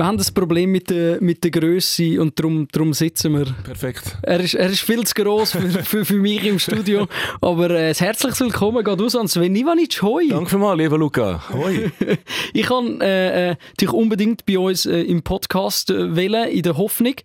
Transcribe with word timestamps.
wir 0.00 0.06
haben 0.06 0.16
das 0.16 0.30
Problem 0.30 0.72
mit 0.72 0.88
der, 0.88 1.20
mit 1.20 1.44
der 1.44 1.50
Größe 1.50 2.18
und 2.22 2.38
darum, 2.38 2.66
darum 2.72 2.94
sitzen 2.94 3.34
wir. 3.34 3.44
Perfekt. 3.62 4.16
Er 4.22 4.40
ist, 4.40 4.54
er 4.54 4.70
ist 4.70 4.80
viel 4.80 5.06
zu 5.06 5.12
gross 5.12 5.52
für, 5.52 5.68
für, 5.84 6.06
für 6.06 6.14
mich 6.14 6.42
im 6.42 6.58
Studio. 6.58 7.06
Aber 7.42 7.68
äh, 7.68 7.92
herzliches 7.92 8.40
Willkommen 8.40 8.82
geht 8.82 8.98
aus 8.98 9.14
an 9.14 9.28
Sven 9.28 9.54
Ivanic. 9.54 10.00
Hoi! 10.00 10.28
Danke 10.28 10.56
mal, 10.56 10.78
lieber 10.78 10.96
Luca. 10.96 11.42
Hoi. 11.52 11.90
ich 12.54 12.62
kann 12.62 13.02
äh, 13.02 13.50
äh, 13.50 13.56
dich 13.78 13.92
unbedingt 13.92 14.46
bei 14.46 14.58
uns 14.58 14.86
äh, 14.86 15.02
im 15.02 15.22
Podcast 15.22 15.90
äh, 15.90 16.16
wählen, 16.16 16.48
in 16.48 16.62
der 16.62 16.78
Hoffnung, 16.78 17.16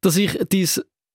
dass 0.00 0.16
ich 0.16 0.36
dein 0.36 0.68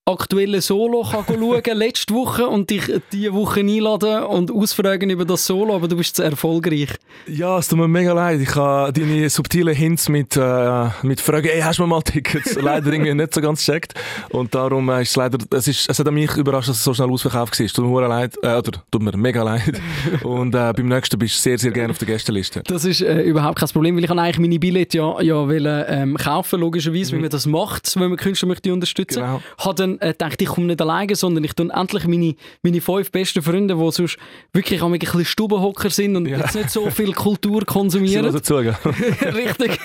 aktuelle 0.10 0.62
Solo 0.62 1.04
kann 1.04 1.24
schauen 1.28 1.62
letzte 1.78 2.14
Woche 2.14 2.48
und 2.48 2.70
dich 2.70 2.84
diese 3.12 3.34
Woche 3.34 3.60
einladen 3.60 4.24
und 4.24 4.52
ausfragen 4.52 5.10
über 5.10 5.26
das 5.26 5.46
Solo, 5.46 5.76
aber 5.76 5.88
du 5.88 5.96
bist 5.96 6.16
zu 6.16 6.24
erfolgreich. 6.24 6.90
Ja, 7.28 7.60
es 7.60 7.68
tut 7.68 7.80
mir 7.80 7.88
mega 7.88 8.14
leid. 8.14 8.42
Ich 8.42 8.56
habe 8.56 8.92
deine 8.92 9.30
subtilen 9.30 9.76
Hints 9.76 10.10
mit, 10.10 10.36
äh, 10.36 10.88
mit 11.04 11.22
Fragen, 11.22 11.50
hey, 11.52 11.62
hast 11.62 11.80
du 11.80 11.84
mir 11.84 11.88
mal 11.88 12.02
Tickets? 12.02 12.56
leider 12.62 12.92
irgendwie 12.92 13.14
nicht 13.14 13.34
so 13.34 13.42
ganz 13.42 13.64
checkt. 13.64 13.94
Und 14.32 14.56
darum 14.56 14.90
äh, 14.90 15.02
ist 15.02 15.10
es 15.10 15.16
leider, 15.16 15.38
es, 15.52 15.68
ist, 15.68 15.90
es 15.90 16.00
hat 16.00 16.12
mich 16.12 16.36
überrascht, 16.36 16.70
dass 16.70 16.78
es 16.78 16.84
so 16.84 16.94
schnell 16.94 17.10
ausverkauft 17.10 17.60
war. 17.60 17.68
Tut 17.68 17.86
mir 17.86 18.08
leid, 18.08 18.36
äh, 18.42 18.56
oder 18.56 18.84
tut 18.92 19.02
mir 19.02 19.16
mega 19.16 19.44
leid. 19.44 19.80
Und 20.24 20.56
äh, 20.56 20.74
beim 20.74 20.88
nächsten 20.88 21.20
bist 21.20 21.36
du 21.36 21.42
sehr, 21.42 21.58
sehr 21.58 21.72
gerne 21.72 21.92
auf 21.92 21.98
der 21.98 22.08
Gästeliste. 22.08 22.64
Das 22.66 22.86
ist 22.86 23.02
äh, 23.02 23.22
überhaupt 23.22 23.60
kein 23.60 23.70
Problem, 23.70 23.96
weil 23.96 24.04
ich 24.04 24.10
eigentlich 24.10 24.40
meine 24.40 24.60
Billette 24.60 24.98
ja, 24.98 25.22
ja 25.22 25.36
wollen, 25.36 25.86
ähm, 25.88 26.18
kaufen, 26.18 26.60
logischerweise, 26.60 27.14
mhm. 27.14 27.18
wie 27.18 27.22
man 27.22 27.30
das 27.30 27.46
macht, 27.46 27.96
wenn 28.00 28.10
man 28.10 28.18
Künstler 28.18 28.48
möchte 28.48 28.74
unterstützen. 28.74 29.22
Genau. 29.22 29.42
Habe 29.58 29.76
dann 29.76 29.99
äh, 30.00 30.10
gedacht, 30.10 30.42
ich 30.42 30.48
komme 30.48 30.68
nicht 30.68 30.82
alleine, 30.82 31.16
sondern 31.16 31.44
ich 31.44 31.54
tue 31.54 31.70
endlich 31.72 32.06
meine, 32.06 32.36
meine 32.62 32.82
fünf 32.82 33.12
besten 33.12 33.42
Freunde, 33.42 33.76
die 33.76 33.92
sonst 33.92 34.18
wirklich 34.54 34.84
ein 34.84 34.92
bisschen 34.92 35.26
Stubenhocker 35.26 35.90
sind 35.90 36.16
und 36.16 36.28
ja. 36.28 36.38
jetzt 36.38 36.56
nicht 36.56 36.70
so 36.70 36.90
viel 36.90 37.14
Kultur 37.14 37.66
konsumieren. 37.66 38.32
dazu, 38.34 38.56
Richtig. 38.56 39.80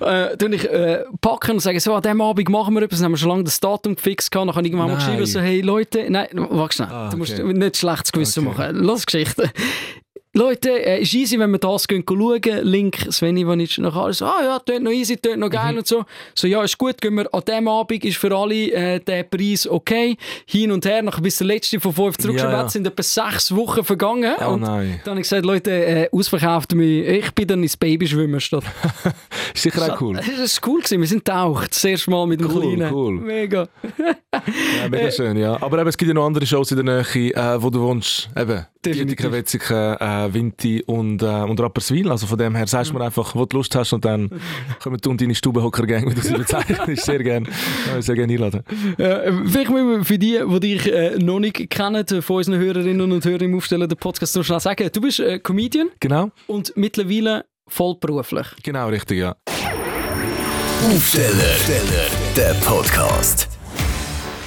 Äh, 0.00 0.36
tue 0.36 0.54
ich 0.54 0.64
äh, 0.64 1.04
packen 1.20 1.52
und 1.52 1.60
sagen, 1.60 1.80
so, 1.80 1.94
an 1.94 2.02
diesem 2.02 2.20
Abend 2.20 2.48
machen 2.48 2.74
wir 2.74 2.82
etwas, 2.82 2.98
dann 2.98 3.06
haben 3.06 3.12
wir 3.12 3.18
schon 3.18 3.30
lange 3.30 3.44
das 3.44 3.60
Datum 3.60 3.96
gefixt 3.96 4.30
gehabt, 4.30 4.48
dann 4.48 4.54
habe 4.54 4.66
ich 4.66 4.72
irgendwann 4.72 4.90
mal 4.90 4.96
geschrieben, 4.96 5.26
so, 5.26 5.40
hey 5.40 5.60
Leute, 5.60 6.06
nein, 6.08 6.28
warte 6.32 6.74
schnell, 6.74 6.88
ah, 6.90 7.06
okay. 7.06 7.10
du 7.12 7.16
musst 7.18 7.38
nicht 7.38 7.76
schlechtes 7.76 8.12
Gewissen 8.12 8.46
okay. 8.46 8.72
machen. 8.72 8.84
Lass 8.84 9.06
Geschichte. 9.06 9.50
Leute, 10.36 10.68
äh, 10.68 11.00
ist 11.00 11.14
easy, 11.14 11.38
wenn 11.38 11.50
wir 11.50 11.58
das 11.58 11.88
gehen 11.88 12.04
schauen. 12.06 12.40
Link 12.62 13.06
Sven 13.08 13.38
Ivanic 13.38 13.78
nach 13.78 13.96
alles. 13.96 14.20
Ah 14.20 14.42
ja, 14.42 14.58
tönt 14.58 14.84
noch 14.84 14.90
easy, 14.90 15.16
tönt 15.16 15.38
noch 15.38 15.48
geil 15.48 15.72
mhm. 15.72 15.78
und 15.78 15.86
so. 15.86 16.04
So, 16.34 16.46
ja, 16.46 16.62
ist 16.62 16.76
gut, 16.76 17.00
gehen 17.00 17.14
wir 17.14 17.32
an 17.32 17.40
diesem 17.48 17.68
Abend, 17.68 18.04
ist 18.04 18.18
für 18.18 18.36
alle 18.36 18.70
äh, 18.70 19.00
der 19.00 19.22
Preis 19.22 19.66
okay. 19.66 20.18
Hin 20.44 20.72
und 20.72 20.84
her, 20.84 21.00
nach 21.00 21.20
bis 21.20 21.38
der 21.38 21.46
letzte 21.46 21.80
von 21.80 21.94
fünf 21.94 22.18
zurückgeschrieben 22.18 22.54
ja, 22.54 22.62
ja. 22.64 22.68
sind 22.68 22.86
etwa 22.86 23.02
sechs 23.02 23.56
Wochen 23.56 23.82
vergangen. 23.82 24.34
Oh 24.40 24.52
und 24.52 24.60
nein. 24.60 25.00
Dann 25.04 25.12
habe 25.12 25.20
ich 25.20 25.24
gesagt, 25.24 25.46
Leute, 25.46 25.70
äh, 25.70 26.08
ausverkauft 26.12 26.74
mich. 26.74 27.06
Ich 27.06 27.30
bin 27.32 27.46
dann 27.48 27.62
ins 27.62 27.78
Babyschwimmen 27.78 28.38
statt. 28.40 28.64
sicher 29.54 29.90
auch 29.90 30.00
cool. 30.02 30.16
Das 30.16 30.60
war 30.60 30.68
cool, 30.68 30.80
gewesen. 30.82 31.00
wir 31.00 31.08
sind 31.08 31.24
taucht. 31.24 31.70
Das 31.70 31.82
erste 31.82 32.10
Mal 32.10 32.26
mit 32.26 32.40
dem 32.40 32.50
cool, 32.50 32.60
Kleinen. 32.60 32.92
Cool. 32.92 33.20
Mega. 33.20 33.68
ja, 33.98 34.88
mega 34.90 35.10
schön, 35.10 35.38
ja. 35.38 35.56
Aber 35.62 35.78
eben, 35.78 35.88
es 35.88 35.96
gibt 35.96 36.08
ja 36.08 36.14
noch 36.14 36.26
andere 36.26 36.44
Shows 36.44 36.72
in 36.72 36.84
der 36.84 36.84
Nähe, 36.84 37.34
äh, 37.34 37.62
wo 37.62 37.70
du 37.70 37.80
wohnst. 37.80 38.28
Eben, 38.36 38.66
Definitiv. 38.84 39.32
Wetzige, 39.32 39.96
äh, 39.98 40.25
Vinti 40.32 40.82
und, 40.86 41.22
äh, 41.22 41.26
und 41.26 41.60
Rapperswil. 41.60 42.10
Also 42.10 42.26
von 42.26 42.38
dem 42.38 42.54
her 42.54 42.66
sagst 42.66 42.90
du 42.90 42.94
mir 42.94 43.04
einfach, 43.04 43.34
wo 43.34 43.44
du 43.44 43.56
Lust 43.56 43.74
hast 43.74 43.92
und 43.92 44.04
dann 44.04 44.30
kommen 44.82 44.98
du 45.00 45.10
und 45.10 45.20
deine 45.20 45.34
Stubenhocker-Gang, 45.34 46.10
wie 46.10 46.14
du 46.14 46.20
sie 46.20 46.34
bezeichnest. 46.34 47.04
sehr 47.04 47.22
gerne 47.22 47.46
sehr 48.00 48.14
gern 48.14 48.30
einladen. 48.30 48.62
Äh, 48.98 49.32
vielleicht 49.46 49.70
müssen 49.70 49.90
wir 49.90 50.04
für 50.04 50.18
die, 50.18 50.40
die 50.46 50.60
dich 50.60 50.92
äh, 50.92 51.16
noch 51.18 51.38
nicht 51.38 51.70
kennen, 51.70 52.06
von 52.22 52.36
unseren 52.36 52.58
Hörerinnen 52.58 53.12
und 53.12 53.24
Hörern 53.24 53.42
im 53.42 53.56
Aufstellen, 53.56 53.88
den 53.88 53.98
Podcast 53.98 54.36
noch 54.36 54.44
schnell 54.44 54.60
sagen. 54.60 54.88
Du 54.92 55.00
bist 55.00 55.20
äh, 55.20 55.38
Comedian. 55.38 55.88
Genau. 56.00 56.30
Und 56.46 56.72
mittlerweile 56.76 57.44
vollberuflich. 57.68 58.46
Genau, 58.62 58.88
richtig, 58.88 59.18
ja. 59.18 59.36
Aufsteller, 60.84 61.56
der 62.36 62.54
Podcast. 62.64 63.55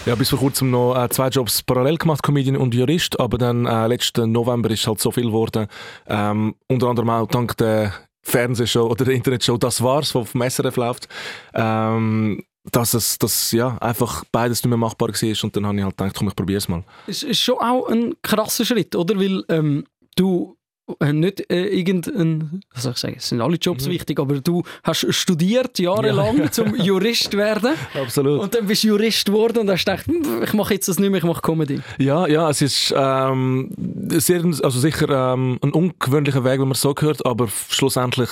Ja, 0.06 0.16
bis 0.16 0.30
vor 0.30 0.40
kurzem 0.40 0.72
noch 0.72 0.96
äh, 0.96 1.10
zwei 1.10 1.28
Jobs 1.28 1.62
parallel 1.62 1.98
gemacht, 1.98 2.24
Comedian 2.24 2.56
und 2.56 2.74
Jurist, 2.74 3.20
aber 3.20 3.38
dann 3.38 3.66
äh, 3.66 3.88
letzten 3.88 4.32
November 4.32 4.72
ist 4.72 4.88
halt 4.88 5.00
so 5.00 5.12
viel 5.12 5.26
geworden. 5.26 5.68
Ähm, 6.08 6.56
unter 6.68 6.88
anderem 6.88 7.10
auch 7.10 7.28
dank 7.28 7.56
der 7.58 7.94
Fernsehshow 8.22 8.88
oder 8.88 9.06
der 9.06 9.14
Internetshow 9.14 9.58
«Das 9.58 9.84
war's», 9.84 10.14
die 10.14 10.18
auf 10.18 10.32
dem 10.32 10.50
SRF 10.50 10.78
läuft. 10.78 11.08
Ähm, 11.54 12.44
dass 12.72 12.94
es 12.94 13.18
dass, 13.18 13.52
ja, 13.52 13.78
einfach 13.80 14.24
beides 14.32 14.64
nicht 14.64 14.70
mehr 14.70 14.78
machbar 14.78 15.10
war 15.10 15.44
und 15.44 15.56
dann 15.56 15.66
habe 15.66 15.78
ich 15.78 15.84
halt 15.84 15.98
gedacht, 15.98 16.16
komm, 16.18 16.28
ich 16.28 16.36
probiere 16.36 16.58
es 16.58 16.68
mal. 16.68 16.84
Es 17.08 17.24
ist 17.24 17.40
schon 17.40 17.58
auch 17.58 17.88
ein 17.88 18.16
krasser 18.22 18.66
Schritt, 18.66 18.96
oder? 18.96 19.20
Weil 19.20 19.44
ähm, 19.50 19.86
du 20.16 20.56
nicht 21.12 21.52
äh, 21.52 21.66
irgendein, 21.68 22.62
was 22.74 22.84
soll 22.84 22.94
ich 22.94 22.98
sagen, 22.98 23.16
es 23.18 23.30
sind 23.30 23.42
alle 23.42 23.58
Jobs 23.58 23.88
mhm. 23.88 23.92
wichtig, 23.92 24.20
aber 24.20 24.40
du 24.40 24.64
hast 24.84 25.14
studiert 25.14 25.80
jahrelang, 25.80 26.38
ja. 26.38 26.52
zum 26.52 26.76
Jurist 26.76 27.36
werden. 27.36 27.74
Absolut. 27.94 28.42
Und 28.42 28.56
dann 28.56 28.68
bist 28.68 28.84
du 28.84 28.90
Jurist 28.90 29.26
geworden 29.26 29.60
und 29.60 29.70
hast 29.70 29.86
gedacht, 29.86 30.08
hm, 30.08 30.44
ich 30.44 30.54
mache 30.54 30.74
jetzt 30.74 30.88
das 30.88 31.00
nicht 31.00 31.10
mehr, 31.10 31.20
ich 31.20 31.26
mache 31.26 31.42
Comedy. 31.42 31.82
Ja, 31.98 32.28
ja, 32.28 32.50
es 32.50 32.62
ist 32.62 32.94
ähm, 32.96 33.72
sehr, 34.10 34.44
also 34.44 34.70
sicher 34.80 35.34
ähm, 35.34 35.60
ein 35.62 35.72
ungewöhnlicher 35.72 36.44
Weg, 36.44 36.54
wenn 36.54 36.68
man 36.68 36.72
es 36.72 36.82
so 36.82 36.94
hört, 37.00 37.26
aber 37.26 37.48
schlussendlich 37.70 38.30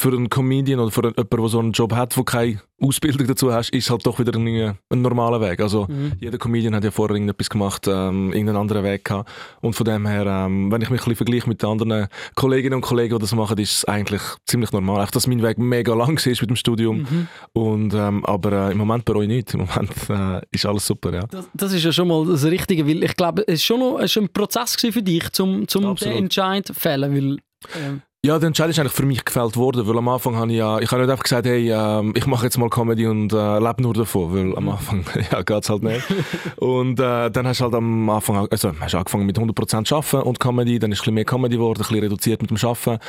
für 0.00 0.16
einen 0.16 0.30
Comedian 0.30 0.80
oder 0.80 0.90
für 0.90 1.02
jemanden, 1.02 1.28
der 1.28 1.48
so 1.48 1.58
einen 1.58 1.72
Job 1.72 1.92
hat, 1.92 2.16
der 2.16 2.24
keine 2.24 2.60
Ausbildung 2.80 3.26
dazu 3.26 3.52
hast, 3.52 3.68
ist 3.70 3.90
halt 3.90 4.06
doch 4.06 4.18
wieder 4.18 4.34
ein, 4.34 4.78
ein 4.88 5.02
normaler 5.02 5.42
Weg. 5.42 5.60
Also 5.60 5.86
mhm. 5.88 6.12
jeder 6.18 6.38
Comedian 6.38 6.74
hat 6.74 6.84
ja 6.84 6.90
vorher 6.90 7.16
irgendetwas 7.16 7.50
gemacht, 7.50 7.86
ähm, 7.86 8.32
irgendeinen 8.32 8.56
anderen 8.56 8.82
Weg 8.82 9.04
gehabt. 9.04 9.30
Und 9.60 9.74
von 9.74 9.84
dem 9.84 10.06
her, 10.06 10.24
ähm, 10.26 10.72
wenn 10.72 10.80
ich 10.80 10.88
mich 10.88 11.00
ein 11.00 11.04
bisschen 11.04 11.16
vergleiche 11.16 11.48
mit 11.50 11.62
den 11.62 11.68
anderen 11.68 12.08
Kolleginnen 12.34 12.76
und 12.76 12.80
Kollegen, 12.80 13.14
die 13.14 13.20
das 13.20 13.34
machen, 13.34 13.58
ist 13.58 13.76
es 13.76 13.84
eigentlich 13.84 14.22
ziemlich 14.46 14.72
normal. 14.72 15.04
Auch, 15.04 15.10
dass 15.10 15.26
mein 15.26 15.42
Weg 15.42 15.58
mega 15.58 15.92
lang 15.92 16.16
ist 16.26 16.40
mit 16.40 16.48
dem 16.48 16.56
Studium. 16.56 17.00
Mhm. 17.00 17.28
Und, 17.52 17.92
ähm, 17.92 18.24
aber 18.24 18.68
äh, 18.68 18.72
im 18.72 18.78
Moment 18.78 19.04
bereue 19.04 19.24
ich 19.24 19.28
nichts. 19.28 19.52
Im 19.52 19.66
Moment 19.66 19.92
äh, 20.08 20.40
ist 20.50 20.64
alles 20.64 20.86
super, 20.86 21.12
ja. 21.12 21.26
Das, 21.26 21.46
das, 21.52 21.72
ist 21.74 21.84
ja 21.84 21.92
schon 21.92 22.08
mal 22.08 22.24
das 22.24 22.46
Richtige, 22.46 22.86
weil 22.86 23.04
ich 23.04 23.14
glaube, 23.16 23.44
es 23.46 23.60
war 23.60 23.76
schon, 23.76 23.80
noch, 23.80 24.00
es 24.00 24.16
war 24.16 24.22
ein 24.22 24.32
Prozess 24.32 24.76
für 24.76 25.02
dich, 25.02 25.24
um, 25.38 25.66
um 25.74 25.94
den 25.96 26.12
Entscheid 26.12 26.66
zu 26.66 26.72
fällen, 26.72 27.14
weil... 27.14 27.36
Ähm 27.78 28.00
ja, 28.22 28.38
der 28.38 28.48
Entscheid 28.48 28.68
ist 28.68 28.78
eigentlich 28.78 28.92
für 28.92 29.06
mich 29.06 29.24
gefällt 29.24 29.56
worden, 29.56 29.86
weil 29.86 29.96
am 29.96 30.08
Anfang 30.08 30.36
habe 30.36 30.50
ich 30.50 30.58
ja, 30.58 30.78
ich 30.78 30.92
habe 30.92 31.00
nicht 31.00 31.10
einfach 31.10 31.22
gesagt, 31.22 31.46
hey, 31.46 31.72
ähm, 31.72 32.12
ich 32.14 32.26
mache 32.26 32.44
jetzt 32.44 32.58
mal 32.58 32.68
Comedy 32.68 33.06
und 33.06 33.32
äh, 33.32 33.58
lebe 33.58 33.80
nur 33.80 33.94
davon, 33.94 34.34
weil 34.34 34.56
am 34.58 34.64
mhm. 34.64 34.68
Anfang, 34.70 35.04
ja, 35.32 35.40
geht's 35.40 35.70
halt 35.70 35.82
nicht. 35.82 36.06
und 36.56 37.00
äh, 37.00 37.30
dann 37.30 37.46
hast 37.46 37.60
du 37.60 37.64
halt 37.64 37.74
am 37.74 38.10
Anfang, 38.10 38.46
also 38.50 38.72
hast 38.78 38.94
angefangen 38.94 39.24
mit 39.24 39.38
100% 39.38 39.94
arbeiten 39.94 40.28
und 40.28 40.38
Comedy, 40.38 40.78
dann 40.78 40.92
ist 40.92 40.98
ein 40.98 41.00
bisschen 41.00 41.14
mehr 41.14 41.24
Comedy 41.24 41.56
geworden, 41.56 41.78
ein 41.78 41.88
bisschen 41.88 42.00
reduziert 42.00 42.42
mit 42.42 42.50
dem 42.50 42.58
Arbeiten. 42.58 43.02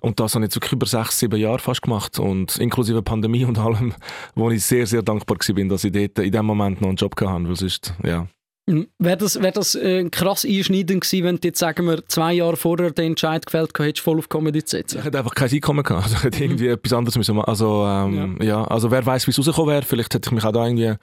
Und 0.00 0.20
das 0.20 0.34
habe 0.34 0.44
ich 0.44 0.48
jetzt 0.48 0.56
wirklich 0.56 0.72
über 0.72 0.86
sechs, 0.86 1.18
sieben 1.18 1.40
Jahre 1.40 1.60
fast 1.60 1.80
gemacht 1.80 2.18
und 2.18 2.58
inklusive 2.58 3.00
Pandemie 3.02 3.46
und 3.46 3.58
allem, 3.58 3.94
wo 4.34 4.50
ich 4.50 4.62
sehr, 4.62 4.86
sehr 4.86 5.00
dankbar 5.00 5.38
war, 5.38 5.64
dass 5.64 5.84
ich 5.84 5.92
dort 5.92 6.18
in 6.18 6.30
dem 6.30 6.44
Moment 6.44 6.82
noch 6.82 6.88
einen 6.88 6.96
Job 6.96 7.18
hatte, 7.18 7.48
weil 7.48 7.56
sonst, 7.56 7.94
ja, 8.04 8.26
Wäre 8.98 9.16
das, 9.16 9.40
wär 9.40 9.50
das 9.50 9.74
äh, 9.74 10.08
krass 10.10 10.44
einschneidend 10.44 11.02
gewesen, 11.02 11.24
wenn 11.24 11.36
du 11.36 11.48
jetzt, 11.48 11.58
sagen 11.58 11.86
wir, 11.86 12.04
zwei 12.06 12.34
Jahre 12.34 12.56
vorher 12.56 12.90
den 12.90 13.12
Entscheid 13.12 13.44
gefällt 13.46 13.70
hättest, 13.78 14.00
voll 14.04 14.18
auf 14.18 14.28
Comedy 14.28 14.62
zu 14.62 14.76
setzen? 14.76 14.98
Ich 14.98 15.04
hätte 15.04 15.18
einfach 15.18 15.34
kein 15.34 15.50
Einkommen 15.50 15.82
gehabt. 15.82 16.04
Also 16.04 16.16
ich 16.16 16.24
hätte 16.24 16.44
irgendwie 16.44 16.66
mhm. 16.66 16.74
etwas 16.74 16.92
anderes 16.92 17.16
müssen 17.16 17.36
machen. 17.36 17.48
Also, 17.48 17.86
ähm, 17.86 18.36
ja. 18.40 18.46
ja. 18.46 18.64
also 18.64 18.90
wer 18.90 19.04
weiß, 19.04 19.26
wie 19.26 19.30
es 19.30 19.38
rausgekommen 19.38 19.72
wäre. 19.72 19.82
Vielleicht 19.82 20.12
hätte 20.14 20.28
ich 20.28 20.32
mich 20.32 20.44
auch 20.44 20.52
da 20.52 20.66
irgendwie 20.66 20.94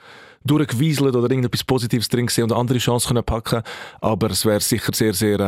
durchgewieselt 0.43 1.15
oder 1.15 1.29
irgendetwas 1.29 1.63
Positives 1.63 2.07
drin 2.07 2.27
gesehen 2.27 2.43
und 2.43 2.51
eine 2.51 2.59
andere 2.59 2.77
Chance 2.77 3.07
können 3.07 3.23
packen 3.23 3.63
Aber 3.99 4.29
es 4.29 4.45
wäre 4.45 4.59
sicher 4.59 4.93
sehr, 4.93 5.13
sehr, 5.13 5.39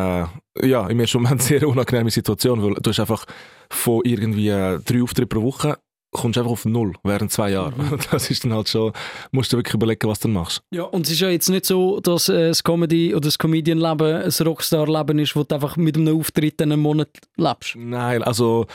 äh, 0.59 0.67
ja, 0.67 0.87
im 0.87 0.99
ersten 0.99 1.21
Moment 1.21 1.41
sehr 1.43 1.67
unangenehme 1.67 2.09
Situation, 2.09 2.63
weil 2.63 2.73
du 2.81 2.89
hast 2.89 2.99
einfach 2.99 3.25
von 3.69 4.01
irgendwie 4.03 4.49
äh, 4.49 4.79
drei 4.79 5.03
Auftritten 5.03 5.29
pro 5.29 5.43
Woche 5.43 5.77
kommst 6.17 6.37
einfach 6.37 6.51
auf 6.51 6.65
Null 6.65 6.93
während 7.03 7.31
zwei 7.31 7.51
Jahren. 7.51 7.73
Mhm. 7.77 7.99
Das 8.11 8.29
ist 8.29 8.43
dann 8.43 8.53
halt 8.53 8.69
schon, 8.69 8.93
musst 9.31 9.51
du 9.51 9.57
wirklich 9.57 9.73
überlegen, 9.73 10.07
was 10.07 10.19
du 10.19 10.27
machst. 10.27 10.61
Ja, 10.71 10.83
und 10.83 11.05
es 11.05 11.13
ist 11.13 11.19
ja 11.19 11.29
jetzt 11.29 11.49
nicht 11.49 11.65
so, 11.65 11.99
dass 11.99 12.29
äh, 12.29 12.49
das 12.49 12.63
Comedy- 12.63 13.13
oder 13.13 13.25
das 13.25 13.37
Comedian-Leben 13.37 14.23
ein 14.23 14.47
Rockstar-Leben 14.47 15.19
ist, 15.19 15.35
wo 15.35 15.43
du 15.43 15.55
einfach 15.55 15.77
mit 15.77 15.97
einem 15.97 16.17
Auftritt 16.17 16.61
einen 16.61 16.79
Monat 16.79 17.09
lebst. 17.35 17.75
Nein, 17.75 18.23
also 18.23 18.65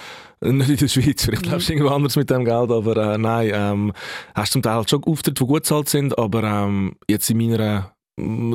nicht 0.41 0.71
in 0.71 0.77
der 0.77 0.89
Schweiz, 0.89 1.25
vielleicht 1.25 1.47
lebst 1.47 1.69
du 1.69 1.73
mhm. 1.73 1.79
irgendwo 1.79 1.95
anders 1.95 2.17
mit 2.17 2.31
dem 2.31 2.45
Geld, 2.45 2.71
aber 2.71 2.97
äh, 2.97 3.19
nein, 3.19 3.53
ähm, 3.55 3.93
hast 4.35 4.53
zum 4.53 4.63
Teil 4.63 4.75
halt 4.75 4.91
schon 4.91 5.05
Auftritte, 5.05 5.45
die 5.45 5.49
gut 5.49 5.67
zahlt 5.67 5.89
sind, 5.89 6.19
aber 6.19 6.43
ähm, 6.43 6.97
jetzt 7.09 7.31
in 7.31 7.39
meiner 7.39 7.93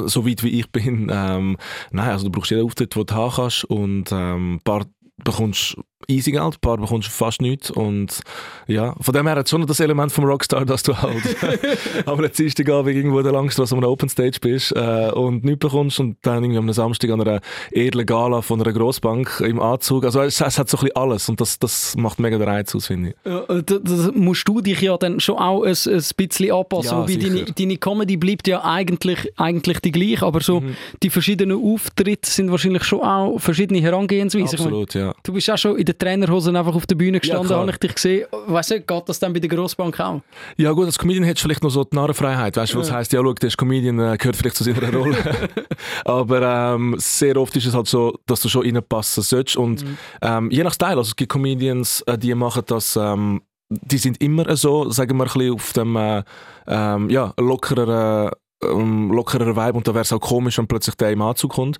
so 0.06 0.26
weit 0.28 0.44
wie 0.44 0.60
ich 0.60 0.72
bin, 0.72 1.10
ähm, 1.12 1.58
nein, 1.92 2.10
also 2.10 2.26
du 2.26 2.32
brauchst 2.32 2.52
jeden 2.52 2.64
Auftritt, 2.64 2.96
den 2.96 3.06
du 3.06 3.14
haben 3.14 3.34
kannst 3.36 3.64
und 3.66 4.12
ähm, 4.12 4.56
ein 4.56 4.60
paar 4.62 4.86
bekommst 5.24 5.78
easy 6.08 6.32
Geld, 6.32 6.56
ein 6.56 6.60
paar 6.62 6.78
bekommst 6.78 7.08
du 7.08 7.12
fast 7.12 7.42
nichts 7.42 7.72
und 7.72 8.22
ja, 8.68 8.96
von 9.02 9.14
dem 9.14 9.28
her 9.28 9.36
hat 9.36 9.50
schon 9.50 9.66
das 9.66 9.80
Element 9.80 10.12
vom 10.12 10.26
Rockstar, 10.26 10.64
dass 10.64 10.84
du 10.84 10.96
halt 10.96 11.24
am 12.06 12.24
Dienstagabend 12.32 12.96
irgendwo 12.96 13.18
in 13.18 13.24
der 13.24 13.34
Langstrasse 13.34 13.76
an 13.76 13.80
einer 13.80 13.90
Open 13.90 14.08
Stage 14.08 14.38
bist 14.40 14.72
äh, 14.76 15.12
und 15.12 15.44
nichts 15.44 15.60
bekommst 15.60 16.00
und 16.00 16.18
dann 16.22 16.44
irgendwie 16.44 16.60
am 16.60 16.72
Samstag 16.72 17.10
an 17.10 17.22
einer 17.22 17.42
edlen 17.72 18.06
Gala 18.06 18.42
von 18.42 18.62
einer 18.62 18.72
Grossbank 18.72 19.42
im 19.46 19.60
Anzug, 19.60 20.06
also 20.06 20.22
es, 20.22 20.40
es, 20.40 20.60
hat 20.60 20.70
so 20.70 20.78
ein 20.78 20.82
bisschen 20.82 20.96
alles 20.96 21.30
und 21.30 21.42
das, 21.42 21.58
das 21.60 21.98
macht 21.98 22.20
mega 22.20 22.38
den 22.38 22.48
Reiz 22.48 22.74
aus, 22.76 22.88
finde 22.88 23.10
ich. 23.10 23.16
Ja, 23.26 23.42
da, 23.48 23.62
da 23.62 24.12
musst 24.14 24.48
du 24.48 24.62
dich 24.62 24.80
ja 24.80 24.98
dann 24.98 25.20
schon 25.20 25.38
auch 25.38 25.64
ein, 25.64 25.72
ein 25.72 26.04
bisschen 26.16 26.52
anpassen, 26.52 26.92
ja, 26.92 27.02
wobei 27.02 27.16
deine, 27.16 27.44
deine 27.46 27.78
Comedy 27.78 28.18
bleibt 28.18 28.48
ja 28.48 28.64
eigentlich, 28.64 29.34
eigentlich 29.36 29.80
die 29.80 29.92
gleiche, 29.92 30.26
aber 30.26 30.42
so 30.42 30.62
mhm. 30.62 30.76
die 31.02 31.10
verschiedenen 31.10 31.62
Auftritte 31.62 32.30
sind 32.30 32.52
wahrscheinlich 32.52 32.84
schon 32.84 33.02
auch 33.02 33.40
verschiedene 33.40 33.82
Herangehensweisen. 33.82 34.60
Absolut, 34.60 34.94
ja 34.94 35.07
ja. 35.08 35.16
Du 35.24 35.34
bist 35.34 35.50
auch 35.50 35.58
schon 35.58 35.78
in 35.78 35.86
den 35.86 35.98
Trainerhosen 35.98 36.56
einfach 36.56 36.76
auf 36.76 36.86
der 36.86 36.96
Bühne 36.96 37.20
gestanden, 37.20 37.50
ja, 37.50 37.58
habe 37.58 37.72
ich 37.72 37.78
dich 37.78 37.96
gesehen. 37.96 38.28
Weißt 38.48 38.72
du, 38.72 38.82
geht 38.82 39.10
das 39.10 39.20
dann 39.20 39.34
bei 39.34 39.40
der 39.40 39.50
Grossbank 39.50 40.00
auch? 40.00 40.22
Ja 40.58 40.72
gut, 40.72 40.86
als 40.86 40.98
Comedian 40.98 41.24
hättest 41.24 41.44
du 41.44 41.48
vielleicht 41.48 41.64
noch 41.64 41.70
so 41.70 41.84
die 41.84 41.96
Narrenfreiheit. 41.96 42.58
Weißt 42.58 42.74
du, 42.74 42.80
was 42.80 42.90
ja. 42.90 42.96
heisst, 42.96 43.14
ja 43.14 43.22
schau, 43.22 43.34
der 43.34 43.48
ist 43.48 43.58
Comedian, 43.58 44.00
äh, 44.00 44.18
gehört 44.18 44.36
vielleicht 44.36 44.56
zu 44.56 44.64
seiner 44.64 44.94
Rolle. 44.94 45.18
Aber 46.06 46.42
ähm, 46.76 46.96
sehr 46.98 47.38
oft 47.38 47.56
ist 47.56 47.66
es 47.66 47.74
halt 47.74 47.88
so, 47.88 48.18
dass 48.26 48.42
du 48.42 48.50
schon 48.50 48.64
reinpassen 48.64 49.24
sollst. 49.24 49.56
Und 49.56 49.84
mhm. 49.84 49.98
ähm, 50.22 50.52
je 50.52 50.64
nach 50.64 50.74
Style, 50.74 50.98
also 50.98 51.10
es 51.10 51.16
gibt 51.16 51.32
Comedians, 51.32 52.02
äh, 52.02 52.18
die 52.18 52.34
machen 52.36 52.64
das... 52.68 52.96
Ähm, 52.96 53.42
die 53.70 53.98
sind 53.98 54.22
immer 54.22 54.56
so, 54.56 54.90
sagen 54.92 55.18
wir, 55.18 55.26
ein 55.26 55.34
bisschen 55.34 55.54
auf 55.54 55.74
dem 55.74 55.96
äh, 55.98 56.24
ähm, 56.68 57.10
ja, 57.10 57.34
lockereren, 57.38 58.32
ähm, 58.64 59.12
lockerer 59.12 59.56
Vibe 59.56 59.78
und 59.78 59.88
da 59.88 59.94
wäre 59.94 60.04
es 60.04 60.14
auch 60.14 60.20
komisch, 60.20 60.58
wenn 60.58 60.68
plötzlich 60.68 60.96
der 60.96 61.12
im 61.12 61.22
Anzug 61.22 61.54
kommt. 61.54 61.78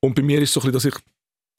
Und 0.00 0.14
bei 0.14 0.22
mir 0.22 0.40
ist 0.40 0.50
es 0.50 0.54
so 0.54 0.60
ein 0.60 0.72
bisschen, 0.72 0.92
dass 0.92 0.98
ich 0.98 1.04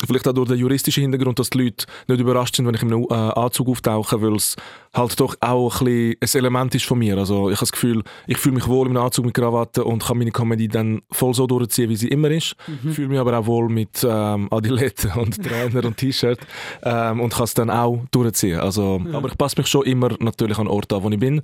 Vielleicht 0.06 0.28
auch 0.28 0.34
durch 0.34 0.50
den 0.50 0.60
juristischen 0.60 1.02
Hintergrund, 1.02 1.40
dass 1.40 1.50
die 1.50 1.58
Leute 1.58 1.86
nicht 2.08 2.20
überrascht 2.20 2.56
sind, 2.56 2.68
wenn 2.68 2.76
ich 2.76 2.84
in 2.84 2.94
einem 2.94 3.08
äh, 3.10 3.14
Anzug 3.14 3.68
auftauche, 3.70 4.22
weil 4.22 4.36
es 4.36 4.56
halt 4.94 5.20
doch 5.20 5.36
auch 5.40 5.82
ein, 5.82 6.16
bisschen 6.20 6.40
ein 6.40 6.46
Element 6.46 6.76
ist 6.76 6.86
von 6.86 7.00
mir. 7.00 7.18
Also 7.18 7.50
ich 7.50 7.56
habe 7.56 7.62
das 7.62 7.72
Gefühl, 7.72 8.04
ich 8.28 8.38
fühle 8.38 8.56
mich 8.56 8.68
wohl 8.68 8.88
im 8.88 8.96
Anzug 8.98 9.26
mit 9.26 9.34
Krawatte 9.34 9.84
und 9.84 10.04
kann 10.04 10.20
meine 10.20 10.32
Comedy 10.32 10.68
dann 10.68 11.02
voll 11.10 11.34
so 11.34 11.48
durchziehen, 11.48 11.90
wie 11.90 11.96
sie 11.96 12.10
immer 12.10 12.30
ist. 12.30 12.56
Mhm. 12.68 12.92
Fühle 12.92 13.08
mich 13.08 13.20
aber 13.20 13.40
auch 13.40 13.48
wohl 13.48 13.70
mit 13.70 14.06
ähm, 14.08 14.48
Adiletten 14.52 15.12
und 15.14 15.44
Trainer 15.44 15.86
und 15.86 15.98
T-Shirt 15.98 16.40
ähm, 16.84 17.20
und 17.20 17.34
kann 17.34 17.46
es 17.46 17.56
dann 17.56 17.72
auch 17.72 18.00
durchziehen. 18.12 18.60
Also, 18.60 19.02
ja. 19.04 19.18
Aber 19.18 19.30
ich 19.30 19.38
passe 19.38 19.56
mich 19.58 19.68
schon 19.68 19.84
immer 19.84 20.16
natürlich 20.20 20.60
an 20.60 20.66
den 20.66 20.74
Ort 20.74 20.94
an, 20.94 21.02
wo 21.02 21.10
ich 21.10 21.20
bin 21.20 21.42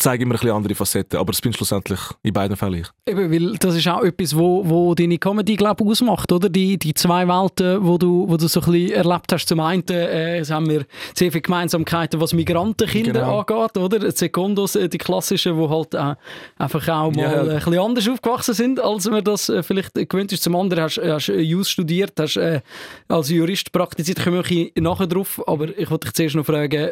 zeige 0.00 0.24
immer 0.24 0.34
ein 0.34 0.38
bisschen 0.38 0.56
andere 0.56 0.74
Facetten, 0.74 1.18
aber 1.18 1.32
es 1.32 1.40
bin 1.40 1.52
schlussendlich 1.52 2.00
in 2.22 2.32
beiden 2.32 2.56
Fällen 2.56 2.80
ich. 2.80 2.88
Eben, 3.06 3.30
weil 3.30 3.56
das 3.58 3.76
ist 3.76 3.86
auch 3.88 4.02
etwas, 4.02 4.36
wo, 4.36 4.68
wo 4.68 4.94
deine 4.94 5.18
Comedy, 5.18 5.56
glaube 5.56 5.84
ausmacht, 5.84 6.32
oder? 6.32 6.48
Die, 6.48 6.78
die 6.78 6.94
zwei 6.94 7.26
Welten, 7.28 7.84
wo 7.84 7.98
du, 7.98 8.28
wo 8.28 8.36
du 8.36 8.48
so 8.48 8.60
ein 8.60 8.72
bisschen 8.72 8.92
erlebt 8.92 9.32
hast. 9.32 9.46
Zum 9.46 9.60
einen 9.60 9.86
äh, 9.88 10.42
haben 10.44 10.68
wir 10.68 10.86
sehr 11.14 11.30
viele 11.30 11.42
Gemeinsamkeiten, 11.42 12.20
was 12.20 12.32
Migrantenkinder 12.32 13.12
genau. 13.12 13.40
angeht, 13.40 13.76
oder? 13.76 14.10
Sekundos, 14.10 14.74
äh, 14.76 14.88
die 14.88 14.98
klassischen, 14.98 15.58
die 15.58 15.68
halt 15.68 15.94
äh, 15.94 16.14
einfach 16.58 16.88
auch 16.88 17.12
mal 17.12 17.22
ja. 17.22 17.42
ein 17.42 17.54
bisschen 17.56 17.78
anders 17.78 18.08
aufgewachsen 18.08 18.54
sind, 18.54 18.80
als 18.80 19.08
man 19.08 19.22
das 19.22 19.48
äh, 19.48 19.62
vielleicht 19.62 19.94
gewöhnt 19.94 20.32
ist. 20.32 20.42
Zum 20.42 20.56
anderen 20.56 20.84
hast 20.84 20.96
du 20.96 21.40
Jus 21.40 21.70
studiert, 21.70 22.12
hast 22.18 22.36
äh, 22.36 22.60
als 23.08 23.30
Jurist 23.30 23.72
praktiziert, 23.72 24.22
kommen 24.22 24.42
wir 24.44 24.70
nachher 24.76 25.06
drauf, 25.06 25.42
aber 25.46 25.76
ich 25.78 25.90
wollte 25.90 26.06
dich 26.06 26.14
zuerst 26.14 26.34
noch 26.36 26.46
fragen, 26.46 26.90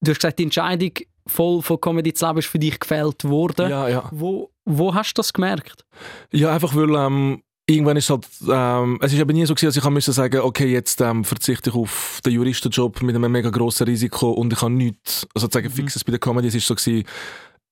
du 0.00 0.10
hast 0.10 0.18
gesagt, 0.18 0.38
die 0.38 0.44
Entscheidung 0.44 0.92
voll 1.26 1.62
von 1.62 1.80
Comedy 1.80 2.14
zu 2.14 2.26
leben 2.26 2.38
ist 2.38 2.46
für 2.46 2.58
dich 2.58 2.78
gefällt 2.78 3.24
worden. 3.24 3.70
Ja, 3.70 3.88
ja. 3.88 4.08
Wo, 4.12 4.50
wo 4.64 4.94
hast 4.94 5.14
du 5.14 5.20
das 5.20 5.32
gemerkt? 5.32 5.84
Ja, 6.32 6.52
einfach 6.52 6.74
weil 6.74 6.94
ähm, 6.94 7.42
irgendwann 7.66 7.96
ist 7.96 8.10
halt, 8.10 8.26
ähm, 8.48 8.98
es 9.02 9.12
ist 9.12 9.20
aber 9.20 9.32
nie 9.32 9.44
so 9.44 9.54
gewesen, 9.54 9.66
dass 9.66 9.76
ich 9.76 9.90
musste 9.90 10.12
sagen, 10.12 10.40
okay, 10.40 10.66
jetzt 10.66 11.00
ähm, 11.00 11.24
verzichte 11.24 11.70
ich 11.70 11.76
auf 11.76 12.20
den 12.24 12.32
Juristenjob 12.32 13.02
mit 13.02 13.16
einem 13.16 13.30
mega 13.30 13.50
grossen 13.50 13.86
Risiko 13.86 14.30
und 14.30 14.52
ich 14.52 14.62
habe 14.62 14.72
nichts, 14.72 15.26
also 15.34 15.46
sozusagen 15.46 15.68
mhm. 15.68 15.72
fixes 15.72 16.04
bei 16.04 16.12
der 16.12 16.20
Comedy. 16.20 16.48
Es 16.48 16.54
ist 16.54 16.66
so 16.66 16.74
gewesen, 16.74 17.04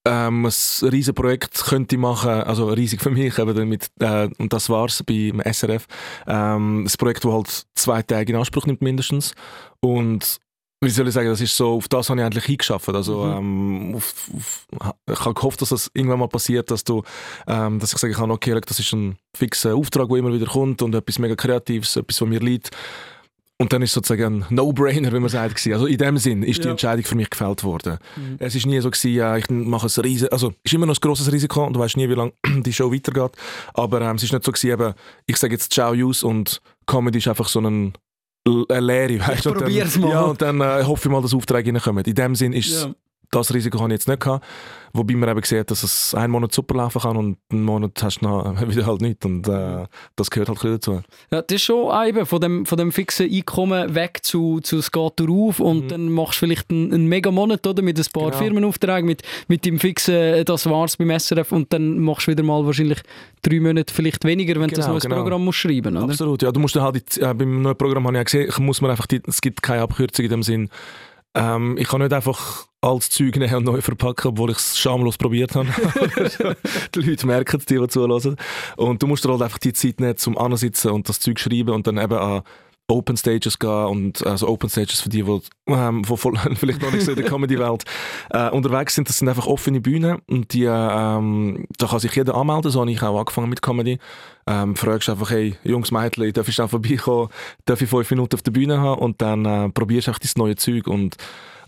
ähm, 0.07 0.45
ein 0.45 0.89
riesiges 0.89 1.15
Projekt 1.15 1.65
könnte 1.65 1.95
ich 1.95 2.01
machen, 2.01 2.29
also 2.29 2.69
riesig 2.69 3.01
für 3.01 3.11
mich, 3.11 3.39
eben 3.39 3.69
mit, 3.69 3.91
äh, 4.01 4.29
und 4.39 4.53
das 4.53 4.69
war 4.69 4.87
es 4.87 5.03
beim 5.03 5.41
SRF. 5.41 5.87
Ähm, 6.27 6.85
ein 6.85 6.93
Projekt, 6.99 7.25
das 7.25 7.33
halt 7.33 7.67
zwei 7.75 8.03
Tage 8.03 8.33
in 8.33 8.39
Anspruch 8.39 8.67
nimmt 8.67 8.83
mindestens 8.83 9.35
und 9.81 10.41
wie 10.83 10.91
soll 10.91 11.09
ich 11.09 11.15
sagen, 11.15 11.29
das 11.29 11.41
ist 11.41 11.57
so, 11.57 11.75
auf 11.75 11.89
das 11.89 12.11
habe 12.11 12.21
ich 12.21 12.27
eigentlich 12.27 12.45
hingeschafft. 12.45 12.89
Also, 12.89 13.25
mhm. 13.25 13.91
ähm, 13.91 13.95
auf, 13.97 14.15
auf, 14.37 14.67
ich 15.11 15.21
habe 15.21 15.35
gehofft, 15.35 15.63
dass 15.63 15.71
das 15.71 15.91
irgendwann 15.95 16.19
mal 16.19 16.29
passiert, 16.29 16.71
dass, 16.71 16.85
du, 16.85 17.03
ähm, 17.47 17.79
dass 17.79 17.93
ich 17.93 17.99
sagen 17.99 18.15
kann, 18.15 18.31
okay, 18.31 18.59
das 18.61 18.79
ist 18.79 18.93
ein 18.93 19.17
fixer 19.37 19.75
Auftrag, 19.75 20.09
der 20.09 20.19
immer 20.19 20.33
wieder 20.33 20.47
kommt 20.47 20.83
und 20.83 20.95
etwas 20.95 21.19
mega 21.19 21.35
Kreatives, 21.35 21.97
etwas, 21.97 22.21
was 22.21 22.29
mir 22.29 22.41
liegt. 22.41 22.71
Und 23.57 23.73
dann 23.73 23.83
ist 23.83 23.93
sozusagen 23.93 24.43
ein 24.43 24.47
No-Brainer, 24.55 25.13
wie 25.13 25.21
man 25.21 25.29
sagt. 25.29 25.65
Also 25.69 25.87
in 25.87 25.97
dem 25.97 26.19
Sinn 26.19 26.43
ist 26.43 26.65
die 26.65 26.69
Entscheidung 26.69 27.05
für 27.05 27.15
mich 27.15 27.31
gefällt 27.31 27.63
worden. 27.63 27.99
Mhm. 28.17 28.37
Es 28.41 28.57
ist 28.57 28.67
nie 28.67 28.81
so 28.81 28.91
gewesen, 28.91 29.15
ja, 29.15 29.37
ich 29.37 29.49
mache 29.49 29.87
ein 29.87 30.03
riesen, 30.03 30.29
also 30.31 30.49
es 30.49 30.55
ist 30.65 30.75
immer 30.75 30.87
noch 30.87 30.97
ein 30.97 31.01
grosses 31.01 31.31
Risiko 31.31 31.65
und 31.65 31.75
du 31.75 31.81
weißt 31.81 31.97
nie, 31.97 32.09
wie 32.09 32.15
lange 32.15 32.33
die 32.63 32.73
Show 32.73 32.93
weitergeht. 32.93 33.31
Aber 33.73 34.01
ähm, 34.01 34.17
es 34.17 34.25
ist 34.25 34.33
nicht 34.33 34.45
so 34.45 34.51
gewesen, 34.51 34.71
eben, 34.71 34.95
ich 35.27 35.37
sage 35.37 35.53
jetzt 35.55 35.73
Ciao, 35.73 35.93
Use 35.93 36.27
und 36.27 36.61
Comedy 36.87 37.19
ist 37.19 37.29
einfach 37.29 37.47
so 37.47 37.61
ein 37.61 37.93
eine 38.47 38.81
Lehre. 38.81 39.21
Weißt, 39.21 39.47
ich 39.47 39.53
probier's 39.53 39.99
mal. 39.99 40.11
Ja, 40.11 40.23
und 40.23 40.43
dann 40.43 40.61
äh, 40.61 40.85
hoffe 40.85 41.09
ich 41.09 41.13
mal, 41.13 41.23
dass 41.23 41.35
Aufträge 41.35 41.73
reinkommen. 41.73 42.05
In 42.05 42.15
dem 42.15 42.35
Sinn 42.35 42.53
ist 42.53 42.85
ja. 42.85 42.95
Das 43.35 43.53
Risiko 43.53 43.81
habe 43.81 43.93
ich 43.93 43.99
jetzt 43.99 44.09
nicht 44.09 44.21
gehabt. 44.21 44.45
Wobei 44.97 45.15
man 45.15 45.29
eben 45.29 45.43
sieht, 45.43 45.73
dass 45.73 45.83
es 45.83 46.15
einen 46.15 46.31
Monat 46.31 46.53
super 46.53 46.77
laufen 46.77 47.03
kann 47.03 47.17
und 47.17 47.37
einen 47.51 47.65
Monat 47.65 48.01
hast 48.01 48.21
du 48.21 48.27
noch 48.27 48.61
wieder 48.69 48.87
halt 48.87 49.01
nicht. 49.01 49.25
Und 49.25 49.49
äh, 49.49 49.87
das 50.15 50.31
gehört 50.31 50.49
halt 50.49 50.63
dazu. 50.63 51.03
Ja, 51.33 51.43
das 51.43 51.57
ist 51.57 51.63
schon 51.63 52.07
eben 52.07 52.25
von 52.25 52.41
dem, 52.41 52.65
von 52.65 52.79
dem 52.79 52.93
fixen 52.93 53.29
Einkommen 53.31 53.97
weg 53.97 54.21
zu, 54.23 54.61
zu 54.61 54.79
es 54.79 54.93
geht 54.93 55.21
auf 55.21 55.59
und 55.59 55.85
mhm. 55.85 55.89
dann 55.89 56.13
machst 56.13 56.35
du 56.35 56.47
vielleicht 56.47 56.71
einen, 56.71 56.93
einen 56.93 57.07
mega 57.09 57.33
Monat 57.33 57.67
oder, 57.67 57.83
mit 57.83 57.99
ein 57.99 58.05
paar 58.13 58.31
genau. 58.31 58.39
Firmenaufträgen, 58.39 59.07
mit, 59.07 59.23
mit 59.49 59.65
dem 59.65 59.81
fixen, 59.81 60.15
äh, 60.15 60.45
das 60.45 60.67
war's 60.67 60.97
beim 60.97 61.19
SRF 61.19 61.51
und 61.51 61.73
dann 61.73 61.99
machst 61.99 62.29
du 62.29 62.31
wieder 62.31 62.45
mal 62.45 62.65
wahrscheinlich 62.65 63.03
drei 63.43 63.59
Monate 63.59 63.93
vielleicht 63.93 64.25
weniger, 64.25 64.61
wenn 64.61 64.69
genau, 64.69 64.81
du 64.81 64.87
ein 64.87 64.93
neues 64.93 65.03
genau. 65.03 65.17
Programm 65.17 65.45
musst 65.45 65.59
schreiben 65.59 65.95
musst. 65.95 66.11
Absolut, 66.11 66.43
ja. 66.43 66.53
Du 66.53 66.61
musst 66.61 66.77
halt, 66.77 67.19
äh, 67.19 67.35
beim 67.35 67.63
neuen 67.63 67.77
Programm 67.77 68.07
habe 68.07 68.17
ich 68.17 68.33
ja 68.33 68.45
gesehen, 68.47 68.65
muss 68.65 68.81
man 68.81 68.93
einfach, 68.93 69.07
die, 69.07 69.21
es 69.27 69.41
gibt 69.41 69.61
keine 69.61 69.83
Abkürzung 69.83 70.25
in 70.25 70.31
dem 70.31 70.43
Sinn, 70.45 70.69
ähm, 71.35 71.77
ich 71.79 71.89
kann 71.89 72.01
nicht 72.01 72.13
einfach 72.13 72.67
als 72.81 73.11
Zeug 73.11 73.37
nehmen 73.37 73.55
und 73.55 73.65
neu 73.65 73.81
verpacken, 73.81 74.29
obwohl 74.29 74.51
ich 74.51 74.59
es 74.59 74.79
schamlos 74.79 75.17
probiert 75.17 75.55
habe. 75.55 75.69
die 76.95 77.01
Leute 77.01 77.27
merken 77.27 77.57
es, 77.57 77.67
die, 77.67 77.79
die 77.79 77.89
zulassen. 77.89 78.37
Und 78.77 79.03
du 79.03 79.07
musst 79.07 79.25
dir 79.25 79.31
halt 79.31 79.43
einfach 79.43 79.59
die 79.59 79.73
Zeit 79.73 80.01
nehmen, 80.01 80.17
zum 80.17 80.37
Ansitzen 80.37 80.91
und 80.91 81.09
das 81.09 81.21
Zeug 81.21 81.41
schreiben 81.41 81.71
und 81.71 81.87
dann 81.87 81.99
eben 81.99 82.19
an 82.19 82.43
Open 82.89 83.17
Stages 83.17 83.59
gehen 83.59 83.87
und 83.87 84.27
also 84.27 84.49
Open 84.49 84.69
Stages 84.69 85.01
für 85.01 85.09
die, 85.09 85.23
die, 85.25 85.33
ähm, 85.69 86.03
die 86.03 86.57
vielleicht 86.57 86.83
noch 86.83 86.93
nicht 86.93 87.05
so 87.05 87.13
in 87.13 87.17
der 87.17 87.27
Comedy-Welt 87.27 87.85
äh, 88.31 88.51
unterwegs 88.51 88.95
sind, 88.95 89.09
das 89.09 89.19
sind 89.19 89.29
einfach 89.29 89.47
offene 89.47 89.81
Bühnen 89.81 90.19
und 90.29 90.53
die, 90.53 90.65
ähm, 90.65 91.67
da 91.79 91.87
kann 91.87 92.01
sich 92.01 92.15
jeder 92.15 92.35
anmelden, 92.35 92.71
so 92.71 92.81
habe 92.81 92.91
ich 92.91 93.03
auch 93.03 93.19
angefangen 93.19 93.49
mit 93.49 93.63
Comedy. 93.63 93.99
Ähm, 94.47 94.77
fragst 94.77 95.09
einfach, 95.09 95.31
hey, 95.31 95.57
Jungs, 95.65 95.91
Mädchen, 95.91 96.31
darf 96.35 96.49
ich 96.49 96.55
schnell 96.55 96.69
vorbeikommen, 96.69 97.31
darf 97.65 97.81
ich 97.81 97.89
fünf 97.89 98.11
Minuten 98.11 98.35
auf 98.35 98.43
der 98.43 98.53
Bühne 98.53 98.79
haben 98.79 99.01
und 99.01 99.23
dann 99.23 99.45
äh, 99.47 99.71
probierst 99.71 100.07
du 100.07 100.11
einfach 100.11 100.21
das 100.21 100.37
neue 100.37 100.57
Zeug 100.57 100.87
und, 100.87 101.17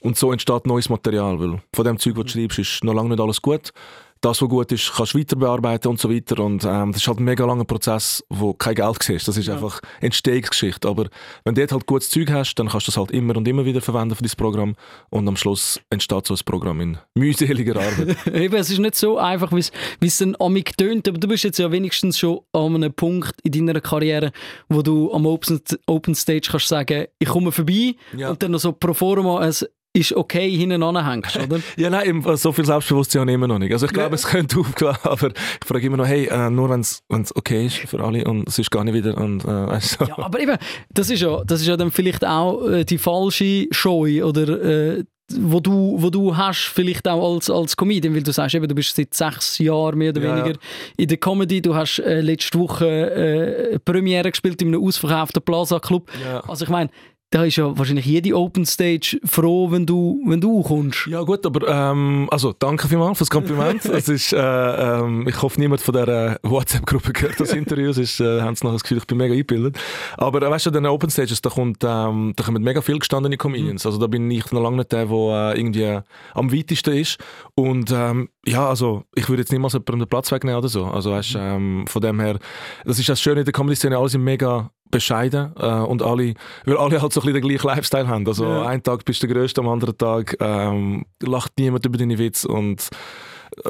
und 0.00 0.18
so 0.18 0.30
entsteht 0.30 0.66
neues 0.66 0.90
Material, 0.90 1.40
weil 1.40 1.62
von 1.72 1.84
dem 1.86 1.98
Zeug, 1.98 2.16
was 2.16 2.24
du 2.26 2.30
schreibst, 2.32 2.58
ist 2.58 2.84
noch 2.84 2.92
lange 2.92 3.08
nicht 3.08 3.20
alles 3.20 3.40
gut 3.40 3.72
das, 4.20 4.42
was 4.42 4.48
gut 4.48 4.72
ist, 4.72 4.92
kannst 4.94 5.14
du 5.14 5.18
weiter 5.18 5.36
bearbeiten 5.36 5.88
und 5.88 6.00
so 6.00 6.10
weiter. 6.10 6.42
Und 6.42 6.64
ähm, 6.64 6.92
das 6.92 7.02
ist 7.02 7.08
halt 7.08 7.18
ein 7.18 7.24
mega 7.24 7.44
langer 7.44 7.64
Prozess, 7.64 8.24
wo 8.28 8.54
kein 8.54 8.74
Geld 8.74 9.02
siehst. 9.02 9.28
Das 9.28 9.36
ist 9.36 9.46
ja. 9.46 9.54
einfach 9.54 9.80
Entstehungsgeschichte. 10.00 10.88
Aber 10.88 11.06
wenn 11.44 11.54
du 11.54 11.60
dort 11.60 11.72
halt 11.72 11.86
gutes 11.86 12.10
Zeug 12.10 12.30
hast, 12.30 12.54
dann 12.54 12.68
kannst 12.68 12.86
du 12.86 12.90
das 12.92 12.96
halt 12.96 13.10
immer 13.10 13.36
und 13.36 13.46
immer 13.46 13.64
wieder 13.64 13.80
verwenden 13.80 14.14
für 14.14 14.22
dieses 14.22 14.36
Programm. 14.36 14.74
Und 15.10 15.28
am 15.28 15.36
Schluss 15.36 15.80
entsteht 15.90 16.26
so 16.26 16.34
ein 16.34 16.40
Programm 16.44 16.80
in 16.80 16.98
mühseliger 17.14 17.76
Arbeit. 17.80 18.16
Eben, 18.34 18.56
es 18.56 18.70
ist 18.70 18.78
nicht 18.78 18.94
so 18.94 19.18
einfach, 19.18 19.52
wie 19.52 19.60
es 20.00 20.18
dann 20.18 20.36
amig 20.40 20.76
tönt. 20.76 21.08
Aber 21.08 21.18
du 21.18 21.28
bist 21.28 21.44
jetzt 21.44 21.58
ja 21.58 21.70
wenigstens 21.70 22.18
schon 22.18 22.40
an 22.52 22.74
einem 22.74 22.92
Punkt 22.92 23.34
in 23.42 23.66
deiner 23.66 23.80
Karriere, 23.80 24.32
wo 24.68 24.82
du 24.82 25.12
am 25.12 25.26
Open, 25.26 25.60
Open 25.86 26.14
Stage 26.14 26.48
kannst 26.50 26.68
sagen, 26.68 27.06
ich 27.18 27.28
komme 27.28 27.52
vorbei 27.52 27.94
ja. 28.16 28.30
und 28.30 28.42
dann 28.42 28.52
noch 28.52 28.60
so 28.60 28.72
pro 28.72 28.94
forma 28.94 29.40
ein 29.40 29.54
ist 29.96 30.12
okay 30.12 30.50
hinten 30.50 30.82
anhängst, 30.82 31.36
oder? 31.38 31.60
ja, 31.76 31.90
nein, 31.90 32.22
so 32.34 32.52
viel 32.52 32.64
Selbstbewusstsein 32.64 33.20
habe 33.20 33.30
ich 33.30 33.34
immer 33.34 33.48
noch 33.48 33.58
nicht. 33.58 33.72
Also 33.72 33.86
ich 33.86 33.92
glaube, 33.92 34.10
ja. 34.10 34.14
es 34.14 34.26
könnte 34.26 34.60
aufgehen, 34.60 34.96
aber 35.02 35.28
ich 35.28 35.66
frage 35.66 35.86
immer 35.86 35.96
noch, 35.96 36.06
hey, 36.06 36.26
äh, 36.26 36.50
nur 36.50 36.68
wenn 36.70 36.80
es 36.80 37.02
okay 37.34 37.66
ist 37.66 37.76
für 37.76 38.02
alle 38.02 38.24
und 38.24 38.48
es 38.48 38.58
ist 38.58 38.70
gar 38.70 38.84
nicht 38.84 38.94
wieder 38.94 39.16
und 39.16 39.44
äh, 39.44 39.46
weißt 39.46 39.98
Ja, 40.06 40.18
aber 40.18 40.40
eben, 40.40 40.56
das 40.90 41.10
ist 41.10 41.20
ja, 41.20 41.42
das 41.44 41.60
ist 41.60 41.66
ja 41.66 41.76
dann 41.76 41.90
vielleicht 41.90 42.24
auch 42.24 42.68
äh, 42.68 42.84
die 42.84 42.98
falsche 42.98 43.66
Scheu 43.70 44.24
oder 44.24 44.48
äh, 44.48 45.04
wo 45.34 45.58
du, 45.58 45.96
wo 45.98 46.10
du 46.10 46.36
hast, 46.36 46.70
vielleicht 46.72 47.08
auch 47.08 47.34
als, 47.34 47.50
als 47.50 47.76
Comedian, 47.76 48.14
weil 48.14 48.22
du 48.22 48.32
sagst 48.32 48.54
eben, 48.54 48.68
du 48.68 48.74
bist 48.74 48.94
seit 48.94 49.12
sechs 49.12 49.58
Jahren 49.58 49.98
mehr 49.98 50.10
oder 50.10 50.22
ja, 50.22 50.36
weniger 50.36 50.58
in 50.96 51.08
der 51.08 51.16
Comedy. 51.16 51.60
Du 51.60 51.74
hast 51.74 51.98
äh, 51.98 52.20
letzte 52.20 52.58
Woche 52.58 52.86
äh, 52.86 53.78
Premiere 53.80 54.30
gespielt 54.30 54.62
in 54.62 54.68
einem 54.68 54.84
ausverkauften 54.84 55.42
Plaza 55.42 55.80
Club. 55.80 56.10
Ja. 56.24 56.40
Also 56.40 56.64
ich 56.64 56.70
meine, 56.70 56.90
da 57.30 57.44
ist 57.44 57.56
ja 57.56 57.76
wahrscheinlich 57.76 58.06
jede 58.06 58.36
Open 58.36 58.64
Stage 58.64 59.18
froh, 59.24 59.70
wenn 59.72 59.84
du, 59.84 60.22
wenn 60.26 60.40
du 60.40 60.62
kommst. 60.62 61.06
Ja 61.06 61.22
gut, 61.22 61.44
aber 61.44 61.66
ähm, 61.66 62.28
also 62.30 62.52
danke 62.52 62.86
vielmals 62.86 63.18
für 63.18 63.22
das 63.22 63.30
Kompliment. 63.30 63.84
es 63.86 64.08
ist, 64.08 64.32
äh, 64.32 64.38
ähm, 64.38 65.26
ich 65.26 65.42
hoffe, 65.42 65.58
niemand 65.58 65.80
von 65.80 65.92
dieser 65.92 66.38
WhatsApp-Gruppe 66.44 67.12
gehört 67.12 67.40
das 67.40 67.52
Interview, 67.52 67.92
sonst 67.92 68.20
äh, 68.20 68.40
haben 68.40 68.54
sie 68.54 68.64
noch 68.64 68.72
das 68.72 68.82
Gefühl, 68.82 68.98
ich 68.98 69.06
bin 69.08 69.18
mega 69.18 69.32
eingebildet. 69.32 69.76
Aber 70.16 70.40
äh, 70.40 70.48
weißt 70.48 70.66
du, 70.66 70.70
an 70.70 70.74
den 70.74 70.86
Open 70.86 71.10
Stages, 71.10 71.42
da, 71.42 71.50
kommt, 71.50 71.82
ähm, 71.82 72.32
da 72.36 72.44
kommen 72.44 72.62
mega 72.62 72.80
viel 72.80 72.98
gestandene 72.98 73.36
Comedians. 73.36 73.84
Mhm. 73.84 73.88
Also 73.88 73.98
da 73.98 74.06
bin 74.06 74.30
ich 74.30 74.52
noch 74.52 74.62
lange 74.62 74.76
nicht 74.78 74.92
der, 74.92 75.06
der 75.06 75.16
äh, 75.54 75.58
irgendwie 75.58 75.98
am 76.32 76.52
weitesten 76.52 76.94
ist. 76.94 77.18
Und 77.56 77.90
ähm, 77.92 78.28
ja, 78.46 78.68
also 78.68 79.02
ich 79.16 79.28
würde 79.28 79.42
jetzt 79.42 79.52
niemals 79.52 79.72
jemandem 79.72 79.98
den 79.98 80.08
Platz 80.08 80.30
wegnehmen 80.30 80.58
oder 80.58 80.68
so. 80.68 80.84
Also 80.84 81.10
weißt, 81.10 81.34
mhm. 81.34 81.40
ähm, 81.40 81.84
von 81.88 82.02
dem 82.02 82.20
her, 82.20 82.38
das 82.84 83.00
ist 83.00 83.08
das 83.08 83.20
Schöne 83.20 83.40
in 83.40 83.44
der 83.44 83.52
Comedy-Szene, 83.52 83.98
alle 83.98 84.08
sind 84.08 84.22
mega 84.22 84.70
bescheiden 84.90 85.52
äh, 85.58 85.66
und 85.66 86.02
alle, 86.02 86.34
weil 86.64 86.76
alle 86.76 87.00
halt 87.02 87.12
so 87.12 87.20
ein 87.20 87.24
bisschen 87.26 87.40
den 87.40 87.48
gleichen 87.48 87.66
Lifestyle 87.66 88.08
haben. 88.08 88.26
Also 88.26 88.44
ja. 88.44 88.66
einen 88.66 88.82
Tag 88.82 89.04
bist 89.04 89.22
du 89.22 89.26
der 89.26 89.36
Größte, 89.36 89.60
am 89.60 89.68
anderen 89.68 89.96
Tag 89.96 90.36
ähm, 90.40 91.04
lacht 91.22 91.52
niemand 91.58 91.84
über 91.86 91.98
deine 91.98 92.18
Witze 92.18 92.48
und 92.48 92.88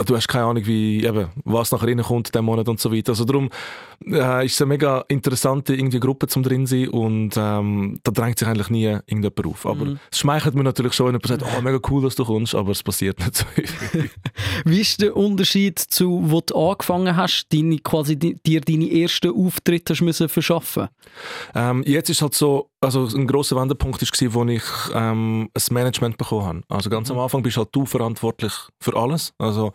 du 0.07 0.17
hast 0.17 0.29
keine 0.29 0.45
Ahnung, 0.45 0.67
wie, 0.67 1.05
eben, 1.05 1.29
was 1.45 1.73
nachher 1.73 1.89
reinkommt, 1.89 2.35
diesen 2.35 2.45
Monat 2.45 2.69
und 2.69 2.81
so 2.81 2.93
weiter. 2.93 3.13
Also 3.13 3.25
darum 3.25 3.51
äh, 4.05 4.45
ist 4.45 4.55
es 4.55 4.63
eine 4.63 4.69
mega 4.69 5.05
interessante 5.09 5.75
irgendwie 5.75 6.01
Gruppe 6.01 6.27
zum 6.27 6.43
drin 6.43 6.67
sein 6.67 6.89
und 6.89 7.35
ähm, 7.37 7.99
da 8.03 8.11
drängt 8.11 8.39
sich 8.39 8.49
eigentlich 8.49 8.71
nie 8.71 8.85
irgendjemand 8.85 9.47
auf. 9.47 9.67
Aber 9.67 9.85
mhm. 9.85 10.01
es 10.11 10.19
schmeichelt 10.19 10.55
mir 10.55 10.65
natürlich 10.65 10.93
schon, 10.93 11.07
wenn 11.07 11.15
jemand 11.15 11.43
sagt, 11.43 11.45
oh, 11.57 11.61
mega 11.63 11.79
cool, 11.91 12.03
dass 12.03 12.15
du 12.17 12.25
kommst, 12.25 12.55
aber 12.55 12.73
es 12.73 12.83
passiert 12.83 13.19
nicht 13.19 13.37
so 13.37 13.45
häufig. 13.57 14.11
wie 14.65 14.81
ist 14.81 15.01
der 15.01 15.17
Unterschied 15.17 15.79
zu, 15.79 16.21
wo 16.25 16.41
du 16.41 16.55
angefangen 16.55 17.17
hast, 17.17 17.47
deine, 17.53 17.79
quasi 17.79 18.17
dir 18.17 18.61
deine 18.61 18.91
ersten 18.91 19.31
Auftritte 19.31 19.93
hast 19.93 20.03
müssen 20.03 20.29
verschaffen? 20.29 20.89
Ähm, 21.55 21.83
jetzt 21.87 22.11
ist 22.11 22.23
halt 22.23 22.35
so, 22.35 22.71
also 22.81 23.07
ein 23.07 23.27
grosser 23.27 23.57
Wendepunkt 23.57 24.03
war, 24.03 24.35
wo 24.35 24.45
ich 24.45 24.63
ähm, 24.95 25.49
ein 25.55 25.75
Management 25.75 26.19
bekommen 26.19 26.47
habe. 26.47 26.63
Also 26.69 26.91
ganz 26.91 27.09
mhm. 27.09 27.17
am 27.17 27.25
Anfang 27.25 27.43
bist 27.43 27.57
halt 27.57 27.69
du 27.73 27.87
verantwortlich 27.87 28.53
für 28.81 28.97
alles. 28.97 29.33
Also 29.39 29.73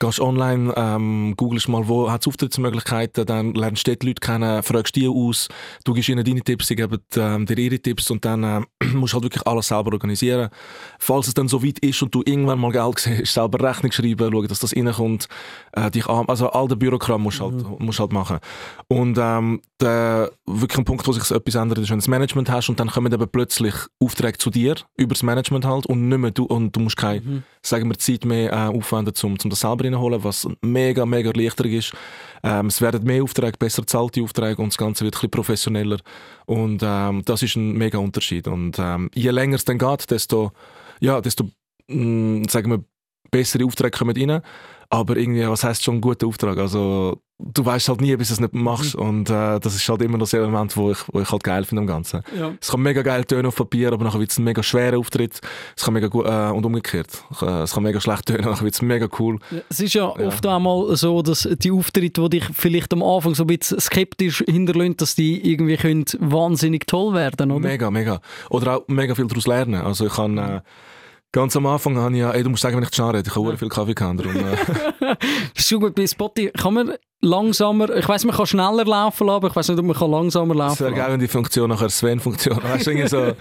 gehst 0.00 0.18
online, 0.18 0.72
ähm, 0.76 1.34
googelst 1.36 1.68
mal, 1.68 1.86
wo 1.86 2.10
hat 2.10 2.22
es 2.22 2.26
Auftrittsmöglichkeiten, 2.26 3.26
dann 3.26 3.54
lernst 3.54 3.86
du 3.86 3.94
die 3.94 4.06
Leute 4.06 4.20
kennen, 4.20 4.62
fragst 4.62 4.96
die 4.96 5.06
aus, 5.06 5.48
du 5.84 5.92
gibst 5.92 6.08
ihnen 6.08 6.24
deine 6.24 6.40
Tipps, 6.40 6.68
sie 6.68 6.74
geben 6.74 6.98
ähm, 7.16 7.46
dir 7.46 7.58
ihre 7.58 7.78
Tipps 7.78 8.10
und 8.10 8.24
dann 8.24 8.42
äh, 8.42 8.60
musst 8.94 9.12
du 9.12 9.16
halt 9.16 9.24
wirklich 9.24 9.46
alles 9.46 9.68
selber 9.68 9.92
organisieren. 9.92 10.48
Falls 10.98 11.28
es 11.28 11.34
dann 11.34 11.48
so 11.48 11.62
weit 11.62 11.78
ist 11.80 12.02
und 12.02 12.14
du 12.14 12.22
irgendwann 12.24 12.58
mal 12.58 12.72
Geld 12.72 12.98
siehst, 12.98 13.34
selber 13.34 13.62
Rechnung 13.62 13.92
schreiben, 13.92 14.32
schauen, 14.32 14.48
dass 14.48 14.58
das 14.58 14.74
reinkommt, 14.74 15.28
äh, 15.72 15.90
dich 15.90 16.06
an, 16.06 16.26
also 16.28 16.50
all 16.50 16.66
den 16.66 16.78
Bürokram 16.78 17.22
musst 17.22 17.40
du 17.40 17.44
halt, 17.44 17.54
mhm. 17.56 17.84
musst 17.84 18.00
halt 18.00 18.12
machen. 18.12 18.38
Und 18.88 19.18
ähm, 19.20 19.60
der, 19.80 20.30
wirklich 20.46 20.78
ein 20.78 20.84
Punkt, 20.84 21.06
wo 21.06 21.12
sich 21.12 21.30
etwas 21.30 21.54
ändert, 21.54 21.78
ist, 21.78 21.90
wenn 21.90 21.98
du 21.98 22.02
das 22.02 22.08
Management 22.08 22.50
hast 22.50 22.70
und 22.70 22.80
dann 22.80 22.88
kommen 22.88 23.12
eben 23.12 23.28
plötzlich 23.28 23.74
Aufträge 24.02 24.38
zu 24.38 24.50
dir, 24.50 24.76
über 24.96 25.14
das 25.14 25.22
Management 25.22 25.66
halt, 25.66 25.86
und 25.86 26.08
nicht 26.08 26.18
mehr 26.18 26.30
du, 26.30 26.44
und 26.44 26.74
du 26.74 26.80
musst 26.80 26.96
keine, 26.96 27.20
mhm. 27.20 27.42
sagen 27.62 27.88
wir, 27.88 27.98
Zeit 27.98 28.24
mehr 28.24 28.52
äh, 28.52 28.76
aufwenden, 28.76 29.14
um, 29.22 29.36
um 29.42 29.50
das 29.50 29.60
selber 29.60 29.89
reinholen, 29.92 30.22
was 30.24 30.48
mega, 30.62 31.06
mega 31.06 31.30
erleichternd 31.30 31.72
ist. 31.72 31.92
Ähm, 32.42 32.66
es 32.66 32.80
werden 32.80 33.04
mehr 33.04 33.22
Aufträge, 33.22 33.58
besser 33.58 33.82
bezahlte 33.82 34.22
Aufträge 34.22 34.62
und 34.62 34.72
das 34.72 34.78
Ganze 34.78 35.04
wird 35.04 35.14
ein 35.14 35.18
bisschen 35.18 35.30
professioneller. 35.30 35.98
Und 36.46 36.82
ähm, 36.82 37.22
das 37.24 37.42
ist 37.42 37.56
ein 37.56 37.72
mega 37.72 37.98
Unterschied. 37.98 38.48
Und 38.48 38.78
ähm, 38.78 39.10
je 39.14 39.30
länger 39.30 39.56
es 39.56 39.64
dann 39.64 39.78
geht, 39.78 40.10
desto, 40.10 40.52
ja, 41.00 41.20
desto 41.20 41.44
mh, 41.88 42.40
mm, 42.40 42.48
sagen 42.48 42.70
wir, 42.70 42.84
bessere 43.30 43.64
Aufträge 43.64 43.96
kommen 43.96 44.16
rein. 44.16 44.42
Aber 44.88 45.16
irgendwie, 45.16 45.46
was 45.46 45.64
heißt 45.64 45.84
schon 45.84 45.96
ein 45.96 46.00
guter 46.00 46.26
Auftrag? 46.26 46.58
Also, 46.58 47.22
du 47.42 47.64
weißt 47.64 47.88
halt 47.88 48.00
nie, 48.00 48.14
bis 48.16 48.28
du 48.28 48.34
es 48.34 48.40
nicht 48.40 48.54
machst. 48.54 48.96
Mhm. 48.96 49.02
Und 49.02 49.30
äh, 49.30 49.58
das 49.60 49.74
ist 49.74 49.88
halt 49.88 50.02
immer 50.02 50.18
das 50.18 50.32
Element, 50.32 50.76
wo 50.76 50.90
ich, 50.92 50.98
wo 51.12 51.20
ich 51.20 51.30
halt 51.30 51.42
geil 51.42 51.64
finde 51.64 51.82
am 51.82 51.86
Ganzen. 51.86 52.22
Ja. 52.38 52.52
Es 52.60 52.70
kann 52.70 52.80
mega 52.80 53.02
geil 53.02 53.24
tönen 53.24 53.46
auf 53.46 53.56
Papier, 53.56 53.92
aber 53.92 54.04
nachher 54.04 54.20
wird 54.20 54.30
es 54.30 54.38
ein 54.38 54.44
mega 54.44 54.62
schwerer 54.62 54.98
Auftritt. 54.98 55.40
Es 55.76 55.84
kann 55.84 55.94
mega 55.94 56.08
gut, 56.08 56.26
äh, 56.26 56.50
und 56.50 56.64
umgekehrt. 56.64 57.24
Äh, 57.42 57.62
es 57.62 57.72
kann 57.72 57.82
mega 57.82 58.00
schlecht 58.00 58.26
tönen, 58.26 58.44
nachher 58.44 58.64
wird 58.64 58.74
es 58.74 58.82
mega 58.82 59.08
cool. 59.18 59.38
Ja, 59.50 59.58
es 59.68 59.80
ist 59.80 59.94
ja, 59.94 60.12
ja, 60.18 60.26
oft 60.26 60.46
einmal 60.46 60.96
so, 60.96 61.22
dass 61.22 61.48
die 61.60 61.72
Auftritte, 61.72 62.22
die 62.22 62.40
dich 62.40 62.44
vielleicht 62.52 62.92
am 62.92 63.02
Anfang 63.02 63.34
so 63.34 63.44
ein 63.44 63.48
bisschen 63.48 63.80
skeptisch 63.80 64.44
hinterlassen, 64.46 64.96
dass 64.96 65.14
die 65.14 65.50
irgendwie 65.50 65.76
können 65.76 66.04
wahnsinnig 66.18 66.86
toll 66.86 67.14
werden, 67.14 67.50
oder? 67.50 67.68
Mega, 67.68 67.90
mega. 67.90 68.20
Oder 68.50 68.76
auch 68.76 68.88
mega 68.88 69.14
viel 69.14 69.26
daraus 69.26 69.46
lernen. 69.46 69.80
Also 69.80 70.06
ich 70.06 70.14
kann... 70.14 70.38
Äh, 70.38 70.60
Ganz 71.32 71.54
am 71.54 71.64
Anfang 71.66 71.96
habe 71.96 72.12
ich 72.12 72.20
ja, 72.20 72.32
ey, 72.32 72.42
du 72.42 72.50
musst 72.50 72.62
sagen, 72.62 72.76
wenn 72.76 72.82
ich 72.82 72.92
schnell 72.92 73.10
rede, 73.10 73.28
ich 73.28 73.36
habe 73.36 73.50
ja. 73.50 73.56
viel 73.56 73.68
Kaffee 73.68 73.94
gehabt. 73.94 74.18
Darum, 74.18 74.34
äh. 74.34 75.16
ist 75.54 75.70
gut, 75.70 75.94
bei 75.94 76.04
Spotify 76.04 76.50
kann 76.50 76.74
man 76.74 76.94
langsamer, 77.22 77.94
ich 77.96 78.08
weiss, 78.08 78.24
man 78.24 78.34
kann 78.34 78.46
schneller 78.46 78.84
laufen, 78.84 79.28
aber 79.28 79.48
ich 79.48 79.56
weiss 79.56 79.68
nicht, 79.68 79.78
ob 79.78 79.84
man 79.84 79.96
kann 79.96 80.10
langsamer 80.10 80.54
laufen 80.54 80.78
kann. 80.78 80.86
Es 80.86 80.92
wäre 80.92 81.02
geil, 81.02 81.12
wenn 81.12 81.20
die 81.20 81.28
Funktion 81.28 81.68
nachher 81.68 81.90
Sven-Funktion, 81.90 82.58
du, 82.58 83.08
so... 83.08 83.32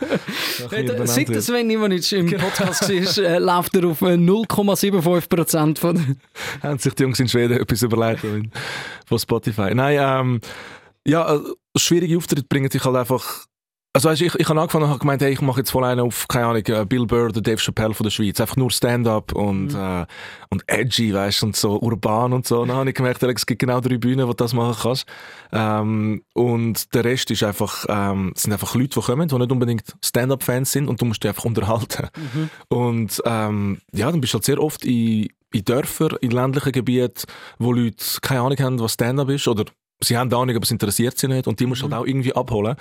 Seit 1.05 1.29
der 1.29 1.41
Sven 1.41 1.69
Ivanic 1.69 2.11
im 2.11 2.27
genau. 2.27 2.43
Podcast 2.43 2.89
war, 2.89 3.23
äh, 3.23 3.39
läuft 3.39 3.75
er 3.75 3.87
auf 3.87 4.01
0,75% 4.01 5.71
äh, 5.71 5.79
von... 5.79 6.17
Haben 6.63 6.79
sich 6.79 6.93
die 6.93 7.03
Jungs 7.03 7.19
in 7.19 7.29
Schweden 7.29 7.59
etwas 7.59 7.81
überlegt 7.81 8.25
von 9.05 9.19
Spotify. 9.19 9.73
Nein, 9.73 9.97
ähm, 9.99 10.41
ja, 11.07 11.35
äh, 11.35 11.39
schwierige 11.77 12.17
Auftritte 12.17 12.47
bringen 12.47 12.69
sich 12.69 12.83
halt 12.83 12.95
einfach 12.95 13.45
also 13.91 14.09
weißt, 14.09 14.21
ich, 14.21 14.35
ich 14.35 14.47
habe 14.47 14.61
angefangen 14.61 14.83
und 14.83 14.89
habe 14.91 14.99
gemeint, 14.99 15.21
hey, 15.21 15.31
ich 15.31 15.41
mache 15.41 15.61
jetzt 15.61 15.71
voll 15.71 15.83
einen 15.83 16.01
auf, 16.01 16.27
keine 16.27 16.45
Ahnung, 16.45 16.63
äh, 16.67 16.85
Bill 16.85 17.07
Burr 17.07 17.29
oder 17.29 17.41
Dave 17.41 17.57
Chappelle 17.57 17.95
von 17.95 18.03
der 18.03 18.11
Schweiz. 18.11 18.39
Einfach 18.39 18.55
nur 18.55 18.69
Stand-up 18.69 19.33
und, 19.33 19.69
mhm. 19.69 19.75
äh, 19.75 20.05
und 20.51 20.63
edgy, 20.67 21.11
weißt 21.11 21.41
und 21.41 21.55
so 21.55 21.79
urban 21.79 22.33
und 22.33 22.45
so. 22.45 22.61
Und 22.61 22.67
dann 22.67 22.77
habe 22.77 22.89
ich 22.89 22.95
gemerkt, 22.95 23.23
es 23.23 23.45
gibt 23.47 23.59
genau 23.59 23.81
drei 23.81 23.97
Bühnen, 23.97 24.27
wo 24.27 24.31
du 24.31 24.37
das 24.37 24.53
machen 24.53 24.77
kannst. 24.79 25.05
Ähm, 25.51 26.23
und 26.33 26.93
der 26.93 27.03
Rest 27.03 27.31
ist 27.31 27.41
einfach, 27.41 27.85
ähm, 27.89 28.31
sind 28.35 28.53
einfach 28.53 28.75
Leute, 28.75 28.99
die 28.99 29.01
kommen, 29.01 29.27
die 29.27 29.35
nicht 29.35 29.51
unbedingt 29.51 29.95
Stand-up-Fans 30.03 30.71
sind 30.71 30.87
und 30.87 31.01
du 31.01 31.05
musst 31.05 31.23
dich 31.23 31.29
einfach 31.29 31.45
unterhalten. 31.45 32.09
Mhm. 32.15 32.49
Und 32.69 33.21
ähm, 33.25 33.81
ja, 33.91 34.11
dann 34.11 34.21
bist 34.21 34.33
du 34.33 34.37
halt 34.37 34.45
sehr 34.45 34.61
oft 34.61 34.85
in, 34.85 35.29
in 35.51 35.65
Dörfern, 35.65 36.15
in 36.21 36.29
ländlichen 36.29 36.73
Gebieten, 36.73 37.23
wo 37.57 37.73
Leute 37.73 38.05
keine 38.21 38.41
Ahnung 38.41 38.59
haben, 38.59 38.79
was 38.79 38.93
Stand-up 38.93 39.29
ist 39.29 39.47
oder 39.47 39.65
sie 40.01 40.17
haben 40.17 40.33
Ahnung, 40.33 40.55
aber 40.55 40.63
es 40.63 40.71
interessiert 40.71 41.17
sie 41.17 41.27
nicht 41.27 41.47
und 41.47 41.59
die 41.59 41.65
musst 41.65 41.81
du 41.81 41.85
halt 41.85 41.91
mhm. 41.91 41.95
halt 41.95 42.03
auch 42.03 42.07
irgendwie 42.07 42.33
abholen. 42.33 42.75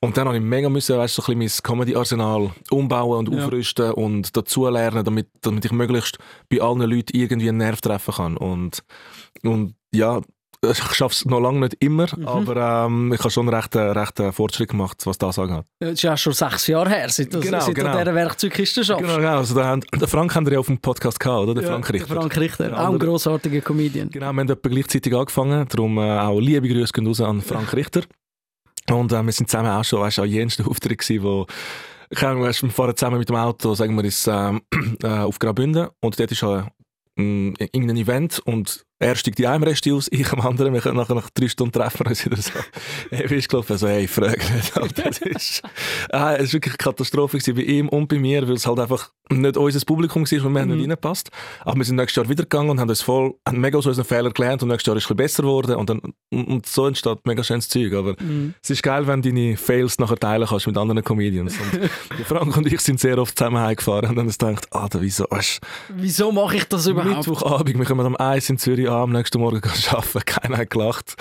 Und 0.00 0.16
dann 0.16 0.26
habe 0.26 0.36
ich 0.36 0.42
mega 0.42 0.68
müssen, 0.68 0.96
weißt, 0.96 1.14
so 1.14 1.22
ein 1.22 1.38
bisschen 1.38 1.62
mein 1.66 1.78
Comedy-Arsenal 1.78 2.50
umbauen 2.70 3.28
und 3.28 3.34
ja. 3.34 3.44
aufrüsten 3.44 3.92
und 3.92 4.36
dazulernen, 4.36 5.04
damit, 5.04 5.28
damit 5.42 5.64
ich 5.64 5.72
möglichst 5.72 6.18
bei 6.48 6.60
allen 6.60 6.80
Leuten 6.80 7.16
irgendwie 7.16 7.48
einen 7.48 7.58
Nerv 7.58 7.80
treffen 7.80 8.14
kann. 8.14 8.36
Und, 8.36 8.82
und 9.42 9.74
ja, 9.92 10.20
ich 10.62 10.94
schaffe 10.94 11.14
es 11.14 11.24
noch 11.24 11.40
lange 11.40 11.60
nicht 11.60 11.76
immer, 11.80 12.06
mhm. 12.14 12.28
aber 12.28 12.86
ähm, 12.86 13.12
ich 13.14 13.20
habe 13.20 13.30
schon 13.30 13.48
recht, 13.48 13.74
äh, 13.74 13.80
recht 13.80 14.20
äh, 14.20 14.30
Fortschritt 14.30 14.70
gemacht, 14.70 14.98
was 15.06 15.16
das 15.16 15.38
angeht. 15.38 15.64
Das 15.78 15.92
ist 15.92 16.02
ja 16.02 16.16
schon 16.16 16.34
sechs 16.34 16.66
Jahre 16.66 16.90
her, 16.90 17.08
seit, 17.08 17.32
das, 17.32 17.40
genau, 17.40 17.60
seit 17.60 17.74
genau. 17.74 17.92
du 17.92 17.98
dieser 17.98 18.14
Werkzeugkiste 18.14 18.84
schaffst. 18.84 19.02
Genau, 19.02 19.16
genau. 19.16 19.38
Also, 19.38 19.62
haben, 19.64 19.80
den 19.80 20.08
Frank 20.08 20.34
haben 20.34 20.46
wir 20.46 20.54
ja 20.54 20.58
auf 20.58 20.66
dem 20.66 20.78
Podcast 20.78 21.18
gehabt, 21.18 21.44
oder? 21.44 21.54
Der 21.54 21.62
ja, 21.62 21.70
Frank 21.70 21.90
Richter. 21.90 22.08
Der 22.08 22.16
Frank 22.16 22.36
Richter, 22.36 22.70
ja, 22.70 22.88
auch 22.88 22.92
ein 22.92 22.98
grossartiger 22.98 23.60
Comedian. 23.62 24.10
Genau, 24.10 24.32
wir 24.32 24.40
haben 24.40 24.50
etwa 24.50 24.68
gleichzeitig 24.68 25.14
angefangen, 25.14 25.66
darum 25.68 25.96
äh, 25.96 26.18
auch 26.18 26.38
liebe 26.38 26.68
Grüße 26.68 26.92
gehen 26.92 27.06
raus 27.06 27.20
an 27.22 27.40
Frank 27.40 27.74
Richter. 27.74 28.02
Und 28.90 29.12
äh, 29.12 29.22
wir 29.22 29.32
sind 29.32 29.50
zusammen 29.50 29.70
auch 29.70 29.84
schon, 29.84 30.00
weißt 30.00 30.18
du, 30.18 30.22
an 30.22 30.28
jensten 30.28 30.66
Auftritt 30.66 30.98
gewesen, 30.98 31.22
wo 31.22 31.46
ich 32.10 32.20
wir 32.20 32.70
fahren 32.70 32.96
zusammen 32.96 33.18
mit 33.18 33.28
dem 33.28 33.36
Auto, 33.36 33.74
sagen 33.74 33.94
wir, 33.94 34.04
ins, 34.04 34.26
ähm, 34.26 34.60
äh, 35.02 35.06
auf 35.06 35.38
Graubünden 35.38 35.88
und 36.00 36.18
dort 36.18 36.32
ist 36.32 36.42
äh, 36.42 36.64
irgendein 37.16 37.96
Event 37.96 38.40
und 38.40 38.84
er 39.00 39.16
steigt 39.16 39.40
in 39.40 39.46
einem 39.46 39.62
Rest 39.62 39.88
aus, 39.88 40.08
ich 40.12 40.30
am 40.30 40.40
anderen. 40.42 40.74
Wir 40.74 40.82
können 40.82 40.98
nachher 40.98 41.14
nach 41.14 41.30
drei 41.30 41.48
Stunden 41.48 41.72
treffen 41.72 42.06
uns 42.06 42.24
wieder 42.24 42.36
so. 42.36 42.50
Hey, 43.10 43.30
wie 43.30 43.36
ist 43.36 43.48
gelaufen? 43.48 43.72
Also, 43.72 43.88
hey, 43.88 44.06
frag 44.06 44.36
nicht. 44.36 44.98
Das 44.98 45.18
ist, 45.20 45.62
ah, 46.12 46.34
es 46.34 46.48
war 46.48 46.52
wirklich 46.52 46.74
eine 46.74 46.78
Katastrophe 46.78 47.38
bei 47.54 47.62
ihm 47.62 47.88
und 47.88 48.08
bei 48.08 48.18
mir, 48.18 48.46
weil 48.46 48.54
es 48.54 48.66
halt 48.66 48.78
einfach 48.78 49.10
nicht 49.30 49.56
unser 49.56 49.86
Publikum 49.86 50.24
war 50.24 50.46
und 50.46 50.54
wir 50.54 50.62
mhm. 50.62 50.72
nicht 50.72 50.80
reingepasst. 50.82 51.30
Aber 51.64 51.78
wir 51.78 51.84
sind 51.84 51.96
nächstes 51.96 52.16
Jahr 52.16 52.28
wieder 52.28 52.42
gegangen 52.42 52.70
und 52.70 52.80
haben 52.80 52.90
uns 52.90 53.00
voll, 53.00 53.34
haben 53.46 53.60
mega 53.60 53.78
aus 53.78 53.86
unseren 53.86 54.04
Fehlern 54.04 54.32
gelernt 54.32 54.62
und 54.62 54.68
nächstes 54.68 54.86
Jahr 54.86 54.96
ist 54.96 55.04
es 55.04 55.10
ein 55.10 55.16
bisschen 55.16 55.42
besser 55.42 55.42
geworden 55.44 55.76
und, 55.76 55.88
dann, 55.88 56.00
und 56.30 56.66
so 56.66 56.86
entsteht 56.86 57.24
mega 57.24 57.42
schönes 57.42 57.68
Zeug. 57.68 57.94
Aber 57.94 58.16
mhm. 58.20 58.54
es 58.62 58.70
ist 58.70 58.82
geil, 58.82 59.06
wenn 59.06 59.22
du 59.22 59.30
deine 59.30 59.56
Fails 59.56 59.98
nachher 59.98 60.16
teilen 60.16 60.46
kannst 60.46 60.66
mit 60.66 60.76
anderen 60.76 61.02
Comedians. 61.02 61.54
Und 61.58 62.26
Frank 62.26 62.56
und 62.56 62.70
ich 62.70 62.80
sind 62.80 63.00
sehr 63.00 63.18
oft 63.18 63.38
zusammen 63.38 63.62
heimgefahren 63.62 64.10
und 64.10 64.16
dann 64.16 64.24
haben 64.24 64.26
uns 64.26 64.38
gedacht, 64.38 64.66
ah, 64.72 64.88
wieso, 64.98 65.24
weißt, 65.30 65.60
wieso 65.96 66.32
mache 66.32 66.56
ich 66.56 66.64
das 66.64 66.86
überhaupt? 66.86 67.16
Mittwochabend, 67.16 67.78
wir 67.78 67.86
kommen 67.86 68.06
am 68.06 68.16
Eis 68.18 68.50
in 68.50 68.58
Zürich 68.58 68.89
am 68.90 69.12
nächsten 69.12 69.38
Morgen 69.38 69.62
arbeiten. 69.90 70.24
Keiner 70.24 70.58
hat 70.58 70.70
gelacht. 70.70 71.16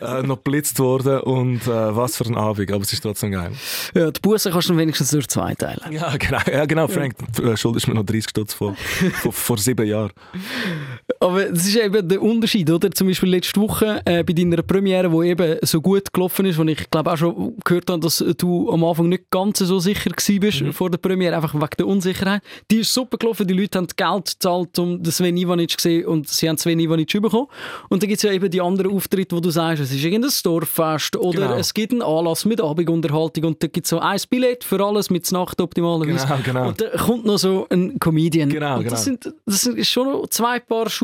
äh, 0.00 0.22
noch 0.22 0.38
blitzt 0.38 0.78
worden 0.78 1.20
und 1.20 1.66
äh, 1.66 1.96
was 1.96 2.16
für 2.16 2.24
ein 2.24 2.36
Abend, 2.36 2.70
aber 2.70 2.82
es 2.82 2.92
ist 2.92 3.02
trotzdem 3.02 3.32
geil. 3.32 3.52
Ja, 3.94 4.10
die 4.10 4.20
Busse 4.20 4.50
kannst 4.50 4.68
du 4.68 4.76
wenigstens 4.76 5.10
durch 5.10 5.28
zwei 5.28 5.54
teilen. 5.54 5.80
Ja, 5.90 6.16
genau, 6.16 6.40
ja, 6.50 6.64
genau 6.66 6.88
Frank, 6.88 7.14
ja. 7.38 7.52
Äh, 7.52 7.56
schuldest 7.56 7.88
mir 7.88 7.94
noch 7.94 8.04
30 8.04 8.30
Stutz 8.30 8.54
vor, 8.54 8.74
vor, 9.22 9.32
vor, 9.32 9.58
sieben 9.58 9.86
Jahren. 9.86 10.12
Aber 11.20 11.44
das 11.44 11.66
ist 11.66 11.76
eben 11.76 12.08
der 12.08 12.22
Unterschied, 12.22 12.70
oder? 12.70 12.90
Zum 12.90 13.06
Beispiel 13.08 13.30
letzte 13.30 13.60
Woche 13.60 14.00
äh, 14.04 14.22
bei 14.22 14.32
deiner 14.32 14.62
Premiere, 14.62 15.08
die 15.08 15.28
eben 15.28 15.56
so 15.62 15.80
gut 15.80 16.12
gelaufen 16.12 16.46
ist, 16.46 16.58
wo 16.58 16.64
ich 16.64 16.90
glaube 16.90 17.12
auch 17.12 17.16
schon 17.16 17.56
gehört 17.64 17.90
habe, 17.90 18.00
dass 18.00 18.24
du 18.38 18.70
am 18.70 18.84
Anfang 18.84 19.08
nicht 19.08 19.30
ganz 19.30 19.58
so 19.58 19.78
sicher 19.78 20.10
warst 20.10 20.62
mhm. 20.62 20.72
vor 20.72 20.90
der 20.90 20.98
Premiere, 20.98 21.36
einfach 21.36 21.54
wegen 21.54 21.76
der 21.78 21.86
Unsicherheit. 21.86 22.42
Die 22.70 22.78
ist 22.78 22.92
super 22.92 23.16
gelaufen, 23.18 23.46
die 23.46 23.54
Leute 23.54 23.78
haben 23.78 23.86
Geld 23.96 24.24
gezahlt, 24.26 24.78
um 24.78 25.02
das 25.02 25.16
Sven 25.16 25.36
Ivanic 25.36 25.70
zu 25.70 25.82
sehen 25.82 26.06
und 26.06 26.28
sie 26.28 26.48
haben 26.48 26.58
Sven 26.58 26.80
Ivanic 26.80 27.12
bekommen. 27.20 27.46
Und 27.88 28.02
dann 28.02 28.08
gibt 28.08 28.18
es 28.18 28.22
ja 28.22 28.32
eben 28.32 28.50
die 28.50 28.60
anderen 28.60 28.92
Auftritte, 28.92 29.36
wo 29.36 29.40
du 29.40 29.50
sagst, 29.50 29.82
es 29.82 29.92
ist 29.92 30.04
irgendein 30.04 30.30
Dorffest 30.42 31.16
oder 31.16 31.40
genau. 31.42 31.54
es 31.56 31.72
gibt 31.74 31.92
einen 31.92 32.02
Anlass 32.02 32.44
mit 32.44 32.60
Abendunterhaltung 32.60 33.44
und 33.44 33.62
da 33.62 33.66
gibt 33.66 33.86
es 33.86 33.90
so 33.90 33.98
ein 33.98 34.18
Billett 34.30 34.64
für 34.64 34.84
alles 34.84 35.10
mit 35.10 35.30
Nacht 35.32 35.60
optimalerweise. 35.60 36.26
Genau, 36.26 36.38
genau. 36.44 36.68
Und 36.68 36.80
da 36.80 36.88
kommt 36.90 37.24
noch 37.24 37.38
so 37.38 37.66
ein 37.70 37.98
Comedian. 37.98 38.48
Genau, 38.48 38.78
und 38.78 38.90
das, 38.90 39.04
genau. 39.04 39.18
Sind, 39.22 39.34
das 39.46 39.60
sind 39.62 39.86
schon 39.86 40.08
noch 40.08 40.26
zwei 40.28 40.58
Paar 40.58 40.88
Schuhe 40.88 41.01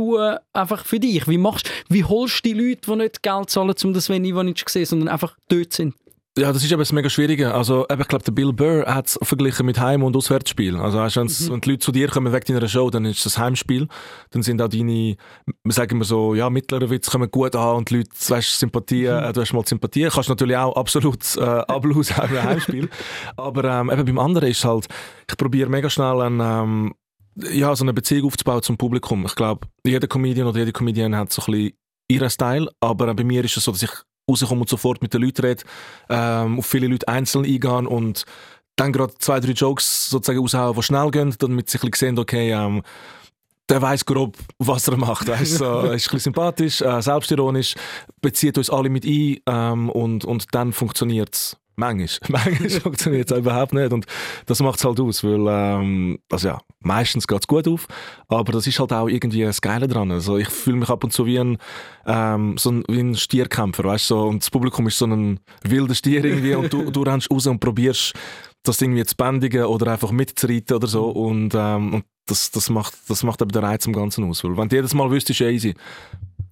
einfach 0.52 0.85
für 0.85 1.00
dich. 1.00 1.28
Wie 1.28 1.38
machst 1.38 1.71
wie 1.88 2.05
holst 2.05 2.45
du 2.45 2.52
die 2.52 2.61
Leute, 2.61 2.90
die 2.90 2.97
nicht 2.97 3.23
Geld 3.23 3.50
zahlen, 3.50 3.75
um 3.85 3.93
das 3.93 4.05
Sven 4.07 4.25
Ivanic 4.25 4.59
zu 4.59 4.73
sehen, 4.73 4.87
sondern 4.87 5.09
einfach 5.09 5.37
dort 5.49 5.73
sind? 5.73 5.95
Ja, 6.38 6.52
das 6.52 6.62
ist 6.62 6.73
aber 6.73 6.83
das 6.83 6.93
mega 6.93 7.11
Schwierige. 7.11 7.52
Also, 7.52 7.85
ich 7.90 8.09
glaube, 8.09 8.25
der 8.25 8.31
Bill 8.31 8.52
Burr 8.52 8.87
hat 8.87 9.07
es 9.07 9.19
verglichen 9.23 9.67
mit 9.67 9.81
Heim- 9.81 10.05
und 10.05 10.17
Auswärtsspiel. 10.17 10.76
Also, 10.76 10.99
weißt, 10.99 11.17
mhm. 11.17 11.52
wenn 11.52 11.61
die 11.61 11.71
Leute 11.71 11.81
zu 11.81 11.90
dir 11.90 12.07
kommen 12.09 12.33
wegen 12.33 12.55
deiner 12.55 12.69
Show, 12.69 12.90
dann 12.90 13.05
ist 13.07 13.26
das 13.26 13.38
Heimspiel. 13.38 13.88
Dann 14.31 14.43
sind 14.45 14.62
auch 14.62 14.69
deine, 14.69 15.17
sagen 15.64 15.99
wir 15.99 16.05
so, 16.05 16.37
ja, 16.37 16.49
mittlere 16.49 16.90
Witze 16.90 17.11
kommen 17.11 17.28
gut 17.28 17.57
an 17.57 17.76
und 17.76 17.90
die 17.90 17.97
Leute, 17.97 18.11
weißt, 18.28 18.61
Sympathie, 18.61 19.09
mhm. 19.09 19.25
äh, 19.25 19.33
du 19.33 19.40
hast 19.40 19.52
mal 19.52 19.67
Sympathie. 19.67 20.09
Kannst 20.12 20.28
natürlich 20.28 20.57
auch 20.57 20.76
absolut 20.76 21.37
äh, 21.37 21.40
ablosen 21.43 22.14
im 22.31 22.43
Heimspiel. 22.43 22.88
aber 23.37 23.64
ähm, 23.64 23.90
eben 23.90 24.05
beim 24.05 24.19
anderen 24.21 24.49
ist 24.49 24.64
halt, 24.64 24.87
ich 25.28 25.37
probiere 25.37 25.69
mega 25.69 25.90
schnell 25.90 26.21
einen, 26.21 26.40
ähm, 26.40 26.95
ja, 27.52 27.75
so 27.75 27.85
eine 27.85 27.92
Beziehung 27.92 28.26
aufzubauen 28.26 28.62
zum 28.62 28.76
Publikum. 28.76 29.25
Ich 29.26 29.35
glaube, 29.35 29.66
jeder 29.85 30.07
Comedian 30.07 30.47
oder 30.47 30.59
jede 30.59 30.73
Comedian 30.73 31.16
hat 31.16 31.33
so 31.33 31.42
ein 31.42 31.52
bisschen 31.52 31.73
ihren 32.09 32.30
Style, 32.30 32.71
aber 32.80 33.14
bei 33.14 33.25
mir 33.25 33.45
ist 33.45 33.57
es 33.57 33.64
so, 33.64 33.73
dass 33.73 33.83
ich 33.83 33.90
rauskomme 34.28 34.62
und 34.62 34.68
sofort 34.68 35.02
mit 35.02 35.14
den 35.14 35.23
Leuten 35.23 35.42
rede, 35.42 35.62
ähm, 36.09 36.59
auf 36.59 36.66
viele 36.66 36.87
Leute 36.87 37.09
einzeln 37.09 37.45
eingehen 37.45 37.87
und 37.87 38.25
dann 38.76 38.92
gerade 38.92 39.14
zwei, 39.18 39.40
drei 39.40 39.52
Jokes 39.52 40.09
sozusagen 40.11 40.38
raushauen, 40.38 40.75
die 40.76 40.83
schnell 40.83 41.11
gehen, 41.11 41.35
damit 41.38 41.68
sie 41.68 41.78
ein 41.78 41.90
bisschen 41.90 42.16
sehen, 42.16 42.18
okay, 42.18 42.52
ähm, 42.52 42.83
der 43.68 43.83
weiß 43.83 44.04
grob, 44.07 44.37
was 44.59 44.88
er 44.88 44.97
macht. 44.97 45.28
Weißt, 45.28 45.59
so, 45.59 45.64
er 45.64 45.83
ist 45.83 45.90
ein 45.90 45.92
bisschen 45.92 46.21
sympathisch, 46.21 46.80
äh, 46.80 47.02
selbstironisch, 47.02 47.75
bezieht 48.21 48.57
uns 48.57 48.71
alle 48.71 48.88
mit 48.88 49.04
ein 49.04 49.37
ähm, 49.47 49.90
und, 49.90 50.25
und 50.25 50.47
dann 50.54 50.73
funktioniert 50.73 51.35
es. 51.35 51.57
Manchmal. 51.78 52.42
Manchmal 52.44 52.70
funktioniert 52.70 53.30
es 53.30 53.38
überhaupt 53.38 53.73
nicht. 53.73 53.92
Und 53.92 54.04
das 54.47 54.61
macht 54.61 54.78
es 54.78 54.85
halt 54.85 54.99
aus, 54.99 55.23
weil, 55.23 55.47
ähm, 55.49 56.18
also 56.30 56.49
ja, 56.49 56.58
meistens 56.80 57.28
geht 57.28 57.40
es 57.40 57.47
gut 57.47 57.68
auf, 57.68 57.87
aber 58.26 58.52
das 58.52 58.66
ist 58.66 58.80
halt 58.80 58.92
auch 58.92 59.06
irgendwie 59.06 59.42
das 59.42 59.61
Geile 59.61 59.87
dran. 59.87 60.11
Also 60.11 60.38
ich 60.38 60.49
fühle 60.49 60.78
mich 60.78 60.88
ab 60.88 61.04
und 61.04 61.12
zu 61.12 61.25
wie 61.25 61.38
ein, 61.38 61.56
ähm, 62.04 62.58
so 62.58 62.73
ein, 62.73 62.85
wie 62.88 62.99
ein 62.99 63.14
Stierkämpfer, 63.14 63.85
weißt 63.85 64.11
du, 64.11 64.14
so, 64.16 64.23
und 64.25 64.42
das 64.42 64.50
Publikum 64.50 64.88
ist 64.88 64.99
so 64.99 65.06
ein 65.06 65.38
wilder 65.62 65.94
Stier 65.94 66.25
irgendwie 66.25 66.56
und 66.56 66.73
du, 66.73 66.90
du 66.90 67.02
rennst 67.02 67.30
raus 67.30 67.47
und 67.47 67.61
probierst 67.61 68.12
das 68.64 68.82
irgendwie 68.82 69.04
zu 69.04 69.14
bändigen 69.14 69.64
oder 69.64 69.92
einfach 69.92 70.11
mitzureiten 70.11 70.76
oder 70.76 70.88
so 70.88 71.08
und, 71.11 71.54
ähm, 71.54 71.94
und 71.94 72.04
das, 72.30 72.50
das, 72.50 72.70
macht, 72.70 72.94
das 73.08 73.23
macht 73.23 73.42
eben 73.42 73.50
den 73.50 73.64
Reiz 73.64 73.87
am 73.87 73.92
Ganzen 73.92 74.25
aus. 74.25 74.44
Weil 74.44 74.56
wenn 74.56 74.68
du 74.68 74.76
jedes 74.76 74.94
Mal 74.94 75.11
wüsstest, 75.11 75.40
ja 75.40 75.49
easy, 75.49 75.75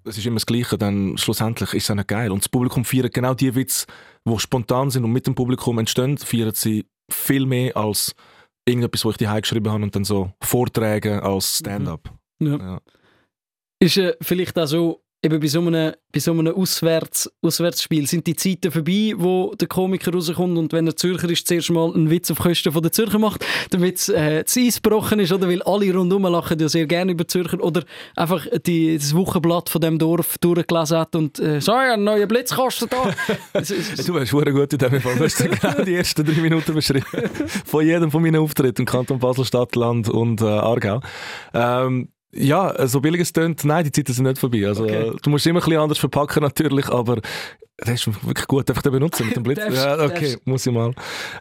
es 0.04 0.18
ist 0.18 0.26
immer 0.26 0.36
das 0.36 0.46
Gleiche, 0.46 0.78
dann 0.78 1.18
schlussendlich 1.18 1.74
ist 1.74 1.84
es 1.84 1.90
auch 1.90 1.94
nicht 1.94 2.08
geil. 2.08 2.30
Und 2.30 2.44
das 2.44 2.48
Publikum 2.48 2.84
feiert 2.84 3.12
genau 3.12 3.34
die 3.34 3.54
Witze, 3.54 3.86
die 4.24 4.38
spontan 4.38 4.90
sind 4.90 5.04
und 5.04 5.12
mit 5.12 5.26
dem 5.26 5.34
Publikum 5.34 5.78
entstehen, 5.78 6.18
feiern 6.18 6.54
sie 6.54 6.86
viel 7.10 7.46
mehr 7.46 7.76
als 7.76 8.14
irgendetwas, 8.66 9.04
was 9.04 9.12
ich 9.12 9.18
die 9.18 9.40
geschrieben 9.40 9.70
habe 9.70 9.82
und 9.82 9.94
dann 9.94 10.04
so 10.04 10.32
Vorträge 10.40 11.22
als 11.22 11.58
Stand-up. 11.58 12.10
Mhm. 12.38 12.46
Ja. 12.46 12.56
ja. 12.58 12.80
Ist 13.80 13.96
äh, 13.96 14.16
vielleicht 14.20 14.58
auch 14.58 14.66
so, 14.66 15.02
eben 15.26 15.40
bei 15.40 15.46
so 15.46 15.60
einem, 15.60 15.92
bei 16.12 16.20
so 16.20 16.32
einem 16.32 16.54
Auswärts, 16.54 17.30
Auswärtsspiel 17.42 18.06
sind 18.06 18.26
die 18.26 18.36
Zeiten 18.36 18.70
vorbei, 18.72 19.12
wo 19.16 19.54
der 19.54 19.68
Komiker 19.68 20.12
rauskommt 20.12 20.56
und 20.56 20.72
wenn 20.72 20.86
er 20.86 20.96
Zürcher 20.96 21.28
ist, 21.28 21.46
zuerst 21.46 21.70
mal 21.70 21.92
einen 21.92 22.10
Witz 22.10 22.30
auf 22.30 22.38
Kosten 22.38 22.72
von 22.72 22.82
der 22.82 22.92
Zürcher 22.92 23.18
macht, 23.18 23.44
damit 23.70 24.08
äh, 24.08 24.44
das 24.44 24.56
Eis 24.56 24.80
gebrochen 24.80 25.20
ist, 25.20 25.32
oder 25.32 25.48
weil 25.48 25.62
alle 25.62 25.92
rundherum 25.92 26.24
lachen 26.24 26.58
ja 26.58 26.68
sehr 26.68 26.86
gerne 26.86 27.12
über 27.12 27.26
Zürcher 27.26 27.62
oder 27.62 27.84
einfach 28.14 28.46
die, 28.64 28.96
das 28.96 29.14
Wochenblatt 29.14 29.68
von 29.68 29.80
dem 29.80 29.98
Dorf 29.98 30.38
durchgelesen 30.38 30.98
hat 30.98 31.14
und 31.16 31.38
äh, 31.38 31.60
so, 31.60 31.72
ja, 31.72 31.94
ein 31.94 32.04
neuer 32.04 32.26
Blitzkasten 32.26 32.88
da. 32.88 33.04
du 33.52 34.14
warst 34.14 34.30
schon 34.30 34.44
gut 34.44 34.72
in 34.72 34.78
dem 34.78 35.00
Fall. 35.00 35.16
Du 35.16 35.24
hast 35.24 35.38
genau 35.60 35.82
die 35.84 35.94
ersten 35.94 36.24
drei 36.24 36.40
Minuten 36.40 36.74
beschrieben. 36.74 37.04
Von 37.64 37.84
jedem 37.84 38.10
von 38.10 38.22
meinen 38.22 38.36
Auftritten 38.36 38.82
im 38.82 38.86
Kanton 38.86 39.18
Basel, 39.18 39.44
Stadt, 39.44 39.74
Land 39.76 40.08
und 40.08 40.40
äh, 40.40 40.44
Aargau. 40.44 41.00
Ähm, 41.52 42.08
ja, 42.36 42.86
so 42.86 43.00
billig 43.00 43.20
es 43.20 43.32
tönt, 43.32 43.64
nein, 43.64 43.84
die 43.84 43.92
Zeiten 43.92 44.12
sind 44.12 44.24
nicht 44.24 44.38
vorbei. 44.38 44.66
Also, 44.66 44.84
okay. 44.84 45.12
Du 45.22 45.30
musst 45.30 45.46
immer 45.46 45.60
ein 45.60 45.64
bisschen 45.64 45.80
anders 45.80 45.98
verpacken 45.98 46.42
natürlich, 46.42 46.88
aber 46.88 47.20
das 47.78 48.06
ist 48.06 48.26
wirklich 48.26 48.46
gut, 48.46 48.68
einfach 48.70 48.82
den 48.82 48.92
benutzen 48.92 49.26
mit 49.26 49.36
dem 49.36 49.42
Blitz. 49.42 49.58
ja, 49.70 50.02
okay, 50.02 50.38
muss 50.46 50.66
ich 50.66 50.72
mal. 50.72 50.92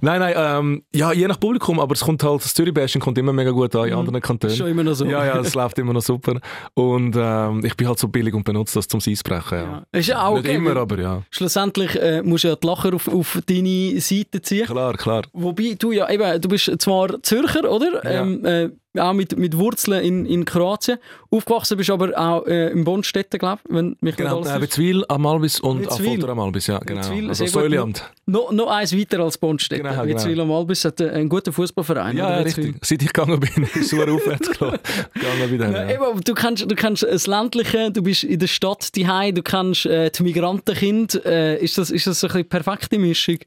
Nein, 0.01 0.19
nein, 0.19 0.33
ähm, 0.35 0.83
ja, 0.93 1.13
je 1.13 1.27
nach 1.27 1.39
Publikum, 1.39 1.79
aber 1.79 1.93
es 1.93 2.01
kommt 2.01 2.21
halt, 2.23 2.43
das 2.43 2.53
Zürich-Bashing 2.53 3.01
kommt 3.01 3.17
immer 3.17 3.31
mega 3.31 3.51
gut 3.51 3.73
an 3.75 3.85
in 3.85 3.93
mhm. 3.93 3.99
anderen 3.99 4.21
Kantonen. 4.21 4.51
Ist 4.51 4.57
schon 4.57 4.67
immer 4.67 4.83
noch 4.83 4.95
so. 4.95 5.05
Ja, 5.05 5.25
ja, 5.25 5.39
es 5.39 5.55
läuft 5.55 5.79
immer 5.79 5.93
noch 5.93 6.01
super. 6.01 6.39
Und 6.73 7.15
ähm, 7.17 7.63
ich 7.63 7.77
bin 7.77 7.87
halt 7.87 7.99
so 7.99 8.09
billig 8.09 8.33
und 8.33 8.43
benutze 8.43 8.75
das 8.75 8.87
zum 8.89 8.99
Eisbrechen. 9.05 9.57
Ja. 9.57 9.85
ja. 9.93 9.99
Ist 9.99 10.07
ja 10.07 10.25
auch 10.25 10.35
Nicht 10.35 10.47
okay, 10.47 10.55
immer, 10.55 10.75
aber 10.75 10.99
ja. 10.99 11.23
Schlussendlich 11.29 11.95
äh, 12.01 12.21
musst 12.21 12.43
du 12.43 12.49
ja 12.49 12.55
die 12.57 12.67
Lacher 12.67 12.93
auf, 12.93 13.07
auf 13.07 13.39
deine 13.45 14.01
Seite 14.01 14.41
ziehen. 14.41 14.65
Klar, 14.65 14.97
klar. 14.97 15.23
Wobei 15.31 15.75
du 15.79 15.93
ja 15.93 16.09
eben, 16.09 16.41
du 16.41 16.49
bist 16.49 16.69
zwar 16.79 17.23
Zürcher, 17.23 17.71
oder? 17.71 18.03
Ja. 18.03 18.21
Ähm, 18.21 18.45
äh, 18.45 18.69
auch 18.99 19.13
mit, 19.13 19.37
mit 19.37 19.57
Wurzeln 19.57 20.03
in, 20.03 20.25
in 20.25 20.45
Kroatien. 20.45 20.97
Aufgewachsen 21.31 21.77
bist 21.77 21.89
aber 21.89 22.17
auch 22.17 22.45
äh, 22.45 22.71
in 22.71 22.83
Bonnstetten, 22.83 23.39
glaube 23.39 23.61
ich, 23.67 23.75
wenn 23.75 23.97
mich 23.99 24.15
genau, 24.15 24.39
nicht 24.39 24.49
alles... 24.49 24.61
Witzwil, 24.61 25.03
Amalbis 25.07 25.59
und 25.59 25.87
Affolter 25.87 26.29
Amalbis, 26.29 26.67
ja, 26.67 26.79
genau. 26.79 27.01
Witzwil, 27.01 27.29
also 27.29 27.45
Säuliamt. 27.45 28.03
Noch, 28.25 28.51
noch 28.51 28.67
eins 28.67 28.95
weiter 28.95 29.19
als 29.19 29.37
Bonnstetten. 29.37 29.85
Genau, 29.85 30.03
genau. 30.03 30.15
Witzwil 30.15 30.39
Amalbis 30.39 30.85
hat 30.85 31.01
einen 31.01 31.29
guten 31.29 31.51
Fußballverein. 31.51 32.17
Ja, 32.17 32.37
richtig. 32.37 32.75
Seit 32.81 33.01
ich 33.01 33.11
gegangen 33.11 33.39
bin, 33.39 33.63
ist 33.75 33.93
es 33.93 33.93
aufwärts 33.93 34.49
gegangen. 34.59 34.79
Ja, 35.73 35.89
ja. 35.89 36.13
du, 36.13 36.33
kannst, 36.33 36.69
du 36.69 36.75
kannst 36.75 37.03
das 37.03 37.27
Ländliche, 37.27 37.91
du 37.91 38.01
bist 38.01 38.23
in 38.23 38.39
der 38.39 38.47
Stadt 38.47 38.95
daheim, 38.97 39.35
du 39.35 39.43
kannst 39.43 39.85
äh, 39.85 40.09
die 40.09 40.23
Migrantenkind. 40.23 41.25
Äh, 41.25 41.57
ist, 41.57 41.77
das, 41.77 41.91
ist 41.91 42.07
das 42.07 42.23
eine 42.23 42.43
perfekte 42.43 42.97
Mischung? 42.99 43.37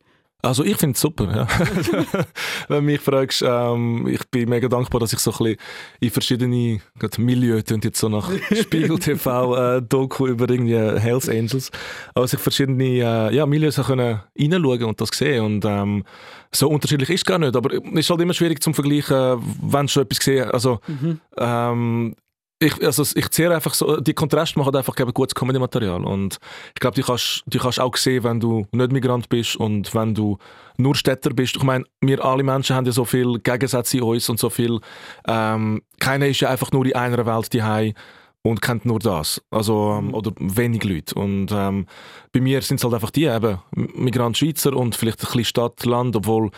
Also 0.41 0.65
ich 0.65 0.77
finde 0.77 0.95
es 0.95 1.01
super, 1.01 1.25
ja. 1.35 1.49
Wenn 2.69 2.77
du 2.77 2.83
mich 2.83 3.01
fragst, 3.01 3.43
ähm, 3.45 4.07
ich 4.07 4.25
bin 4.31 4.49
mega 4.49 4.69
dankbar, 4.69 5.01
dass 5.01 5.13
ich 5.13 5.19
so 5.19 5.33
ein 5.33 5.39
bisschen 5.39 5.57
in 5.99 6.11
verschiedene 6.11 6.81
Milieus, 7.19 7.65
und 7.73 7.85
jetzt 7.85 7.99
so 7.99 8.09
nach 8.09 8.31
Spiegel 8.55 9.01
TV 9.01 9.57
äh, 9.57 9.83
Doku 9.83 10.29
über 10.29 10.49
irgendwie 10.49 10.77
Hells 10.77 11.29
Angels, 11.29 11.73
aber 12.15 12.29
sich 12.29 12.39
verschiedene 12.39 12.85
äh, 12.85 13.35
ja, 13.35 13.47
Milieus 13.47 13.77
können 13.85 14.21
reinschauen 14.39 14.85
und 14.85 15.01
das 15.01 15.09
sehen 15.13 15.45
und 15.45 15.65
ähm, 15.65 16.05
so 16.53 16.69
unterschiedlich 16.69 17.11
ist 17.11 17.23
es 17.23 17.25
gar 17.25 17.39
nicht, 17.39 17.57
aber 17.57 17.75
es 17.75 17.83
ist 17.93 18.11
halt 18.11 18.21
immer 18.21 18.35
schwierig 18.35 18.63
zum 18.63 18.75
Vergleichen, 18.75 19.43
wenn 19.61 19.87
du 19.87 19.93
schon 19.93 20.05
etwas 20.05 20.21
gesehen 20.21 20.53
also 20.53 20.79
mhm. 20.87 21.21
ähm, 21.37 22.15
ich, 22.61 22.85
also 22.85 23.05
ich 23.15 23.31
zehre 23.31 23.55
einfach 23.55 23.75
so, 23.75 24.01
die 24.01 24.15
Kontraste 24.15 24.59
machen 24.59 24.75
einfach 24.75 24.99
eben 24.99 25.15
gutes 25.15 25.35
Comedy-Material 25.35 26.05
und 26.05 26.39
ich 26.75 26.81
glaube, 26.81 26.97
die 26.97 27.03
kannst, 27.03 27.43
die 27.47 27.59
kannst 27.59 27.81
auch 27.81 27.97
sehen, 27.97 28.25
wenn 28.25 28.41
du 28.41 28.67
nicht 28.73 28.93
Migrant 28.93 29.29
bist 29.29 29.57
und 29.57 29.95
wenn 29.95 30.15
du 30.15 30.39
nur 30.77 30.95
Städter 30.95 31.31
bist. 31.31 31.57
Ich 31.57 31.63
meine, 31.63 31.85
wir 32.01 32.25
alle 32.25 32.43
Menschen 32.43 32.75
haben 32.75 32.87
ja 32.87 32.93
so 32.93 33.05
viel 33.05 33.39
Gegensätze 33.39 33.99
in 33.99 34.03
uns 34.03 34.29
und 34.29 34.39
so 34.41 34.51
viel, 34.51 34.81
ähm, 35.27 35.83
keiner 36.01 36.27
ist 36.27 36.41
ja 36.41 36.51
einfach 36.51 36.73
nur 36.73 36.87
in 36.87 36.95
einer 36.95 37.25
Welt 37.27 37.53
die 37.53 37.95
und 38.43 38.63
kennt 38.63 38.85
nur 38.85 38.99
das. 38.99 39.43
Also, 39.51 39.97
ähm, 39.99 40.09
mhm. 40.09 40.15
oder 40.15 40.33
wenig 40.39 40.85
Leute. 40.85 41.15
Und 41.15 41.51
ähm, 41.53 41.87
bei 42.33 42.41
mir 42.41 42.63
sind 42.63 42.79
es 42.79 42.85
halt 42.85 42.95
einfach 42.95 43.11
die 43.11 43.25
eben, 43.25 43.59
Migrant 43.75 44.37
Schweizer 44.37 44.75
und 44.75 44.97
vielleicht 44.97 45.21
ein 45.21 45.27
bisschen 45.27 45.45
Stadt, 45.45 45.85
Land, 45.85 46.17
obwohl 46.17 46.51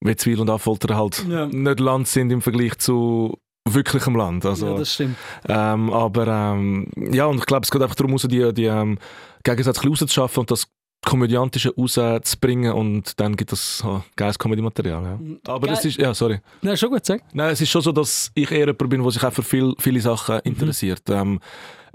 Witzwil 0.00 0.40
und 0.40 0.50
Affolter 0.50 0.96
halt 0.96 1.24
ja. 1.28 1.46
nicht 1.46 1.80
Land 1.80 2.08
sind 2.08 2.30
im 2.30 2.42
Vergleich 2.42 2.78
zu 2.78 3.38
wirklich 3.74 4.06
im 4.06 4.16
Land. 4.16 4.44
Also, 4.46 4.68
ja, 4.68 4.78
das 4.78 4.94
stimmt. 4.94 5.16
Ähm, 5.48 5.92
aber 5.92 6.26
ähm, 6.26 6.88
ja, 7.12 7.26
und 7.26 7.38
ich 7.38 7.46
glaube, 7.46 7.64
es 7.64 7.70
geht 7.70 7.82
einfach 7.82 7.94
darum, 7.94 8.16
die, 8.16 8.52
die 8.54 8.64
ähm, 8.64 8.98
Gegensätze 9.42 9.86
rauszuschaffen 9.86 10.40
und 10.40 10.50
das 10.50 10.66
Komödiantische 11.04 11.74
rauszubringen 11.76 12.72
und 12.72 13.20
dann 13.20 13.36
gibt 13.36 13.52
es 13.52 13.82
oh, 13.84 14.02
geiles 14.16 14.38
Comedy-Material. 14.38 15.02
Ja. 15.02 15.16
Mhm. 15.16 15.40
Aber 15.46 15.66
Geil. 15.66 15.76
das 15.76 15.84
ist, 15.84 15.98
ja, 15.98 16.14
sorry. 16.14 16.40
Nein, 16.62 16.76
schon 16.76 16.90
gut, 16.90 17.04
sag. 17.04 17.22
Nein, 17.34 17.50
es 17.50 17.60
ist 17.60 17.70
schon 17.70 17.82
so, 17.82 17.92
dass 17.92 18.30
ich 18.34 18.50
eher 18.50 18.60
jemand 18.60 18.88
bin, 18.88 19.02
der 19.02 19.10
sich 19.10 19.22
auch 19.22 19.32
für 19.32 19.42
viel, 19.42 19.74
viele 19.78 20.00
Sachen 20.00 20.36
mhm. 20.36 20.40
interessiert. 20.44 21.06
Mhm. 21.08 21.14
Ähm, 21.14 21.40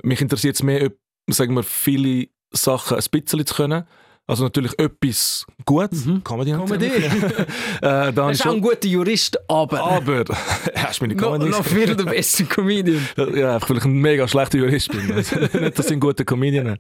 mich 0.04 0.22
interessiert 0.22 0.56
es 0.56 0.64
mehr, 0.64 0.92
sagen 1.28 1.56
wir, 1.56 1.64
viele 1.64 2.28
Sachen 2.52 2.98
ein 2.98 3.04
bisschen 3.12 3.46
zu 3.46 3.56
können 3.56 3.86
also 4.30 4.44
natürlich 4.44 4.78
etwas 4.78 5.46
Gutes, 5.66 6.06
mhm. 6.06 6.24
Comedy. 6.24 6.52
Comedy. 6.52 6.86
äh, 7.82 8.14
dann 8.14 8.30
ist 8.30 8.46
auch 8.46 8.54
ein 8.54 8.62
guter 8.62 8.88
Jurist, 8.88 9.40
aber... 9.50 9.82
Aber, 9.82 10.24
hast 10.76 11.00
du 11.00 11.06
meine 11.06 11.16
Comedy 11.16 11.50
Noch, 11.50 11.58
noch 11.58 11.66
viel 11.66 11.96
der 11.96 12.04
beste 12.04 12.46
Comedian. 12.46 13.02
ja, 13.36 13.56
einfach 13.56 13.72
weil 13.72 13.78
ich 13.78 13.86
ein 13.86 13.94
mega 13.94 14.28
schlechter 14.28 14.60
Jurist 14.60 14.92
bin. 14.92 15.12
Also, 15.12 15.40
nicht, 15.40 15.80
dass 15.80 15.88
ich 15.88 15.94
ein 15.94 16.00
guter 16.00 16.26
Comedian 16.26 16.66
bin. 16.66 16.78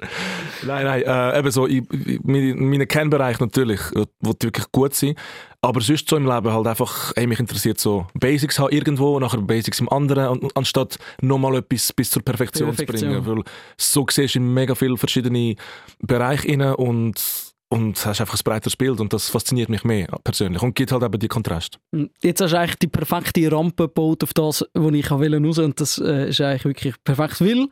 Nein, 0.61 0.85
nein, 0.85 1.01
äh, 1.01 1.39
eben 1.39 1.49
so, 1.49 1.65
in, 1.65 1.85
in 1.87 2.69
meinem 2.69 2.87
Kernbereich 2.87 3.39
natürlich, 3.39 3.79
äh, 3.95 4.05
wo 4.19 4.33
wirklich 4.39 4.71
gut 4.71 4.93
sein. 4.93 5.15
Aber 5.61 5.81
sonst 5.81 6.09
so 6.09 6.15
im 6.15 6.25
Leben 6.25 6.53
halt 6.53 6.67
einfach, 6.67 7.11
ey, 7.15 7.27
mich 7.27 7.39
interessiert 7.39 7.79
so 7.79 8.07
Basics 8.13 8.59
haben 8.59 8.71
irgendwo, 8.71 9.19
nachher 9.19 9.41
Basics 9.41 9.81
im 9.81 9.89
anderen, 9.89 10.49
anstatt 10.55 10.97
nochmal 11.21 11.57
etwas 11.57 11.91
bis 11.91 12.11
zur 12.11 12.23
Perfektion, 12.23 12.69
Perfektion, 12.69 12.97
zu 12.97 13.05
bringen. 13.07 13.25
Weil 13.25 13.43
so 13.77 14.05
siehst 14.09 14.35
du 14.35 14.39
in 14.39 14.53
mega 14.53 14.73
viele 14.73 14.95
verschiedene 14.95 15.55
Bereiche 15.99 16.47
rein 16.47 16.61
und 16.75 17.49
und 17.71 18.03
hast 18.03 18.19
einfach 18.19 18.35
ein 18.35 18.43
breiteres 18.43 18.75
Bild 18.75 18.99
und 18.99 19.13
das 19.13 19.29
fasziniert 19.29 19.69
mich 19.69 19.83
mehr 19.83 20.07
persönlich 20.23 20.61
und 20.61 20.75
gibt 20.75 20.91
halt 20.91 21.03
eben 21.03 21.19
die 21.19 21.27
Kontrast. 21.27 21.79
Hm, 21.93 22.09
jetzt 22.21 22.41
hast 22.41 22.51
du 22.51 22.57
eigentlich 22.57 22.79
die 22.79 22.87
perfekte 22.87 23.51
Rampe 23.51 23.83
gebaut 23.83 24.23
auf 24.23 24.33
das, 24.33 24.65
was 24.73 24.93
ich 24.93 25.11
raus 25.11 25.19
will 25.21 25.35
und 25.35 25.79
das 25.79 25.99
äh, 25.99 26.29
ist 26.29 26.41
eigentlich 26.41 26.65
wirklich 26.65 26.95
perfekt, 27.03 27.41
weil 27.41 27.67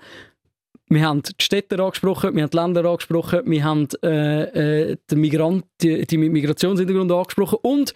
wir 0.90 1.06
haben 1.06 1.22
die 1.22 1.44
Städte 1.44 1.82
angesprochen, 1.82 2.36
wir 2.36 2.44
haben 2.44 2.50
die 2.50 2.58
Länder 2.58 2.86
angesprochen, 2.86 3.42
wir 3.46 3.64
haben 3.64 3.88
äh, 4.04 4.92
äh, 4.92 4.98
die, 5.10 5.16
Migrant, 5.16 5.66
die, 5.82 6.06
die 6.06 6.18
mit 6.18 6.32
Migrationshintergrund 6.32 7.12
angesprochen 7.12 7.60
und 7.62 7.94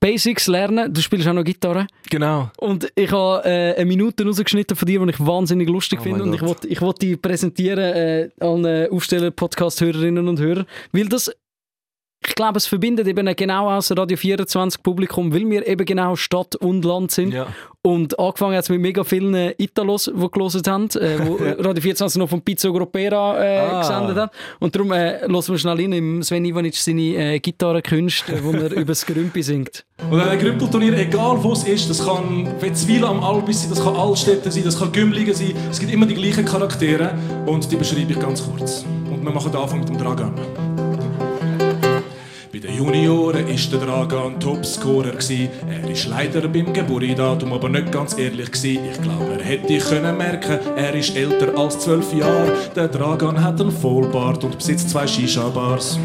Basics 0.00 0.48
lernen. 0.48 0.92
Du 0.92 1.00
spielst 1.00 1.26
auch 1.26 1.32
noch 1.32 1.44
Gitarre. 1.44 1.86
Genau. 2.10 2.50
Und 2.58 2.92
ich 2.94 3.10
habe 3.10 3.42
äh, 3.48 3.74
eine 3.74 3.86
Minute 3.86 4.24
rausgeschnitten 4.24 4.76
von 4.76 4.86
dir, 4.86 5.00
die 5.00 5.10
ich 5.10 5.20
wahnsinnig 5.20 5.68
lustig 5.68 6.00
oh 6.00 6.02
finde. 6.02 6.24
Und 6.24 6.34
ich 6.34 6.42
wollte 6.42 6.68
ich 6.68 6.80
wollt 6.82 7.00
die 7.00 7.16
präsentieren 7.16 7.78
äh, 7.78 8.28
an 8.40 8.64
äh, 8.66 8.88
Aufsteller, 8.90 9.30
Podcast-Hörerinnen 9.30 10.28
und 10.28 10.38
Hörer. 10.40 10.66
Weil 10.92 11.08
das 11.08 11.30
ich 12.26 12.34
glaube, 12.34 12.58
es 12.58 12.66
verbindet 12.66 13.06
eben 13.06 13.34
genau 13.36 13.70
aus 13.70 13.90
Radio 13.96 14.16
24 14.16 14.82
Publikum, 14.82 15.32
weil 15.32 15.48
wir 15.48 15.66
eben 15.66 15.84
genau 15.84 16.16
Stadt 16.16 16.56
und 16.56 16.84
Land 16.84 17.10
sind. 17.10 17.34
Ja. 17.34 17.46
Und 17.82 18.18
angefangen 18.18 18.56
hat 18.56 18.64
es 18.64 18.70
mit 18.70 18.80
mega 18.80 19.04
vielen 19.04 19.52
Italos, 19.58 20.10
die 20.14 20.30
gelesen 20.30 20.62
haben, 20.66 20.88
äh, 20.92 21.18
wo 21.26 21.34
Radio 21.62 21.82
24 21.82 22.18
noch 22.18 22.30
von 22.30 22.40
Pizzo 22.40 22.72
Gropera 22.72 23.44
äh, 23.44 23.58
ah. 23.58 23.80
gesendet 23.80 24.16
hat. 24.16 24.32
Und 24.58 24.74
darum 24.74 24.92
äh, 24.92 25.20
hören 25.20 25.48
wir 25.48 25.58
schnell 25.58 25.80
in 25.80 25.92
im 25.92 26.22
Sven 26.22 26.46
Ivanic 26.46 26.76
seine 26.76 27.34
äh, 27.34 27.38
Gitarrenkünste, 27.40 28.42
wo 28.42 28.52
er 28.52 28.72
über 28.72 28.84
das 28.84 29.04
Grümpi 29.04 29.42
singt. 29.42 29.84
Und 30.10 30.18
ein 30.18 30.38
Grümpelturnier, 30.38 30.96
egal 30.98 31.36
wo 31.42 31.52
es 31.52 31.64
ist, 31.64 31.90
das 31.90 32.04
kann 32.04 32.48
Wetzwil 32.60 33.04
am 33.04 33.22
Albis 33.22 33.62
sein, 33.62 33.70
das 33.70 33.84
kann 33.84 33.94
Altstädte 33.96 34.50
sein, 34.50 34.64
das 34.64 34.78
kann 34.78 34.90
Gümligen 34.90 35.34
sein, 35.34 35.54
es 35.70 35.78
gibt 35.78 35.92
immer 35.92 36.06
die 36.06 36.14
gleichen 36.14 36.46
Charaktere 36.46 37.18
und 37.44 37.70
die 37.70 37.76
beschreibe 37.76 38.12
ich 38.12 38.18
ganz 38.18 38.42
kurz. 38.42 38.84
Und 39.10 39.22
wir 39.22 39.30
machen 39.30 39.52
den 39.52 39.60
Anfang 39.60 39.80
mit 39.80 39.88
dem 39.90 39.98
Dragan. 39.98 40.32
Junioren 42.76 43.46
war 43.46 43.78
der 43.78 43.86
Dragan 43.86 44.40
Topscorer. 44.40 45.12
Er 45.14 45.90
ist 45.90 46.06
leider 46.06 46.48
beim 46.48 46.72
Geburtsdatum 46.72 47.52
aber 47.52 47.68
nicht 47.68 47.92
ganz 47.92 48.18
ehrlich. 48.18 48.48
Ich 48.64 49.00
glaube, 49.00 49.38
er 49.38 49.44
hätte 49.44 49.78
können 49.78 50.18
merken, 50.18 50.58
er 50.76 50.94
ist 50.94 51.14
älter 51.16 51.56
als 51.56 51.78
zwölf 51.78 52.12
Jahre. 52.12 52.52
Der 52.74 52.88
Dragan 52.88 53.42
hat 53.42 53.60
einen 53.60 53.70
Vollbart 53.70 54.42
und 54.42 54.58
besitzt 54.58 54.90
zwei 54.90 55.06
Shisha-Bars. 55.06 56.00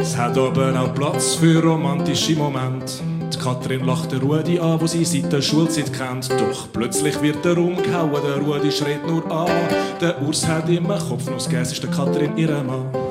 Es 0.00 0.16
hat 0.16 0.38
aber 0.38 0.80
auch 0.80 0.94
Platz 0.94 1.34
für 1.34 1.60
romantische 1.60 2.36
Momente. 2.36 3.02
Die 3.32 3.38
Katrin 3.38 3.84
lacht 3.84 4.12
der 4.12 4.20
Rudi 4.20 4.60
an, 4.60 4.80
wo 4.80 4.86
sie 4.86 5.04
seit 5.04 5.32
der 5.32 5.42
Schulzeit 5.42 5.92
kennt. 5.92 6.30
Doch 6.30 6.68
plötzlich 6.72 7.20
wird 7.20 7.44
er 7.44 7.58
umgehauen, 7.58 8.22
der 8.24 8.38
Rudi 8.38 8.70
schreit 8.70 9.04
nur 9.06 9.28
an. 9.30 9.50
Der 10.00 10.22
Urs 10.22 10.46
hat 10.46 10.68
immer 10.68 10.98
Kopfnussgas, 10.98 11.72
ist 11.72 11.82
der 11.82 11.90
Katrin 11.90 12.36
ihre 12.36 12.62
Mann. 12.62 13.03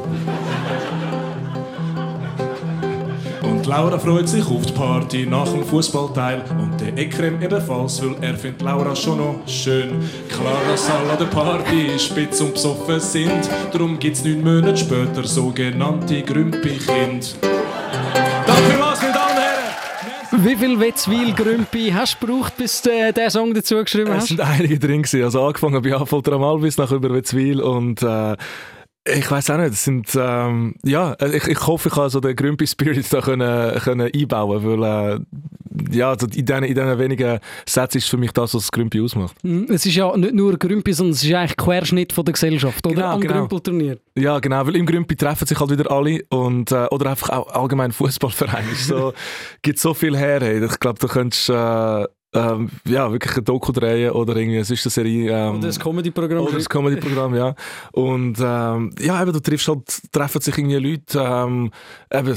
Und 3.63 3.69
Laura 3.69 3.97
freut 3.97 4.27
sich 4.27 4.45
auf 4.45 4.65
die 4.65 4.73
Party 4.73 5.25
nach 5.25 5.47
dem 5.47 5.63
Fußballteil 5.63 6.43
und 6.59 6.81
der 6.81 6.97
Ekrem 6.97 7.41
ebenfalls, 7.41 8.01
weil 8.03 8.13
er 8.19 8.35
findet 8.35 8.61
Laura 8.61 8.93
schon 8.93 9.19
noch 9.19 9.35
schön. 9.47 10.03
Klar, 10.27 10.57
dass 10.69 10.89
alle 10.89 11.09
an 11.11 11.17
der 11.17 11.27
Party 11.27 11.97
spitz 11.97 12.41
und 12.41 12.55
besoffen 12.55 12.99
sind, 12.99 13.49
darum 13.71 13.97
gibt's 13.99 14.25
neun 14.25 14.43
Monate 14.43 14.75
später 14.75 15.23
sogenannte 15.23 16.23
Grümpi-Kind. 16.23 17.37
Danke 17.41 18.79
was, 18.81 18.99
Damen 18.99 19.13
und 19.13 19.39
Herren! 19.39 20.45
Wie 20.45 20.55
viel 20.57 20.79
Wetzwil 20.81 21.33
Grümpi 21.33 21.89
hast 21.95 22.17
du 22.19 22.27
gebraucht, 22.27 22.57
bis 22.57 22.81
du 22.81 22.89
äh, 22.89 23.13
diesen 23.13 23.29
Song 23.29 23.53
dazu 23.53 23.81
geschrieben 23.81 24.13
hast? 24.13 24.23
Es 24.23 24.27
sind 24.27 24.41
einige 24.41 24.77
drin 24.77 25.03
gewesen. 25.03 25.23
Also 25.23 25.41
angefangen 25.41 25.81
bei 25.81 25.95
Affolter 25.95 26.33
am 26.33 26.43
Albis, 26.43 26.77
nach 26.77 26.91
über 26.91 27.13
Wetzwil 27.13 27.61
und 27.61 28.03
äh, 28.03 28.35
ich 29.05 29.29
weiß 29.29 29.49
auch 29.49 29.57
nicht, 29.57 29.73
es 29.73 29.83
sind, 29.83 30.07
ähm, 30.15 30.75
ja, 30.83 31.15
ich, 31.19 31.45
ich 31.45 31.67
hoffe, 31.67 31.89
ich 31.89 31.95
kann 31.95 32.09
so 32.09 32.21
den 32.21 32.35
Grumpy 32.35 32.65
Spirit 32.65 33.11
da 33.11 33.19
können, 33.19 33.79
können 33.79 34.09
einbauen, 34.13 34.63
weil, 34.63 35.15
äh, 35.15 35.19
ja, 35.91 36.09
also 36.11 36.25
in 36.27 36.45
diesen, 36.45 36.63
in 36.63 36.73
diesen 36.73 36.99
wenigen 36.99 37.39
Sätzen 37.67 37.97
ist 37.97 38.09
für 38.09 38.15
mich 38.15 38.31
das, 38.31 38.53
was 38.53 38.71
Grumpy 38.71 39.01
ausmacht. 39.01 39.35
Mhm, 39.43 39.67
es 39.69 39.85
ist 39.85 39.95
ja 39.95 40.15
nicht 40.15 40.33
nur 40.33 40.57
Grumpy, 40.57 40.93
sondern 40.93 41.13
es 41.13 41.23
ist 41.23 41.33
eigentlich 41.33 41.57
Querschnitt 41.57 42.13
von 42.13 42.23
der 42.23 42.33
Gesellschaft, 42.33 42.85
oder? 42.85 42.95
Genau, 42.95 43.13
Am 43.13 43.21
genau. 43.21 43.33
Grümpelturnier. 43.33 43.97
Ja, 44.15 44.39
genau, 44.39 44.65
weil 44.65 44.77
im 44.77 44.85
Grumpy 44.85 45.17
treffen 45.17 45.47
sich 45.47 45.59
halt 45.59 45.71
wieder 45.71 45.91
alle 45.91 46.23
und, 46.29 46.71
äh, 46.71 46.85
oder 46.89 47.09
einfach 47.09 47.29
auch 47.29 47.47
allgemein 47.47 47.91
Fußballverein. 47.91 48.65
so, 48.77 49.13
gibt 49.61 49.79
so 49.79 49.93
viel 49.93 50.15
her, 50.15 50.39
hey. 50.39 50.63
Ich 50.63 50.79
glaube, 50.79 50.99
du 50.99 51.07
könntest, 51.07 51.49
äh, 51.49 52.05
ähm, 52.33 52.69
ja, 52.87 53.11
wirklich 53.11 53.37
ein 53.37 53.45
Doku 53.45 53.71
drehen 53.71 54.11
oder 54.11 54.35
irgendwie, 54.35 54.57
es 54.57 54.71
ist 54.71 54.85
eine 54.85 54.91
Serie. 54.91 55.31
Ähm, 55.31 55.57
oder 55.57 55.67
ein 55.67 55.73
Comedy-Programm. 55.73 56.43
Oder 56.43 56.57
ein 56.57 56.63
Comedy-Programm, 56.63 57.35
ja. 57.35 57.55
Und 57.91 58.37
ähm, 58.39 58.91
ja, 58.99 59.21
eben, 59.21 59.33
du 59.33 59.39
triffst 59.39 59.67
halt, 59.67 60.11
treffen 60.11 60.41
sich 60.41 60.57
irgendwie 60.57 60.77
Leute, 60.77 61.19
ähm, 61.19 61.71
eben, 62.11 62.35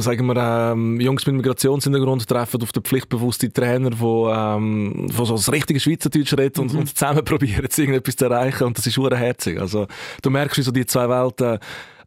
sagen 0.00 0.26
wir, 0.26 0.36
ähm, 0.72 1.00
Jungs 1.00 1.26
mit 1.26 1.36
Migrationshintergrund 1.36 2.28
treffen 2.28 2.62
auf 2.62 2.72
den 2.72 2.82
pflichtbewussten 2.82 3.52
Trainer, 3.52 3.90
die 3.90 3.96
ähm, 3.96 5.08
von 5.10 5.26
so 5.26 5.36
das 5.36 5.52
richtige 5.52 5.78
Schweizerdeutsch 5.78 6.34
reden 6.36 6.62
und, 6.62 6.72
mhm. 6.72 6.78
und 6.80 6.96
zusammen 6.96 7.24
probieren, 7.24 7.66
irgendetwas 7.76 8.16
zu 8.16 8.24
erreichen 8.24 8.64
und 8.64 8.78
das 8.78 8.86
ist 8.86 8.98
herzig. 8.98 9.60
Also 9.60 9.86
du 10.22 10.30
merkst, 10.30 10.58
wie 10.58 10.62
so 10.62 10.72
die 10.72 10.86
zwei 10.86 11.08
Welten 11.08 11.58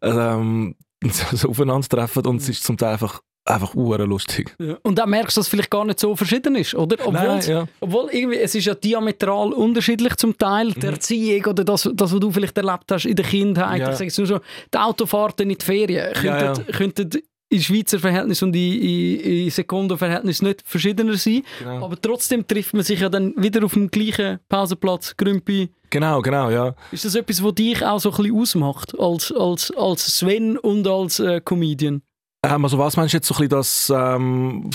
ähm, 0.02 0.74
so 1.10 1.48
aufeinandertreffen 1.48 2.26
und 2.26 2.42
es 2.42 2.48
ist 2.48 2.64
zum 2.64 2.76
Teil 2.76 2.92
einfach 2.92 3.20
einfach 3.44 3.74
lustig. 3.74 4.54
Ja. 4.58 4.78
Und 4.82 4.98
dann 4.98 5.10
merkst 5.10 5.36
du, 5.36 5.40
dass 5.40 5.46
es 5.46 5.50
vielleicht 5.50 5.70
gar 5.70 5.84
nicht 5.84 6.00
so 6.00 6.16
verschieden 6.16 6.54
ist, 6.56 6.74
oder? 6.74 6.96
Obwohl, 7.04 7.12
Nein, 7.12 7.42
ja. 7.46 7.66
obwohl 7.80 8.08
irgendwie, 8.10 8.38
es 8.38 8.54
ist 8.54 8.64
ja 8.64 8.74
diametral 8.74 9.52
unterschiedlich 9.52 10.16
zum 10.16 10.36
Teil, 10.36 10.72
die 10.72 10.86
mhm. 10.86 10.92
Erziehung 10.92 11.46
oder 11.46 11.64
das, 11.64 11.88
das, 11.94 12.12
was 12.12 12.20
du 12.20 12.30
vielleicht 12.30 12.56
erlebt 12.56 12.90
hast 12.90 13.04
in 13.04 13.16
der 13.16 13.24
Kindheit. 13.24 13.80
Ja. 13.80 14.00
Ich 14.00 14.14
sage 14.14 14.26
schon, 14.26 14.40
die 14.72 14.78
Autofahrten 14.78 15.50
in 15.50 15.58
die 15.58 15.64
Ferien 15.64 16.12
könnten, 16.14 16.62
ja, 16.66 16.72
könnten 16.72 17.10
in 17.50 17.60
Schweizer 17.60 17.98
Verhältnis 17.98 18.42
und 18.42 18.56
in, 18.56 18.80
in, 18.80 19.20
in 19.20 19.50
Sekundenverhältnis 19.50 20.42
nicht 20.42 20.62
verschiedener 20.64 21.16
sein. 21.16 21.42
Genau. 21.58 21.84
Aber 21.84 22.00
trotzdem 22.00 22.46
trifft 22.46 22.74
man 22.74 22.82
sich 22.82 23.00
ja 23.00 23.08
dann 23.08 23.34
wieder 23.36 23.64
auf 23.64 23.74
dem 23.74 23.90
gleichen 23.90 24.40
Pausenplatz, 24.48 25.16
Grümpi. 25.16 25.70
Genau, 25.90 26.20
genau, 26.22 26.50
ja. 26.50 26.74
Ist 26.90 27.04
das 27.04 27.14
etwas, 27.14 27.44
was 27.44 27.54
dich 27.54 27.84
auch 27.84 28.00
so 28.00 28.10
ein 28.10 28.16
bisschen 28.16 28.36
ausmacht, 28.36 28.98
als, 28.98 29.30
als, 29.30 29.70
als 29.76 30.18
Sven 30.18 30.58
und 30.58 30.86
als 30.88 31.20
äh, 31.20 31.40
Comedian? 31.40 32.02
Ähm, 32.44 32.64
also 32.64 32.78
was 32.78 32.96
meinst 32.96 33.12
du 33.12 33.16
jetzt 33.16 33.26
so 33.26 33.34
ein 33.34 33.48
bisschen, 33.48 33.50
dass 33.50 33.90
ähm, 33.94 34.70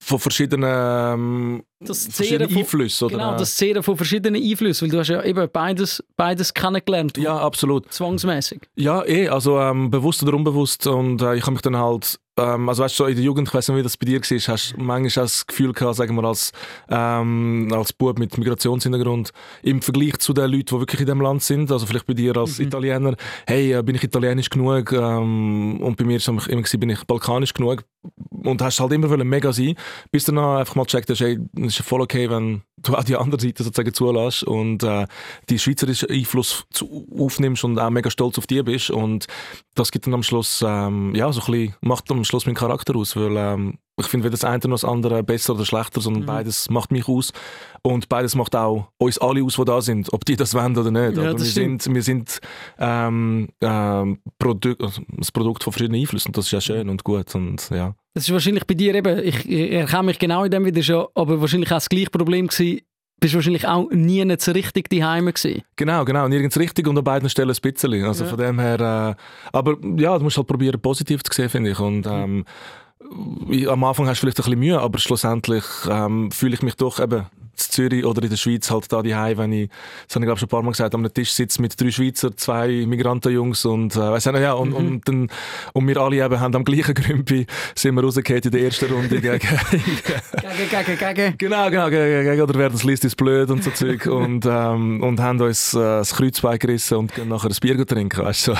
von 0.00 0.18
verschiedenen, 0.18 0.64
ähm, 0.70 1.62
das 1.80 2.08
verschiedenen 2.08 2.56
Einflüssen? 2.56 3.06
Oder? 3.06 3.16
Genau, 3.16 3.36
das 3.36 3.56
Zehren 3.56 3.82
von 3.82 3.96
verschiedenen 3.96 4.42
Einflüssen, 4.42 4.86
weil 4.86 4.92
du 4.92 4.98
hast 4.98 5.08
ja 5.08 5.22
eben 5.22 5.48
beides, 5.52 6.02
beides 6.16 6.52
kennengelernt. 6.52 7.16
Ja, 7.18 7.38
absolut. 7.38 7.92
Zwangsmäßig. 7.92 8.62
Ja, 8.76 9.04
eh, 9.04 9.28
also 9.28 9.58
ähm, 9.58 9.90
bewusst 9.90 10.22
oder 10.22 10.34
unbewusst 10.34 10.86
und 10.86 11.22
äh, 11.22 11.36
ich 11.36 11.42
habe 11.42 11.52
mich 11.52 11.62
dann 11.62 11.76
halt 11.76 12.18
ähm, 12.38 12.68
also 12.68 12.84
weißt 12.84 12.98
du, 13.00 13.04
in 13.04 13.16
der 13.16 13.24
Jugend, 13.24 13.48
ich 13.48 13.54
weiß 13.54 13.68
nicht, 13.68 13.78
wie 13.78 13.82
das 13.82 13.96
bei 13.96 14.06
dir 14.06 14.20
war, 14.20 14.54
hast 14.54 14.72
du 14.72 14.80
manchmal 14.80 15.24
das 15.24 15.46
Gefühl 15.46 15.72
gehabt, 15.72 15.96
sagen 15.96 16.14
wir 16.14 16.24
als, 16.24 16.52
ähm, 16.88 17.68
als 17.72 17.92
Bub 17.92 18.18
mit 18.18 18.38
Migrationshintergrund, 18.38 19.32
im 19.62 19.82
Vergleich 19.82 20.18
zu 20.18 20.32
den 20.32 20.50
Leuten, 20.50 20.66
die 20.66 20.80
wirklich 20.80 21.00
in 21.00 21.06
diesem 21.06 21.20
Land 21.20 21.42
sind, 21.42 21.70
also 21.70 21.86
vielleicht 21.86 22.06
bei 22.06 22.14
dir 22.14 22.36
als 22.36 22.58
mhm. 22.58 22.66
Italiener, 22.66 23.16
hey, 23.46 23.74
äh, 23.74 23.82
bin 23.82 23.96
ich 23.96 24.04
italienisch 24.04 24.50
genug 24.50 24.92
ähm, 24.92 25.80
und 25.80 25.96
bei 25.96 26.04
mir 26.04 26.20
war 26.20 26.34
immer 26.48 26.62
gewesen, 26.62 26.80
bin 26.80 26.90
ich 26.90 27.04
balkanisch 27.04 27.52
genug 27.52 27.84
und 28.30 28.62
hast 28.62 28.80
halt 28.80 28.92
immer 28.92 29.16
mega 29.24 29.52
sein, 29.52 29.74
bis 30.10 30.24
du 30.24 30.32
dann 30.32 30.58
einfach 30.58 30.76
mal 30.76 30.84
gecheckt 30.84 31.10
hast, 31.10 31.20
hey, 31.20 31.38
es 31.68 31.78
ist 31.78 31.86
voll 31.86 32.00
okay, 32.00 32.30
wenn 32.30 32.62
du 32.76 32.94
auch 32.94 33.04
die 33.04 33.16
andere 33.16 33.40
Seite 33.40 33.62
sozusagen 33.62 33.94
zulässt 33.94 34.44
und 34.44 34.82
äh, 34.82 35.06
die 35.48 35.58
schweizerische 35.58 36.08
Einfluss 36.08 36.64
zu, 36.70 37.06
aufnimmst 37.18 37.64
und 37.64 37.78
auch 37.78 37.90
mega 37.90 38.10
stolz 38.10 38.38
auf 38.38 38.46
die 38.46 38.62
bist 38.62 38.90
und 38.90 39.26
das 39.74 39.90
gibt 39.90 40.06
dann 40.06 40.14
am 40.14 40.22
Schluss, 40.22 40.64
ähm, 40.66 41.14
ja, 41.14 41.32
so 41.32 41.40
ein 41.40 41.52
bisschen, 41.52 41.74
macht 41.80 42.10
am 42.10 42.24
Schluss 42.24 42.46
meinen 42.46 42.54
Charakter 42.54 42.96
aus, 42.96 43.16
weil 43.16 43.36
ähm, 43.36 43.78
ich 43.98 44.06
finde 44.06 44.24
weder 44.24 44.32
das 44.32 44.44
eine 44.44 44.58
noch 44.58 44.70
das 44.70 44.84
andere 44.84 45.22
besser 45.22 45.54
oder 45.54 45.64
schlechter, 45.64 46.00
sondern 46.00 46.22
mhm. 46.22 46.26
beides 46.26 46.70
macht 46.70 46.92
mich 46.92 47.08
aus 47.08 47.32
und 47.82 48.08
beides 48.08 48.34
macht 48.34 48.54
auch 48.54 48.88
uns 48.98 49.18
alle 49.18 49.42
aus, 49.42 49.56
die 49.56 49.64
da 49.64 49.80
sind, 49.80 50.12
ob 50.12 50.24
die 50.24 50.36
das 50.36 50.54
wollen 50.54 50.76
oder 50.76 50.90
nicht. 50.90 51.16
Ja, 51.16 51.30
Aber 51.30 51.38
wir 51.38 51.44
sind, 51.44 51.92
wir 51.92 52.02
sind 52.02 52.38
ähm, 52.78 53.48
ähm, 53.60 54.20
Produ 54.38 54.74
also 54.80 55.02
das 55.16 55.32
Produkt 55.32 55.64
von 55.64 55.72
verschiedenen 55.72 56.00
Einflüssen 56.00 56.28
und 56.28 56.36
das 56.36 56.46
ist 56.46 56.52
ja 56.52 56.60
schön 56.60 56.88
und 56.88 57.04
gut 57.04 57.34
und 57.34 57.70
ja. 57.70 57.94
Das 58.18 58.26
ist 58.26 58.32
wahrscheinlich 58.32 58.66
bei 58.66 58.74
dir 58.74 58.96
eben, 58.96 59.16
ich, 59.22 59.48
ich 59.48 59.70
erkenne 59.70 60.02
mich 60.02 60.18
genau 60.18 60.42
in 60.42 60.50
dem 60.50 60.64
wieder 60.64 60.82
schon, 60.82 61.06
aber 61.14 61.40
wahrscheinlich 61.40 61.70
auch 61.70 61.76
das 61.76 61.88
gleiche 61.88 62.10
Problem 62.10 62.48
gewesen, 62.48 62.80
bist 63.20 63.32
wahrscheinlich 63.32 63.64
auch 63.68 63.88
nie 63.92 64.26
so 64.38 64.50
richtig 64.50 64.90
daheim 64.90 65.26
gewesen. 65.26 65.62
Genau, 65.76 66.04
genau, 66.04 66.26
nirgends 66.26 66.58
richtig 66.58 66.88
und 66.88 66.98
an 66.98 67.04
beiden 67.04 67.30
Stellen 67.30 67.50
ein 67.50 67.72
bisschen. 67.72 68.04
Also 68.04 68.24
ja. 68.24 68.30
von 68.30 68.38
dem 68.40 68.58
her, 68.58 68.80
äh, 69.16 69.22
aber 69.52 69.76
ja, 69.96 70.18
du 70.18 70.24
musst 70.24 70.36
halt 70.36 70.48
probieren, 70.48 70.80
positiv 70.80 71.22
zu 71.22 71.32
sehen, 71.32 71.48
finde 71.48 71.70
ich. 71.70 71.78
Und 71.78 72.08
ähm, 72.08 72.44
am 73.68 73.84
Anfang 73.84 74.08
hast 74.08 74.18
du 74.18 74.22
vielleicht 74.22 74.40
ein 74.40 74.42
bisschen 74.42 74.58
Mühe, 74.58 74.80
aber 74.80 74.98
schlussendlich 74.98 75.64
ähm, 75.88 76.32
fühle 76.32 76.54
ich 76.54 76.62
mich 76.62 76.74
doch 76.74 76.98
eben 76.98 77.24
Zürich 77.58 78.04
oder 78.04 78.22
in 78.22 78.30
der 78.30 78.36
Schweiz 78.36 78.70
halt 78.70 78.92
da 78.92 79.02
die 79.02 79.14
wenn 79.14 79.52
ich, 79.52 79.70
das 80.06 80.14
habe 80.16 80.24
ich 80.24 80.28
glaube 80.28 80.38
schon 80.38 80.46
ein 80.46 80.50
paar 80.50 80.62
Mal 80.62 80.70
gesagt, 80.70 80.94
am 80.94 81.12
Tisch 81.12 81.32
sitze 81.32 81.60
mit 81.60 81.80
drei 81.80 81.90
Schweizer, 81.90 82.36
zwei 82.36 82.84
Migrantenjungs 82.86 83.64
und 83.64 83.96
äh, 83.96 83.98
weiss 83.98 84.26
nicht, 84.26 84.40
ja, 84.40 84.52
und, 84.52 84.70
mhm. 84.70 84.76
und, 84.76 85.08
dann, 85.08 85.28
und 85.72 85.88
wir 85.88 85.96
alle 85.98 86.24
eben 86.24 86.40
haben 86.40 86.54
am 86.54 86.64
gleichen 86.64 86.94
Grümpi 86.94 87.46
sind 87.74 87.94
wir 87.94 88.02
rausgekehrt 88.02 88.46
in 88.46 88.52
der 88.52 88.62
ersten 88.62 88.92
Runde 88.92 89.20
gegen... 89.20 89.38
gegen, 89.40 90.86
gegen, 90.86 91.14
gegen. 91.14 91.38
Genau, 91.38 91.70
genau, 91.70 91.90
gegen, 91.90 92.24
gegen 92.24 92.42
oder 92.42 92.54
wer 92.58 92.70
das 92.70 92.84
liest, 92.84 93.04
ist 93.04 93.16
blöd 93.16 93.50
und 93.50 93.64
so 93.64 93.70
Zeug 93.70 94.06
und, 94.06 94.44
ähm, 94.46 95.02
und 95.02 95.20
haben 95.20 95.40
uns 95.40 95.74
äh, 95.74 95.78
das 95.78 96.14
Kreuzbein 96.14 96.58
gerissen 96.58 96.98
und 96.98 97.14
gehen 97.14 97.28
nachher 97.28 97.50
ein 97.50 97.56
Bier 97.60 97.86
trinken, 97.86 98.24
weißt 98.24 98.48
du. 98.48 98.54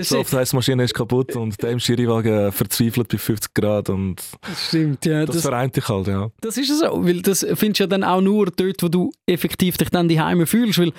So, 0.00 0.22
die 0.30 0.36
Heissmaschine 0.36 0.84
ist 0.84 0.94
kaputt 0.94 1.36
und 1.36 1.62
der 1.62 1.70
im 1.70 1.80
Schiriwagen 1.80 2.52
verzweifelt 2.52 3.08
bei 3.08 3.18
50 3.18 3.54
Grad 3.54 3.88
und... 3.88 4.22
Das 4.42 4.68
stimmt, 4.68 5.04
ja. 5.06 5.24
Das, 5.24 5.36
das 5.36 5.44
vereint 5.44 5.76
dich 5.76 5.88
halt, 5.88 6.06
ja. 6.08 6.30
Das 6.40 6.56
ist 6.56 6.68
so, 6.68 7.04
weil 7.04 7.22
das 7.22 7.46
findest 7.54 7.80
du 7.80 7.84
ja 7.84 7.86
dann 7.94 8.04
auch 8.04 8.20
nur 8.20 8.46
dort, 8.46 8.82
wo 8.82 8.88
du 8.88 9.12
effektiv 9.26 9.76
dich 9.76 9.90
dann 9.90 10.08
daheim 10.08 10.46
fühlst, 10.46 10.78
weil 10.78 10.92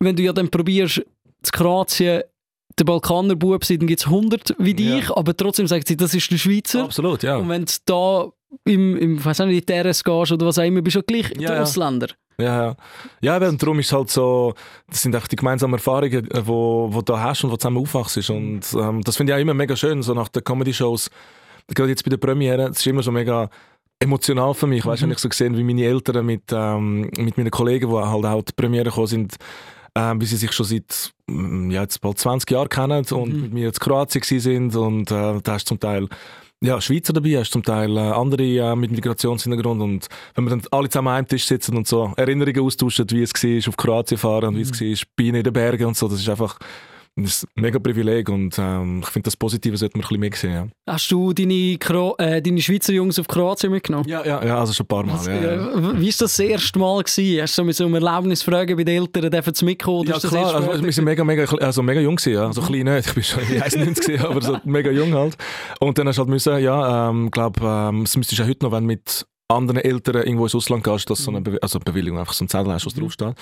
wenn 0.00 0.16
du 0.16 0.22
ja 0.22 0.32
dann 0.32 0.48
probierst, 0.48 1.02
zu 1.42 1.52
Kroatien 1.52 2.22
der 2.78 2.84
Balkaner 2.84 3.36
Bub 3.36 3.64
sind, 3.64 3.82
dann 3.82 3.86
gibt 3.86 4.00
es 4.00 4.06
100 4.06 4.56
wie 4.58 4.74
dich, 4.74 5.08
ja. 5.08 5.16
aber 5.16 5.36
trotzdem 5.36 5.66
sagt 5.66 5.86
sie, 5.86 5.96
das 5.96 6.14
ist 6.14 6.30
der 6.30 6.38
Schweizer. 6.38 6.84
Absolut, 6.84 7.22
ja. 7.22 7.36
Und 7.36 7.48
wenn 7.48 7.64
du 7.64 7.72
da 7.84 8.28
im, 8.64 8.96
im 8.96 9.24
weiß 9.24 9.40
nicht, 9.40 9.48
in 9.48 9.54
die 9.54 9.62
Terrasse 9.62 10.02
gehst 10.02 10.32
oder 10.32 10.46
was 10.46 10.58
auch 10.58 10.64
immer, 10.64 10.82
bist 10.82 10.96
du 10.96 11.02
gleich 11.02 11.30
ja, 11.30 11.48
der 11.48 11.56
ja. 11.56 11.62
Ausländer. 11.62 12.08
Ja, 12.38 12.66
ja. 12.66 12.76
Ja, 13.20 13.48
und 13.48 13.62
darum 13.62 13.78
ist 13.78 13.92
halt 13.92 14.10
so, 14.10 14.54
das 14.88 15.02
sind 15.02 15.14
auch 15.14 15.26
die 15.28 15.36
gemeinsamen 15.36 15.74
Erfahrungen, 15.74 16.28
die 16.28 16.46
wo, 16.46 16.88
wo 16.90 17.00
du 17.00 17.16
hast 17.16 17.44
und 17.44 17.52
wo 17.52 17.56
zusammen 17.56 17.78
aufwachst. 17.78 18.28
Und 18.30 18.62
ähm, 18.74 19.02
das 19.02 19.16
finde 19.16 19.32
ich 19.32 19.36
auch 19.36 19.40
immer 19.40 19.54
mega 19.54 19.76
schön, 19.76 20.02
so 20.02 20.14
nach 20.14 20.28
den 20.28 20.42
Comedy-Shows, 20.42 21.10
gerade 21.74 21.90
jetzt 21.90 22.04
bei 22.04 22.10
der 22.10 22.16
Premiere, 22.16 22.70
es 22.70 22.78
ist 22.78 22.86
immer 22.86 23.02
so 23.02 23.12
mega 23.12 23.48
emotional 24.04 24.54
für 24.54 24.66
mich, 24.66 24.84
weißt 24.86 25.02
du, 25.02 25.06
wenn 25.06 25.12
ich 25.12 25.18
so 25.18 25.28
gesehen, 25.28 25.56
wie 25.56 25.64
meine 25.64 25.84
Eltern 25.84 26.24
mit, 26.24 26.42
ähm, 26.52 27.10
mit 27.18 27.36
meinen 27.36 27.50
Kollegen, 27.50 27.90
die 27.90 27.96
halt 27.96 28.24
auch 28.24 28.42
die 28.42 28.52
Premiere 28.54 28.84
gekommen 28.84 29.06
sind, 29.08 29.36
ähm, 29.96 30.20
wie 30.20 30.26
sie 30.26 30.36
sich 30.36 30.52
schon 30.52 30.66
seit 30.66 31.12
mm, 31.26 31.70
ja, 31.70 31.82
jetzt 31.82 32.00
bald 32.00 32.18
20 32.18 32.50
Jahren 32.50 32.68
kennen 32.68 33.04
und 33.10 33.34
Mhm. 33.34 33.40
mit 33.42 33.52
mir 33.52 33.66
in 33.68 33.72
Kroatien 33.72 34.40
sind 34.40 34.74
und 34.76 35.10
äh, 35.10 35.40
da 35.42 35.52
hast 35.52 35.64
du 35.64 35.68
zum 35.68 35.80
Teil 35.80 36.08
ja, 36.62 36.80
Schweizer 36.80 37.12
dabei, 37.12 37.38
hast 37.38 37.52
zum 37.52 37.62
Teil 37.62 37.96
äh, 37.96 38.00
andere 38.00 38.42
äh, 38.42 38.74
mit 38.76 38.90
Migrationshintergrund 38.90 39.82
und 39.82 40.06
wenn 40.34 40.44
wir 40.44 40.50
dann 40.50 40.62
alle 40.70 40.88
zusammen 40.88 41.08
einem 41.08 41.28
Tisch 41.28 41.46
sitzen 41.46 41.76
und 41.76 41.86
so 41.86 42.12
Erinnerungen 42.16 42.60
austauschen, 42.64 43.06
wie 43.10 43.22
es 43.22 43.32
war, 43.34 43.68
auf 43.68 43.76
Kroatien 43.76 44.18
fahren 44.18 44.48
und 44.48 44.56
wie 44.56 44.62
es 44.62 45.02
war, 45.02 45.08
Bienen 45.16 45.36
in 45.36 45.44
den 45.44 45.52
Bergen 45.52 45.86
und 45.86 45.96
so, 45.96 46.08
das 46.08 46.20
ist 46.20 46.28
einfach 46.28 46.58
das 47.16 47.36
ist 47.36 47.44
ein 47.44 47.62
mega 47.62 47.78
Privileg 47.78 48.28
und 48.28 48.58
ähm, 48.58 49.00
ich 49.02 49.08
finde 49.08 49.26
das 49.26 49.36
Positive 49.36 49.76
sollte 49.76 49.96
man 49.96 50.04
ein 50.04 50.08
bisschen 50.08 50.50
mehr 50.50 50.62
sehen. 50.62 50.72
Ja. 50.86 50.94
Hast 50.94 51.10
du 51.12 51.32
deine, 51.32 51.76
Kro 51.78 52.16
äh, 52.18 52.42
deine 52.42 52.60
Schweizer 52.60 52.92
Jungs 52.92 53.18
auf 53.20 53.28
Kroatien 53.28 53.70
mitgenommen? 53.70 54.08
Ja, 54.08 54.24
ja, 54.24 54.44
ja, 54.44 54.58
also 54.58 54.72
schon 54.72 54.84
ein 54.84 54.88
paar 54.88 55.04
Mal. 55.04 55.14
Was, 55.14 55.26
ja, 55.26 55.32
Wie 55.32 56.06
war 56.06 56.06
das 56.06 56.16
das 56.16 56.38
erste 56.40 56.78
Mal? 56.78 57.02
Gewesen? 57.02 57.40
Hast 57.42 57.56
du 57.56 57.62
so 57.62 57.64
mit 57.64 57.76
so 57.76 57.84
einem 57.84 57.94
Erlaubnis 57.94 58.42
fragen 58.42 58.76
bei 58.76 58.82
den 58.82 59.02
Eltern, 59.02 59.30
dürfen 59.30 59.54
sie 59.54 59.64
mitkommen? 59.64 60.00
Oder 60.00 60.10
Ja, 60.10 60.16
ist 60.16 60.24
das 60.24 60.30
klar, 60.32 60.54
also, 60.56 60.84
wir 60.84 60.92
sind 60.92 61.04
mega, 61.04 61.22
mega, 61.22 61.44
also 61.44 61.82
mega 61.82 62.00
jung 62.00 62.16
gewesen, 62.16 62.34
ja. 62.34 62.46
Also 62.46 62.62
klein 62.62 62.84
nicht, 62.84 63.06
ich 63.06 63.14
bin 63.14 63.22
schon 63.22 63.42
1,90 63.44 64.00
gewesen, 64.06 64.24
aber 64.26 64.42
so 64.42 64.58
mega 64.64 64.90
jung 64.90 65.14
halt. 65.14 65.36
Und 65.78 65.96
dann 65.96 66.08
hast 66.08 66.16
du 66.16 66.20
halt 66.22 66.30
müssen, 66.30 66.58
ja, 66.58 67.10
ähm, 67.10 67.30
glaub, 67.30 67.60
ähm, 67.62 68.02
es 68.02 68.16
müsstest 68.16 68.40
du 68.40 68.42
ja 68.42 68.48
heute 68.48 68.64
noch, 68.64 68.72
wenn 68.72 68.86
mit 68.86 69.24
anderen 69.48 69.80
Eltern 69.80 70.16
irgendwo 70.16 70.44
ins 70.44 70.54
Ausland 70.54 70.84
gehst, 70.84 71.08
dass 71.10 71.24
so 71.24 71.30
eine 71.30 71.40
Be 71.40 71.58
also 71.60 71.78
Bewilligung, 71.78 72.18
einfach 72.18 72.32
so 72.32 72.44
ein 72.44 72.48
Zettel 72.48 72.72
hast, 72.72 72.86
was 72.86 72.94
draufsteht. 72.94 73.34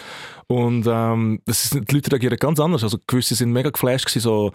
Und 0.49 0.87
ähm, 0.88 1.41
das 1.45 1.65
ist, 1.65 1.75
die 1.75 1.95
Leute 1.95 2.12
reagieren 2.12 2.37
ganz 2.37 2.59
anders. 2.59 2.83
Also 2.83 2.99
gewisse 3.07 3.35
sind 3.35 3.53
mega 3.53 3.71
geflasht 3.71 4.07
gewesen, 4.07 4.21
so, 4.21 4.53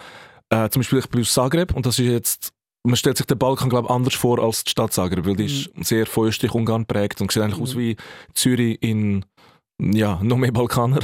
äh, 0.50 0.70
zum 0.70 0.82
Beispiel 0.82 1.00
ich 1.00 1.10
bin 1.10 1.22
aus 1.22 1.34
Zagreb 1.34 1.74
und 1.76 1.86
das 1.86 2.00
ist 2.00 2.06
jetzt 2.06 2.54
man 2.84 2.96
stellt 2.96 3.18
sich 3.18 3.26
den 3.26 3.38
Balkan 3.38 3.70
glaube 3.70 3.90
anders 3.90 4.14
vor 4.14 4.40
als 4.40 4.64
die 4.64 4.72
Stadt 4.72 4.94
Zagreb, 4.94 5.26
weil 5.26 5.36
die 5.36 5.46
ist 5.46 5.70
sehr 5.86 6.06
von 6.06 6.28
Österreich-Ungarn 6.28 6.88
geprägt 6.88 7.20
und 7.20 7.32
sieht 7.32 7.44
eigentlich 7.44 7.62
aus 7.62 7.78
wie 7.78 7.98
Zürich 8.34 8.82
in 8.82 9.26
ja, 9.80 10.20
noch 10.24 10.38
mehr 10.38 10.52
Balkaner. 10.52 11.00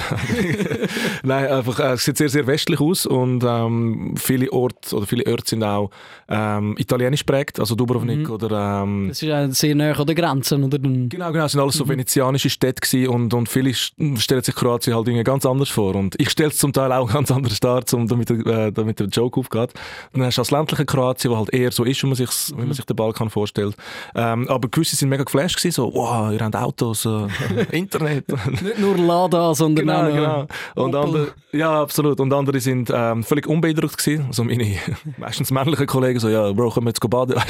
Nein, 1.24 1.48
einfach, 1.48 1.80
äh, 1.80 1.94
es 1.94 2.06
sieht 2.06 2.18
sehr, 2.18 2.30
sehr 2.30 2.48
westlich 2.48 2.80
aus 2.80 3.06
und 3.06 3.44
ähm, 3.46 4.16
viele 4.18 4.52
Orte 4.52 4.96
oder 4.96 5.06
viele 5.06 5.26
Orte 5.32 5.44
sind 5.50 5.64
auch 5.64 5.92
ähm, 6.28 6.76
italienisch 6.80 7.24
prägt, 7.24 7.60
also 7.60 7.76
Dubrovnik 7.76 8.30
oder 8.30 8.82
ähm, 8.84 9.10
Das 9.10 9.22
ist 9.22 9.28
ja 9.28 9.48
sehr 9.50 9.76
nah 9.76 9.92
an 9.92 10.06
den 10.08 10.16
Grenzen. 10.16 10.64
Oder? 10.64 10.80
Genau, 10.80 11.32
genau, 11.32 11.46
es 11.46 11.52
sind 11.52 11.62
alles 11.62 11.76
so 11.76 11.88
venezianische 11.88 12.50
Städte 12.50 12.82
gewesen 12.82 13.10
und, 13.10 13.34
und 13.34 13.48
viele 13.50 13.70
st- 13.72 14.20
stellen 14.20 14.42
sich 14.42 14.56
Kroatien 14.56 14.96
halt 14.96 15.08
irgendwie 15.08 15.24
ganz 15.24 15.46
anders 15.46 15.70
vor 15.70 15.96
und 15.96 16.20
ich 16.20 16.30
stelle 16.32 16.50
es 16.50 16.58
zum 16.58 16.74
Teil 16.74 16.92
auch 16.94 17.12
ganz 17.12 17.30
anders 17.32 17.60
dar, 17.60 17.86
zum, 17.86 18.08
damit, 18.08 18.30
der, 18.30 18.46
äh, 18.68 18.72
damit 18.72 19.00
der 19.00 19.08
Joke 19.08 19.40
aufgeht. 19.40 19.72
Dann 20.14 20.24
hast 20.24 20.38
du 20.38 20.42
das 20.42 20.52
ländliche 20.52 20.86
Kroatien, 20.86 21.32
wo 21.32 21.38
halt 21.38 21.54
eher 21.54 21.72
so 21.72 21.84
ist, 21.84 22.02
wie 22.04 22.08
man 22.08 22.16
sich, 22.16 22.30
wie 22.58 22.62
man 22.64 22.74
sich 22.74 22.86
den 22.86 22.96
Balkan 22.96 23.30
vorstellt. 23.30 23.76
Ähm, 24.16 24.48
aber 24.50 24.68
gewisse 24.70 24.96
sind 24.96 25.10
mega 25.10 25.24
geflasht 25.24 25.58
gewesen, 25.58 25.76
so, 25.76 25.94
wow, 25.94 26.32
ihr 26.34 26.40
habt 26.40 26.56
Autos, 26.56 27.06
äh, 27.06 27.28
Internet. 27.72 28.26
Nicht 28.64 28.80
nur 28.80 28.98
Lada, 28.98 29.54
sondern 29.54 29.86
Genau, 29.86 30.02
auch 30.02 30.14
genau. 30.14 30.48
Und 30.76 30.96
andere, 30.96 31.28
ja, 31.52 31.82
absolut. 31.82 32.20
Und 32.20 32.34
andere 32.34 32.60
sind 32.60 32.92
ähm, 32.94 33.24
völlig 33.24 33.48
unbeeindruckt 33.48 33.98
gewesen. 33.98 34.26
Also 34.28 34.44
meine 34.44 34.78
meistens 35.18 35.52
männlichen 35.52 35.86
Kollegen 35.86 36.20
so, 36.20 36.30
ja, 36.30 36.52
Bro, 36.52 36.72
können 36.72 36.86
wir 36.86 36.90
jetzt 36.90 37.02
go 37.02 37.08
baden? 37.08 37.36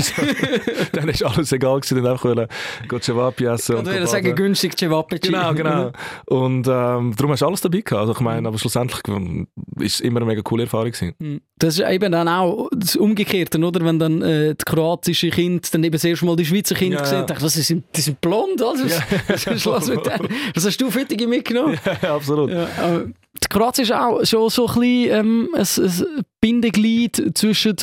Du? 0.94 1.00
dann 1.00 1.10
ist 1.10 1.24
alles 1.24 1.52
egal 1.52 1.80
gewesen, 1.80 2.04
dann 2.04 2.12
einfach 2.12 2.26
wollen, 2.26 2.48
go 2.88 3.00
Cevapi 3.00 3.46
essen. 3.46 3.76
Und 3.78 3.86
würde 3.86 4.00
go 4.02 4.06
sagen, 4.06 4.24
baden. 4.26 4.36
günstig 4.36 4.78
Cevapici. 4.78 5.32
Genau, 5.32 5.54
genau. 5.54 5.92
Und 6.26 6.68
ähm, 6.68 7.14
darum 7.16 7.32
hast 7.32 7.42
du 7.42 7.48
alles 7.48 7.62
dabei 7.62 7.82
gehabt. 7.82 8.02
Also 8.02 8.12
ich 8.14 8.20
meine, 8.20 8.48
aber 8.48 8.58
schlussendlich 8.58 9.02
ähm, 9.08 9.48
ist 9.80 9.96
es 9.96 10.00
immer 10.02 10.18
eine 10.20 10.26
mega 10.26 10.42
coole 10.42 10.64
Erfahrung 10.64 10.92
gewesen. 10.92 11.14
Mhm. 11.20 11.42
Das 11.58 11.80
ist 11.80 11.88
eben 11.88 12.12
dann 12.12 12.28
auch 12.28 12.68
das 12.76 12.96
Umgekehrte, 12.96 13.58
oder? 13.60 13.86
Wenn 13.86 14.00
dann 14.00 14.22
äh, 14.22 14.56
die 14.56 14.66
kroatische 14.66 15.30
Kinder 15.30 15.62
dann 15.72 15.84
eben 15.84 15.94
das 15.94 16.04
erste 16.04 16.26
Mal 16.26 16.36
die 16.36 16.46
Schweizer 16.46 16.76
Kinder 16.76 16.98
Ja, 16.98 17.04
gesehen 17.04 17.26
ja. 17.28 17.36
haben, 17.36 17.42
was, 17.44 17.54
die 17.54 17.62
sind, 17.62 17.86
die 17.96 18.02
sind 18.02 18.20
blond, 18.20 18.62
also, 18.62 18.84
was, 18.86 19.02
was 19.28 19.48
ist 19.48 19.66
los 19.66 19.88
mit 19.88 20.06
denen? 20.06 20.28
Was 20.54 20.66
hast 20.66 20.78
du 20.82 20.92
für 20.92 21.03
Fittige 21.04 21.28
mitgenommen? 21.28 21.78
ja, 22.02 22.16
absolut. 22.16 22.50
Ja, 22.52 22.68
aber 22.80 23.06
die 23.06 23.48
Kroatien 23.50 23.84
ist 23.84 23.92
auch 23.94 24.24
schon 24.26 24.50
so 24.50 24.68
ein 24.68 24.80
bisschen 24.80 25.20
ähm, 25.20 25.50
ein, 25.54 25.62
ein 25.62 26.24
Bindeglied 26.42 27.32
zwischen 27.38 27.76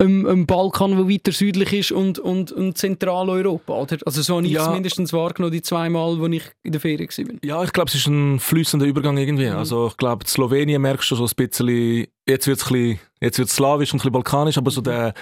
dem, 0.00 0.24
dem 0.24 0.46
Balkan, 0.46 0.92
der 0.96 1.08
weiter 1.08 1.32
südlich 1.32 1.72
ist, 1.72 1.90
und, 1.92 2.20
und, 2.20 2.52
und 2.52 2.78
Zentraleuropa, 2.78 3.72
oder? 3.72 3.96
Also 4.06 4.22
so 4.22 4.36
habe 4.36 4.46
ich 4.46 4.52
Ja. 4.52 4.66
es 4.66 4.72
mindestens 4.72 5.12
wahrgenommen, 5.12 5.52
die 5.52 5.62
zwei 5.62 5.88
Mal, 5.88 6.20
wo 6.20 6.26
ich 6.26 6.44
in 6.62 6.70
der 6.70 6.80
Ferien 6.80 7.08
war. 7.08 7.34
Ja, 7.44 7.64
ich 7.64 7.72
glaube, 7.72 7.88
es 7.88 7.96
ist 7.96 8.06
ein 8.06 8.38
fließender 8.38 8.86
Übergang 8.86 9.16
irgendwie. 9.18 9.48
Also 9.48 9.88
ich 9.88 9.96
glaube, 9.96 10.24
Slowenien 10.26 10.80
merkst 10.82 11.10
du 11.10 11.16
so 11.16 11.24
ein 11.24 11.30
bisschen, 11.36 12.06
jetzt 12.28 12.46
wird 12.46 12.60
es 12.60 12.98
jetzt 13.20 13.38
wird's 13.38 13.56
slawisch 13.56 13.92
und 13.92 13.96
ein 13.96 13.98
bisschen 13.98 14.12
balkanisch, 14.12 14.56
aber 14.56 14.70
so 14.70 14.80
der, 14.80 15.14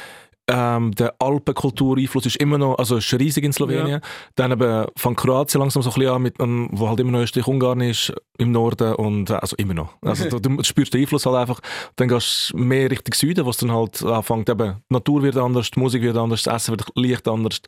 ähm, 0.48 0.92
der 0.92 1.14
Alpenkultureinfluss 1.18 2.26
ist 2.26 2.37
immer 2.37 2.59
noch, 2.59 2.78
also 2.78 2.98
ist 2.98 3.12
riesig 3.12 3.44
in 3.44 3.52
Slowenien. 3.52 4.00
Dann 4.37 4.52
eben 4.52 4.87
von 4.96 5.16
Kroatien 5.16 5.61
langsam 5.61 5.82
so 5.82 5.90
ein 5.90 5.94
bisschen 5.94 6.12
an, 6.12 6.22
mit, 6.22 6.40
ähm, 6.40 6.68
wo 6.72 6.88
halt 6.88 7.00
immer 7.00 7.12
noch 7.12 7.20
Österreich-Ungarn 7.20 7.80
ist, 7.80 8.12
im 8.38 8.52
Norden 8.52 8.94
und, 8.94 9.30
äh, 9.30 9.35
also 9.35 9.56
immer 9.56 9.74
noch. 9.74 9.94
Also 10.02 10.28
du, 10.38 10.38
du 10.38 10.62
spürst 10.62 10.94
den 10.94 11.00
Einfluss 11.00 11.26
halt 11.26 11.37
einfach. 11.37 11.61
Dann 11.96 12.09
gehst 12.09 12.52
du 12.52 12.59
mehr 12.59 12.90
Richtung 12.90 13.14
Süden, 13.14 13.44
wo 13.44 13.50
es 13.50 13.56
dann 13.56 13.72
halt 13.72 14.02
anfängt, 14.04 14.48
eben, 14.48 14.76
die 14.88 14.94
Natur 14.94 15.22
wird 15.22 15.37
anders, 15.37 15.70
die 15.70 15.80
Musik 15.80 16.02
wird 16.02 16.16
anders, 16.16 16.44
das 16.44 16.54
Essen 16.54 16.72
wird 16.72 16.87
leicht 16.94 17.26
anders. 17.26 17.61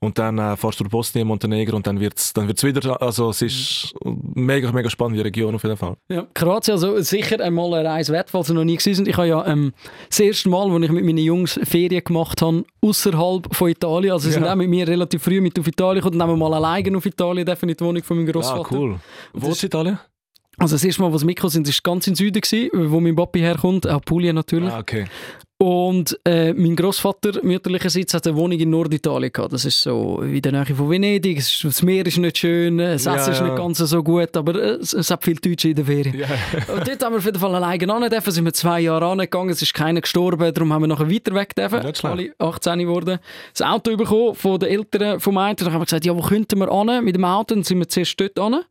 Und 0.00 0.18
dann 0.18 0.38
äh, 0.38 0.56
fährst 0.56 0.80
du 0.80 0.84
durch 0.84 0.90
Bosnien, 0.90 1.28
Montenegro 1.28 1.76
und 1.76 1.86
dann 1.86 2.00
wird 2.00 2.18
es 2.18 2.32
dann 2.32 2.48
wird's 2.48 2.64
wieder, 2.64 3.00
also 3.00 3.30
es 3.30 3.42
ist 3.42 3.94
mega, 4.34 4.72
mega 4.72 4.90
spannende 4.90 5.24
Region 5.24 5.54
auf 5.54 5.62
jeden 5.62 5.76
Fall. 5.76 5.96
Ja, 6.08 6.26
Kroatien, 6.34 6.72
also 6.72 7.00
sicher 7.00 7.40
einmal 7.40 7.74
eine 7.74 7.88
Reise 7.88 8.12
wert, 8.12 8.30
falls 8.30 8.50
ihr 8.50 8.54
noch 8.54 8.64
nie 8.64 8.76
gewesen 8.76 8.94
sind. 8.94 9.08
Ich 9.08 9.16
habe 9.16 9.28
ja 9.28 9.46
ähm, 9.46 9.72
das 10.08 10.20
erste 10.20 10.48
Mal, 10.48 10.70
als 10.70 10.84
ich 10.84 10.90
mit 10.90 11.04
meinen 11.04 11.18
Jungs 11.18 11.60
Ferien 11.62 12.02
gemacht 12.02 12.23
habe, 12.40 12.64
außerhalb 12.80 13.54
von 13.54 13.68
Italien, 13.68 14.12
also 14.12 14.26
sie 14.26 14.32
sind 14.32 14.44
Ja. 14.44 14.52
auch 14.52 14.56
mit 14.56 14.68
mir 14.68 14.86
relativ 14.86 15.22
früh 15.22 15.40
mit 15.40 15.58
auf 15.58 15.66
Italien 15.66 15.96
gekommen, 16.02 16.18
dann 16.18 16.28
haben 16.28 16.38
wir 16.38 16.48
mal 16.48 16.54
alleine 16.54 16.96
auf 16.96 17.06
Italien, 17.06 17.44
dürfen 17.46 17.68
in 17.68 17.76
die 17.76 17.84
Wohnung 17.84 18.02
von 18.02 18.16
meinem 18.16 18.32
Großvater. 18.32 18.60
Ah, 18.64 18.76
cool. 18.78 19.00
Wo 19.32 19.50
ist 19.50 19.62
Italien? 19.62 19.98
Also 20.56 20.76
das 20.76 20.84
erste 20.84 21.02
Mal, 21.02 21.12
was 21.12 21.26
wir 21.26 21.50
sind, 21.50 21.68
ist 21.68 21.82
ganz 21.82 22.06
im 22.06 22.14
Süden 22.14 22.40
gewesen, 22.40 22.70
wo 22.92 23.00
mein 23.00 23.16
Papi 23.16 23.40
herkommt, 23.40 23.88
auch 23.88 24.00
Puglia 24.02 24.32
natürlich. 24.32 24.72
Ah, 24.72 24.78
okay. 24.78 25.04
Und 25.58 26.18
äh, 26.24 26.52
mein 26.52 26.74
Großvater 26.74 27.44
mütterlicherseits 27.44 28.12
hat 28.12 28.26
eine 28.26 28.34
Wohnung 28.36 28.58
in 28.58 28.70
Norditalien 28.70 29.32
gehabt. 29.32 29.52
Das 29.52 29.64
ist 29.64 29.80
so 29.80 30.20
in 30.20 30.42
der 30.42 30.50
Nähe 30.50 30.74
von 30.74 30.90
Venedig. 30.90 31.38
Ist, 31.38 31.62
das 31.62 31.80
Meer 31.80 32.04
ist 32.06 32.18
nicht 32.18 32.38
schön, 32.38 32.78
das 32.78 33.04
Ja, 33.04 33.14
Essen 33.14 33.32
ist 33.32 33.38
ja. 33.38 33.44
nicht 33.46 33.56
ganz 33.56 33.78
so 33.78 34.02
gut, 34.02 34.36
aber 34.36 34.56
äh, 34.56 34.70
es, 34.80 34.92
es 34.92 35.12
hat 35.12 35.22
viel 35.22 35.36
Deutsche 35.36 35.68
in 35.68 35.76
der 35.76 35.84
Ferien. 35.84 36.18
Ja. 36.18 36.26
Und 36.74 36.88
dort 36.88 37.02
haben 37.04 37.12
wir 37.12 37.18
auf 37.18 37.24
jeden 37.24 37.38
Fall 37.38 37.54
alleine 37.54 37.94
an 37.94 38.10
dürfen. 38.10 38.32
Sind 38.32 38.44
wir 38.44 38.52
zwei 38.52 38.80
Jahre 38.80 39.06
angegangen, 39.06 39.50
es 39.50 39.62
ist 39.62 39.72
keiner 39.74 40.00
gestorben, 40.00 40.52
darum 40.52 40.72
haben 40.72 40.82
wir 40.82 40.88
nachher 40.88 41.08
weiter 41.08 41.34
weg 41.34 41.54
dürfen. 41.54 41.86
Nicht. 41.86 42.04
Alle 42.04 42.34
18 42.38 42.78
geworden. 42.80 43.20
Das 43.56 43.62
Auto 43.66 43.96
bekommen 43.96 44.34
von 44.34 44.58
den 44.58 44.70
Eltern 44.70 45.20
vom 45.20 45.38
einen. 45.38 45.54
Dann 45.54 45.72
haben 45.72 45.80
wir 45.80 45.84
gesagt, 45.84 46.04
ja, 46.04 46.16
wo 46.16 46.20
könnten 46.20 46.58
wir 46.58 46.70
an 46.70 47.04
mit 47.04 47.14
dem 47.14 47.24
Auto? 47.24 47.54
Dann 47.54 47.62
sind 47.62 47.78
wir 47.78 47.88
zuerst 47.88 48.20
dort 48.20 48.38
an. 48.40 48.54
Und 48.54 48.64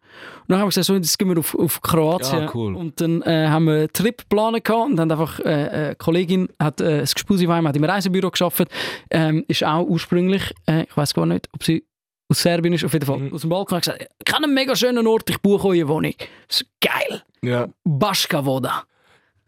dann 0.47 0.59
haben 0.59 0.65
wir 0.65 0.69
gesagt, 0.69 0.87
so, 0.87 0.95
jetzt 0.95 1.17
gehen 1.17 1.29
wir 1.29 1.39
auf, 1.39 1.55
auf 1.55 1.81
Kroatien. 1.81 2.41
Ja, 2.41 2.51
cool. 2.53 2.75
Und 2.75 2.99
dann 2.99 3.21
äh, 3.21 3.47
haben 3.47 3.65
wir 3.65 3.73
einen 3.73 3.93
Trip 3.93 4.17
geplant 4.17 4.69
und 4.69 4.95
dann 4.97 5.11
einfach 5.11 5.39
äh, 5.39 5.43
eine 5.43 5.95
Kollegin 5.95 6.49
hat 6.59 6.72
äh, 6.81 6.99
das 6.99 7.13
Gespusiweim 7.13 7.67
hat 7.67 7.75
im 7.75 7.83
Reisebüro 7.83 8.31
geschafft, 8.31 8.67
ähm, 9.09 9.43
ist 9.47 9.63
auch 9.63 9.83
ursprünglich, 9.85 10.53
äh, 10.67 10.83
ich 10.83 10.95
weiß 10.97 11.13
gar 11.13 11.25
nicht, 11.25 11.47
ob 11.53 11.63
sie 11.63 11.85
aus 12.29 12.41
Serbien 12.41 12.73
ist, 12.73 12.83
auf 12.85 12.93
jeden 12.93 13.05
Fall 13.05 13.17
Mhm. 13.19 13.33
aus 13.33 13.41
dem 13.41 13.49
Balkan, 13.49 13.75
hat 13.77 13.83
gesagt, 13.83 14.07
ich 14.25 14.33
habe 14.33 14.43
einen 14.45 14.53
mega 14.53 14.75
schönen 14.75 15.05
Ort, 15.07 15.29
ich 15.29 15.39
buche 15.39 15.67
eure 15.67 15.87
Wohnung. 15.87 16.13
Das 16.47 16.61
ist 16.61 16.67
geil. 16.81 17.21
ja. 17.41 17.67
Baška 17.83 18.45
Voda. 18.45 18.83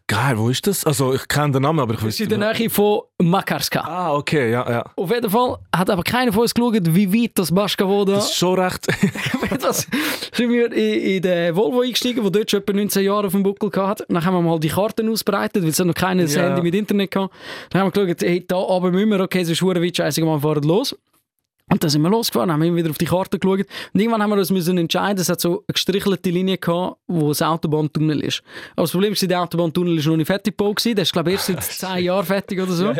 Geil, 0.08 0.38
wo 0.38 0.50
ist 0.50 0.64
das? 0.68 0.84
Also 0.84 1.14
ich 1.14 1.26
kenne 1.26 1.50
den 1.50 1.62
Namen, 1.62 1.80
aber 1.80 1.94
ich 1.94 1.98
Das 1.98 2.08
ist 2.10 2.20
weiß 2.20 2.32
in 2.32 2.40
der 2.40 2.54
Nähe 2.54 2.70
von 2.70 3.00
Makarska. 3.20 3.80
Ah, 3.80 4.14
okay, 4.14 4.52
ja, 4.52 4.70
ja. 4.70 4.84
Auf 4.94 5.10
jeden 5.10 5.28
Fall 5.28 5.56
hat 5.74 5.90
aber 5.90 6.04
keiner 6.04 6.32
von 6.32 6.42
uns 6.42 6.54
geschaut, 6.54 6.94
wie 6.94 7.12
weit 7.12 7.32
das 7.34 7.52
Baška 7.52 7.84
Voda 7.88 8.14
Das 8.14 8.26
ist 8.30 8.36
schon 8.36 8.56
recht. 8.56 8.86
das 9.60 9.88
sind 10.32 10.50
wir 10.50 10.70
in, 10.72 11.00
in 11.16 11.22
den 11.22 11.56
Volvo 11.56 11.80
eingestiegen, 11.80 12.22
der 12.22 12.30
dort 12.30 12.50
schon 12.52 12.60
etwa 12.60 12.72
19 12.72 13.04
Jahre 13.04 13.26
auf 13.26 13.32
dem 13.32 13.42
Buckel 13.42 13.70
hatte. 13.84 14.06
Dann 14.08 14.24
haben 14.24 14.34
wir 14.34 14.42
mal 14.42 14.60
die 14.60 14.68
Karten 14.68 15.10
ausbreitet, 15.10 15.64
weil 15.64 15.70
es 15.70 15.78
noch 15.80 15.92
kein 15.92 16.20
Ja. 16.20 16.42
Handy 16.42 16.62
mit 16.62 16.76
Internet 16.76 17.16
hatte. 17.16 17.30
Dann 17.70 17.80
haben 17.82 17.92
wir 17.92 18.04
geschaut, 18.04 18.22
hey, 18.22 18.44
da 18.46 18.58
aber 18.58 18.92
müssen 18.92 19.10
wir, 19.10 19.18
okay, 19.18 19.40
es 19.40 19.48
ist 19.48 19.58
verdammt 19.58 19.84
weit, 19.86 19.96
scheiße, 19.96 20.22
wir 20.22 20.40
fahren 20.40 20.62
los. 20.62 20.94
Und 21.68 21.82
dann 21.82 21.90
sind 21.90 22.02
wir 22.02 22.10
losgefahren, 22.10 22.52
haben 22.52 22.62
immer 22.62 22.76
wieder 22.76 22.90
auf 22.90 22.98
die 22.98 23.06
Karte 23.06 23.40
geschaut. 23.40 23.66
Und 23.92 24.00
irgendwann 24.00 24.22
haben 24.22 24.30
wir 24.30 24.36
uns 24.36 24.50
müssen 24.50 24.78
entscheiden, 24.78 25.20
es 25.20 25.28
hat 25.28 25.40
so 25.40 25.64
eine 25.66 25.72
gestrichelte 25.72 26.30
Linie 26.30 26.58
gehabt, 26.58 26.98
wo 27.08 27.28
das 27.28 27.42
Autobahntunnel 27.42 28.22
ist. 28.22 28.42
Aber 28.76 28.82
das 28.82 28.92
Problem 28.92 29.14
ist, 29.14 29.28
der 29.28 29.42
Autobahntunnel 29.42 29.98
ist 29.98 30.06
noch 30.06 30.16
nicht 30.16 30.28
fertig 30.28 30.56
gebaut 30.56 30.76
gewesen. 30.76 30.94
Der 30.94 31.02
ist, 31.02 31.12
glaube 31.12 31.30
ich, 31.30 31.36
erst 31.36 31.46
seit 31.46 31.62
10 31.96 32.04
Jahren 32.04 32.24
fertig 32.24 32.60
oder 32.60 32.72
so. 32.72 32.94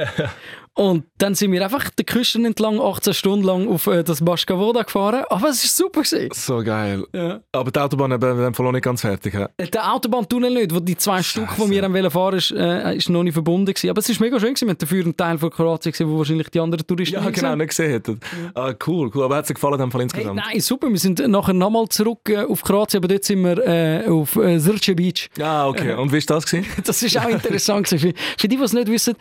Und 0.76 1.04
dann 1.16 1.34
sind 1.34 1.52
wir 1.52 1.64
einfach 1.64 1.88
die 1.88 2.04
Küsten 2.04 2.44
entlang 2.44 2.78
18 2.78 3.14
Stunden 3.14 3.46
lang 3.46 3.66
auf 3.66 3.86
äh, 3.86 4.04
das 4.04 4.22
Baschkavoda 4.22 4.82
gefahren. 4.82 5.24
Aber 5.30 5.48
es 5.48 5.62
war 5.64 5.86
super. 5.86 6.02
Gewesen. 6.02 6.28
So 6.34 6.62
geil. 6.62 7.02
Ja. 7.14 7.40
Aber 7.52 7.70
die 7.70 7.80
Autobahn 7.80 8.10
dem 8.10 8.52
Fall 8.54 8.66
noch 8.66 8.72
nicht 8.72 8.84
ganz 8.84 9.00
fertig. 9.00 9.34
He? 9.34 9.44
Äh, 9.56 9.68
Der 9.68 9.90
Autobahntunnel 9.94 10.52
nicht, 10.52 10.74
wo 10.74 10.80
die 10.80 10.94
zwei 10.98 11.22
Stück, 11.22 11.48
die 11.56 11.70
wir 11.70 11.82
wollen 11.90 12.10
fahren, 12.10 12.36
ist, 12.36 12.50
äh, 12.50 12.94
ist 12.94 13.08
noch 13.08 13.22
nicht 13.22 13.32
verbunden 13.32 13.72
gewesen. 13.72 13.88
Aber 13.88 14.00
es 14.00 14.08
ist 14.10 14.20
mega 14.20 14.38
schön 14.38 14.50
gewesen. 14.52 14.66
Wir 14.66 14.72
haben 14.72 14.78
dafür 14.78 15.02
einen 15.04 15.16
Teil 15.16 15.38
von 15.38 15.48
Kroatien 15.50 15.92
gesehen, 15.92 16.10
wo 16.10 16.18
wahrscheinlich 16.18 16.50
die 16.50 16.60
anderen 16.60 16.86
Touristen 16.86 17.14
Ja, 17.14 17.20
genau, 17.20 17.32
gesehen 17.32 17.58
nicht 17.58 17.68
gesehen 17.68 17.90
hätten. 17.92 18.20
Ah, 18.54 18.74
cool, 18.86 19.10
cool. 19.14 19.24
Aber 19.24 19.36
hat 19.36 19.44
es 19.44 19.48
dir 19.48 19.54
gefallen 19.54 19.74
in 19.74 19.80
dem 19.80 19.90
Fall 19.90 20.00
Hey, 20.00 20.04
insgesamt? 20.04 20.36
nein, 20.44 20.60
super. 20.60 20.90
Wir 20.90 20.98
sind 20.98 21.26
nachher 21.26 21.54
nochmal 21.54 21.88
zurück 21.88 22.18
äh, 22.28 22.44
auf 22.44 22.60
Kroatien, 22.62 22.98
aber 22.98 23.08
dort 23.08 23.24
sind 23.24 23.42
wir 23.42 23.66
äh, 23.66 24.06
auf 24.10 24.36
äh, 24.36 24.58
Zrče 24.60 24.94
Beach. 24.94 25.30
Ja, 25.38 25.66
okay. 25.66 25.94
Und 25.94 26.12
wie 26.12 26.16
war 26.16 26.36
das? 26.36 26.44
Gewesen? 26.44 26.66
Das 26.84 27.02
ist 27.02 27.16
auch 27.18 27.28
interessant. 27.30 27.86
gewesen. 27.86 28.12
Für, 28.14 28.40
für 28.42 28.48
die, 28.48 28.56
die 28.58 28.62
es 28.62 28.74
nicht 28.74 28.88
wissen, 28.88 29.14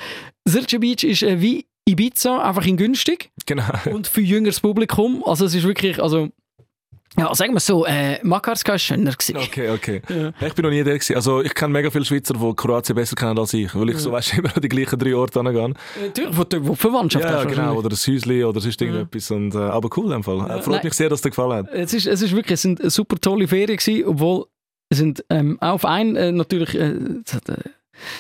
Zrče 0.48 0.80
Beach 0.80 1.04
ist 1.04 1.24
äh, 1.24 1.42
wie 1.42 1.66
Ibiza, 1.88 2.40
einfach 2.42 2.66
in 2.66 2.78
günstig 2.78 3.32
Genau. 3.46 3.64
und 3.94 4.08
für 4.08 4.22
jüngeres 4.22 4.60
Publikum. 4.60 5.24
Also 5.26 5.46
es 5.46 5.54
ist 5.56 5.64
wirklich, 5.66 6.02
also 6.02 6.30
ja, 7.18 7.34
sagen 7.34 7.54
wir 7.54 7.62
so, 7.62 7.86
äh, 7.86 8.20
Makarska 8.24 8.74
war 8.74 8.80
schöner. 8.80 9.14
Gewesen. 9.14 9.38
Okay, 9.38 9.70
okay. 9.70 10.02
Ich 10.42 10.54
bin 10.54 10.64
noch 10.64 10.70
nie 10.70 10.84
der 10.84 10.96
gewesen. 10.96 11.16
Also 11.16 11.42
ich 11.42 11.54
kenne 11.54 11.72
mega 11.72 11.90
viele 11.90 12.04
Schweizer, 12.04 12.34
die 12.34 12.54
Kroatien 12.56 12.94
besser 12.96 13.16
kennen 13.16 13.40
als 13.40 13.54
ich, 13.54 13.74
weil 13.74 13.90
ich 13.92 14.00
so 14.00 14.12
weißt, 14.12 14.34
immer 14.38 14.54
an 14.54 14.62
die 14.62 14.68
gleichen 14.68 15.00
drei 15.00 15.16
Orte 15.16 15.42
hingehe. 15.42 15.64
Äh, 15.64 16.08
Natürlich, 16.08 16.38
wo 16.38 16.44
du 16.44 16.62
wo 16.66 16.70
du 16.72 16.76
Verwandtschaft 16.76 17.24
Ja, 17.24 17.36
hast. 17.46 17.48
genau. 17.48 17.76
Oder 17.78 17.90
ein 17.90 17.96
Häuschen 17.96 18.44
oder 18.44 18.60
sonst 18.60 18.82
irgendetwas. 18.82 19.32
Und, 19.32 19.56
äh, 19.56 19.60
aber 19.60 19.90
cool 19.96 20.06
in 20.06 20.12
dem 20.12 20.24
Fall. 20.24 20.40
Äh, 20.40 20.62
freut 20.62 20.68
nein. 20.68 20.82
mich 20.84 20.94
sehr, 20.94 21.08
dass 21.10 21.20
es 21.20 21.24
dir 21.24 21.30
gefallen 21.30 21.66
hat. 21.66 21.74
Es 21.74 21.94
ist, 21.94 22.06
es 22.06 22.22
ist 22.22 22.32
wirklich, 22.36 22.52
es 22.54 22.62
sind 22.64 22.92
super 22.92 23.16
tolle 23.18 23.48
Ferien 23.48 23.78
gewesen, 23.78 24.04
obwohl 24.06 24.48
es 24.90 24.98
sind 24.98 25.24
ähm, 25.30 25.58
auf 25.62 25.86
ein, 25.86 26.16
äh, 26.18 26.32
natürlich, 26.34 26.76
äh, 26.76 26.96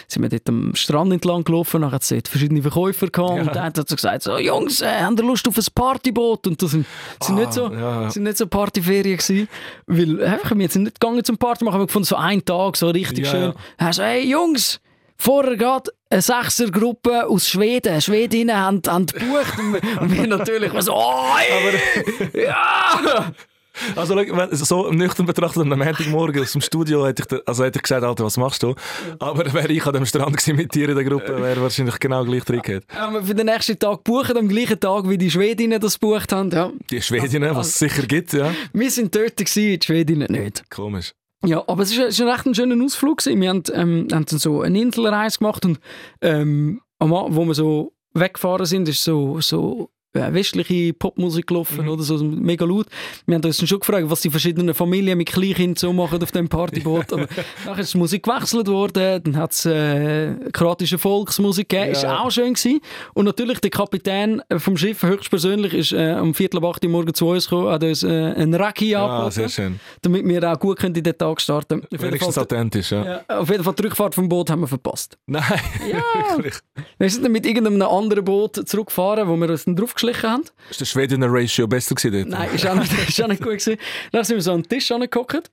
sind 0.07 0.21
wir 0.23 0.29
dort 0.29 0.47
am 0.49 0.73
Strand 0.75 1.13
entlang 1.13 1.43
gelaufen, 1.43 1.81
dann 1.81 1.91
hat 1.91 2.01
es 2.09 2.29
verschiedene 2.29 2.61
Verkäufer 2.61 3.07
gehabt 3.07 3.35
Ja. 3.37 3.41
und 3.43 3.55
dann 3.55 3.63
hat 3.65 3.75
so 3.89 3.95
gesagt, 3.95 4.23
so, 4.23 4.37
Jungs, 4.37 4.81
äh, 4.81 5.01
habt 5.01 5.19
ihr 5.19 5.25
Lust 5.25 5.47
auf 5.47 5.57
ein 5.57 5.65
Partyboot? 5.73 6.47
Und 6.47 6.61
das 6.61 6.71
sind, 6.71 6.85
sind, 7.21 7.35
Ah, 7.37 7.39
nicht, 7.41 7.53
so, 7.53 7.71
ja. 7.71 8.09
sind 8.09 8.23
nicht 8.23 8.37
so 8.37 8.47
Partyferien 8.47 9.17
gewesen, 9.17 9.47
weil 9.87 10.23
einfach, 10.23 10.51
wir 10.55 10.69
sind 10.69 10.83
nicht 10.83 10.99
gegangen 10.99 11.23
zum 11.23 11.37
Party 11.37 11.63
machen, 11.65 11.79
wir 11.79 11.87
gefunden, 11.87 12.05
so 12.05 12.15
einen 12.15 12.43
Tag, 12.43 12.77
so 12.77 12.89
richtig 12.89 13.25
Ja, 13.25 13.31
schön. 13.31 13.53
ja. 13.79 13.93
So, 13.93 14.03
hey 14.03 14.29
Jungs, 14.29 14.79
Vorher 15.17 15.55
gerade 15.55 15.91
eine 16.09 16.21
Sechsergruppe 16.21 17.27
aus 17.29 17.47
Schweden. 17.47 18.01
Schwedinnen 18.01 18.53
haben, 18.53 18.81
haben 18.85 19.05
gebucht 19.05 19.57
und 20.01 20.11
wir- 20.11 20.27
natürlich 20.27 20.73
so, 20.81 20.93
oh, 20.93 21.35
hey, 21.37 22.43
ja! 22.45 23.31
Also 23.95 24.15
so 24.51 24.91
nüchtern 24.91 25.25
betrachtet 25.25 25.61
am 25.63 25.69
Montagmorgen 25.69 26.41
aus 26.41 26.51
dem 26.53 26.61
Studio 26.61 27.05
hätte 27.05 27.23
ich, 27.23 27.27
da- 27.27 27.39
also 27.45 27.63
hätte 27.63 27.79
ich 27.79 27.83
gesagt, 27.83 28.03
Alter, 28.03 28.25
was 28.25 28.37
machst 28.37 28.63
du? 28.63 28.75
Aber 29.19 29.51
wäre 29.53 29.71
ich 29.71 29.85
an 29.85 29.93
dem 29.93 30.05
Strand 30.05 30.37
gewesen 30.37 30.55
mit 30.55 30.73
dir 30.75 30.89
in 30.89 30.95
der 30.95 31.03
Gruppe, 31.03 31.41
wäre 31.41 31.61
wahrscheinlich 31.61 31.99
genau 31.99 32.23
gleich 32.25 32.43
drin 32.43 32.61
gehabt. 32.61 32.93
Haben 32.95 33.13
wir 33.15 33.23
für 33.23 33.35
den 33.35 33.45
nächsten 33.47 33.77
Tag 33.77 34.03
gebucht, 34.03 34.35
am 34.35 34.47
gleichen 34.47 34.79
Tag, 34.79 35.09
wie 35.09 35.17
die 35.17 35.29
Schwedinnen 35.31 35.79
das 35.79 35.99
gebucht 35.99 36.31
haben. 36.31 36.49
Ja. 36.51 36.71
Die 36.89 37.01
Schwedinnen, 37.01 37.55
was 37.55 37.67
es 37.67 37.79
sicher 37.79 38.03
gibt, 38.07 38.33
ja. 38.33 38.51
Wir 38.73 38.91
sind 38.91 39.15
dort, 39.15 39.37
gewesen, 39.37 39.79
die 39.79 39.85
Schwedinnen 39.85 40.31
nicht. 40.31 40.69
Komisch. 40.69 41.13
Ja, 41.43 41.63
aber 41.67 41.83
es 41.83 41.95
war 41.97 42.05
ein, 42.05 42.35
echt 42.35 42.45
ein 42.47 42.55
schöner 42.55 42.83
Ausflug. 42.83 43.19
Gewesen. 43.19 43.39
Wir 43.39 43.49
haben, 43.49 43.63
ähm, 43.73 44.07
haben 44.11 44.25
dann 44.25 44.39
so 44.39 44.61
eine 44.61 44.79
Inselreise 44.81 45.37
gemacht 45.37 45.63
und 45.65 45.79
ähm, 46.21 46.81
wo 46.99 47.45
wir 47.45 47.53
so 47.53 47.93
weggefahren 48.13 48.65
sind, 48.65 48.87
ist 48.89 49.03
so, 49.03 49.39
so 49.41 49.89
westliche 50.15 50.93
Popmusik 50.93 51.47
gelaufen 51.47 51.87
oder 51.89 52.03
so 52.03 52.17
mega 52.23 52.65
laut. 52.65 52.87
Wir 53.25 53.35
haben 53.35 53.43
uns 53.43 53.57
dann 53.57 53.67
schon 53.67 53.79
gefragt, 53.79 54.09
was 54.09 54.21
die 54.21 54.29
verschiedenen 54.29 54.73
Familien 54.73 55.17
mit 55.17 55.27
Kleinkindern 55.29 55.75
so 55.75 55.93
machen 55.93 56.21
auf 56.23 56.31
dem 56.31 56.47
Partyboot. 56.49 57.13
Aber 57.13 57.27
nachher 57.65 57.79
ist 57.81 57.93
die 57.93 57.97
Musik 57.97 58.23
gewechselt 58.23 58.67
worden, 58.67 59.21
dann 59.23 59.37
hat 59.37 59.51
es 59.51 59.65
äh, 59.65 60.33
kroatische 60.51 60.97
Volksmusik 60.97 61.69
gegeben, 61.69 61.91
ist 61.91 62.03
Ja. 62.03 62.19
auch 62.19 62.31
schön 62.31 62.53
gewesen. 62.53 62.79
Und 63.13 63.25
natürlich 63.25 63.59
der 63.59 63.71
Kapitän 63.71 64.41
vom 64.57 64.77
Schiff 64.77 65.03
höchstpersönlich 65.03 65.73
ist 65.73 65.91
äh, 65.91 66.15
um 66.21 66.33
Viertel 66.33 66.57
ab 66.57 66.65
acht 66.65 66.83
Uhr 66.85 66.91
morgens 66.91 67.17
zu 67.17 67.27
uns 67.27 67.45
gekommen, 67.49 67.69
hat 67.69 67.83
uns 67.83 68.03
äh, 68.03 68.07
einen 68.07 68.53
Raki 68.53 68.95
Ah, 68.95 69.05
angeboten 69.27 69.49
schön. 69.49 69.79
damit 70.01 70.25
wir 70.27 70.51
auch 70.51 70.59
gut 70.59 70.79
können 70.79 70.95
in 70.95 71.03
den 71.03 71.17
Tag 71.17 71.41
starten 71.41 71.81
können. 71.81 72.01
Wenigstens 72.01 72.37
authentisch, 72.37 72.91
ja. 72.91 73.05
ja, 73.27 73.39
auf 73.39 73.49
jeden 73.49 73.63
Fall 73.63 73.73
die 73.73 73.83
Rückfahrt 73.83 74.15
vom 74.15 74.29
Boot 74.29 74.49
haben 74.49 74.61
wir 74.61 74.67
verpasst. 74.67 75.17
Nein, 75.27 75.43
Ja. 75.91 76.01
wirklich. 76.35 76.55
Wir 76.97 77.09
sind 77.09 77.23
dann 77.23 77.31
mit 77.31 77.45
irgendeinem 77.45 77.81
anderen 77.81 78.23
Boot 78.23 78.67
zurückgefahren, 78.67 79.27
wo 79.27 79.35
wir 79.35 79.49
uns 79.49 79.65
dann 79.65 79.75
draufgeschlichen 80.13 80.29
haben. 80.29 80.43
Ist 80.69 80.79
der 80.81 80.85
Schwedinnen-Ratio 80.85 81.67
besser 81.67 81.95
gewesen 81.95 82.13
dort? 82.13 82.27
Nein, 82.39 82.49
ist 82.55 82.65
auch 82.67 82.75
nicht, 82.75 82.91
ist 83.09 83.21
auch 83.23 83.27
nicht 83.27 83.41
gut 83.41 83.51
gewesen. 83.53 83.77
Dann 84.11 84.23
sind 84.23 84.37
wir 84.37 84.41
so 84.41 84.51
an 84.53 84.61
den 84.63 84.69
Tisch 84.69 84.91
angeguckt. 84.91 85.51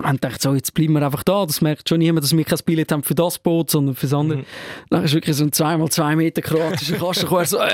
Und 0.00 0.22
dachte 0.22 0.38
so, 0.40 0.54
jetzt 0.54 0.74
bleiben 0.74 0.92
wir 0.92 1.02
einfach 1.02 1.24
da. 1.24 1.44
Das 1.44 1.60
merkt 1.60 1.88
schon 1.88 1.98
niemand, 1.98 2.22
dass 2.22 2.36
wir 2.36 2.44
kein 2.44 2.58
Billett 2.64 2.92
haben 2.92 3.02
für 3.02 3.16
das 3.16 3.36
Boot, 3.40 3.68
sondern 3.70 3.96
für 3.96 4.06
das 4.06 4.14
andere. 4.14 4.44
Dann 4.90 5.02
ist 5.04 5.12
wirklich 5.12 5.34
so 5.34 5.42
ein 5.42 5.50
2x2 5.50 6.14
Meter 6.14 6.40
kroatischer 6.40 6.96
Kasten 7.00 7.24
gekommen. 7.24 7.44
So, 7.46 7.58
äh, 7.58 7.68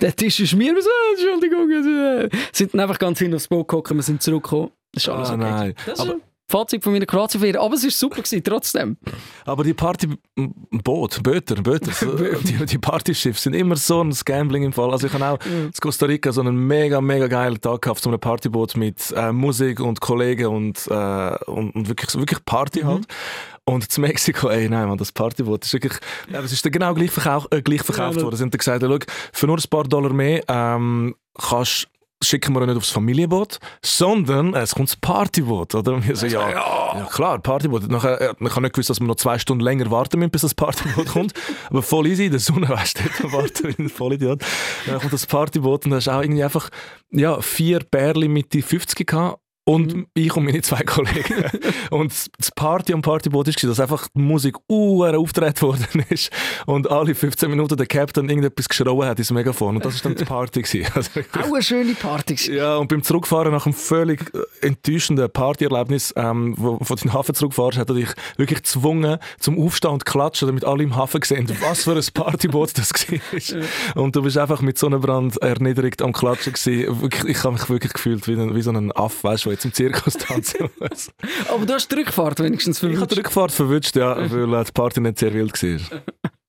der 0.00 0.14
Tisch 0.14 0.38
ist 0.38 0.54
mir. 0.54 0.72
Wir 0.72 0.82
so, 0.82 0.88
Entschuldigung. 1.12 1.68
Äh. 1.72 2.28
Sind 2.52 2.72
dann 2.72 2.82
einfach 2.82 3.00
ganz 3.00 3.18
hin 3.18 3.34
aufs 3.34 3.48
Boot 3.48 3.66
geguckt, 3.66 3.92
wir 3.92 4.02
sind 4.02 4.22
zurückgekommen. 4.22 4.70
Das 4.92 5.02
ist 5.02 5.08
alles 5.08 5.30
Ah, 5.30 5.34
okay. 5.34 5.42
nein. 5.42 5.74
Das 5.86 5.94
ist 5.98 6.00
Aber- 6.00 6.20
Fazit 6.48 6.84
von 6.84 6.92
meiner 6.92 7.06
Kroatienferie. 7.06 7.56
Aber 7.58 7.74
es 7.74 7.82
war 7.82 7.90
super 7.90 8.22
gewesen, 8.22 8.42
trotzdem. 8.44 8.96
Aber 9.44 9.64
die 9.64 9.74
Partyboot, 9.74 11.22
Böter, 11.22 11.56
Böter, 11.56 11.92
so, 11.92 12.16
die, 12.16 12.64
die 12.66 12.78
Partyschiffe 12.78 13.40
sind 13.40 13.54
immer 13.54 13.76
so 13.76 14.02
ein 14.02 14.14
Gambling 14.24 14.62
im 14.62 14.72
Fall. 14.72 14.90
Also 14.92 15.08
ich 15.08 15.12
habe 15.12 15.24
auch 15.26 15.38
in 15.46 15.72
Costa 15.80 16.06
Rica 16.06 16.32
so 16.32 16.40
einen 16.42 16.56
mega, 16.56 17.00
mega 17.00 17.26
geilen 17.26 17.60
Tag 17.60 17.82
gehabt, 17.82 18.00
so 18.00 18.10
einem 18.10 18.20
Partyboot 18.20 18.76
mit 18.76 19.12
äh, 19.16 19.32
Musik 19.32 19.80
und 19.80 20.00
Kollegen 20.00 20.46
und, 20.46 20.86
äh, 20.88 21.36
und, 21.46 21.74
und 21.74 21.88
wirklich, 21.88 22.14
wirklich 22.14 22.44
Party 22.44 22.82
Mhm. 22.84 22.86
halt. 22.88 23.06
Und 23.64 23.90
zu 23.90 24.00
Mexiko, 24.00 24.48
ey, 24.48 24.68
nein, 24.68 24.86
man, 24.86 24.96
das 24.96 25.10
Partyboot 25.10 25.64
ist 25.64 25.72
wirklich, 25.72 25.94
ja, 26.30 26.40
es 26.40 26.52
ist 26.52 26.64
dann 26.64 26.70
genau 26.70 26.94
gleich, 26.94 27.10
verkauft, 27.10 27.52
äh, 27.52 27.62
gleich 27.62 27.82
verkauft 27.82 28.18
Ja, 28.18 28.22
worden. 28.22 28.36
Sie 28.36 28.42
haben 28.44 28.50
dann 28.50 28.58
gesagt, 28.58 28.82
ja, 28.82 28.88
schau, 28.88 28.98
für 29.32 29.46
nur 29.48 29.56
ein 29.56 29.64
paar 29.68 29.84
Dollar 29.84 30.12
mehr 30.12 30.44
ähm, 30.46 31.16
kannst 31.36 31.88
schicken 32.22 32.54
wir 32.54 32.62
ihn 32.62 32.68
nicht 32.68 32.76
aufs 32.76 32.90
Familienboot, 32.90 33.58
sondern 33.82 34.54
es 34.54 34.74
kommt 34.74 34.88
das 34.88 34.96
Partyboot, 34.96 35.74
oder? 35.74 36.02
Wir 36.06 36.16
so, 36.16 36.26
ja, 36.26 36.50
ja. 36.50 37.08
klar, 37.12 37.38
Partyboot. 37.38 37.88
Nachher, 37.88 38.20
äh, 38.20 38.34
ich 38.38 38.50
habe 38.50 38.62
nicht 38.62 38.74
gewusst, 38.74 38.90
dass 38.90 39.00
wir 39.00 39.06
noch 39.06 39.16
zwei 39.16 39.38
Stunden 39.38 39.62
länger 39.62 39.90
warten 39.90 40.18
müssen, 40.18 40.30
bis 40.30 40.42
das 40.42 40.54
Partyboot 40.54 41.06
kommt. 41.12 41.34
Aber 41.68 41.82
voll 41.82 42.06
easy, 42.06 42.26
in 42.26 42.32
der 42.32 42.40
Sonne, 42.40 42.68
weißt 42.68 43.00
du, 43.00 43.32
warten 43.32 43.68
wie 43.68 43.82
ein 43.82 43.88
Vollidiot. 43.88 44.42
Dann 44.86 45.00
kommt 45.00 45.12
das 45.12 45.26
Partyboot 45.26 45.84
und 45.84 45.90
da 45.90 45.96
hast 45.96 46.08
auch 46.08 46.22
irgendwie 46.22 46.44
einfach, 46.44 46.70
ja, 47.10 47.40
vier 47.40 47.80
Bärli 47.80 48.28
mit 48.28 48.52
die 48.52 48.62
50 48.62 49.06
gehabt. 49.06 49.40
Und 49.68 50.06
ich 50.14 50.36
und 50.36 50.44
meine 50.44 50.62
zwei 50.62 50.82
Kollegen. 50.84 51.44
und 51.90 52.12
das 52.38 52.52
Party 52.52 52.92
am 52.92 53.02
Partyboot 53.02 53.48
war, 53.48 53.68
dass 53.68 53.80
einfach 53.80 54.06
die 54.14 54.20
Musik 54.20 54.54
uh, 54.70 55.04
auftreten 55.04 55.62
worden 55.62 56.04
ist. 56.08 56.30
Und 56.66 56.88
alle 56.88 57.16
15 57.16 57.50
Minuten 57.50 57.76
der 57.76 57.86
Captain 57.86 58.28
irgendetwas 58.28 58.68
geschrauen 58.68 59.08
hat 59.08 59.18
ins 59.18 59.32
Megafon. 59.32 59.74
Und 59.74 59.84
das 59.84 60.04
war 60.04 60.12
dann 60.12 60.18
die 60.18 60.24
Party. 60.24 60.62
gewesen. 60.62 60.86
Also 60.94 61.20
Auch 61.40 61.52
eine 61.52 61.62
schöne 61.62 61.94
Party. 61.94 62.36
ja, 62.54 62.76
und 62.76 62.88
beim 62.88 63.02
Zurückfahren 63.02 63.52
nach 63.52 63.66
einem 63.66 63.74
völlig 63.74 64.32
äh, 64.34 64.66
enttäuschenden 64.66 65.28
Partyerlebnis, 65.30 66.14
ähm, 66.16 66.54
wo 66.56 66.78
von 66.78 66.96
den 66.96 67.12
Hafen 67.12 67.34
zurückfahrst, 67.34 67.78
hat 67.78 67.88
er 67.90 67.96
dich 67.96 68.10
wirklich 68.36 68.62
gezwungen 68.62 69.18
zum 69.40 69.58
Aufstehen 69.58 69.90
und 69.90 70.06
klatschen, 70.06 70.46
damit 70.46 70.64
alle 70.64 70.84
im 70.84 70.94
Hafen 70.94 71.22
sehen, 71.22 71.50
was 71.60 71.82
für 71.82 71.96
ein 71.96 72.04
Partyboot 72.14 72.78
das 72.78 72.92
war. 72.92 74.02
Und 74.02 74.14
du 74.14 74.22
bist 74.22 74.38
einfach 74.38 74.62
mit 74.62 74.78
Sonnenbrand 74.78 75.38
erniedrigt 75.42 76.02
am 76.02 76.12
Klatschen 76.12 76.52
gewesen. 76.52 77.00
Wirklich, 77.02 77.36
ich 77.36 77.42
habe 77.42 77.54
mich 77.54 77.68
wirklich 77.68 77.92
gefühlt 77.92 78.28
wie, 78.28 78.34
ein, 78.34 78.54
wie 78.54 78.62
so 78.62 78.70
ein 78.70 78.92
Affe, 78.92 79.24
weißt 79.24 79.46
du, 79.46 79.55
jetzt 79.56 79.64
im 79.64 79.72
Zirkus 79.72 80.14
tanzen 80.14 80.68
muss. 80.78 81.10
Aber 81.48 81.66
du 81.66 81.74
hast 81.74 81.90
die 81.90 81.96
Rückfahrt 81.96 82.38
wenigstens 82.40 82.78
Ich 82.78 82.82
habe 82.82 82.92
die 82.92 82.96
verwünscht. 82.98 83.18
Rückfahrt 83.18 83.52
verwünscht, 83.52 83.96
ja, 83.96 84.16
weil 84.30 84.54
äh, 84.54 84.64
die 84.64 84.72
Party 84.72 85.00
nicht 85.00 85.18
sehr 85.18 85.34
wild 85.34 85.60
war. 85.62 86.00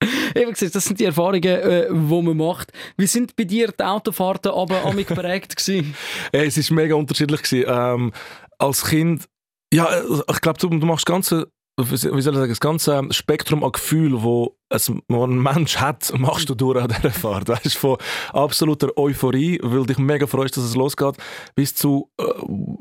Eben 0.36 0.52
gesagt, 0.54 0.76
das 0.76 0.86
sind 0.86 1.00
die 1.00 1.06
Erfahrungen, 1.06 1.44
äh, 1.44 1.88
die 1.90 2.22
man 2.22 2.38
macht. 2.38 2.72
Wie 2.98 3.08
sind 3.08 3.36
bei 3.36 3.46
dir 3.46 3.72
die 3.72 3.84
Autofahrten 3.84 4.52
aber 4.52 4.86
amig 4.86 5.08
geprägt 5.08 5.56
gewesen? 5.56 5.96
Es 6.32 6.70
war 6.70 6.76
mega 6.76 6.96
unterschiedlich. 6.96 7.42
Gewesen. 7.42 7.66
Ähm, 7.68 8.14
als 8.60 8.86
Kind, 8.86 9.26
ja, 9.74 9.86
äh, 9.86 10.04
ich 10.30 10.42
glaube, 10.42 10.60
du, 10.60 10.70
du 10.70 10.86
machst 10.86 11.06
ganze, 11.06 11.48
wie 11.78 11.96
soll 11.98 12.18
ich 12.18 12.26
sagen, 12.26 12.50
das 12.50 12.60
ganze 12.60 13.02
Spektrum 13.12 13.64
an 13.64 13.72
Gefühlen, 13.72 14.24
wo 14.24 14.58
ein 14.70 15.42
Mensch 15.42 15.78
hat, 15.78 16.12
machst 16.18 16.50
du 16.50 16.56
durch 16.56 16.82
an 16.82 16.88
dieser 16.90 17.12
Fahrt. 17.12 17.48
Weißt, 17.50 17.78
von 17.78 17.98
absoluter 18.34 18.98
Euphorie, 18.98 19.60
weil 19.62 19.86
dich 19.86 19.98
mega 20.00 20.26
freust, 20.28 20.58
dass 20.58 20.64
es 20.64 20.76
losgeht, 20.76 21.16
bis 21.56 21.76
zu 21.76 22.10
äh, 22.20 22.24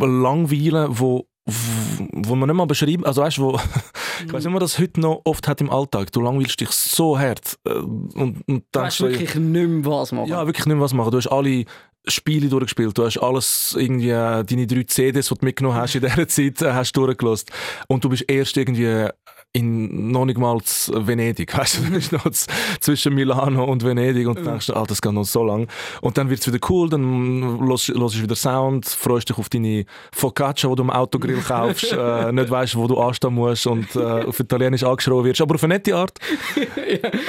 Langweilen, 0.04 0.98
wo 0.98 1.26
wo 1.48 2.34
man 2.34 2.48
nicht 2.48 2.56
mal 2.56 2.66
beschreiben, 2.66 3.04
also 3.06 3.22
weißt 3.22 3.36
du, 3.38 3.42
wo, 3.42 3.60
ich 4.26 4.32
weiß 4.32 4.42
nicht, 4.44 4.52
man 4.52 4.58
das 4.58 4.80
heute 4.80 5.00
noch 5.00 5.20
oft 5.24 5.46
hat 5.46 5.60
im 5.60 5.70
Alltag. 5.70 6.10
Du 6.10 6.20
langweilst 6.20 6.60
dich 6.60 6.70
so 6.70 7.16
hart 7.16 7.56
äh, 7.64 7.74
und, 7.74 8.16
und 8.16 8.44
Du 8.48 8.52
denkst 8.54 8.66
weißt 8.74 8.96
so, 8.96 9.08
wirklich 9.08 9.34
nicht 9.36 9.68
mehr, 9.68 9.84
was 9.84 10.10
machen. 10.10 10.28
ja, 10.28 10.44
wirklich 10.44 10.66
nicht 10.66 10.74
mehr 10.74 10.82
was 10.82 10.92
machen. 10.92 11.12
Du 11.12 11.18
hast 11.18 11.28
alle 11.28 11.64
Spiele 12.08 12.48
durchgespielt. 12.48 12.96
Du 12.96 13.04
hast 13.04 13.18
alles, 13.18 13.76
irgendwie, 13.78 14.10
äh, 14.10 14.44
deine 14.44 14.66
drei 14.66 14.84
CDs, 14.84 15.28
die 15.28 15.34
du 15.34 15.44
mitgenommen 15.44 15.76
hast 15.76 15.94
in 15.94 16.02
dieser 16.02 16.28
Zeit, 16.28 16.62
äh, 16.62 16.72
hast 16.72 16.92
durchgelost. 16.96 17.50
Und 17.88 18.04
du 18.04 18.08
bist 18.08 18.24
erst 18.28 18.56
irgendwie 18.56 19.08
in 19.56 20.10
noch 20.10 20.26
nicht 20.26 20.38
mal 20.38 20.58
Venedig. 20.58 21.56
Weißt 21.56 21.78
du, 21.78 21.94
ist 21.96 22.12
noch 22.12 22.30
zwischen 22.80 23.14
Milano 23.14 23.64
und 23.64 23.84
Venedig 23.84 24.26
und 24.28 24.44
denkst, 24.44 24.70
ah, 24.70 24.84
das 24.86 25.00
geht 25.00 25.12
noch 25.12 25.24
so 25.24 25.44
lang. 25.44 25.68
Und 26.02 26.18
dann 26.18 26.28
wird 26.28 26.40
es 26.40 26.52
wieder 26.52 26.64
cool, 26.68 26.88
dann 26.90 27.58
hörst 27.66 27.88
du 27.88 28.22
wieder 28.22 28.36
Sound, 28.36 28.86
freust 28.86 29.28
dich 29.28 29.38
auf 29.38 29.48
deine 29.48 29.84
Focaccia, 30.12 30.68
die 30.68 30.76
du 30.76 30.82
im 30.82 30.90
Autogrill 30.90 31.40
kaufst, 31.46 31.92
äh, 31.92 32.32
nicht 32.32 32.50
weißt, 32.50 32.76
wo 32.76 32.86
du 32.86 32.98
anstehen 32.98 33.34
musst 33.34 33.66
und 33.66 33.96
äh, 33.96 34.24
auf 34.24 34.38
Italienisch 34.38 34.84
angeschrien 34.84 35.24
wirst, 35.24 35.40
aber 35.40 35.54
auf 35.54 35.64
eine 35.64 35.74
nette 35.74 35.96
Art. 35.96 36.18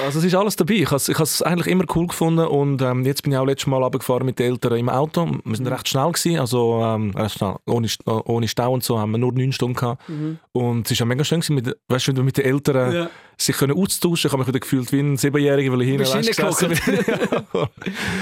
Also 0.06 0.20
es 0.20 0.26
ist 0.26 0.36
alles 0.36 0.56
dabei. 0.56 0.76
Ich 0.76 0.92
habe 0.92 0.96
es 0.98 1.42
eigentlich 1.42 1.68
immer 1.68 1.86
cool 1.96 2.08
gefunden 2.08 2.46
und 2.46 2.82
ähm, 2.82 3.06
jetzt 3.06 3.24
bin 3.24 3.32
ich 3.32 3.38
auch 3.38 3.46
letztes 3.46 3.68
Mal 3.68 3.82
runtergefahren 3.84 4.26
mit 4.26 4.40
den 4.40 4.52
Eltern 4.52 4.78
im 4.78 4.90
Auto. 4.90 5.26
Wir 5.44 5.56
sind 5.56 5.66
mhm. 5.66 5.74
recht 5.74 5.88
schnell 5.88 6.12
gewesen, 6.12 6.40
also 6.40 6.82
ähm, 6.84 7.12
recht 7.12 7.38
schnell. 7.38 7.56
Ohne, 7.66 7.88
ohne 8.06 8.48
Stau 8.48 8.74
und 8.74 8.84
so 8.84 9.00
haben 9.00 9.12
wir 9.12 9.18
nur 9.18 9.34
neun 9.34 9.52
Stunden 9.52 9.76
gehabt. 9.76 10.08
Mhm. 10.08 10.40
Und 10.52 10.90
es 10.90 11.00
war 11.00 11.06
auch 11.06 11.10
mega 11.10 11.24
schön 11.24 11.42
gewesen, 11.42 11.56
mit, 11.56 11.78
weißt, 11.88 12.08
du 12.17 12.17
mit 12.24 12.38
den 12.38 12.46
Eltern 12.46 12.94
ja. 12.94 13.10
Sich 13.38 13.58
können 13.58 13.78
austauschen 13.78 14.28
Ich 14.28 14.32
habe 14.32 14.40
mich 14.40 14.48
wieder 14.48 14.60
gefühlt 14.60 14.92
wie 14.92 15.00
ein 15.00 15.18
Siebenjähriger, 15.18 15.72
weil 15.72 15.84
ich 15.84 15.90
hinten 15.90 16.08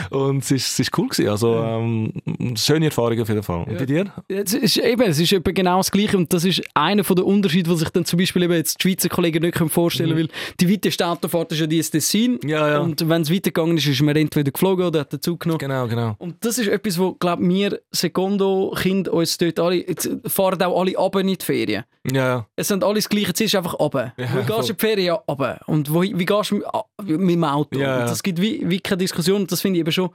Und 0.09 0.43
es 0.43 0.51
ist, 0.51 0.67
es 0.67 0.79
ist 0.79 0.97
cool 0.97 1.07
gewesen. 1.07 1.29
Also 1.29 1.55
ähm, 1.55 2.11
schöne 2.55 2.85
Erfahrung 2.85 3.19
auf 3.21 3.27
jeden 3.27 3.43
Fall. 3.43 3.63
Und 3.63 3.71
ja. 3.71 3.79
bei 3.79 3.85
dir? 3.85 4.11
Es 4.27 4.53
ist, 4.53 4.77
eben, 4.77 5.03
es 5.03 5.19
ist 5.19 5.31
eben 5.31 5.53
genau 5.53 5.77
das 5.77 5.91
Gleiche 5.91 6.17
und 6.17 6.33
das 6.33 6.45
ist 6.45 6.61
einer 6.73 7.03
der 7.03 7.25
Unterschiede, 7.25 7.69
die 7.69 7.77
sich 7.77 7.89
dann 7.89 8.05
zum 8.05 8.19
Beispiel 8.19 8.43
eben 8.43 8.53
jetzt 8.53 8.79
die 8.79 8.89
Schweizer 8.89 9.09
Kollegen 9.09 9.43
nicht 9.43 9.57
vorstellen 9.71 10.09
können, 10.09 10.23
mhm. 10.23 10.29
weil 10.29 10.55
die 10.59 10.71
weiteste 10.71 11.07
Autofahrt 11.07 11.51
ist 11.51 11.59
ja 11.59 11.67
die 11.67 11.81
Tessin 11.81 12.39
ja, 12.43 12.69
ja. 12.69 12.79
und 12.79 13.07
wenn 13.07 13.21
es 13.21 13.31
weitergegangen 13.31 13.77
ist, 13.77 13.87
ist 13.87 14.01
man 14.01 14.15
entweder 14.15 14.51
geflogen 14.51 14.85
oder 14.85 15.01
hat 15.01 15.13
den 15.13 15.21
Zug 15.21 15.41
genommen. 15.41 15.59
Genau, 15.59 15.87
genau. 15.87 16.15
Und 16.17 16.43
das 16.43 16.57
ist 16.57 16.67
etwas, 16.67 16.99
wo, 16.99 17.13
glaube 17.13 17.47
wir 17.47 17.79
Secondo-Kinder 17.91 19.13
uns 19.13 19.37
dort 19.37 19.59
alle, 19.59 19.85
fahren 20.27 20.61
auch 20.61 20.79
alle 20.79 20.97
ab 20.97 21.15
in 21.15 21.27
die 21.27 21.37
Ferien. 21.39 21.83
Ja. 22.11 22.45
Es 22.55 22.67
sind 22.67 22.83
alle 22.83 22.95
das 22.95 23.09
gleiche 23.09 23.33
Ziel, 23.33 23.47
ist 23.47 23.55
einfach 23.55 23.79
runter. 23.79 24.13
Ja, 24.17 24.27
wo 24.33 24.41
gehst 24.41 24.69
du 24.69 24.73
in 24.73 24.77
die 24.77 24.85
Ferien? 24.85 25.04
Ja, 25.05 25.13
runter. 25.27 25.59
Und 25.67 25.93
wo, 25.93 26.01
wie 26.01 26.25
gehst 26.25 26.51
du 26.51 26.55
mit, 26.55 26.65
ah, 26.67 26.85
mit 27.03 27.35
dem 27.35 27.43
Auto? 27.43 27.79
Ja, 27.79 27.99
ja. 27.99 28.05
Das 28.05 28.23
gibt 28.23 28.41
wie, 28.41 28.61
wie 28.67 28.79
keine 28.79 28.97
Diskussion. 28.99 29.47
Das 29.47 29.61
finde 29.61 29.77
ich 29.77 29.81
eben 29.81 29.91
schon, 29.91 30.09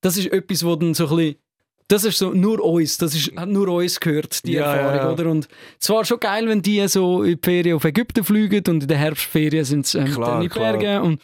das 0.00 0.16
ist 0.16 0.32
etwas, 0.32 0.64
wo 0.64 0.76
dann 0.76 0.94
so 0.94 1.08
ein 1.08 1.16
bisschen 1.16 1.36
das 1.88 2.04
ist 2.04 2.18
so 2.18 2.30
nur 2.30 2.64
uns, 2.64 2.98
das 2.98 3.14
ist, 3.14 3.36
hat 3.36 3.48
nur 3.48 3.68
uns 3.68 4.00
gehört, 4.00 4.44
die 4.44 4.54
ja, 4.54 4.74
Erfahrung, 4.74 4.96
ja, 4.96 5.12
oder? 5.12 5.30
Und 5.30 5.48
es 5.80 5.88
war 5.88 6.04
schon 6.04 6.18
geil, 6.18 6.48
wenn 6.48 6.60
die 6.60 6.86
so 6.88 7.22
in 7.22 7.38
die 7.40 7.40
Ferien 7.42 7.76
auf 7.76 7.84
Ägypten 7.84 8.24
fliegen 8.24 8.64
und 8.68 8.82
in 8.82 8.88
der 8.88 8.96
Herbstferien 8.96 9.64
sind 9.64 9.86
sie 9.86 9.98
ähm, 9.98 10.20
dann 10.20 10.42
in 10.42 10.48
Bergen 10.48 11.02
und 11.02 11.20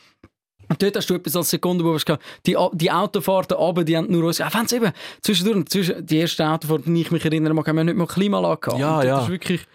dort 0.78 0.96
hast 0.96 1.10
du 1.10 1.14
etwas 1.14 1.34
als 1.34 1.50
Sekunde, 1.50 1.84
wo 1.84 1.96
du 1.96 2.18
die, 2.46 2.56
die 2.74 2.90
Autofahrten 2.90 3.56
runter, 3.56 3.84
die 3.84 3.96
haben 3.96 4.10
nur 4.10 4.24
uns, 4.24 4.40
auch 4.40 4.54
wenn 4.54 4.66
es 4.66 4.72
eben 4.72 4.92
zwischendurch, 5.20 5.66
zwischen, 5.66 6.06
die 6.06 6.18
erste 6.18 6.48
Autofahrt, 6.48 6.86
die 6.86 7.00
ich 7.00 7.10
mich 7.10 7.24
erinnere, 7.24 7.54
haben 7.56 7.76
wir 7.76 7.84
nicht 7.84 7.96
mal 7.96 8.06
Klimaanlage 8.06 8.60
gehabt. 8.60 8.80
Ja, 8.80 9.02
ja. 9.02 9.16
Das 9.16 9.24
ist 9.24 9.30
wirklich... 9.30 9.66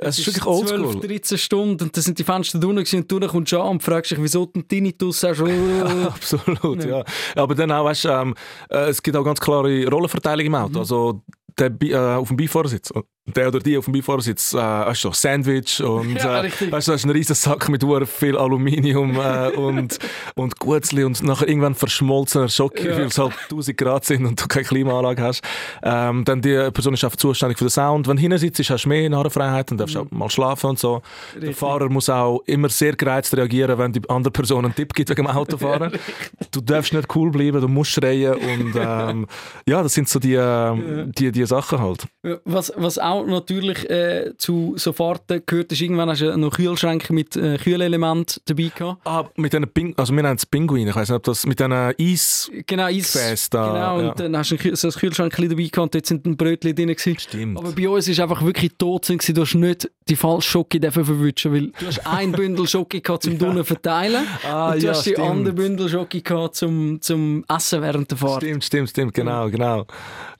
Es 0.00 0.18
ist, 0.18 0.26
wirklich 0.26 0.46
oldschool. 0.46 1.00
12, 1.00 1.06
13 1.06 1.38
Stunden 1.38 1.84
und 1.84 1.96
da 1.96 2.00
sind 2.00 2.18
die 2.18 2.24
Fenster 2.24 2.58
drunter 2.58 2.96
und 2.96 3.12
du 3.12 3.28
kommst 3.28 3.54
an 3.54 3.68
und 3.68 3.82
fragst 3.82 4.10
dich, 4.10 4.22
wieso 4.22 4.46
den 4.46 4.66
Tinnitus 4.66 5.22
hast. 5.22 5.40
Absolut, 6.06 6.84
ja. 6.84 6.98
ja. 6.98 7.04
Aber 7.34 7.54
dann 7.54 7.72
auch, 7.72 7.84
weißt, 7.84 8.06
ähm, 8.06 8.34
äh, 8.70 8.88
es 8.88 9.02
gibt 9.02 9.16
auch 9.16 9.24
ganz 9.24 9.40
klare 9.40 9.86
Rollenverteilung 9.86 10.46
im 10.46 10.54
Auto. 10.54 10.70
Mhm. 10.70 10.78
Also 10.78 11.22
der, 11.58 11.72
äh, 11.82 11.96
auf 12.16 12.28
dem 12.28 12.36
Beifahrersitz 12.36 12.92
der 13.34 13.48
oder 13.48 13.58
die 13.58 13.76
auf 13.76 13.86
dem 13.86 13.94
Beifahrersitz 13.94 14.54
äh, 14.54 14.58
hast 14.58 15.04
du 15.04 15.12
Sandwich 15.12 15.82
und 15.82 16.14
ja, 16.22 16.44
äh, 16.44 16.50
du, 16.60 16.70
hast 16.72 16.88
einen 16.88 17.10
riesen 17.10 17.34
Sack 17.34 17.68
mit 17.68 17.84
viel 18.06 18.36
Aluminium 18.36 19.16
äh, 19.16 19.48
und, 19.56 19.98
und 20.34 20.58
Gutzli 20.58 21.04
und 21.04 21.22
nachher 21.22 21.48
irgendwann 21.48 21.74
verschmolzener 21.74 22.48
Schock, 22.48 22.82
ja. 22.82 22.96
weil 22.96 23.06
es 23.06 23.18
halt 23.18 23.32
1000 23.50 23.76
Grad 23.76 24.04
sind 24.04 24.26
und 24.26 24.40
du 24.40 24.46
keine 24.46 24.64
Klimaanlage 24.64 25.22
hast. 25.22 25.42
Ähm, 25.82 26.24
dann 26.24 26.40
die 26.40 26.70
Person 26.72 26.94
ist 26.94 27.04
einfach 27.04 27.16
zuständig 27.16 27.58
für 27.58 27.64
den 27.64 27.70
Sound. 27.70 28.06
Wenn 28.06 28.16
du 28.16 28.22
hinten 28.22 28.38
sitzt, 28.38 28.70
hast 28.70 28.84
du 28.84 28.88
mehr 28.88 29.08
Narrenfreiheit 29.10 29.72
und 29.72 29.78
darfst 29.78 29.96
mhm. 29.96 30.02
auch 30.02 30.10
mal 30.10 30.30
schlafen 30.30 30.70
und 30.70 30.78
so. 30.78 31.02
Richtig. 31.34 31.50
Der 31.50 31.54
Fahrer 31.54 31.88
muss 31.88 32.08
auch 32.08 32.42
immer 32.46 32.68
sehr 32.68 32.94
gereizt 32.94 33.36
reagieren, 33.36 33.76
wenn 33.78 33.92
die 33.92 34.08
andere 34.08 34.30
Person 34.30 34.64
einen 34.64 34.74
Tipp 34.74 34.94
gibt 34.94 35.10
wegen 35.10 35.26
dem 35.26 35.34
Autofahren. 35.34 35.92
du 36.52 36.60
darfst 36.60 36.92
nicht 36.92 37.14
cool 37.16 37.30
bleiben, 37.30 37.60
du 37.60 37.68
musst 37.68 37.92
schreien 37.92 38.34
und 38.34 38.74
ähm, 38.76 39.26
ja, 39.68 39.82
das 39.82 39.94
sind 39.94 40.08
so 40.08 40.18
die, 40.18 40.34
äh, 40.34 41.06
die, 41.08 41.32
die 41.32 41.46
Sachen 41.46 41.80
halt. 41.80 42.06
Was, 42.44 42.72
was 42.76 42.98
auch 42.98 43.15
auch 43.16 43.26
natürlich 43.26 43.88
äh, 43.90 44.32
zu 44.36 44.74
so 44.76 44.92
Fahrten 44.92 45.42
gehört, 45.44 45.72
ist 45.72 45.80
irgendwann 45.80 46.08
hast 46.08 46.22
du 46.22 46.36
noch 46.36 46.52
Kühlschränke 46.52 47.12
mit 47.12 47.36
äh, 47.36 47.58
Kühlelement 47.58 48.40
dabei 48.46 48.70
gehabt. 48.74 49.00
Ah, 49.04 49.24
mit 49.36 49.52
diesen 49.52 49.68
Ping 49.68 49.94
also 49.96 50.14
wir 50.14 50.22
nennen 50.22 50.36
es 50.36 50.46
Pinguine, 50.46 50.90
ich 50.90 50.96
weiß 50.96 51.08
nicht, 51.08 51.16
ob 51.16 51.22
das 51.24 51.46
mit 51.46 51.58
diesen 51.58 51.72
Eis 51.72 52.50
Genau, 52.66 52.84
Eis. 52.84 53.50
Da, 53.50 53.66
genau, 53.66 54.00
ja. 54.00 54.08
und 54.08 54.20
dann 54.20 54.36
hast 54.36 54.50
du 54.50 54.76
so 54.76 54.88
ein 54.88 54.94
Kühlschrank 54.94 55.34
dabei 55.36 55.54
gehabt 55.54 55.78
und 55.78 55.94
dort 55.94 56.06
sind 56.06 56.26
ein 56.26 56.36
Brötchen 56.36 56.74
drin 56.74 56.88
gewesen. 56.88 57.18
Stimmt. 57.18 57.58
Aber 57.58 57.72
bei 57.72 57.88
uns 57.88 58.08
ist 58.08 58.20
einfach 58.20 58.42
wirklich 58.44 58.72
tot 58.78 59.06
gewesen. 59.06 59.34
du 59.34 59.42
hast 59.42 59.54
nicht 59.54 59.90
die 60.08 60.16
falsche 60.16 60.50
Schocke 60.50 60.80
verwischen, 60.90 61.52
weil 61.52 61.72
du 61.78 61.86
hast 61.86 62.06
ein 62.06 62.32
Bündel 62.32 62.66
Schocke 62.66 63.00
gehabt 63.00 63.24
zum 63.24 63.38
ja. 63.56 63.64
verteilen 63.64 64.26
ah, 64.44 64.72
und 64.72 64.82
du 64.82 64.86
ja, 64.86 64.92
hast 64.92 65.06
die 65.06 65.16
andere 65.18 65.54
Bündel 65.54 65.88
Schocke 65.88 66.22
gehabt 66.22 66.56
zum, 66.56 67.00
zum 67.00 67.44
Essen 67.48 67.82
während 67.82 68.10
der 68.10 68.18
Fahrt. 68.18 68.42
Stimmt, 68.42 68.64
stimmt, 68.64 68.90
stimmt, 68.90 69.14
genau, 69.14 69.48
genau. 69.48 69.86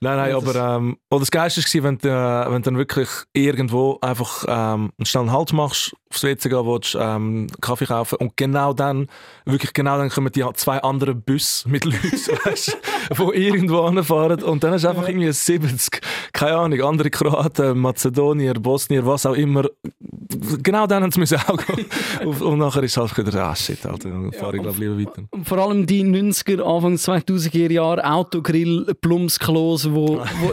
Nein, 0.01 0.17
nein, 0.17 0.35
aber 0.35 0.77
ähm, 0.77 0.97
oh, 1.11 1.19
das 1.19 1.31
Geilste 1.31 1.63
war, 1.63 1.85
wenn 1.85 1.99
du, 1.99 2.09
äh, 2.09 2.53
wenn 2.53 2.63
dann 2.67 2.79
wirklich 2.79 3.09
irgendwo 3.33 3.99
einfach 4.01 4.45
ähm, 4.49 4.93
einen 4.99 5.07
schnellen 5.07 5.33
Halt 5.33 5.53
machst, 5.53 5.95
aufs 6.11 6.23
WC 6.23 6.49
gehen 6.49 6.67
willst, 6.67 6.97
ähm, 6.99 7.47
Kaffee 7.61 7.87
kaufen 7.87 8.17
und 8.17 8.37
genau 8.37 8.73
dann, 8.73 9.09
wirklich 9.45 9.73
genau 9.73 9.99
dann 9.99 10.09
kommen 10.09 10.33
die 10.33 10.45
zwei 10.55 10.83
anderen 10.83 11.23
Busse 11.23 11.69
mit 11.69 11.85
Leuten, 11.85 11.99
weißt, 12.45 12.77
die 13.11 13.23
irgendwo 13.39 13.81
anfahren 13.83 14.43
und 14.43 14.63
dann 14.65 14.73
hast 14.73 14.85
du 14.85 14.89
einfach 14.89 15.09
irgendwie 15.09 15.33
70, 15.33 16.01
keine 16.33 16.57
Ahnung, 16.57 16.81
andere 16.83 17.11
Kroaten, 17.11 17.79
Mazedonier, 17.79 18.55
Bosnier, 18.55 19.05
was 19.07 19.27
auch 19.27 19.35
immer. 19.35 19.65
Genau 20.63 20.87
dann 20.87 21.03
haben 21.03 21.27
sie 21.27 21.37
auch 21.37 21.57
gehen. 21.57 21.87
und 22.41 22.59
nachher 22.59 22.83
ist 22.83 22.97
halt 22.97 23.17
wieder, 23.17 23.45
ah 23.45 23.55
shit, 23.55 23.85
Alter, 23.87 24.11
dann 24.11 24.33
fahre 24.33 24.57
ich 24.57 24.63
glaube 24.63 24.79
lieber 24.79 24.99
weiter. 24.99 25.23
Und 25.31 25.49
vor 25.49 25.59
allem 25.59 25.87
die 25.87 26.05
90er, 26.05 26.63
Anfang 26.63 26.95
2000er 26.95 27.73
Jahre 27.73 28.05
Autogrill, 28.05 28.95
Plumpsklos, 29.01 29.91
wo, 29.93 30.19
wo, 30.19 30.53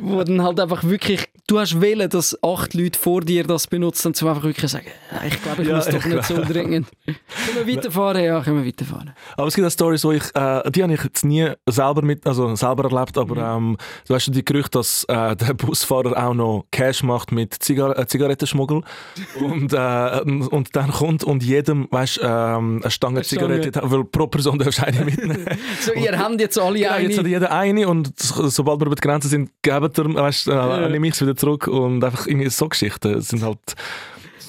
wo 0.00 0.22
dann 0.24 0.42
halt 0.42 0.60
einfach 0.60 0.84
wirklich, 0.84 1.26
du 1.46 1.58
hast 1.58 1.80
wählen, 1.80 2.08
dass 2.08 2.36
acht 2.42 2.74
Leute 2.74 2.98
vor 2.98 3.20
dir 3.20 3.44
das 3.44 3.66
benutzen 3.66 4.08
und 4.08 4.20
du 4.20 4.28
einfach 4.28 4.42
wirklich 4.42 4.70
sagen, 4.70 4.86
ich 5.26 5.42
glaube, 5.42 5.62
ich 5.62 5.68
ja, 5.68 5.76
muss 5.76 5.86
doch 5.86 6.04
nicht 6.04 6.24
so 6.24 6.42
dringend. 6.42 6.88
Können 7.04 7.66
wir 7.66 7.76
weiterfahren? 7.76 8.24
Ja, 8.24 8.42
können 8.42 8.62
wir 8.62 8.66
weiterfahren. 8.66 9.12
Aber 9.36 9.46
es 9.46 9.54
gibt 9.54 9.82
auch 9.82 10.04
wo 10.04 10.12
ich, 10.12 10.24
äh, 10.34 10.70
die 10.70 10.82
habe 10.82 10.94
ich 10.94 11.04
jetzt 11.04 11.24
nie 11.24 11.50
selber 11.68 12.02
mit, 12.02 12.26
also 12.26 12.54
selber 12.54 12.90
erlebt, 12.90 13.18
aber 13.18 13.58
mhm. 13.58 13.70
ähm, 13.70 13.76
du 14.06 14.14
hast 14.14 14.34
die 14.34 14.44
Gerüchte, 14.44 14.78
dass 14.78 15.04
äh, 15.04 15.36
der 15.36 15.54
Busfahrer 15.54 16.26
auch 16.26 16.34
noch 16.34 16.66
Cash 16.70 17.02
macht 17.02 17.32
mit 17.32 17.54
Zigar 17.54 17.98
äh, 17.98 18.06
Zigarettenschmuggel 18.06 18.82
und, 19.40 19.72
äh, 19.72 20.20
und 20.20 20.74
dann 20.74 20.90
kommt 20.90 21.24
und 21.24 21.42
jedem, 21.42 21.88
weißt, 21.90 22.20
ähm, 22.22 22.80
eine 22.82 22.90
Stange 22.90 23.22
Zigarette, 23.22 23.80
weil 23.82 24.04
pro 24.04 24.26
Person 24.26 24.58
darfst 24.58 24.80
du 24.80 24.86
eine 24.86 25.04
mitnehmen. 25.04 25.46
so, 25.80 25.92
ihr 25.92 26.18
habt 26.18 26.40
jetzt 26.40 26.58
alle 26.58 26.78
genau, 26.78 26.92
eine. 26.92 27.08
Jetzt 27.08 27.18
hat 27.18 27.26
jeder 27.26 27.50
eine 27.52 27.88
und 27.88 28.12
sobald 28.16 28.80
wir 28.80 28.86
über 28.86 28.96
die 28.96 29.00
Grenze 29.00 29.28
sind, 29.28 29.50
geben 29.62 29.90
wir, 29.96 30.14
weißt, 30.14 30.48
äh, 30.48 30.52
ja. 30.52 30.88
nehme 30.88 31.08
ich 31.08 31.14
es 31.14 31.20
wieder 31.26 31.36
zurück 31.36 31.66
und 31.68 32.02
einfach 32.02 32.26
irgendwie 32.26 32.50
so 32.50 32.68
Geschichten 32.68 33.20
sind 33.20 33.42
halt 33.42 33.58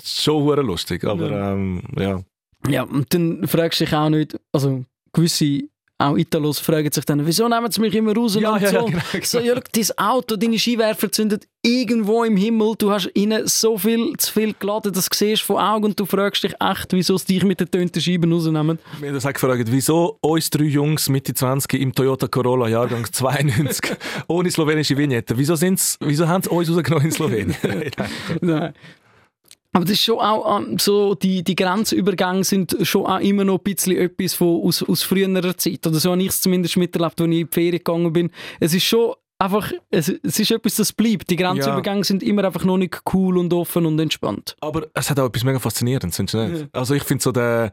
schon 0.04 0.66
lustig, 0.66 1.04
aber 1.04 1.30
ja. 1.30 1.54
Ähm, 1.54 1.82
ja. 1.98 2.22
Ja, 2.68 2.84
und 2.84 3.14
dann 3.14 3.48
fragst 3.48 3.80
du 3.80 3.86
dich 3.86 3.94
auch 3.94 4.10
nicht, 4.10 4.40
also 4.52 4.84
gewisse 5.14 5.64
auch 6.00 6.16
Italos 6.16 6.60
fragen 6.60 6.92
sich 6.92 7.06
dann, 7.06 7.26
wieso 7.26 7.48
nehmen 7.48 7.72
sie 7.72 7.82
mich 7.82 7.96
immer 7.96 8.16
raus? 8.16 8.36
Ja, 8.36 8.58
ja, 8.58 8.70
so, 8.70 8.76
ja, 8.76 8.84
genau, 8.86 9.02
so 9.24 9.40
ja, 9.40 9.56
dein 9.56 9.98
Auto, 9.98 10.36
deine 10.36 10.60
Skiwerfer 10.60 11.12
zündet 11.12 11.48
irgendwo 11.64 12.24
im 12.24 12.38
Himmel, 12.38 12.76
du 12.78 12.92
hast 12.92 13.10
ihnen 13.16 13.48
so 13.48 13.78
viel 13.78 14.16
zu 14.18 14.32
viel 14.32 14.54
geladen, 14.54 14.94
das 14.94 15.10
siehst 15.12 15.42
von 15.42 15.58
Augen 15.58 15.86
und 15.86 16.00
du 16.00 16.06
fragst 16.06 16.44
dich 16.44 16.54
echt, 16.60 16.94
wieso 16.94 17.18
sie 17.18 17.26
dich 17.26 17.44
mit 17.44 17.60
den 17.60 17.72
tönten 17.72 18.02
Scheiben 18.02 18.32
rausnehmen. 18.32 18.80
Wir 19.00 19.08
haben 19.10 19.16
das 19.16 19.26
auch 19.26 19.34
gefragt, 19.34 19.66
wieso 19.72 20.18
uns 20.22 20.50
drei 20.50 20.66
Jungs 20.66 21.10
Mitte 21.10 21.34
20 21.34 21.74
im 21.82 21.94
Toyota 21.94 22.28
Corolla 22.28 22.68
Jahrgang 22.68 23.06
92 23.12 23.98
ohne 24.28 24.52
slowenische 24.52 24.96
Vignette, 24.98 25.38
wieso, 25.38 25.56
wieso 25.56 26.28
haben 26.28 26.44
sie 26.44 26.50
uns 26.50 26.70
rausgenommen 26.70 27.06
in 27.06 27.12
Slowenien? 27.18 27.56
Nein. 28.42 28.74
Aber 29.78 29.86
das 29.86 29.94
ist 29.94 30.06
schon 30.06 30.18
auch 30.18 30.60
ähm, 30.60 30.80
so, 30.80 31.14
die, 31.14 31.44
die 31.44 31.54
Grenzübergänge 31.54 32.44
sind 32.44 32.76
schon 32.82 33.06
auch 33.06 33.20
immer 33.20 33.44
noch 33.44 33.60
ein 33.60 33.64
bisschen 33.64 33.96
etwas 33.96 34.34
von, 34.34 34.64
aus, 34.64 34.82
aus 34.82 35.04
früherer 35.04 35.56
Zeit. 35.56 35.86
Oder 35.86 36.00
so 36.00 36.14
habe 36.14 36.22
ich 36.24 36.30
es 36.30 36.42
zumindest 36.42 36.78
miterlebt, 36.78 37.22
als 37.22 37.30
ich 37.30 37.40
in 37.42 37.48
die 37.48 37.54
Ferien 37.54 37.78
gegangen 37.78 38.12
bin. 38.12 38.32
Es 38.60 38.74
ist 38.74 38.86
schon 38.86 39.14
einfach, 39.38 39.72
es, 39.92 40.10
es 40.10 40.40
ist 40.40 40.50
etwas, 40.50 40.78
das 40.78 40.92
bleibt. 40.92 41.30
Die 41.30 41.36
Grenzübergänge 41.36 42.00
ja. 42.00 42.04
sind 42.06 42.24
immer 42.24 42.44
einfach 42.46 42.64
noch 42.64 42.78
nicht 42.78 43.00
cool 43.14 43.38
und 43.38 43.54
offen 43.54 43.86
und 43.86 44.00
entspannt. 44.00 44.56
Aber 44.62 44.88
es 44.96 45.12
hat 45.12 45.20
auch 45.20 45.28
etwas 45.28 45.44
mega 45.44 45.60
Faszinierendes, 45.60 46.16
findest 46.16 46.34
du 46.34 46.48
nicht? 46.48 46.62
Ja. 46.62 46.68
Also 46.72 46.96
ich 46.96 47.04
finde 47.04 47.22
so 47.22 47.32
der 47.32 47.70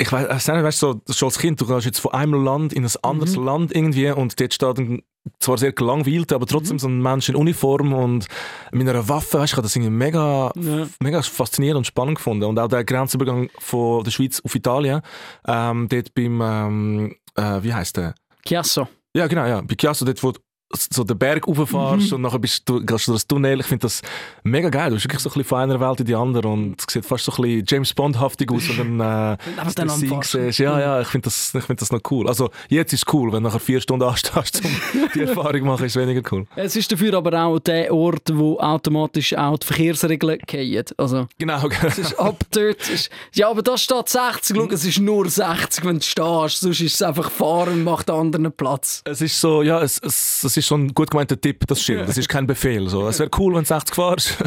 ich 0.00 0.12
weiß, 0.12 0.48
weißt 0.48 0.82
du, 0.82 1.00
so, 1.04 1.12
schon 1.12 1.26
als 1.26 1.38
Kind, 1.38 1.60
du 1.60 1.66
gehst 1.66 1.86
jetzt 1.86 1.98
von 1.98 2.12
einem 2.12 2.44
Land 2.44 2.72
in 2.72 2.84
ein 2.84 2.90
anderes 3.02 3.36
mhm. 3.36 3.44
Land 3.44 3.74
irgendwie 3.74 4.10
und 4.10 4.40
dort 4.40 4.54
steht 4.54 4.78
ein 4.78 5.02
zwar 5.40 5.58
sehr 5.58 5.72
gelangweilt, 5.72 6.32
aber 6.32 6.46
trotzdem 6.46 6.76
mhm. 6.76 6.78
so 6.78 6.88
ein 6.88 7.02
Mensch 7.02 7.28
in 7.28 7.36
Uniform 7.36 7.92
und 7.92 8.26
mit 8.72 8.88
einer 8.88 9.08
Waffe, 9.08 9.38
weißt, 9.38 9.52
ich 9.52 9.56
habe 9.56 9.62
das 9.62 9.76
irgendwie 9.76 9.92
mega, 9.92 10.52
ja. 10.54 10.86
mega 11.00 11.20
faszinierend 11.20 11.78
und 11.78 11.86
spannend 11.86 12.16
gefunden. 12.16 12.44
Und 12.44 12.58
auch 12.58 12.68
der 12.68 12.84
Grenzübergang 12.84 13.50
von 13.58 14.04
der 14.04 14.10
Schweiz 14.10 14.40
auf 14.44 14.54
Italien, 14.54 15.02
ähm, 15.46 15.88
dort 15.88 16.14
beim, 16.14 16.40
ähm, 16.40 17.16
äh, 17.34 17.62
wie 17.62 17.74
heißt 17.74 17.96
der? 17.96 18.14
Chiasso. 18.46 18.88
Ja, 19.14 19.26
genau, 19.26 19.46
ja. 19.46 19.60
Bei 19.60 19.74
Chiasso, 19.74 20.04
dort, 20.04 20.22
wo 20.22 20.32
so 20.70 21.02
den 21.02 21.18
Berg 21.18 21.46
rauffährst 21.48 22.10
mhm. 22.10 22.16
und 22.16 22.22
nachher 22.22 22.38
bist 22.38 22.68
du, 22.68 22.84
gehst 22.84 23.06
du 23.06 23.12
durch 23.12 23.22
das 23.22 23.26
Tunnel. 23.26 23.60
Ich 23.60 23.66
finde 23.66 23.82
das 23.82 24.02
mega 24.42 24.68
geil. 24.68 24.90
Du 24.90 24.96
bist 24.96 25.06
wirklich 25.06 25.22
so 25.22 25.30
ein 25.30 25.32
bisschen 25.32 25.44
von 25.44 25.58
einer 25.60 25.80
Welt 25.80 26.00
in 26.00 26.06
die 26.06 26.14
andere 26.14 26.48
und 26.48 26.76
es 26.78 26.92
sieht 26.92 27.06
fast 27.06 27.24
so 27.24 27.32
ein 27.32 27.42
bisschen 27.42 27.64
James 27.66 27.94
Bond-haftig 27.94 28.52
aus, 28.52 28.68
wenn 28.76 28.98
dann, 28.98 29.34
äh, 29.34 29.36
dann 29.74 29.88
siehst. 29.88 30.58
Ja, 30.58 30.78
ja, 30.78 31.00
ich 31.00 31.08
finde 31.08 31.24
das, 31.24 31.52
find 31.66 31.80
das 31.80 31.90
noch 31.90 32.00
cool. 32.10 32.28
Also 32.28 32.50
jetzt 32.68 32.92
ist 32.92 33.06
es 33.06 33.14
cool, 33.14 33.32
wenn 33.32 33.42
du 33.42 33.48
nachher 33.48 33.60
vier 33.60 33.80
Stunden 33.80 34.04
anstehst, 34.04 34.62
um 34.62 35.08
die 35.14 35.20
Erfahrung 35.20 35.60
zu 35.60 35.66
machen, 35.66 35.86
ist 35.86 35.96
weniger 35.96 36.22
cool. 36.32 36.46
Es 36.54 36.76
ist 36.76 36.92
dafür 36.92 37.14
aber 37.14 37.42
auch 37.42 37.58
der 37.60 37.92
Ort, 37.92 38.30
wo 38.32 38.58
automatisch 38.58 39.34
auch 39.34 39.58
die 39.58 39.66
Verkehrsregeln 39.66 40.38
gehen. 40.46 40.84
Also, 40.98 41.28
genau. 41.38 41.66
Es 41.86 41.98
ist 41.98 42.18
ab 42.18 42.44
dort. 42.50 42.88
Ist, 42.90 43.08
ja, 43.32 43.48
aber 43.48 43.62
da 43.62 43.78
steht 43.78 44.08
60. 44.08 44.56
Schau, 44.56 44.66
es 44.66 44.84
ist 44.84 44.98
nur 44.98 45.28
60, 45.28 45.84
wenn 45.84 45.98
du 45.98 46.04
stehst. 46.04 46.60
Sonst 46.60 46.80
ist 46.80 46.94
es 46.94 47.02
einfach 47.02 47.30
fahren 47.30 47.72
und 47.72 47.84
macht 47.84 48.10
anderen 48.10 48.52
Platz. 48.52 49.02
Es 49.04 49.22
ist 49.22 49.40
so, 49.40 49.62
ja, 49.62 49.80
es, 49.82 49.98
es, 49.98 50.44
es 50.44 50.57
ist 50.58 50.66
schon 50.66 50.86
ein 50.86 50.94
gut 50.94 51.10
gemeinter 51.10 51.40
Tipp, 51.40 51.66
das 51.66 51.82
Schild. 51.82 52.08
Das 52.08 52.18
ist 52.18 52.28
kein 52.28 52.46
Befehl. 52.46 52.88
So. 52.88 53.08
Es 53.08 53.18
wäre 53.18 53.30
cool, 53.38 53.54
wenn 53.54 53.62
du 53.62 53.68
60 53.68 53.94
fährst. 53.94 54.36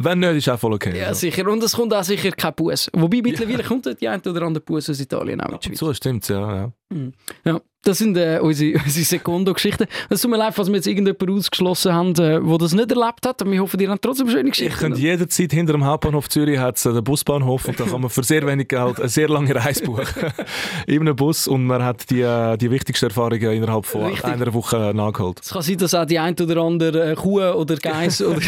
Wenn 0.00 0.20
nicht, 0.20 0.36
ist 0.36 0.48
auch 0.48 0.60
voll 0.60 0.74
okay. 0.74 0.96
Ja, 0.96 1.12
sicher. 1.12 1.44
Und 1.48 1.60
es 1.60 1.74
kommt 1.74 1.92
auch 1.92 2.04
sicher 2.04 2.30
kein 2.30 2.54
Bus. 2.54 2.88
Wobei 2.92 3.20
mittlerweile 3.20 3.62
ja. 3.62 3.66
kommt 3.66 4.00
die 4.00 4.08
ein 4.08 4.20
oder 4.20 4.42
andere 4.42 4.62
Bus 4.62 4.88
aus 4.88 5.00
Italien 5.00 5.40
auch 5.40 5.50
in 5.50 5.58
die 5.58 5.66
Schweiz. 5.66 5.78
So 5.78 5.92
stimmt 5.92 6.28
ja. 6.28 6.54
ja. 6.54 6.72
Mhm. 6.90 7.12
ja. 7.44 7.60
Das 7.82 7.98
sind 7.98 8.16
äh, 8.16 8.40
unsere, 8.42 8.78
unsere 8.84 9.04
Sekondo-Geschichten. 9.04 9.86
Es 10.10 10.20
tut 10.20 10.30
mir 10.30 10.36
leid, 10.36 10.54
falls 10.54 10.68
wir 10.68 10.76
jetzt 10.76 10.86
irgendjemanden 10.86 11.38
ausgeschlossen 11.38 11.92
haben, 11.92 12.14
der 12.14 12.38
äh, 12.38 12.58
das 12.58 12.74
nicht 12.74 12.90
erlebt 12.90 13.24
hat. 13.24 13.40
Und 13.42 13.52
wir 13.52 13.60
hoffen, 13.60 13.80
ihr 13.80 13.88
habt 13.88 14.02
trotzdem 14.02 14.28
schöne 14.28 14.50
Geschichten. 14.50 14.72
Ich 14.72 14.80
könnte 14.80 15.00
jederzeit 15.00 15.52
hinter 15.52 15.72
dem 15.72 15.84
Hauptbahnhof 15.84 16.28
Zürich 16.28 16.58
hat's 16.58 16.82
den 16.82 17.02
Busbahnhof 17.04 17.66
und 17.66 17.78
da 17.78 17.84
kann 17.84 18.00
man 18.00 18.10
für 18.10 18.24
sehr 18.24 18.46
wenig 18.46 18.68
Geld 18.68 18.98
eine 18.98 19.08
sehr 19.08 19.28
lange 19.28 19.54
Reise 19.54 19.84
buchen. 19.84 20.04
in 20.86 21.00
einem 21.00 21.16
Bus 21.16 21.46
und 21.46 21.64
man 21.66 21.82
hat 21.82 22.10
die, 22.10 22.20
äh, 22.20 22.56
die 22.56 22.70
wichtigsten 22.70 23.06
Erfahrungen 23.06 23.52
innerhalb 23.52 23.86
von 23.86 24.06
Richtig. 24.06 24.24
einer 24.24 24.52
Woche 24.52 24.92
nachgeholt. 24.94 25.40
Es 25.42 25.50
kann 25.50 25.62
sein, 25.62 25.78
dass 25.78 25.94
auch 25.94 26.04
die 26.04 26.18
ein 26.18 26.34
oder 26.40 26.62
andere 26.62 27.14
Kuh 27.14 27.40
oder 27.40 27.76
Geiss 27.76 28.20
oder, 28.22 28.40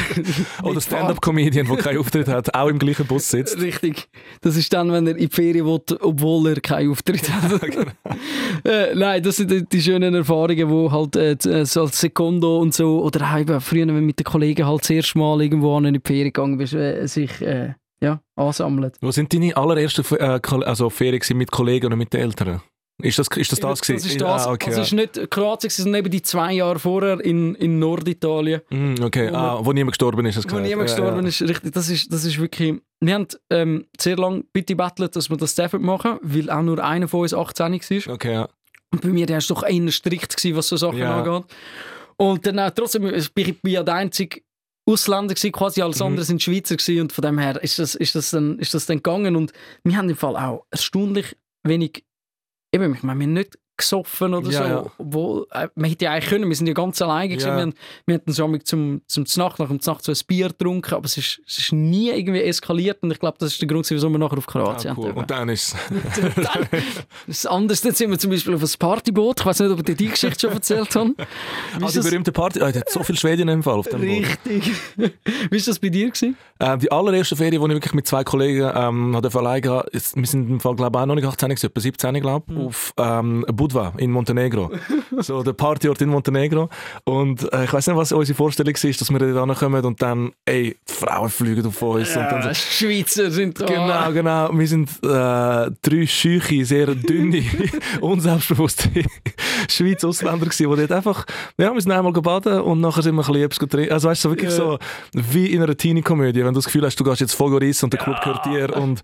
oder 0.62 0.80
Stand-Up-Comedian, 0.80 1.66
der 1.66 1.76
keinen 1.76 1.98
Auftritt 1.98 2.28
hat, 2.28 2.54
auch 2.54 2.68
im 2.68 2.78
gleichen 2.78 3.06
Bus 3.06 3.28
sitzt. 3.28 3.60
Richtig. 3.60 4.08
Das 4.40 4.56
ist 4.56 4.72
dann, 4.72 4.92
wenn 4.92 5.06
er 5.06 5.16
in 5.16 5.28
die 5.28 5.34
Ferien 5.34 5.66
will, 5.66 5.80
obwohl 6.00 6.48
er 6.48 6.60
keinen 6.60 6.90
Auftritt 6.90 7.30
hat. 7.30 7.60
genau. 7.60 7.84
äh, 8.64 8.94
nein, 8.94 9.19
das 9.20 9.36
sind 9.36 9.72
die 9.72 9.82
schönen 9.82 10.14
Erfahrungen, 10.14 10.70
wo 10.70 10.90
halt 10.90 11.16
äh, 11.16 11.32
äh, 11.32 11.64
so 11.64 11.82
als 11.82 12.00
Sekondo 12.00 12.58
und 12.58 12.74
so, 12.74 13.02
oder 13.02 13.38
eben 13.38 13.60
früher, 13.60 13.86
wenn 13.86 14.04
mit 14.04 14.18
den 14.18 14.24
Kollegen 14.24 14.66
halt 14.66 14.82
das 14.82 14.90
erste 14.90 15.18
Mal 15.18 15.42
irgendwo 15.42 15.78
in 15.78 15.94
die 15.94 16.00
Ferien 16.04 16.32
gegangen 16.32 16.58
bist, 16.58 16.74
äh, 16.74 17.06
sich 17.06 17.40
äh, 17.40 17.74
ja, 18.02 18.20
ansammeln. 18.36 18.92
Wo 19.00 19.10
sind 19.10 19.32
deine 19.32 19.56
allerersten 19.56 20.04
äh, 20.16 20.40
also 20.64 20.90
Ferien 20.90 21.20
mit 21.34 21.50
Kollegen 21.50 21.86
oder 21.86 21.96
mit 21.96 22.12
den 22.12 22.20
Eltern? 22.22 22.62
Ist 23.02 23.18
das 23.18 23.28
ist 23.28 23.52
das, 23.52 23.60
das, 23.60 23.78
das 23.78 23.88
gewesen? 23.88 24.06
ist 24.08 24.20
das. 24.20 24.46
Ah, 24.46 24.52
okay, 24.52 24.70
also 24.70 24.80
ja. 24.80 24.84
ist 24.84 24.92
nicht 24.92 25.30
Kroatien, 25.30 25.70
sondern 25.70 26.00
eben 26.00 26.10
die 26.10 26.22
zwei 26.22 26.52
Jahre 26.52 26.78
vorher 26.78 27.20
in, 27.20 27.54
in 27.54 27.78
Norditalien. 27.78 28.60
Mm, 28.70 29.02
okay, 29.02 29.30
wo, 29.30 29.36
ah, 29.36 29.60
wo 29.62 29.72
niemand 29.72 29.92
gestorben 29.92 30.26
ist. 30.26 30.50
Wo 30.50 30.58
niemand 30.58 30.88
gestorben 30.88 31.22
ja, 31.22 31.28
ist, 31.28 31.42
richtig. 31.42 31.72
Das 31.72 31.88
ist, 31.88 32.12
das 32.12 32.24
ist 32.24 32.38
wirklich... 32.38 32.74
Wir 33.00 33.14
haben 33.14 33.26
ähm, 33.48 33.86
sehr 33.98 34.16
lange 34.16 34.44
bitte 34.52 34.76
gebettelt, 34.76 35.16
dass 35.16 35.30
wir 35.30 35.36
das 35.36 35.56
machen 35.78 36.18
weil 36.20 36.50
auch 36.50 36.62
nur 36.62 36.84
einer 36.84 37.08
von 37.08 37.20
uns 37.20 37.32
18 37.32 37.72
war. 37.72 38.14
Okay, 38.14 38.32
ja. 38.32 38.48
Und 38.92 39.02
bei 39.02 39.08
mir 39.08 39.28
war 39.28 39.38
es 39.38 39.46
doch 39.46 39.62
eher 39.62 39.90
strikt, 39.92 40.36
gewesen, 40.36 40.56
was 40.56 40.68
so 40.68 40.76
Sachen 40.76 40.98
ja. 40.98 41.22
angeht. 41.22 41.44
Und 42.16 42.46
dann 42.46 42.58
auch 42.58 42.70
trotzdem, 42.70 43.06
ich 43.06 43.32
bin 43.32 43.56
ja 43.64 43.82
der 43.82 43.94
einzige 43.94 44.42
Ausländer 44.86 45.34
gewesen, 45.34 45.52
quasi 45.52 45.82
alles 45.82 46.00
mhm. 46.00 46.06
andere 46.06 46.24
sind 46.24 46.42
Schweizer 46.42 46.76
gewesen, 46.76 47.02
und 47.02 47.12
von 47.12 47.22
dem 47.22 47.38
her 47.38 47.62
ist 47.62 47.78
das, 47.78 47.94
ist 47.94 48.14
das, 48.14 48.30
dann, 48.30 48.58
ist 48.58 48.74
das 48.74 48.86
dann 48.86 48.98
gegangen 48.98 49.36
und 49.36 49.52
wir 49.84 49.96
haben 49.96 50.08
im 50.08 50.16
Fall 50.16 50.36
auch 50.36 50.66
erstaunlich 50.70 51.36
wenig, 51.62 52.04
eben, 52.74 52.94
ich 52.94 53.02
meine, 53.02 53.20
wir 53.20 53.26
nicht 53.26 53.58
gesoffen 53.80 54.34
oder 54.34 54.50
ja, 54.50 54.62
so. 54.62 54.68
Ja. 54.68 54.92
Obwohl, 54.98 55.46
äh, 55.52 55.68
man 55.74 55.90
hätte 55.90 56.04
ja 56.04 56.12
eigentlich 56.12 56.30
können, 56.30 56.48
wir 56.48 56.56
sind 56.56 56.66
ja 56.66 56.74
ganz 56.74 57.00
alleine 57.02 57.28
gewesen. 57.28 57.48
Ja. 57.48 57.56
Wir, 57.56 57.62
haben, 57.62 57.74
wir 58.06 58.14
hatten 58.14 58.32
so 58.32 58.56
zum, 58.58 59.02
zum 59.06 59.24
Nacht, 59.36 59.58
nach 59.58 59.68
dem 59.68 59.80
Nacht 59.84 60.04
so 60.04 60.12
ein 60.12 60.18
Bier 60.26 60.48
getrunken, 60.48 60.94
aber 60.94 61.04
es 61.04 61.16
ist, 61.16 61.40
es 61.46 61.58
ist 61.58 61.72
nie 61.72 62.10
irgendwie 62.10 62.42
eskaliert 62.42 63.02
und 63.02 63.10
ich 63.10 63.18
glaube, 63.18 63.38
das 63.38 63.52
ist 63.52 63.60
der 63.60 63.68
Grund, 63.68 63.88
wieso 63.90 64.08
wir 64.08 64.18
nachher 64.18 64.38
auf 64.38 64.46
Kroatien 64.46 64.94
ja, 64.96 65.02
cool. 65.02 65.12
Und 65.12 65.30
dann 65.30 65.48
ist 65.48 65.74
es 67.26 67.46
anders. 67.46 67.80
Dann 67.80 67.94
sind 67.94 68.10
wir 68.10 68.18
zum 68.18 68.30
Beispiel 68.30 68.54
auf 68.54 68.62
ein 68.62 68.78
Partyboot. 68.78 69.40
Ich 69.40 69.46
weiß 69.46 69.60
nicht, 69.60 69.70
ob 69.70 69.78
ich 69.78 69.84
dir 69.84 69.94
die 69.94 70.08
Geschichte 70.08 70.40
schon 70.40 70.52
erzählt 70.52 70.94
habe. 70.94 71.14
Ah, 71.80 71.88
die 71.90 72.00
berühmte 72.00 72.32
Party. 72.32 72.60
Oh, 72.60 72.66
hat 72.66 72.90
so 72.90 73.02
viel 73.02 73.16
Schweden 73.16 73.48
im 73.48 73.62
Fall 73.62 73.74
auf 73.74 73.88
dem 73.88 74.00
Richtig. 74.00 74.72
Wie 74.96 75.02
war 75.02 75.66
das 75.66 75.78
bei 75.78 75.88
dir? 75.88 76.08
Gewesen? 76.08 76.36
Ähm, 76.58 76.78
die 76.78 76.90
allererste 76.92 77.36
Ferien, 77.36 77.60
die 77.62 77.68
ich 77.68 77.74
wirklich 77.74 77.94
mit 77.94 78.06
zwei 78.06 78.24
Kollegen 78.24 78.70
ähm, 78.74 79.14
alleine 79.14 79.70
hatte, 79.70 79.90
wir 79.92 80.26
sind 80.26 80.50
im 80.50 80.60
Fall, 80.60 80.74
glaube 80.74 80.98
ich, 80.98 81.02
auch 81.02 81.06
noch 81.06 81.14
nicht 81.14 81.24
18, 81.24 81.50
etwa 81.50 81.80
17, 81.80 82.20
glaube 82.20 82.44
ich, 82.48 82.54
mhm. 82.54 82.66
auf 82.66 82.92
ähm, 82.98 83.46
Budva 83.70 83.92
in 83.98 84.10
Montenegro. 84.10 84.70
so 85.18 85.42
der 85.42 85.52
Partyort 85.52 86.00
in 86.02 86.08
Montenegro. 86.08 86.68
Und 87.04 87.50
äh, 87.52 87.64
ich 87.64 87.72
weiß 87.72 87.86
nicht, 87.86 87.96
was 87.96 88.12
unsere 88.12 88.36
Vorstellung 88.36 88.74
ist, 88.74 89.00
dass 89.00 89.10
wir 89.10 89.18
da 89.18 89.54
kommen 89.54 89.84
und 89.84 90.02
dann, 90.02 90.32
ey, 90.44 90.76
die 90.88 90.92
Frauen 90.92 91.30
fliegen 91.30 91.66
auf 91.66 91.80
uns. 91.82 92.14
Ja, 92.14 92.24
und 92.24 92.32
dann 92.32 92.42
so, 92.42 92.54
Schweizer 92.54 93.30
sind 93.30 93.60
da. 93.60 93.66
Genau, 93.66 94.12
genau. 94.12 94.58
Wir 94.58 94.68
sind 94.68 94.90
äh, 95.02 95.70
drei 95.82 96.06
scheuche, 96.06 96.64
sehr 96.64 96.94
dünne, 96.94 97.44
unselbstbewusste 98.00 98.90
Schweizer 99.68 100.08
Ausländer 100.08 100.46
gewesen, 100.46 100.70
die 100.70 100.76
dort 100.76 100.92
einfach, 100.92 101.26
ja, 101.58 101.72
wir 101.72 101.80
sind 101.80 101.92
einmal 101.92 102.12
gebaden 102.12 102.60
und 102.60 102.80
nachher 102.80 103.02
sind 103.02 103.14
wir 103.14 103.26
ein 103.26 103.48
bisschen 103.48 103.68
getrunken. 103.68 103.92
Also 103.92 104.08
weißt 104.08 104.24
du, 104.24 104.30
wirklich 104.30 104.50
ja. 104.50 104.56
so 104.56 104.78
wie 105.12 105.46
in 105.46 105.62
einer 105.62 105.76
Teenie-Komödie, 105.76 106.40
wenn 106.40 106.54
du 106.54 106.58
das 106.58 106.66
Gefühl 106.66 106.84
hast, 106.84 106.98
du 106.98 107.04
gehst 107.04 107.20
jetzt 107.20 107.34
voll 107.34 107.50
und 107.50 107.92
der 107.92 108.00
Club 108.00 108.20
gehört 108.22 108.46
dir 108.46 108.76
und 108.76 109.00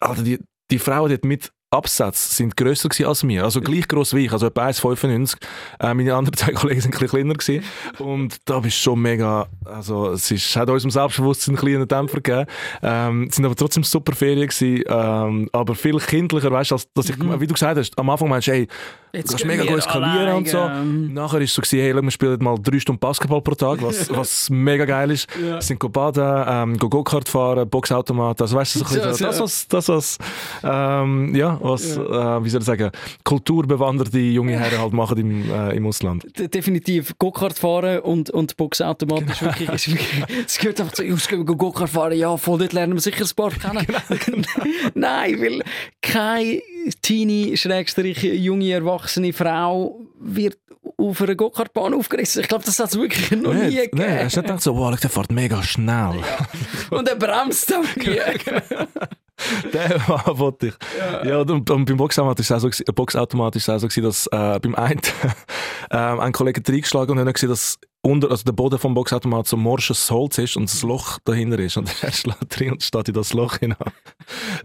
Alter, 0.00 0.22
die, 0.22 0.38
die 0.70 0.78
Frau 0.78 1.06
dort 1.08 1.24
mit 1.24 1.52
Absätze 1.72 2.34
sind 2.34 2.56
grösser 2.56 2.88
als 3.06 3.22
mir, 3.22 3.44
also 3.44 3.60
gleich 3.60 3.88
groß 3.88 4.14
wie 4.14 4.26
ich, 4.26 4.32
also 4.32 4.46
etwa 4.46 4.68
1,95. 4.68 5.36
Äh, 5.80 5.94
meine 5.94 6.14
anderen 6.14 6.36
zwei 6.36 6.52
Kollegen 6.54 6.80
sind 6.80 6.94
ein 6.94 7.00
bisschen 7.00 7.08
kleiner 7.08 7.34
gewesen. 7.34 7.64
und 7.98 8.36
da 8.44 8.60
bist 8.60 8.78
du 8.78 8.82
schon 8.82 9.00
mega, 9.00 9.46
also 9.64 10.10
es 10.10 10.30
ist, 10.30 10.54
hat 10.56 10.68
unserem 10.68 10.90
Selbstbewusstsein 10.90 11.56
einen 11.56 11.64
kleinen 11.64 11.88
Dämpfer 11.88 12.20
gegeben. 12.20 12.46
Ähm, 12.82 13.26
es 13.28 13.36
sind 13.36 13.44
aber 13.44 13.56
trotzdem 13.56 13.84
super 13.84 14.14
Ferien 14.14 14.48
gewesen, 14.48 14.84
ähm, 14.86 15.48
aber 15.52 15.74
viel 15.74 15.98
kindlicher, 15.98 16.50
weißt 16.50 16.72
du, 16.72 16.74
als 16.74 16.92
dass 16.92 17.08
ich, 17.08 17.16
mhm. 17.16 17.40
wie 17.40 17.46
du 17.46 17.54
gesagt 17.54 17.78
hast, 17.78 17.98
am 17.98 18.10
Anfang 18.10 18.28
meinst 18.28 18.48
du, 18.48 18.52
ey, 18.52 18.68
Jetzt 19.14 19.28
du 19.28 19.32
kannst 19.32 19.44
mega 19.44 19.64
gut 19.70 19.82
skalieren 19.82 20.36
und 20.36 20.48
so. 20.48 20.66
Nachher 20.66 21.40
ist 21.42 21.50
es 21.50 21.54
so 21.54 21.60
gewesen, 21.60 21.80
hey, 21.80 22.02
wir 22.02 22.10
spielen 22.10 22.42
mal 22.42 22.56
drei 22.58 22.80
Stunden 22.80 22.98
Basketball 22.98 23.42
pro 23.42 23.54
Tag, 23.54 23.82
was, 23.82 24.08
was 24.16 24.48
mega 24.48 24.86
geil 24.86 25.10
ist. 25.10 25.28
Ja. 25.38 25.60
Sind 25.60 25.78
go 25.78 25.90
baden, 25.90 26.44
ähm, 26.48 26.78
go 26.78 26.88
Go-Kart 26.88 27.28
fahren, 27.28 27.68
Boxautomat, 27.68 28.40
also 28.40 28.56
weißt 28.56 28.76
du, 28.76 28.78
so 28.78 28.84
ein 28.86 28.90
bisschen, 29.10 29.26
das, 29.26 29.40
was, 29.40 29.68
das, 29.68 29.88
was, 29.90 30.18
ähm, 30.64 31.34
ja, 31.34 31.58
was, 31.62 31.96
ja. 31.96 32.38
Äh, 32.38 32.44
wie 32.44 32.50
soll 32.50 32.60
ich 32.60 32.66
sagen, 32.66 32.90
kulturbewanderte 33.24 34.18
junge 34.18 34.58
Herren 34.58 34.80
halt 34.80 34.92
machen 34.92 35.18
im, 35.18 35.50
äh, 35.50 35.76
im 35.76 35.86
Ausland. 35.86 36.24
Definitiv. 36.54 37.16
Go-Kart 37.18 37.58
fahren 37.58 38.00
und, 38.00 38.30
und 38.30 38.56
Boxautomat 38.56 39.20
genau. 39.20 39.32
ist 39.32 39.42
wirklich, 39.42 39.68
ist 39.70 39.88
wirklich, 39.88 40.46
es 40.46 40.58
gehört 40.58 40.80
einfach 40.80 40.94
zu, 40.94 41.04
uns 41.04 41.28
Go-Kart 41.28 41.90
fahren, 41.90 42.16
ja, 42.16 42.36
voll, 42.36 42.58
dort 42.58 42.72
lernen 42.72 42.94
wir 42.94 43.00
sicher 43.00 43.26
Sport 43.26 43.60
kennen. 43.60 43.86
Genau. 44.26 44.48
Nein, 44.94 45.40
weil 45.40 45.62
kein 46.00 46.60
Teenie, 47.02 47.56
Schrägstrich, 47.56 48.22
junge, 48.22 48.72
erwachsene 48.72 49.32
Frau 49.32 50.00
wird 50.18 50.58
auf 50.96 51.22
einer 51.22 51.34
Go-Kart-Bahn 51.34 51.94
aufgerissen. 51.94 52.42
Ich 52.42 52.48
glaube, 52.48 52.64
das 52.64 52.78
hat 52.78 52.88
es 52.90 52.98
wirklich 52.98 53.30
noch 53.30 53.54
nie 53.54 53.74
gegeben. 53.74 53.98
Nein, 53.98 54.24
hast 54.24 54.36
du 54.36 54.42
gedacht 54.42 54.62
so, 54.62 54.76
wow, 54.76 54.98
der 54.98 55.10
fährt 55.10 55.32
mega 55.32 55.62
schnell. 55.62 56.20
Ja. 56.20 56.48
Und 56.96 57.08
er 57.08 57.16
bremst 57.16 57.72
auch 57.74 57.84
war, 60.06 60.38
wollte 60.38 60.68
ich. 60.68 60.74
Ja, 60.98 61.26
ja 61.26 61.40
und, 61.40 61.70
und, 61.70 61.84
beim 61.84 61.96
Boxautomat 61.96 62.38
ist 62.40 62.50
es 62.50 62.64
auch 62.64 62.70
so, 62.72 62.92
Boxautomat 62.92 63.56
ist 63.56 63.68
auch 63.68 63.78
so 63.78 63.88
dass 64.00 64.26
äh, 64.26 64.60
beim 64.60 64.74
einen 64.74 65.00
äh, 65.90 65.96
ein 65.96 66.32
Kollege 66.32 66.62
reingeschlagen 66.66 67.18
und 67.18 67.26
hat 67.26 67.34
gesehen, 67.34 67.48
dass 67.48 67.78
unter, 68.04 68.30
also 68.32 68.42
der 68.44 68.52
Boden 68.52 68.78
vom 68.78 68.94
Boxautomat 68.94 69.46
so 69.46 69.56
morsches 69.56 70.10
Holz 70.10 70.38
ist 70.38 70.56
und 70.56 70.64
das 70.64 70.82
Loch 70.82 71.18
dahinter 71.24 71.58
ist. 71.60 71.76
Und 71.76 71.90
er 72.02 72.12
schlägt 72.12 72.58
drin 72.58 72.72
und 72.72 72.82
steht 72.82 73.08
in 73.08 73.14
das 73.14 73.32
Loch 73.32 73.58
hinein. 73.58 73.78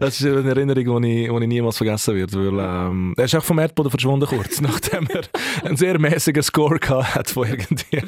Das 0.00 0.20
ist 0.20 0.26
eine 0.26 0.48
Erinnerung, 0.48 1.02
die 1.02 1.24
ich, 1.24 1.30
die 1.30 1.36
ich 1.42 1.48
niemals 1.48 1.76
vergessen 1.76 2.16
werde. 2.16 2.36
Weil, 2.36 2.58
ähm, 2.58 3.14
er 3.16 3.24
ist 3.24 3.34
auch 3.36 3.44
vom 3.44 3.58
Erdboden 3.58 3.90
verschwunden 3.90 4.26
kurz, 4.26 4.60
nachdem 4.60 5.06
er 5.08 5.22
einen 5.64 5.76
sehr 5.76 5.98
mäßigen 5.98 6.42
Score 6.42 6.78
gehabt 6.78 7.14
hat 7.14 7.30
von 7.30 7.48
irgendwie 7.48 8.02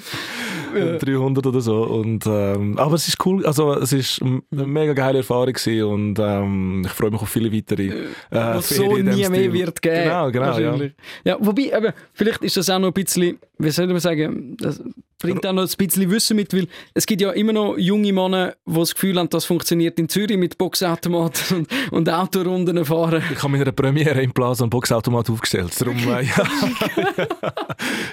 ja. 0.77 0.97
300 0.99 1.47
oder 1.47 1.61
so. 1.61 1.83
Und, 1.83 2.27
ähm, 2.27 2.79
aber 2.79 2.95
es 2.95 3.09
ist 3.09 3.25
cool, 3.25 3.45
also 3.47 3.75
es 3.75 3.93
ist 3.93 4.23
eine 4.23 4.43
mega 4.51 4.93
geile 4.93 5.19
Erfahrung 5.19 5.53
gewesen 5.53 5.83
und 5.85 6.19
ähm, 6.19 6.83
ich 6.87 6.93
freue 6.93 7.11
mich 7.11 7.21
auf 7.21 7.29
viele 7.29 7.53
weitere 7.53 7.87
äh, 7.87 8.05
Was 8.31 8.71
so 8.71 8.97
nie 8.97 9.29
mehr 9.29 9.53
wird 9.53 9.83
geben. 9.83 10.05
Genau, 10.05 10.31
genau. 10.31 10.59
Ja. 10.59 10.77
ja. 11.25 11.37
wobei, 11.41 11.75
aber 11.75 11.95
vielleicht 12.13 12.43
ist 12.43 12.57
das 12.57 12.71
auch 12.71 12.79
noch 12.79 12.89
ein 12.89 12.95
bisschen, 12.95 13.39
wie 13.59 13.71
soll 13.71 13.87
man 13.87 14.01
sagen, 14.01 14.57
das, 14.59 14.81
bringt 15.21 15.47
auch 15.47 15.53
noch 15.53 15.63
ein 15.63 15.87
bisschen 15.87 16.11
Wissen 16.11 16.37
mit, 16.37 16.53
weil 16.55 16.67
es 16.95 17.07
gibt 17.07 17.21
ja 17.21 17.31
immer 17.31 17.53
noch 17.53 17.77
junge 17.77 18.13
Männer, 18.13 18.55
die 18.67 18.75
das 18.75 18.95
Gefühl 18.95 19.19
haben, 19.19 19.29
das 19.29 19.45
funktioniert 19.45 19.99
in 19.99 20.09
Zürich 20.09 20.37
mit 20.37 20.59
Boxautomaten 20.59 21.59
und, 21.59 21.93
und 21.93 22.09
Autorunden 22.09 22.85
fahren. 22.85 23.23
Ich 23.31 23.43
habe 23.43 23.55
in 23.55 23.63
einer 23.63 23.73
Premiere 23.73 24.23
im 24.23 24.33
Plaza 24.33 24.65
einen 24.65 24.71
Boxautomat 24.71 25.31
aufgestellt. 25.31 25.79
Darum, 25.79 25.97
äh, 25.99 26.23
ja. 26.23 26.49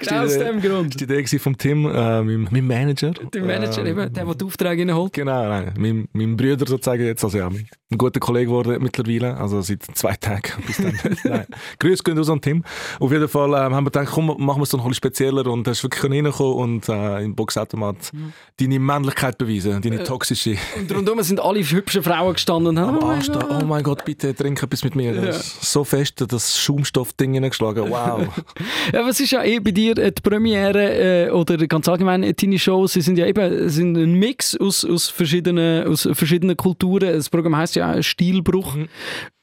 genau 0.00 0.24
aus 0.24 0.38
dem 0.38 0.60
Grund. 0.60 0.68
Das 0.98 1.08
war 1.08 1.16
die 1.16 1.24
Idee 1.24 1.38
vom 1.38 1.56
Tim, 1.56 1.86
äh, 1.86 2.22
meinem, 2.22 2.47
meinem 2.50 2.66
Manager. 2.66 3.10
Der 3.10 3.44
Manager, 3.44 3.84
äh, 3.84 3.90
eben, 3.90 4.12
der, 4.12 4.24
der 4.24 4.34
die 4.34 4.44
Aufträge 4.44 4.82
reinholt. 4.82 5.12
Genau, 5.12 5.48
nein, 5.48 5.74
mein, 5.78 6.08
mein 6.12 6.36
Bruder 6.36 6.66
sozusagen 6.66 7.04
jetzt, 7.04 7.24
also 7.24 7.38
ja, 7.38 7.48
ein 7.90 7.96
guter 7.96 8.20
Kollege 8.20 8.46
geworden 8.46 8.82
mittlerweile, 8.82 9.36
also 9.36 9.62
seit 9.62 9.82
zwei 9.94 10.14
Tagen 10.14 10.62
bis 10.66 10.76
dann. 10.76 10.98
nein. 11.24 11.46
Grüße 11.78 12.02
gehen 12.02 12.18
aus 12.18 12.28
an 12.28 12.40
Tim. 12.40 12.62
Auf 13.00 13.10
jeden 13.10 13.28
Fall 13.28 13.48
ähm, 13.48 13.74
haben 13.74 13.84
wir 13.84 13.90
gedacht, 13.90 14.08
komm, 14.12 14.26
machen 14.26 14.58
wir 14.58 14.62
es 14.62 14.68
doch 14.70 14.78
noch 14.78 14.84
ein 14.84 14.90
bisschen 14.90 14.94
spezieller 14.94 15.46
und 15.46 15.66
hast 15.66 15.82
wirklich 15.82 16.04
reinkommen 16.04 16.54
und 16.54 16.88
äh, 16.88 17.24
im 17.24 17.34
Boxautomat 17.34 18.12
mhm. 18.12 18.32
deine 18.60 18.78
Männlichkeit 18.78 19.38
beweisen, 19.38 19.80
deine 19.80 20.00
äh, 20.00 20.04
toxische. 20.04 20.56
Und 20.78 20.94
rundum 20.94 21.22
sind 21.22 21.40
alle 21.40 21.60
hübsche 21.60 22.02
Frauen 22.02 22.34
gestanden. 22.34 22.76
Am 22.76 22.98
oh, 22.98 23.06
Arsch 23.06 23.30
oh 23.30 23.64
mein 23.64 23.82
Gott, 23.82 24.04
bitte 24.04 24.34
trink 24.34 24.62
etwas 24.62 24.84
mit 24.84 24.94
mir. 24.94 25.14
Ja. 25.14 25.32
so 25.32 25.82
fest 25.84 26.22
das 26.28 26.58
Schaumstoffding 26.58 27.34
hineingeschlagen. 27.34 27.88
Wow. 27.88 28.28
ja, 28.92 29.06
was 29.06 29.18
ist 29.20 29.30
ja 29.30 29.42
eh 29.42 29.60
bei 29.60 29.70
dir 29.70 29.96
äh, 29.96 30.12
die 30.12 30.20
Premiere 30.20 31.28
äh, 31.28 31.30
oder 31.30 31.56
ganz 31.66 31.88
allgemein 31.88 32.22
äh, 32.22 32.34
deine 32.42 32.58
Shows, 32.58 32.92
sie 32.92 33.00
sind 33.00 33.18
ja 33.18 33.26
eben 33.26 33.68
sind 33.68 33.96
ein 33.96 34.14
Mix 34.14 34.56
aus, 34.56 34.84
aus, 34.84 35.08
verschiedenen, 35.08 35.86
aus 35.86 36.08
verschiedenen 36.12 36.56
Kulturen. 36.56 37.12
Das 37.12 37.30
Programm 37.30 37.56
heißt 37.56 37.76
ja 37.76 38.02
Stilbruch. 38.02 38.74
Mhm. 38.74 38.88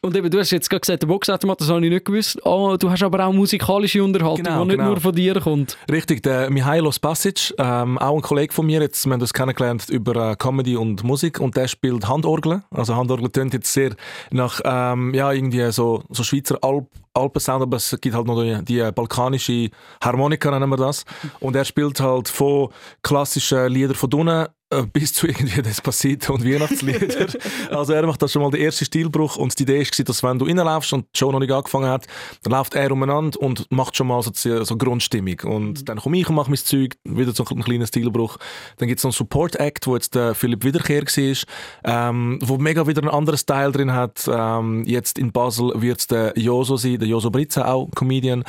Und 0.05 0.15
eben, 0.15 0.29
du 0.29 0.37
hast 0.37 0.51
jetzt 0.51 0.69
gerade 0.69 0.81
gesagt, 0.81 1.01
der 1.01 1.07
Boxautomat, 1.07 1.61
das 1.61 1.69
habe 1.69 1.83
ich 1.83 1.91
nicht 1.91 2.05
gewusst. 2.05 2.39
Oh, 2.45 2.77
du 2.77 2.91
hast 2.91 3.01
aber 3.01 3.25
auch 3.25 3.33
musikalische 3.33 4.03
Unterhaltung, 4.03 4.43
genau, 4.43 4.61
die 4.61 4.67
nicht 4.67 4.77
genau. 4.77 4.89
nur 4.89 4.99
von 4.99 5.15
dir 5.15 5.41
kommt. 5.41 5.77
Richtig, 5.91 6.21
der 6.21 6.51
Mihailo 6.51 6.91
Spasic, 6.91 7.55
ähm, 7.57 7.97
auch 7.97 8.15
ein 8.15 8.21
Kollege 8.21 8.53
von 8.53 8.67
mir, 8.67 8.81
jetzt, 8.81 9.03
wir 9.07 9.13
haben 9.13 9.19
das 9.19 9.33
kennengelernt 9.33 9.89
über 9.89 10.33
äh, 10.33 10.35
Comedy 10.35 10.77
und 10.77 11.03
Musik 11.03 11.39
und 11.39 11.57
der 11.57 11.67
spielt 11.67 12.07
Handorgel. 12.07 12.61
Also 12.69 12.95
Handorgel 12.95 13.31
tönt 13.31 13.55
jetzt 13.55 13.73
sehr 13.73 13.95
nach 14.29 14.61
ähm, 14.63 15.11
ja, 15.15 15.31
irgendwie 15.31 15.71
so, 15.71 16.03
so 16.11 16.21
Schweizer 16.21 16.59
Alp 16.61 16.85
Alpensound, 17.15 17.63
aber 17.63 17.77
es 17.77 17.95
gibt 18.01 18.13
halt 18.13 18.27
noch 18.27 18.43
die, 18.43 18.63
die 18.65 18.91
balkanische 18.91 19.69
Harmonika, 20.03 20.51
nennen 20.51 20.69
wir 20.69 20.75
das. 20.75 21.05
Und 21.39 21.55
er 21.55 21.63
spielt 21.63 22.01
halt 22.01 22.27
von 22.27 22.69
klassischen 23.03 23.69
Liedern 23.69 23.95
von 23.95 24.13
unten 24.13 24.47
bis 24.83 25.13
zu 25.13 25.27
irgendwie 25.27 25.61
Despacito 25.61 26.33
und 26.33 26.45
Weihnachtslieder. 26.45 27.27
also 27.69 27.93
er 27.93 28.05
macht 28.05 28.21
das 28.21 28.31
schon 28.31 28.41
mal 28.41 28.51
den 28.51 28.61
ersten 28.61 28.85
Stilbruch 28.85 29.37
und 29.37 29.57
die 29.57 29.63
Idee 29.63 29.79
war, 29.79 30.05
dass 30.05 30.23
wenn 30.23 30.39
du 30.39 30.45
reinlaufst 30.45 30.93
und 30.93 31.05
die 31.13 31.19
Show 31.19 31.31
noch 31.31 31.39
nicht 31.39 31.51
angefangen 31.51 31.89
hat, 31.89 32.07
dann 32.43 32.53
läuft 32.53 32.75
er 32.75 32.91
umeinander 32.91 33.39
und 33.41 33.69
macht 33.71 33.95
schon 33.95 34.07
mal 34.07 34.21
so, 34.21 34.31
so 34.33 34.77
Grundstimmung. 34.77 35.39
Und 35.43 35.81
mhm. 35.81 35.85
dann 35.85 35.99
komme 35.99 36.17
ich 36.17 36.29
und 36.29 36.35
mache 36.35 36.49
mein 36.49 36.57
Zeug, 36.57 36.95
wieder 37.03 37.33
so 37.33 37.45
einen 37.45 37.63
kleinen 37.63 37.87
Stilbruch. 37.87 38.37
Dann 38.77 38.87
gibt 38.87 38.99
es 38.99 39.03
noch 39.03 39.09
einen 39.09 39.17
Support-Act, 39.17 39.87
wo 39.87 39.95
jetzt 39.95 40.15
der 40.15 40.35
Philipp 40.35 40.63
Wiederkehr 40.63 41.03
war, 41.03 42.09
ähm, 42.09 42.39
wo 42.41 42.57
mega 42.57 42.87
wieder 42.87 43.01
einen 43.01 43.11
anderen 43.11 43.37
Style 43.37 43.71
drin 43.71 43.93
hat. 43.93 44.29
Ähm, 44.31 44.83
jetzt 44.85 45.17
in 45.17 45.31
Basel 45.31 45.71
wird 45.75 45.99
es 45.99 46.07
der 46.07 46.33
Joso 46.37 46.77
sein, 46.77 46.99
der 46.99 47.07
Joso 47.07 47.29
Britza, 47.29 47.65
auch 47.65 47.89
Comedian 47.95 48.43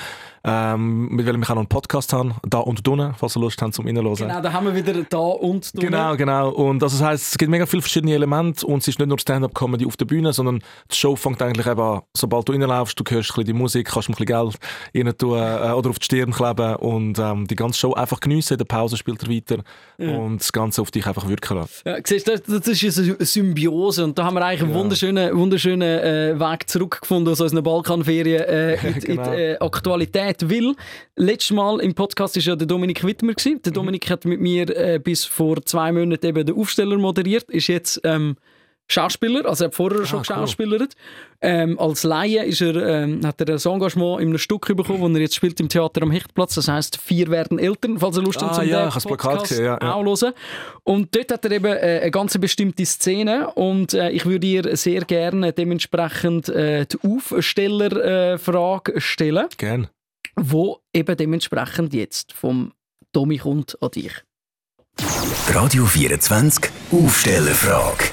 ähm, 0.47 1.09
mit 1.09 1.26
welchem 1.26 1.42
ich 1.42 1.51
auch 1.51 1.55
noch 1.55 1.62
einen 1.62 1.68
Podcast 1.68 2.12
habe, 2.12 2.36
«Da 2.49 2.59
und 2.59 2.86
Dunne», 2.86 3.14
falls 3.18 3.36
ihr 3.36 3.40
Lust 3.40 3.61
habt 3.61 3.74
zum 3.74 3.84
Reinhören. 3.84 4.14
Genau, 4.14 4.40
da 4.40 4.53
haben 4.53 4.66
wir 4.66 4.74
wieder 4.76 4.94
«Da 5.03 5.18
und 5.18 5.74
Dunne». 5.74 5.86
Genau, 5.88 6.16
genau. 6.16 6.51
Und 6.51 6.82
also 6.82 6.99
das 6.99 7.05
heisst, 7.05 7.32
es 7.32 7.38
gibt 7.38 7.51
mega 7.51 7.66
viele 7.66 7.82
verschiedene 7.82 8.14
Elemente 8.14 8.64
und 8.64 8.78
es 8.78 8.88
ist 8.88 9.01
nicht 9.01 9.09
nur 9.09 9.18
Stand-Up-Comedy 9.18 9.86
auf 9.86 9.97
der 9.97 10.05
Bühne, 10.05 10.32
sondern 10.32 10.61
die 10.90 10.94
Show 10.94 11.16
fängt 11.16 11.42
eigentlich 11.42 11.66
eben 11.66 11.80
an, 11.80 12.03
sobald 12.16 12.49
du 12.49 12.53
reinlaufst, 12.53 12.99
du 12.99 13.03
hörst 13.03 13.30
ein 13.30 13.34
bisschen 13.34 13.44
die 13.44 13.53
Musik, 13.55 13.88
kannst 13.88 14.09
ein 14.09 14.12
bisschen 14.12 14.26
Geld 14.26 14.57
rein 14.94 15.18
tun 15.18 15.36
äh, 15.36 15.72
oder 15.72 15.90
auf 15.90 15.99
die 15.99 16.05
Stirn 16.05 16.30
kleben 16.30 16.76
und 16.76 17.18
ähm, 17.18 17.47
die 17.49 17.57
ganze 17.57 17.80
Show 17.80 17.94
einfach 17.94 18.20
geniessen, 18.20 18.55
in 18.55 18.59
der 18.59 18.66
Pause 18.66 18.97
spielt 18.97 19.24
er 19.24 19.28
weiter 19.28 19.59
ja. 19.99 20.16
und 20.16 20.38
das 20.38 20.53
Ganze 20.53 20.80
auf 20.80 20.92
dich 20.92 21.07
einfach 21.07 21.28
wirken 21.28 21.57
lassen. 21.57 21.82
Ja, 21.84 21.97
siehst, 22.05 22.28
das, 22.28 22.42
das 22.42 22.68
ist 22.68 22.99
eine 22.99 23.16
Symbiose 23.18 24.05
und 24.05 24.16
da 24.16 24.24
haben 24.24 24.34
wir 24.34 24.44
eigentlich 24.44 24.62
einen 24.62 24.70
ja. 24.70 24.78
wunderschönen, 24.78 25.36
wunderschönen 25.36 25.82
äh, 25.82 26.38
Weg 26.38 26.68
zurückgefunden 26.68 27.32
aus 27.32 27.40
unseren 27.40 27.64
Balkanferien 27.64 28.42
äh, 28.42 28.74
in, 28.74 28.94
genau. 29.01 29.22
in 29.22 29.30
die 29.30 29.42
äh, 29.42 29.59
Aktualität 29.59 30.36
Zeit, 30.37 30.51
weil 30.51 30.74
letztes 31.16 31.51
Mal 31.53 31.80
im 31.80 31.95
Podcast 31.95 32.37
war 32.37 32.43
ja 32.43 32.57
der 32.57 32.66
Dominik 32.66 33.05
Wittmer. 33.05 33.34
Gewesen. 33.34 33.61
Der 33.62 33.72
mhm. 33.72 33.74
Dominik 33.74 34.11
hat 34.11 34.24
mit 34.24 34.41
mir 34.41 34.68
äh, 34.76 34.99
bis 34.99 35.24
vor 35.24 35.64
zwei 35.64 35.93
Monaten 35.93 36.26
eben 36.26 36.47
den 36.47 36.57
Aufsteller 36.57 36.97
moderiert, 36.99 37.51
ist 37.51 37.68
jetzt 37.68 38.01
ähm, 38.05 38.37
Schauspieler, 38.89 39.47
also 39.47 39.64
er 39.64 39.68
hat 39.68 39.74
vorher 39.74 40.01
ah, 40.03 40.07
schon 40.07 40.20
geschauspielert. 40.20 40.95
Cool. 40.95 41.39
Ähm, 41.41 41.78
als 41.78 42.05
Laie 42.05 42.45
ist 42.45 42.61
er, 42.61 42.76
ähm, 42.76 43.26
hat 43.26 43.41
er 43.41 43.55
ein 43.55 43.72
Engagement 43.72 44.20
in 44.20 44.28
einem 44.28 44.39
Stück 44.39 44.66
bekommen, 44.76 45.12
das 45.12 45.18
er 45.18 45.20
jetzt 45.22 45.34
spielt 45.34 45.59
im 45.59 45.68
Theater 45.68 46.03
am 46.03 46.12
Hechtplatz. 46.12 46.55
Das 46.55 46.68
heißt 46.68 46.99
«Vier 46.99 47.28
werden 47.28 47.59
Eltern», 47.59 47.99
falls 47.99 48.16
ihr 48.16 48.22
Lust 48.22 48.43
ah, 48.43 48.53
zum 48.53 48.68
ja, 48.68 48.89
Podcast 48.89 49.49
gesehen, 49.49 49.64
ja, 49.64 49.78
ja. 49.82 49.93
auch 49.93 50.05
hören. 50.05 50.32
Und 50.84 51.14
dort 51.16 51.32
hat 51.32 51.45
er 51.45 51.51
eben 51.51 51.66
äh, 51.66 52.01
eine 52.03 52.11
ganz 52.12 52.39
bestimmte 52.39 52.87
Szene 52.87 53.51
und 53.55 53.93
äh, 53.93 54.11
ich 54.11 54.24
würde 54.24 54.47
ihr 54.47 54.76
sehr 54.76 55.01
gerne 55.01 55.53
dementsprechend 55.53 56.49
äh, 56.49 56.87
die 56.87 56.99
Aufstellerfrage 57.03 58.95
äh, 58.95 59.01
stellen. 59.01 59.47
Gerne 59.59 59.89
wo 60.37 60.82
eben 60.93 61.16
dementsprechend 61.16 61.95
jetzt 61.95 62.32
vom 62.32 62.72
Tommy 63.12 63.39
kommt 63.39 63.80
an 63.82 63.91
dich. 63.91 64.12
Radio 65.49 65.87
24 65.87 66.70
Aufstellerfrage. 66.93 68.11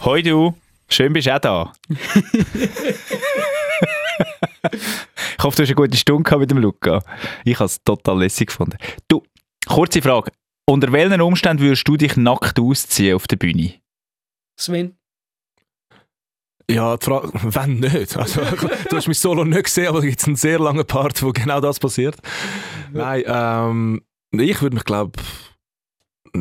Hoi 0.00 0.22
du, 0.22 0.54
schön 0.88 1.12
bist 1.12 1.26
du 1.26 1.34
auch 1.34 1.38
da. 1.38 1.72
ich 1.88 1.98
hoffe, 5.42 5.56
du 5.56 5.62
hast 5.62 5.68
eine 5.68 5.74
gute 5.74 5.96
Stunde 5.96 6.38
mit 6.38 6.50
dem 6.50 6.58
Luca. 6.58 7.02
Ich 7.44 7.58
habe 7.58 7.66
es 7.66 7.82
total 7.82 8.20
lässig 8.20 8.48
gefunden. 8.48 8.76
Du, 9.08 9.22
kurze 9.66 10.02
Frage. 10.02 10.32
Unter 10.66 10.92
welchen 10.92 11.20
Umständen 11.20 11.62
würdest 11.62 11.86
du 11.86 11.96
dich 11.96 12.16
nackt 12.16 12.58
ausziehen 12.58 13.16
auf 13.16 13.26
der 13.26 13.36
Bühne? 13.36 13.74
Sven? 14.58 14.96
Ja, 16.70 16.96
die 16.96 17.04
Frage, 17.04 17.30
wenn 17.42 17.80
nicht. 17.80 18.16
Also, 18.16 18.40
du 18.40 18.96
hast 18.96 19.08
mich 19.08 19.18
solo 19.18 19.44
nicht 19.44 19.64
gesehen, 19.64 19.88
aber 19.88 19.98
es 19.98 20.04
gibt 20.04 20.26
einen 20.26 20.36
sehr 20.36 20.58
langen 20.58 20.86
Part, 20.86 21.22
wo 21.22 21.30
genau 21.32 21.60
das 21.60 21.78
passiert. 21.78 22.16
Nein, 22.92 23.22
ähm, 23.26 24.02
ich 24.32 24.60
würde 24.62 24.74
mich, 24.74 24.84
glaube 24.84 25.20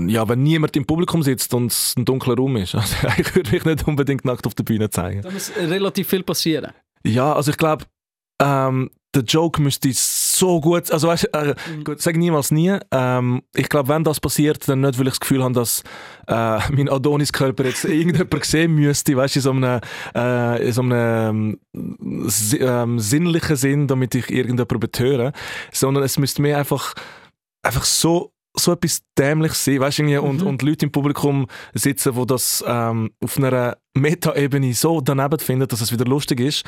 ja, 0.08 0.28
wenn 0.28 0.42
niemand 0.44 0.76
im 0.76 0.86
Publikum 0.86 1.24
sitzt 1.24 1.54
und 1.54 1.68
es 1.68 1.96
ein 1.96 2.06
dunkler 2.06 2.36
Raum 2.36 2.56
ist, 2.58 2.76
also 2.76 2.96
ich 3.18 3.36
würde 3.36 3.52
mich 3.52 3.66
nicht 3.66 3.88
unbedingt 3.88 4.26
nackt 4.26 4.48
auf 4.48 4.56
der 4.56 4.64
Bühne 4.64 4.90
zeigen. 4.90 5.22
Da 5.22 5.32
muss 5.32 5.52
relativ 5.56 6.10
viel 6.10 6.24
passieren. 6.24 6.72
Ja, 7.06 7.34
also 7.34 7.52
ich 7.52 7.58
glaube, 7.58 7.86
ähm, 8.42 8.90
der 9.14 9.24
Joke 9.24 9.62
müsste 9.62 9.90
so 10.44 10.60
gut, 10.60 10.92
also 10.92 11.08
weißt, 11.08 11.30
äh, 11.34 11.56
mhm. 11.78 11.84
gut, 11.86 12.02
sag 12.02 12.18
niemals 12.18 12.52
nie. 12.52 12.78
Ähm, 12.92 13.44
ich 13.56 13.70
glaube, 13.70 13.88
wenn 13.88 14.04
das 14.04 14.20
passiert, 14.20 14.68
dann 14.68 14.82
nicht, 14.82 15.00
weil 15.00 15.08
ich 15.08 15.14
das 15.14 15.22
Gefühl 15.22 15.42
habe, 15.42 15.54
dass 15.54 15.84
äh, 16.28 16.60
mein 16.74 16.90
Adonis-Körper 16.90 17.64
jetzt 17.64 17.86
irgendjemand 17.86 18.44
sehen 18.44 18.76
müsste, 18.76 19.16
weißt, 19.16 19.38
in 19.38 19.42
so 19.42 19.52
einem, 19.52 19.80
äh, 20.14 20.68
in 20.68 20.74
so 20.74 20.82
einem 20.82 21.60
ähm, 21.74 23.00
sinnlichen 23.00 23.56
Sinn, 23.56 23.88
damit 23.88 24.16
ich 24.16 24.30
irgendjemanden 24.30 24.80
betöre, 24.82 25.32
sondern 25.72 26.04
es 26.04 26.20
müsste 26.20 26.42
mir 26.42 26.58
einfach, 26.58 26.94
einfach 27.62 27.86
so 27.86 28.34
so 28.56 28.74
etwas 28.74 29.02
Dämliches 29.18 29.66
sein, 29.66 29.80
weißt 29.80 30.00
du, 30.00 30.04
mhm. 30.04 30.20
und, 30.20 30.42
und 30.44 30.62
Leute 30.62 30.86
im 30.86 30.92
Publikum 30.92 31.48
sitzen, 31.74 32.14
die 32.14 32.26
das 32.28 32.64
ähm, 32.68 33.10
auf 33.24 33.38
einer 33.38 33.78
Meta-Ebene 33.96 34.74
so 34.74 35.02
daneben 35.02 35.40
finden, 35.40 35.68
dass 35.68 35.82
es 35.82 35.92
wieder 35.92 36.06
lustig 36.06 36.40
ist, 36.40 36.64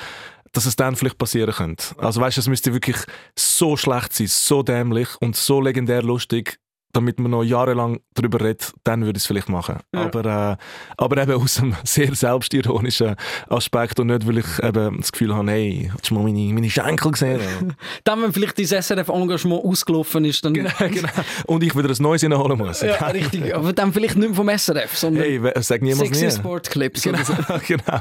dass 0.56 0.66
es 0.66 0.76
dann 0.76 0.96
vielleicht 0.96 1.18
passieren 1.18 1.54
könnte. 1.54 1.96
Also 1.98 2.22
weißt 2.22 2.38
du, 2.38 2.42
es 2.42 2.48
müsste 2.48 2.74
wirklich 2.74 2.98
so 3.38 3.78
schlecht 3.78 4.14
sein, 4.14 4.28
so 4.28 4.64
dämlich 4.64 5.10
und 5.22 5.36
so 5.36 5.62
legendär 5.62 6.02
lustig, 6.02 6.60
damit 6.96 7.20
man 7.20 7.32
noch 7.32 7.44
jahrelang 7.44 8.00
darüber 8.14 8.40
redet, 8.40 8.72
dann 8.84 9.06
würde 9.06 9.18
ich 9.18 9.24
es 9.24 9.28
vielleicht 9.28 9.50
machen. 9.50 9.80
Ja. 9.94 10.06
Aber, 10.06 10.54
äh, 10.54 10.58
aber 10.98 11.22
eben 11.22 11.34
aus 11.34 11.60
einem 11.60 11.76
sehr 11.84 12.16
selbstironischen 12.16 13.16
Aspekt 13.50 14.00
und 14.00 14.08
nicht, 14.08 14.26
weil 14.26 14.38
ich 14.38 14.64
eben 14.64 14.98
das 14.98 15.12
Gefühl 15.12 15.36
habe, 15.36 15.52
hey, 15.52 15.92
hast 15.94 16.10
du 16.10 16.16
mal 16.16 16.24
meine, 16.24 16.54
meine 16.54 16.70
Schenkel 16.70 17.12
gesehen? 17.12 17.42
dann, 18.04 18.22
wenn 18.22 18.32
vielleicht 18.32 18.58
dein 18.58 18.82
SRF-Engagement 18.82 19.64
ausgelaufen 19.64 20.26
ist, 20.26 20.46
dann... 20.46 20.54
Genau, 20.54 20.72
genau. 20.80 21.10
Und 21.46 21.64
ich 21.64 21.76
wieder 21.76 21.90
ein 21.90 21.96
neues 22.00 22.24
reinholen 22.24 22.58
muss. 22.58 22.82
ja, 22.82 22.96
richtig. 23.08 23.54
Aber 23.56 23.74
dann 23.74 23.92
vielleicht 23.92 24.16
nicht 24.16 24.30
mehr 24.30 24.36
vom 24.36 24.50
SRF, 24.50 24.98
sondern 24.98 25.24
hey, 25.24 25.42
sag 25.60 25.82
niemals 25.82 26.08
Sexy 26.08 26.26
nie. 26.26 26.32
Sportclips. 26.32 27.04
Genau, 27.04 27.20
genau. 27.68 28.00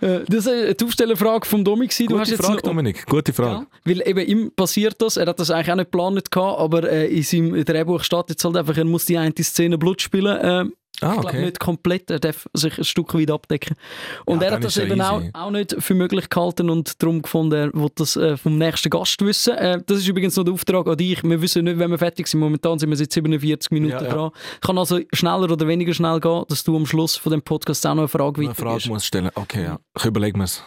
Äh, 0.00 0.24
das 0.28 0.46
war 0.46 0.74
die 0.74 0.84
Aufstellerfrage 0.84 1.46
vom 1.46 1.64
Domi. 1.64 1.86
Gute 1.86 2.06
du 2.06 2.18
hast 2.18 2.30
jetzt 2.30 2.42
Frage, 2.42 2.56
noch... 2.56 2.62
Dominik. 2.62 3.06
Gute 3.06 3.32
Frage. 3.32 3.64
Ja, 3.64 3.66
weil 3.84 4.06
eben 4.06 4.26
ihm 4.26 4.52
passiert 4.54 5.00
das, 5.00 5.16
er 5.16 5.26
hat 5.26 5.40
das 5.40 5.50
eigentlich 5.50 5.70
auch 5.70 5.76
nicht 5.76 5.90
geplant, 5.90 6.58
aber 6.58 6.90
äh, 6.90 7.06
in 7.06 7.22
seinem 7.22 7.64
Drehbuch 7.64 8.02
steht 8.02 8.25
steht 8.26 8.30
jetzt 8.30 8.44
halt 8.44 8.56
einfach, 8.56 8.76
er 8.76 8.84
muss 8.84 9.04
die 9.04 9.18
eine 9.18 9.32
Szene 9.40 9.78
Blut 9.78 10.02
spielen. 10.02 10.38
Ähm, 10.42 10.72
Ah, 11.02 11.12
ich 11.14 11.20
glaube 11.20 11.40
nicht 11.40 11.60
komplett, 11.60 12.10
er 12.10 12.18
darf 12.18 12.48
sich 12.54 12.78
ein 12.78 12.84
Stück 12.84 13.12
weit 13.12 13.30
abdecken. 13.30 13.76
Und 14.24 14.40
ja, 14.40 14.48
er 14.48 14.54
hat 14.54 14.64
das 14.64 14.78
eben 14.78 14.98
auch, 15.02 15.20
auch, 15.34 15.50
nicht 15.50 15.76
für 15.78 15.92
möglich 15.92 16.30
gehalten 16.30 16.70
und 16.70 17.02
darum 17.02 17.20
gefunden, 17.20 17.54
er 17.54 17.74
will 17.74 17.90
das 17.94 18.16
äh, 18.16 18.38
vom 18.38 18.56
nächsten 18.56 18.88
Gast 18.88 19.20
wissen. 19.20 19.54
Äh, 19.58 19.82
das 19.84 19.98
ist 19.98 20.08
übrigens 20.08 20.36
noch 20.36 20.44
der 20.44 20.54
Auftrag 20.54 20.86
an 20.86 20.96
dich. 20.96 21.22
Wir 21.22 21.42
wissen 21.42 21.64
nicht, 21.64 21.78
wenn 21.78 21.90
wir 21.90 21.98
fertig 21.98 22.26
sind. 22.28 22.40
Momentan 22.40 22.78
sind 22.78 22.88
wir 22.88 22.96
seit 22.96 23.12
47 23.12 23.72
Minuten 23.72 23.92
ja, 23.92 24.00
dran. 24.00 24.30
Ja. 24.32 24.32
Kann 24.62 24.78
also 24.78 25.00
schneller 25.12 25.50
oder 25.50 25.68
weniger 25.68 25.92
schnell 25.92 26.18
gehen, 26.18 26.44
dass 26.48 26.64
du 26.64 26.74
am 26.74 26.86
Schluss 26.86 27.16
von 27.16 27.30
dem 27.30 27.42
Podcast 27.42 27.86
auch 27.86 27.94
noch 27.94 28.04
eine 28.04 28.08
Frage 28.08 28.40
Eine 28.40 28.54
Frage 28.54 28.88
muss 28.88 29.04
stellen. 29.04 29.30
Okay, 29.34 29.64
ja. 29.64 29.78
Ich 29.98 30.04
überlege 30.06 30.38
mir 30.38 30.44
es. 30.44 30.62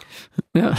Ja. 0.56 0.74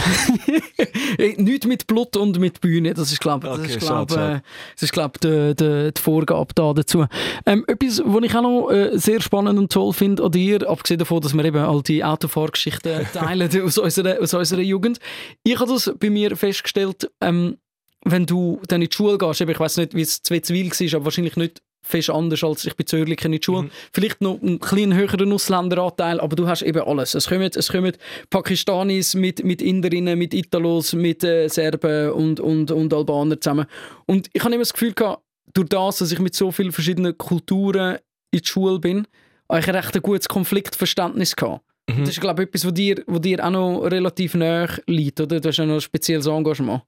Nicht 1.38 1.66
mit 1.66 1.86
Blut 1.86 2.14
und 2.18 2.38
mit 2.38 2.60
Bühne, 2.60 2.92
das 2.92 3.10
ist 3.10 3.20
glaube 3.20 3.50
Okay, 3.50 3.76
ich, 3.76 3.84
schade, 3.84 4.14
glaub, 4.14 4.20
äh, 4.20 4.40
das 4.74 4.82
ist, 4.82 4.92
glaub, 4.92 5.18
die, 5.20 5.54
die, 5.54 5.92
die 5.96 6.00
Vorgabe 6.00 6.52
da 6.54 6.74
dazu. 6.74 7.06
Ähm, 7.46 7.64
etwas, 7.66 8.02
was 8.04 8.24
ich 8.24 8.34
auch 8.34 8.42
noch 8.42 8.70
äh, 8.70 8.98
sehr 8.98 9.22
spannend 9.22 9.58
und 9.58 9.72
toll 9.72 9.94
finde 9.94 10.24
an 10.24 10.32
dir, 10.32 10.68
abgesehen 10.68 10.98
davon, 10.98 11.22
dass 11.22 11.32
wir 11.32 11.44
eben 11.44 11.56
all 11.56 11.82
die 11.82 12.04
Autofahrgeschichten 12.04 13.06
teilen 13.14 13.62
aus, 13.62 13.78
unserer, 13.78 14.20
aus 14.20 14.34
unserer 14.34 14.60
Jugend. 14.60 14.98
Ich 15.42 15.58
habe 15.58 15.72
das 15.72 15.90
bei 15.98 16.10
mir 16.10 16.36
festgestellt, 16.36 17.10
ähm, 17.22 17.56
wenn 18.04 18.26
du 18.26 18.60
dann 18.68 18.82
in 18.82 18.88
die 18.90 18.94
Schule 18.94 19.16
gehst, 19.16 19.40
ich 19.40 19.60
weiß 19.60 19.78
nicht, 19.78 19.94
wie 19.94 20.02
es 20.02 20.22
zu 20.22 20.34
Witzwil 20.34 20.70
war, 20.70 20.96
aber 20.96 21.04
wahrscheinlich 21.06 21.36
nicht 21.36 21.62
fest 21.82 22.10
anders 22.10 22.44
als 22.44 22.64
ich 22.64 22.76
bei 22.76 22.84
Zürlichen 22.84 23.32
in 23.32 23.40
die 23.40 23.44
Schule. 23.44 23.70
Vielleicht 23.92 24.20
noch 24.20 24.40
einen 24.40 24.60
kleinen 24.60 24.94
höheren 24.94 25.32
Ausländeranteil, 25.32 26.20
aber 26.20 26.36
du 26.36 26.46
hast 26.46 26.62
eben 26.62 26.82
alles. 26.82 27.14
Es 27.14 27.28
kommen, 27.28 27.50
es 27.54 27.68
kommen 27.70 27.92
Pakistanis 28.30 29.14
mit, 29.14 29.44
mit 29.44 29.60
Inderinnen, 29.60 30.18
mit 30.18 30.32
Italos, 30.32 30.92
mit 30.92 31.24
äh, 31.24 31.48
Serben 31.48 32.10
und, 32.10 32.40
und, 32.40 32.70
und 32.70 32.94
Albaner 32.94 33.40
zusammen. 33.40 33.66
Und 34.06 34.28
ich 34.32 34.42
habe 34.42 34.54
immer 34.54 34.62
das 34.62 34.72
Gefühl 34.72 34.92
gehabt, 34.92 35.22
durch 35.54 35.68
das, 35.68 35.98
dass 35.98 36.12
ich 36.12 36.18
mit 36.18 36.34
so 36.34 36.50
vielen 36.50 36.72
verschiedenen 36.72 37.18
Kulturen 37.18 37.98
in 38.30 38.40
die 38.40 38.46
Schule 38.46 38.78
bin, 38.78 39.06
habe 39.48 39.60
ich 39.60 39.68
ein 39.68 39.74
recht 39.74 40.02
gutes 40.02 40.28
Konfliktverständnis 40.28 41.36
gehabt. 41.36 41.62
Das 41.86 42.10
ist, 42.10 42.20
glaube 42.20 42.42
ich, 42.42 42.48
etwas, 42.48 42.64
was 42.64 42.74
dir, 42.74 43.02
wo 43.06 43.18
dir 43.18 43.44
auch 43.44 43.50
noch 43.50 43.80
relativ 43.80 44.34
nahe 44.34 44.68
liegt, 44.86 45.20
oder? 45.20 45.40
Du 45.40 45.48
hast 45.48 45.58
ja 45.58 45.66
noch 45.66 45.74
ein 45.74 45.80
spezielles 45.80 46.26
Engagement. 46.26 46.82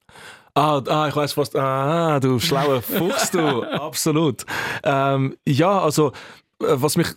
Ah, 0.54 0.80
ah, 0.86 1.08
ich 1.08 1.16
weiß 1.16 1.36
was. 1.36 1.54
Ah, 1.56 2.20
du 2.20 2.38
schlauer 2.38 2.80
Fuchs, 2.80 3.30
du. 3.32 3.62
Absolut. 3.72 4.44
Ähm, 4.84 5.36
ja, 5.46 5.80
also, 5.80 6.12
äh, 6.60 6.66
was 6.74 6.96
mich 6.96 7.08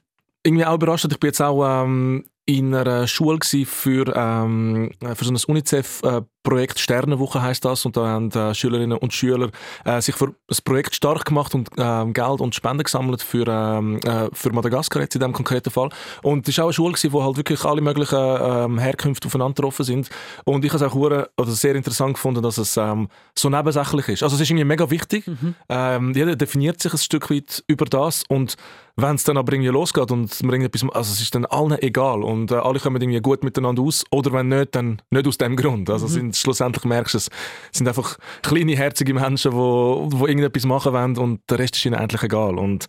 irgendwie 0.44 0.66
auch 0.66 0.76
überrascht 0.76 1.04
hat, 1.04 1.12
ich 1.12 1.20
bin 1.20 1.28
jetzt 1.30 1.42
auch 1.42 1.84
ähm, 1.84 2.26
in 2.48 2.74
einer 2.74 3.08
Schule 3.08 3.40
für, 3.66 4.14
ähm, 4.16 4.92
für 5.16 5.26
so 5.26 5.32
ein 5.32 5.38
UNICEF-Projekt, 5.48 6.80
Sternenwoche 6.80 7.42
heißt 7.42 7.66
das, 7.66 7.86
und 7.86 7.98
da 7.98 8.08
haben 8.08 8.32
äh, 8.32 8.56
Schülerinnen 8.56 8.98
und 8.98 9.12
Schüler 9.12 9.50
äh, 9.84 10.00
sich 10.00 10.16
für 10.16 10.34
das 10.48 10.62
Projekt 10.62 10.96
stark 10.96 11.26
gemacht 11.26 11.54
und 11.54 11.70
ähm, 11.78 12.14
Geld 12.14 12.40
und 12.40 12.56
Spenden 12.56 12.84
gesammelt 12.84 13.22
für, 13.22 13.46
ähm, 13.50 14.00
äh, 14.06 14.30
für 14.32 14.54
Madagaskar 14.54 15.02
jetzt 15.02 15.16
in 15.16 15.20
diesem 15.20 15.34
konkreten 15.34 15.70
Fall. 15.72 15.90
Und 16.24 16.48
es 16.48 16.58
war 16.58 16.64
auch 16.64 16.70
eine 16.70 16.74
Schule, 16.74 16.94
gewesen, 16.94 17.12
wo 17.12 17.22
halt 17.22 17.36
wirklich 17.36 17.66
alle 17.66 17.82
möglichen 17.82 18.18
ähm, 18.18 18.80
Herkünfte 18.80 19.28
aufeinander 19.28 19.56
getroffen 19.56 19.84
sind. 19.84 20.10
Und 20.46 20.64
ich 20.64 20.72
habe 20.72 20.86
es 20.86 20.90
auch 20.90 20.96
hure- 20.96 21.30
oder 21.38 21.52
sehr 21.52 21.76
interessant 21.76 22.14
gefunden, 22.14 22.42
dass 22.42 22.58
es 22.58 22.78
ähm, 22.78 23.10
so 23.38 23.50
nebensächlich 23.50 24.08
ist. 24.08 24.24
Also 24.24 24.36
es 24.36 24.42
ist 24.42 24.50
irgendwie 24.50 24.64
mega 24.64 24.90
wichtig. 24.90 25.26
Ähm, 25.68 26.14
jeder 26.16 26.38
definiert 26.38 26.82
sich 26.82 26.94
ein 26.94 26.98
Stück 26.98 27.30
weit 27.30 27.62
über 27.68 27.84
das 27.84 28.24
und 28.30 28.56
wenn 29.00 29.16
es 29.16 29.24
dann 29.24 29.38
aber 29.38 29.54
irgendwie 29.54 29.70
losgeht 29.70 30.10
und 30.10 30.42
man 30.42 30.54
irgendetwas, 30.54 30.84
also 30.96 31.14
es 31.14 31.22
ist 31.22 31.36
dann 31.36 31.46
allen 31.46 31.80
egal 31.84 32.24
und 32.24 32.37
äh, 32.48 32.56
alle 32.56 32.80
kommen 32.80 33.02
irgendwie 33.02 33.22
gut 33.22 33.44
miteinander 33.44 33.82
aus 33.82 34.04
oder 34.12 34.32
wenn 34.34 34.50
nicht, 34.50 34.76
dann 34.76 35.02
nicht 35.10 35.28
aus 35.28 35.38
dem 35.38 35.56
Grund. 35.56 35.90
Also 35.90 36.08
sind, 36.08 36.36
schlussendlich 36.36 36.86
merkst 36.86 37.14
du 37.14 37.18
es, 37.18 37.30
sind 37.72 37.88
einfach 37.88 38.18
kleine, 38.44 38.76
herzige 38.76 39.14
Menschen, 39.14 39.52
die 39.52 39.58
wo, 39.58 40.08
wo 40.12 40.28
irgendetwas 40.28 40.66
machen 40.66 40.94
wollen 40.94 41.18
und 41.18 41.42
der 41.50 41.60
Rest 41.60 41.76
ist 41.76 41.86
ihnen 41.86 41.96
eigentlich 41.96 42.24
egal. 42.24 42.58
Und 42.58 42.86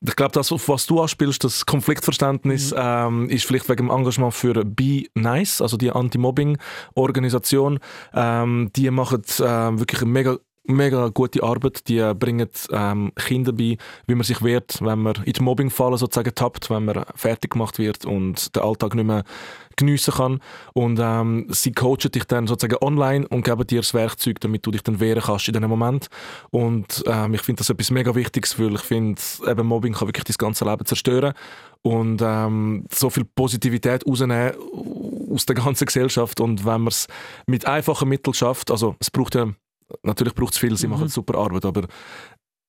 ich 0.00 0.16
glaube, 0.16 0.32
das, 0.32 0.52
auf 0.52 0.68
was 0.68 0.86
du 0.86 1.00
anspielst, 1.00 1.44
das 1.44 1.66
Konfliktverständnis, 1.66 2.74
ähm, 2.76 3.28
ist 3.28 3.44
vielleicht 3.44 3.68
wegen 3.68 3.88
dem 3.88 3.90
Engagement 3.90 4.34
für 4.34 4.64
Be 4.64 5.04
Nice, 5.14 5.60
also 5.60 5.76
die 5.76 5.90
Anti-Mobbing-Organisation. 5.90 7.78
Ähm, 8.14 8.70
die 8.76 8.90
machen 8.90 9.22
ähm, 9.40 9.78
wirklich 9.78 10.02
eine 10.02 10.10
mega 10.10 10.38
mega 10.64 11.08
gute 11.08 11.42
Arbeit. 11.42 11.88
Die 11.88 11.98
äh, 11.98 12.14
bringen 12.14 12.48
ähm, 12.70 13.12
Kinder 13.16 13.52
bei, 13.52 13.76
wie 14.06 14.14
man 14.14 14.24
sich 14.24 14.42
wehrt, 14.42 14.78
wenn 14.80 15.00
man 15.00 15.14
in 15.24 15.32
die 15.32 15.42
Mobbingfalle 15.42 15.98
sozusagen 15.98 16.34
tappt, 16.34 16.70
wenn 16.70 16.84
man 16.84 17.04
fertig 17.14 17.52
gemacht 17.52 17.78
wird 17.78 18.04
und 18.04 18.54
den 18.54 18.62
Alltag 18.62 18.94
nicht 18.94 19.06
mehr 19.06 19.24
geniessen 19.76 20.14
kann. 20.14 20.40
Und 20.74 20.98
ähm, 21.00 21.46
sie 21.50 21.72
coachen 21.72 22.10
dich 22.12 22.24
dann 22.24 22.46
sozusagen 22.46 22.84
online 22.84 23.26
und 23.28 23.44
geben 23.44 23.66
dir 23.66 23.80
das 23.80 23.94
Werkzeug, 23.94 24.40
damit 24.40 24.66
du 24.66 24.70
dich 24.70 24.82
dann 24.82 25.00
wehren 25.00 25.22
kannst 25.22 25.48
in 25.48 25.54
diesem 25.54 25.68
Moment. 25.68 26.08
Und 26.50 27.02
ähm, 27.06 27.34
ich 27.34 27.42
finde 27.42 27.60
das 27.60 27.70
etwas 27.70 27.90
mega 27.90 28.14
Wichtiges, 28.14 28.58
weil 28.58 28.74
ich 28.74 28.82
finde, 28.82 29.20
Mobbing 29.62 29.94
kann 29.94 30.08
wirklich 30.08 30.24
das 30.24 30.38
ganze 30.38 30.64
Leben 30.64 30.84
zerstören 30.84 31.34
und 31.82 32.22
ähm, 32.22 32.86
so 32.92 33.10
viel 33.10 33.24
Positivität 33.24 34.06
rausnehmen 34.06 34.52
aus 35.32 35.46
der 35.46 35.56
ganzen 35.56 35.86
Gesellschaft. 35.86 36.40
Und 36.40 36.64
wenn 36.64 36.82
man 36.82 36.88
es 36.88 37.08
mit 37.46 37.66
einfachen 37.66 38.08
Mitteln 38.08 38.34
schafft, 38.34 38.70
also 38.70 38.96
es 39.00 39.10
braucht 39.10 39.34
ja 39.34 39.48
natürlich 40.02 40.34
braucht 40.34 40.54
es 40.54 40.58
viel, 40.58 40.76
sie 40.76 40.88
machen 40.88 41.08
super 41.08 41.38
Arbeit, 41.38 41.64
aber 41.64 41.86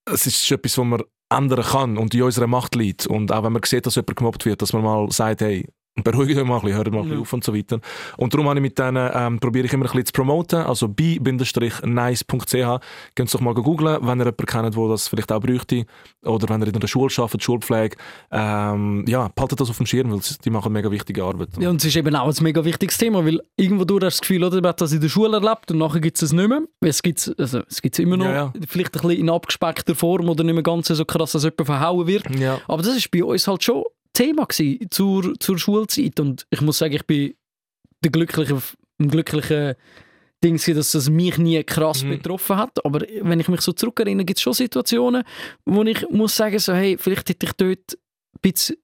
es 0.05 0.27
ist 0.27 0.51
etwas, 0.51 0.77
was 0.77 0.85
man 0.85 1.03
ändern 1.29 1.63
kann 1.63 1.97
und 1.97 2.13
in 2.13 2.23
unserer 2.23 2.47
Macht 2.47 2.75
liegt. 2.75 3.07
Und 3.07 3.31
auch 3.31 3.43
wenn 3.43 3.53
man 3.53 3.61
sieht, 3.63 3.85
dass 3.85 3.95
jemand 3.95 4.15
gemobbt 4.15 4.45
wird, 4.45 4.61
dass 4.61 4.73
man 4.73 4.83
mal 4.83 5.09
sagt, 5.11 5.41
hey, 5.41 5.67
beruhigt 6.01 6.37
euch 6.37 6.45
mal 6.45 6.55
ein 6.55 6.61
bisschen, 6.61 6.77
hört 6.77 6.91
mal 6.91 6.99
ein 6.99 7.03
bisschen 7.03 7.21
auf 7.21 7.33
und 7.33 7.43
so 7.43 7.55
weiter. 7.55 7.79
Und 8.17 8.33
darum 8.33 8.47
habe 8.49 8.57
ich 8.57 8.63
mit 8.63 8.79
denen, 8.79 9.09
ähm, 9.13 9.39
probiere 9.39 9.67
ich 9.67 9.73
immer 9.73 9.85
ein 9.85 9.91
bisschen 9.91 10.07
zu 10.07 10.13
promoten, 10.13 10.59
also 10.59 10.87
bi-nice.ch. 10.87 12.25
Könnt 13.15 13.33
doch 13.33 13.41
mal 13.41 13.53
googlen, 13.53 13.97
wenn 14.01 14.19
ihr 14.19 14.25
jemanden 14.25 14.45
kennt, 14.45 14.75
der 14.75 14.87
das 14.87 15.07
vielleicht 15.07 15.31
auch 15.31 15.39
bräuchte, 15.39 15.85
oder 16.23 16.49
wenn 16.49 16.61
ihr 16.61 16.67
in 16.69 16.75
einer 16.75 16.87
Schule 16.87 17.13
arbeitet, 17.15 17.43
Schulpflege. 17.43 17.95
Ähm, 18.31 19.05
ja, 19.07 19.29
behaltet 19.35 19.59
das 19.59 19.69
auf 19.69 19.77
dem 19.77 19.85
Schirm, 19.85 20.11
weil 20.11 20.19
die 20.43 20.49
machen 20.49 20.73
mega 20.73 20.89
wichtige 20.89 21.23
Arbeit. 21.23 21.49
Ja, 21.59 21.69
und 21.69 21.77
es 21.77 21.85
ist 21.85 21.95
eben 21.95 22.15
auch 22.15 22.27
ein 22.27 22.43
mega 22.43 22.65
wichtiges 22.65 22.97
Thema, 22.97 23.23
weil 23.25 23.39
irgendwo 23.55 23.85
du 23.85 23.95
hast 23.95 24.15
das 24.15 24.21
Gefühl, 24.21 24.43
oder, 24.43 24.55
man 24.57 24.69
hat 24.69 24.81
das 24.81 24.93
in 24.93 25.01
der 25.01 25.09
Schule 25.09 25.37
erlebt 25.37 25.71
und 25.71 25.77
nachher 25.77 25.99
gibt 25.99 26.17
es 26.17 26.23
es 26.23 26.33
nicht 26.33 26.47
mehr. 26.47 26.61
Es 26.81 27.03
gibt 27.03 27.19
es 27.19 27.37
also, 27.37 27.61
es 27.69 27.81
gibt's 27.81 27.99
immer 27.99 28.17
noch, 28.17 28.25
Ja, 28.25 28.33
ja. 28.33 28.53
vielleicht 28.67 28.95
ein 28.95 29.01
bisschen 29.01 29.19
in 29.19 29.29
abgespeckter 29.29 29.95
Form 29.95 30.29
oder 30.29 30.43
nicht 30.43 30.53
mehr 30.53 30.63
ganz 30.63 30.87
so 30.87 31.05
krass, 31.05 31.33
dass 31.33 31.43
jemand 31.43 31.65
verhauen 31.65 32.07
wird. 32.07 32.23
Ja. 32.39 32.59
Aber 32.67 32.81
das 32.81 32.95
ist 32.95 33.11
bei 33.11 33.23
uns 33.23 33.47
halt 33.47 33.63
schon 33.63 33.83
Thema 34.13 34.47
zur, 34.89 35.33
zur 35.39 35.57
Schulzeit 35.57 36.19
und 36.19 36.45
ich 36.49 36.61
muss 36.61 36.77
sagen, 36.77 36.93
ich 36.93 37.05
bin 37.05 37.33
der 38.03 38.11
glückliche, 38.11 38.61
ein 38.99 39.07
glücklicher 39.09 39.75
Ding, 40.43 40.57
dass 40.75 40.91
das 40.91 41.09
mich 41.09 41.37
nie 41.37 41.63
krass 41.63 42.03
Mhm. 42.03 42.09
betroffen 42.09 42.57
hat. 42.57 42.83
Aber 42.85 42.99
wenn 43.21 43.39
ich 43.39 43.47
mich 43.47 43.61
so 43.61 43.71
zurückerinnere, 43.71 44.25
gibt 44.25 44.37
es 44.39 44.43
schon 44.43 44.53
Situationen, 44.53 45.23
wo 45.65 45.83
ich 45.83 46.07
muss 46.09 46.35
sagen, 46.35 46.59
so, 46.59 46.73
hey, 46.73 46.97
vielleicht 46.99 47.29
hätte 47.29 47.45
ich 47.45 47.53
dort 47.53 47.93
ein 47.93 48.39
bisschen 48.41 48.75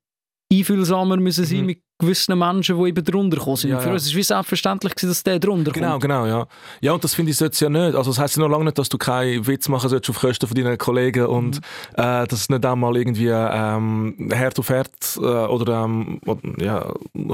einfühlsamer 0.52 1.18
müssen 1.18 1.46
sein 1.46 1.60
Mhm. 1.62 1.66
mit 1.66 1.82
gewissen 2.00 2.38
Menschen, 2.40 2.82
die 2.82 2.90
eben 2.90 3.04
drunter 3.04 3.38
gekommen 3.38 3.58
sind. 3.58 3.72
Ja, 3.72 3.80
Für 3.80 3.88
ja. 3.88 3.94
uns 3.94 4.04
ist 4.04 4.10
es 4.10 4.16
wie 4.16 4.24
selbstverständlich, 4.24 4.96
gewesen, 4.96 5.10
dass 5.10 5.24
der 5.24 5.40
drunter 5.40 5.72
Genau, 5.72 5.92
kommt. 5.92 6.02
genau, 6.04 6.26
ja. 6.26 6.48
Ja, 6.82 6.94
und 6.94 7.04
das 7.04 7.14
finde 7.14 7.32
ich 7.32 7.38
sollte 7.38 7.66
ja 7.66 7.70
nicht. 7.70 7.96
Also, 7.96 8.12
das 8.12 8.20
heisst 8.20 8.38
ja 8.38 8.42
noch 8.44 8.50
lange 8.50 8.66
nicht, 8.66 8.78
dass 8.78 8.90
du 8.90 8.98
keinen 8.98 9.46
Witz 9.46 9.68
machen 9.68 9.90
solltest 9.90 10.10
auf 10.10 10.20
Kosten 10.22 10.48
von 10.48 10.56
deinen 10.56 10.78
Kollegen 10.78 11.26
und 11.26 11.58
äh, 11.94 12.26
dass 12.26 12.34
es 12.34 12.50
nicht 12.50 12.66
einmal 12.66 12.96
irgendwie 12.96 13.28
ähm, 13.28 14.30
Herd 14.32 14.58
auf 14.60 14.70
Herd 14.70 14.90
äh, 15.18 15.20
oder 15.22 15.84
ähm, 15.84 16.22
ja, 16.60 16.92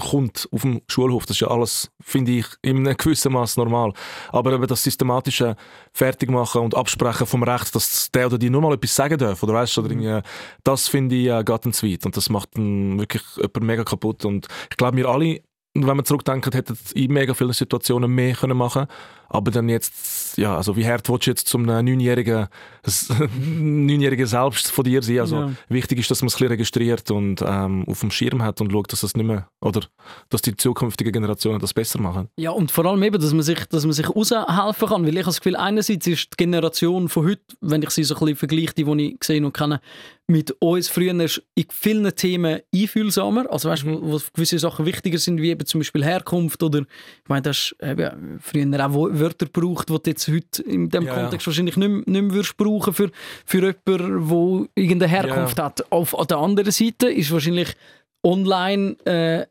kommt 0.09 0.49
auf 0.51 0.61
dem 0.61 0.81
Schulhof. 0.87 1.25
Das 1.25 1.37
ist 1.37 1.41
ja 1.41 1.49
alles, 1.49 1.91
finde 2.01 2.31
ich, 2.31 2.45
in 2.63 2.77
einem 2.77 2.97
gewissen 2.97 3.31
Maß 3.33 3.57
normal. 3.57 3.93
Aber 4.31 4.51
eben 4.53 4.65
das 4.67 4.81
systematische 4.83 5.55
Fertigmachen 5.93 6.61
und 6.61 6.75
Absprechen 6.75 7.27
vom 7.27 7.43
Recht, 7.43 7.75
dass 7.75 8.09
der 8.11 8.27
oder 8.27 8.37
die 8.37 8.49
nur 8.49 8.61
mal 8.61 8.73
etwas 8.73 8.95
sagen 8.95 9.17
darf, 9.17 9.43
oder 9.43 9.53
weißt 9.53 9.77
du, 9.77 9.81
oder 9.81 9.91
irgendwie, 9.91 10.21
das 10.63 10.87
finde 10.87 11.15
ich 11.15 11.27
äh, 11.27 11.43
geht 11.43 11.75
zu 11.75 11.87
weit. 11.87 12.05
Und 12.05 12.17
das 12.17 12.29
macht 12.29 12.49
dann 12.57 12.99
wirklich 12.99 13.23
jemanden 13.37 13.65
mega 13.65 13.83
kaputt. 13.83 14.25
Und 14.25 14.47
ich 14.69 14.77
glaube, 14.77 14.97
wir 14.97 15.07
alle 15.07 15.41
wenn 15.75 15.97
man 15.97 16.05
zurückdenkt, 16.05 16.53
hätten 16.53 16.77
in 16.93 17.11
mega 17.11 17.33
vielen 17.33 17.51
Situationen 17.51 18.09
mehr 18.09 18.33
können 18.33 18.57
machen. 18.57 18.87
Aber 19.27 19.51
dann 19.51 19.67
jetzt, 19.67 20.37
ja, 20.37 20.55
also 20.55 20.77
wie 20.77 20.87
hart 20.87 21.09
willst 21.09 21.27
du 21.27 21.31
jetzt 21.31 21.47
zum 21.47 21.63
neunjährigen, 21.63 22.47
neunjährigen 23.49 24.25
Selbst 24.27 24.71
von 24.71 24.83
dir 24.83 25.01
sein? 25.01 25.19
Also 25.19 25.35
Ja. 25.37 25.51
wichtig 25.69 25.99
ist, 25.99 26.11
dass 26.11 26.21
man 26.21 26.27
es 26.27 26.33
ein 26.35 26.37
bisschen 26.37 26.47
registriert 26.49 27.11
und 27.11 27.41
ähm, 27.45 27.85
auf 27.87 27.99
dem 28.01 28.11
Schirm 28.11 28.41
hat 28.43 28.61
und 28.61 28.71
schaut, 28.71 28.91
dass 28.91 29.03
es 29.03 29.15
nicht 29.15 29.25
mehr, 29.25 29.47
oder 29.61 29.81
dass 30.29 30.41
die 30.41 30.55
zukünftigen 30.55 31.11
Generationen 31.11 31.59
das 31.59 31.73
besser 31.73 31.99
machen. 31.99 32.29
Ja, 32.37 32.51
und 32.51 32.71
vor 32.71 32.85
allem 32.85 33.01
eben, 33.03 33.19
dass 33.21 33.33
man 33.33 33.43
sich, 33.43 33.59
dass 33.65 33.83
man 33.85 33.93
sich 33.93 34.09
raushelfen 34.09 34.87
kann. 34.87 35.03
Weil 35.05 35.09
ich 35.13 35.17
habe 35.19 35.25
das 35.25 35.41
Gefühl, 35.41 35.55
einerseits 35.55 36.07
ist 36.07 36.27
die 36.33 36.37
Generation 36.37 37.09
von 37.09 37.25
heute, 37.25 37.41
wenn 37.61 37.81
ich 37.81 37.89
sie 37.91 38.03
so 38.03 38.15
ein 38.15 38.19
bisschen 38.19 38.35
vergleiche, 38.37 38.73
die, 38.75 38.83
die 38.83 39.03
ich 39.13 39.19
gesehen 39.19 39.45
und 39.45 39.53
kenne, 39.53 39.81
mit 40.27 40.51
uns 40.59 40.87
früher 40.89 41.13
ist 41.23 41.41
in 41.53 41.65
vielen 41.69 42.15
Themen 42.15 42.59
einfühlsamer. 42.73 43.45
Also 43.51 43.69
weißt 43.69 43.83
du, 43.83 44.01
wo, 44.01 44.13
wo 44.13 44.21
gewisse 44.33 44.57
Sachen 44.57 44.85
wichtiger 44.85 45.19
sind, 45.19 45.39
wie 45.41 45.51
eben 45.51 45.65
zum 45.67 45.79
Beispiel 45.81 46.03
Herkunft 46.03 46.63
oder 46.63 46.79
ich 46.79 47.29
meine, 47.29 47.43
das 47.43 47.75
hast 47.79 47.89
eben 47.89 48.39
früher 48.41 48.85
auch 48.85 48.93
Wörter 49.11 49.45
gebraucht, 49.45 49.89
die 49.89 49.93
du 49.93 50.09
jetzt 50.09 50.27
heute 50.27 50.63
in 50.63 50.89
dem 50.89 51.03
Ja, 51.03 51.13
ja. 51.15 51.21
Kontext 51.21 51.45
wahrscheinlich 51.45 51.77
nicht, 51.77 51.87
mehr- 51.89 51.97
nicht 52.05 52.21
mehr 52.23 52.31
würdest 52.33 52.57
brauchen 52.77 52.93
für, 52.93 53.11
für 53.45 53.57
jemanden, 53.85 54.27
der 54.75 54.83
irgendeine 54.83 55.11
Herkunft 55.11 55.59
hat. 55.59 55.91
Auf 55.91 56.15
der 56.27 56.37
anderen 56.37 56.71
Seite 56.71 57.09
ist 57.11 57.31
wahrscheinlich 57.31 57.75
online 58.23 58.95
äh, 59.05 59.45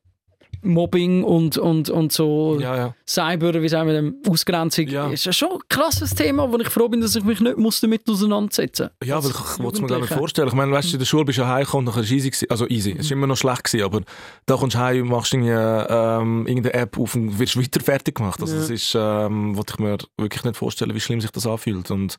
Mobbing 0.66 1.24
und, 1.24 1.58
und, 1.58 1.90
und 1.90 2.10
so 2.10 2.56
Ja, 2.58 2.74
ja. 2.76 2.94
Cyber, 3.06 3.60
wie 3.60 3.68
sagen 3.68 3.86
wir 3.86 3.94
dem, 3.96 4.16
Ausgrenzung, 4.26 4.86
Ja. 4.88 5.10
ist 5.10 5.26
ja 5.26 5.32
schon 5.32 5.50
ein 5.52 5.58
krasses 5.68 6.14
Thema, 6.14 6.50
wo 6.50 6.56
ich 6.58 6.70
froh 6.70 6.88
bin, 6.88 7.02
dass 7.02 7.14
ich 7.16 7.22
mich 7.22 7.38
nicht 7.40 7.58
muss 7.58 7.80
damit 7.80 8.08
auseinandersetzen 8.08 8.88
Ja, 9.04 9.22
weil 9.22 9.30
Als 9.30 9.40
ich 9.58 9.62
wollte 9.62 9.76
es 9.76 9.80
mir 9.82 9.88
gar 9.88 9.96
nicht 9.98 10.08
Jugendlicher. 10.10 10.16
vorstellen. 10.16 10.48
Ich 10.48 10.54
meine, 10.54 10.72
weißt 10.72 10.88
du, 10.88 10.92
in 10.94 10.98
der 11.00 11.04
Schule 11.06 11.24
bist 11.26 11.36
du 11.36 11.42
ja 11.42 11.48
heimgekommen, 11.48 11.84
dann 11.84 11.94
war 11.94 12.02
es 12.02 12.10
easy. 12.10 12.30
Gewesen. 12.30 12.46
Also 12.50 12.66
easy, 12.68 12.96
es 12.98 13.10
war 13.10 13.16
immer 13.18 13.26
noch 13.26 13.36
schlecht, 13.36 13.64
gewesen, 13.64 13.84
aber 13.84 14.00
da 14.46 14.56
kommst 14.56 14.74
du 14.76 14.78
heim, 14.80 15.06
machst 15.08 15.34
irgendwie, 15.34 15.50
ähm, 15.50 16.46
irgendeine 16.46 16.72
App 16.74 16.98
auf 16.98 17.14
und 17.14 17.38
wirst 17.38 17.58
weiter 17.60 17.80
fertig 17.80 18.14
gemacht. 18.14 18.40
Also 18.40 18.56
das 18.56 18.70
ist, 18.70 18.94
ähm, 18.98 19.54
wollte 19.58 19.74
ich 19.74 19.78
mir 19.80 19.98
wirklich 20.16 20.44
nicht 20.44 20.56
vorstellen, 20.56 20.94
wie 20.94 21.00
schlimm 21.00 21.20
sich 21.20 21.30
das 21.30 21.46
anfühlt. 21.46 21.90
Und 21.90 22.16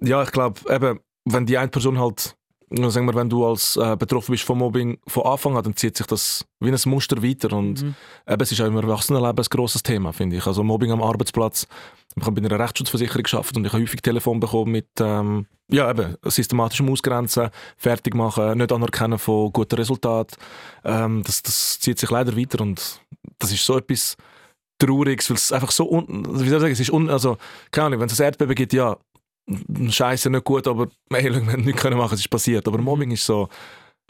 ja, 0.00 0.22
ich 0.22 0.32
glaube, 0.32 0.60
eben, 0.72 1.00
wenn 1.24 1.46
die 1.46 1.58
eine 1.58 1.68
Person 1.68 1.98
halt 1.98 2.36
sagen 2.88 3.06
wir, 3.06 3.14
wenn 3.14 3.28
du 3.28 3.46
als 3.46 3.76
äh, 3.76 3.96
betroffen 3.96 4.32
bist 4.32 4.44
von 4.44 4.58
Mobbing 4.58 4.98
von 5.06 5.24
Anfang 5.24 5.56
an, 5.56 5.62
dann 5.62 5.76
zieht 5.76 5.96
sich 5.96 6.06
das 6.06 6.44
wie 6.60 6.70
ein 6.70 6.78
Muster 6.86 7.22
weiter 7.22 7.56
und 7.56 7.82
mhm. 7.82 7.94
eben, 8.28 8.42
es 8.42 8.52
ist 8.52 8.60
auch 8.60 8.66
im 8.66 8.76
Erwachsenenleben 8.76 9.44
ein 9.44 9.48
grosses 9.50 9.82
Thema, 9.82 10.12
finde 10.12 10.36
ich. 10.36 10.46
Also 10.46 10.62
Mobbing 10.62 10.90
am 10.90 11.02
Arbeitsplatz. 11.02 11.66
Ich 12.16 12.24
habe 12.24 12.40
bei 12.40 12.48
einer 12.48 12.58
Rechtsschutzversicherung 12.58 13.22
geschafft 13.22 13.56
und 13.56 13.64
ich 13.64 13.72
habe 13.72 13.82
häufig 13.82 14.00
Telefon 14.00 14.40
bekommen 14.40 14.72
mit 14.72 14.88
ähm, 15.00 15.46
ja, 15.68 15.90
eben, 15.90 16.16
systematischem 16.22 16.88
Ausgrenzen, 16.88 17.50
fertig 17.76 18.14
machen, 18.14 18.58
nicht 18.58 18.72
anerkennen 18.72 19.18
von 19.18 19.52
guten 19.52 19.76
Resultaten. 19.76 20.36
Ähm, 20.84 21.22
das, 21.24 21.42
das 21.42 21.80
zieht 21.80 21.98
sich 21.98 22.10
leider 22.10 22.36
weiter 22.36 22.60
und 22.60 23.00
das 23.38 23.52
ist 23.52 23.64
so 23.64 23.78
etwas 23.78 24.16
Trauriges, 24.78 25.30
weil 25.30 25.36
es 25.36 25.52
einfach 25.52 25.70
so, 25.70 25.88
un, 25.88 26.24
wie 26.28 26.48
soll 26.48 26.58
ich 26.58 26.60
sagen, 26.60 26.72
es 26.72 26.80
ist 26.80 26.92
un, 26.92 27.08
also, 27.08 27.36
keine 27.70 27.86
Ahnung, 27.86 28.00
wenn 28.00 28.08
es 28.08 28.20
ein 28.20 28.24
Erdbeben 28.24 28.54
gibt, 28.54 28.72
ja, 28.72 28.96
Scheiße 29.90 30.30
nicht 30.30 30.44
gut, 30.44 30.66
aber 30.66 30.88
hey, 31.12 31.32
wir 31.32 31.52
haben 31.52 31.64
nichts 31.64 31.82
können 31.82 31.98
machen, 31.98 32.14
es 32.14 32.20
ist 32.20 32.30
passiert. 32.30 32.66
Aber 32.66 32.78
Mobbing 32.78 33.10
ist 33.10 33.26
so, 33.26 33.48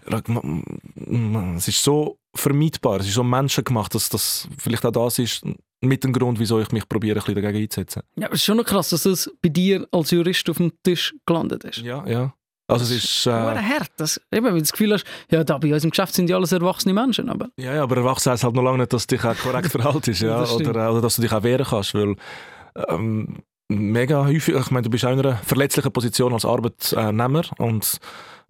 es 0.07 1.69
ist 1.69 1.83
so 1.83 2.19
vermeidbar, 2.35 3.01
es 3.01 3.09
ist 3.09 3.15
so 3.15 3.25
menschengemacht, 3.25 3.95
dass 3.95 4.09
das 4.09 4.49
vielleicht 4.59 4.85
auch 4.87 4.93
das 4.93 5.19
ist, 5.19 5.45
mit 5.81 6.05
dem 6.05 6.13
Grund, 6.13 6.39
wieso 6.39 6.61
ich 6.61 6.71
mich 6.73 6.89
probiere, 6.89 7.19
ein 7.19 7.25
bisschen 7.25 7.43
dagegen 7.43 7.63
einzusetzen. 7.63 8.03
Ja, 8.17 8.27
aber 8.27 8.35
es 8.35 8.41
ist 8.41 8.47
schon 8.47 8.57
noch 8.57 8.65
krass, 8.65 8.91
dass 8.91 9.03
das 9.03 9.31
bei 9.43 9.49
dir 9.49 9.87
als 9.93 10.11
Jurist 10.11 10.49
auf 10.49 10.57
dem 10.57 10.73
Tisch 10.83 11.15
gelandet 11.27 11.65
ist. 11.65 11.79
Ja, 11.79 12.07
ja. 12.07 12.35
Also 12.67 12.85
es 12.85 13.05
ist... 13.05 13.27
Äh, 13.27 13.31
hart. 13.31 13.91
Das, 13.99 14.19
eben, 14.33 14.47
wenn 14.47 14.55
du 14.55 14.61
das 14.61 14.73
Gefühl 14.73 14.95
hast, 14.95 15.05
ja, 15.31 15.45
da 15.45 15.59
bei 15.59 15.73
uns 15.73 15.85
im 15.85 15.91
Geschäft 15.91 16.15
sind 16.15 16.31
ja 16.31 16.37
alles 16.37 16.53
erwachsene 16.53 16.95
Menschen. 16.95 17.29
Aber... 17.29 17.51
Ja, 17.59 17.75
ja 17.75 17.83
aber 17.83 17.99
erwachsen 17.99 18.33
heißt 18.33 18.45
halt 18.45 18.55
noch 18.55 18.63
lange 18.63 18.79
nicht, 18.79 18.93
dass 18.93 19.07
du 19.07 19.17
dich 19.17 19.25
auch 19.25 19.37
korrekt 19.37 19.69
verhaltest. 19.71 20.23
ja, 20.23 20.43
oder, 20.43 20.93
oder 20.93 21.01
dass 21.03 21.17
du 21.17 21.23
dich 21.23 21.33
auch 21.33 21.43
wehren 21.43 21.67
kannst, 21.69 21.95
weil... 21.95 22.17
Ähm, 22.89 23.43
mega 23.69 24.25
häufig, 24.25 24.55
ich 24.55 24.71
meine, 24.71 24.83
du 24.83 24.91
bist 24.91 25.05
auch 25.05 25.13
in 25.13 25.21
einer 25.21 25.37
verletzlichen 25.37 25.93
Position 25.93 26.33
als 26.33 26.45
Arbeitnehmer 26.45 27.43
und 27.59 27.99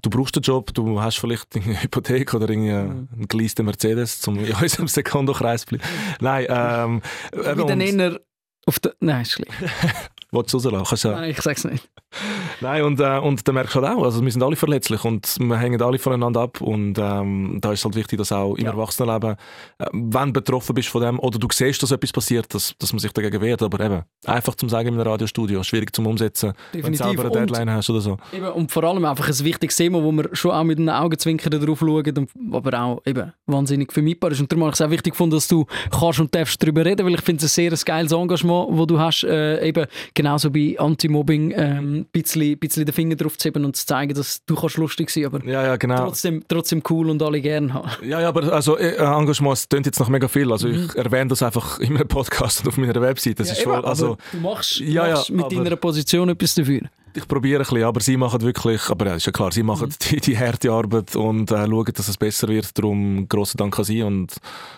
du 0.03 0.11
brauchst 0.11 0.37
den 0.37 0.43
Job, 0.43 0.75
du 0.75 1.01
hast 1.01 1.19
vielleicht 1.19 1.55
eine 1.57 1.83
Hypothek 1.83 2.35
oder 2.35 2.49
einen 2.49 3.09
geleasten 3.29 3.67
Mercedes, 3.67 4.27
um 4.29 4.39
in 4.39 4.53
unserem 4.55 4.89
Sekundokreis 4.89 5.63
zu 5.63 5.67
bleiben. 5.69 5.85
Nein, 6.21 6.47
ähm... 6.49 7.03
Wie 7.33 7.67
dann 7.67 7.81
eher 7.81 8.21
auf 8.67 8.79
der... 8.79 8.95
Nein, 9.01 9.23
ist 9.23 9.33
schlecht. 9.33 9.53
Willst 10.35 10.53
du 10.53 10.59
rauslassen? 10.59 11.13
Nein, 11.13 11.31
ich 11.31 11.41
sag's 11.41 11.65
nicht. 11.65 11.89
Nein, 12.61 12.83
und, 12.83 13.01
äh, 13.01 13.19
und 13.19 13.47
dann 13.47 13.55
merkst 13.55 13.75
du 13.75 13.83
halt 13.83 13.97
auch, 13.97 14.03
also 14.03 14.23
wir 14.23 14.31
sind 14.31 14.43
alle 14.43 14.57
verletzlich 14.57 15.05
und 15.05 15.37
wir 15.39 15.59
hängen 15.59 15.81
alle 15.81 15.99
voneinander 15.99 16.41
ab 16.41 16.61
und 16.61 16.99
ähm, 16.99 17.59
da 17.61 17.73
ist 17.73 17.81
es 17.81 17.85
halt 17.85 17.97
wichtig, 17.97 18.19
dass 18.19 18.33
auch 18.33 18.55
im 18.55 18.65
ja. 18.65 18.73
Erwachsenenleben, 18.73 19.37
äh, 19.79 19.87
wenn 19.93 20.29
du 20.29 20.33
betroffen 20.33 20.75
bist 20.75 20.89
von 20.89 21.03
dem 21.03 21.19
oder 21.19 21.39
du 21.39 21.49
siehst, 21.53 21.83
dass 21.83 21.91
etwas 21.91 22.13
passiert, 22.13 22.53
dass, 22.55 22.75
dass 22.79 22.93
man 22.93 23.01
sich 23.01 23.13
dagegen 23.13 23.41
wehrt, 23.41 23.63
aber 23.63 23.81
eben, 23.81 24.03
einfach 24.27 24.55
zum 24.55 24.69
Sagen 24.69 24.89
in 24.89 24.95
einem 24.95 25.09
Radiostudio, 25.09 25.63
schwierig 25.63 25.95
zum 25.95 26.07
Umsetzen, 26.07 26.53
Definitiv. 26.73 26.85
wenn 26.85 26.93
du 26.93 26.99
selber 26.99 27.23
eine 27.23 27.47
Deadline 27.47 27.69
und, 27.69 27.75
hast 27.75 27.91
oder 27.91 28.01
so. 28.01 28.17
Eben, 28.33 28.49
und 28.49 28.71
vor 28.71 28.85
allem 28.85 29.05
einfach 29.05 29.29
ein 29.29 29.39
wichtiges 29.45 29.77
Thema, 29.77 30.03
wo 30.03 30.13
wir 30.13 30.29
schon 30.33 30.51
auch 30.53 30.65
mit 30.65 30.79
den 30.79 30.91
Augenzwinkern 30.91 31.65
drauf 31.65 31.79
schauen, 31.81 32.29
aber 32.53 32.81
auch 32.81 33.03
eben 33.07 33.33
wahnsinnig 33.47 33.93
vermeidbar 33.93 34.33
ist 34.33 34.41
und 34.41 34.51
darum 34.51 34.65
habe 34.65 34.71
ich 34.71 34.81
es 34.81 34.87
auch 34.87 34.91
wichtig 34.91 35.13
gefunden, 35.13 35.37
dass 35.37 35.49
du 35.49 35.67
kannst 35.91 36.21
und 36.21 36.35
darfst 36.35 36.63
darüber 36.63 36.85
reden, 36.85 37.05
weil 37.07 37.15
ich 37.15 37.23
finde 37.23 37.45
es 37.45 37.59
ein 37.59 37.71
sehr 37.71 37.85
geiles 37.85 38.13
Engagement, 38.13 38.79
das 38.79 38.87
du 38.87 38.99
hast, 38.99 39.25
äh, 39.25 39.67
eben 39.67 39.87
genauso 40.25 40.51
bei 40.51 40.75
Anti-Mobbing 40.79 41.53
ähm, 41.55 41.95
ein 41.95 42.07
bisschen, 42.07 42.59
bisschen 42.59 42.87
den 42.87 42.95
Finger 42.95 43.15
drauf 43.15 43.37
zu 43.37 43.47
heben 43.47 43.63
und 43.67 43.77
zu 43.77 43.85
zeigen, 43.85 44.15
dass 44.15 44.43
du 44.47 44.55
kannst 44.55 44.79
lustig 44.79 45.11
sein 45.11 45.27
aber 45.27 45.45
ja, 45.45 45.63
ja, 45.63 45.77
genau. 45.77 45.97
trotzdem, 45.97 46.43
trotzdem 46.49 46.83
cool 46.89 47.11
und 47.11 47.23
alle 47.23 47.43
gerne 47.43 47.75
haben. 47.75 47.91
Ja, 48.03 48.21
ja, 48.21 48.29
aber 48.29 48.51
also, 48.51 48.79
äh, 48.79 48.97
Engagement 48.97 49.67
klingt 49.69 49.85
jetzt 49.85 50.01
noch 50.01 50.09
mega 50.09 50.27
viel. 50.27 50.51
Also 50.51 50.69
mhm. 50.69 50.87
ich 50.87 50.97
erwähne 50.97 51.29
das 51.29 51.43
einfach 51.43 51.79
in 51.79 51.93
meinem 51.93 52.09
Podcast 52.09 52.61
und 52.61 52.69
auf 52.69 52.79
meiner 52.79 52.99
Website. 53.03 53.39
Das 53.39 53.49
ja, 53.49 53.53
ist 53.53 53.61
eben, 53.61 53.71
voll, 53.73 53.85
also, 53.85 54.17
du 54.33 54.39
machst, 54.39 54.81
ja, 54.81 55.11
machst 55.11 55.31
mit 55.31 55.53
deiner 55.53 55.77
Position 55.77 56.31
etwas 56.31 56.55
dafür 56.55 56.81
ich 57.17 57.29
probiere 57.29 57.61
ein 57.61 57.67
bisschen, 57.67 57.85
aber 57.85 58.01
sie 58.01 58.17
machen 58.17 58.43
wirklich, 58.43 58.91
aber 58.91 59.07
ja, 59.07 59.15
ist 59.15 59.27
ja 59.27 59.33
klar, 59.33 59.53
sie 59.53 59.63
machen 59.63 59.89
mhm. 59.89 59.95
die, 60.11 60.21
die 60.21 60.39
harte 60.39 60.71
Arbeit 60.71 61.15
und 61.15 61.51
äh, 61.51 61.67
schauen, 61.67 61.93
dass 61.95 62.09
es 62.09 62.17
besser 62.17 62.49
wird. 62.49 62.77
Darum 62.77 63.29
grossen 63.29 63.59
Dank 63.59 63.79
an 63.79 63.85
sie 63.85 64.03
und 64.03 64.35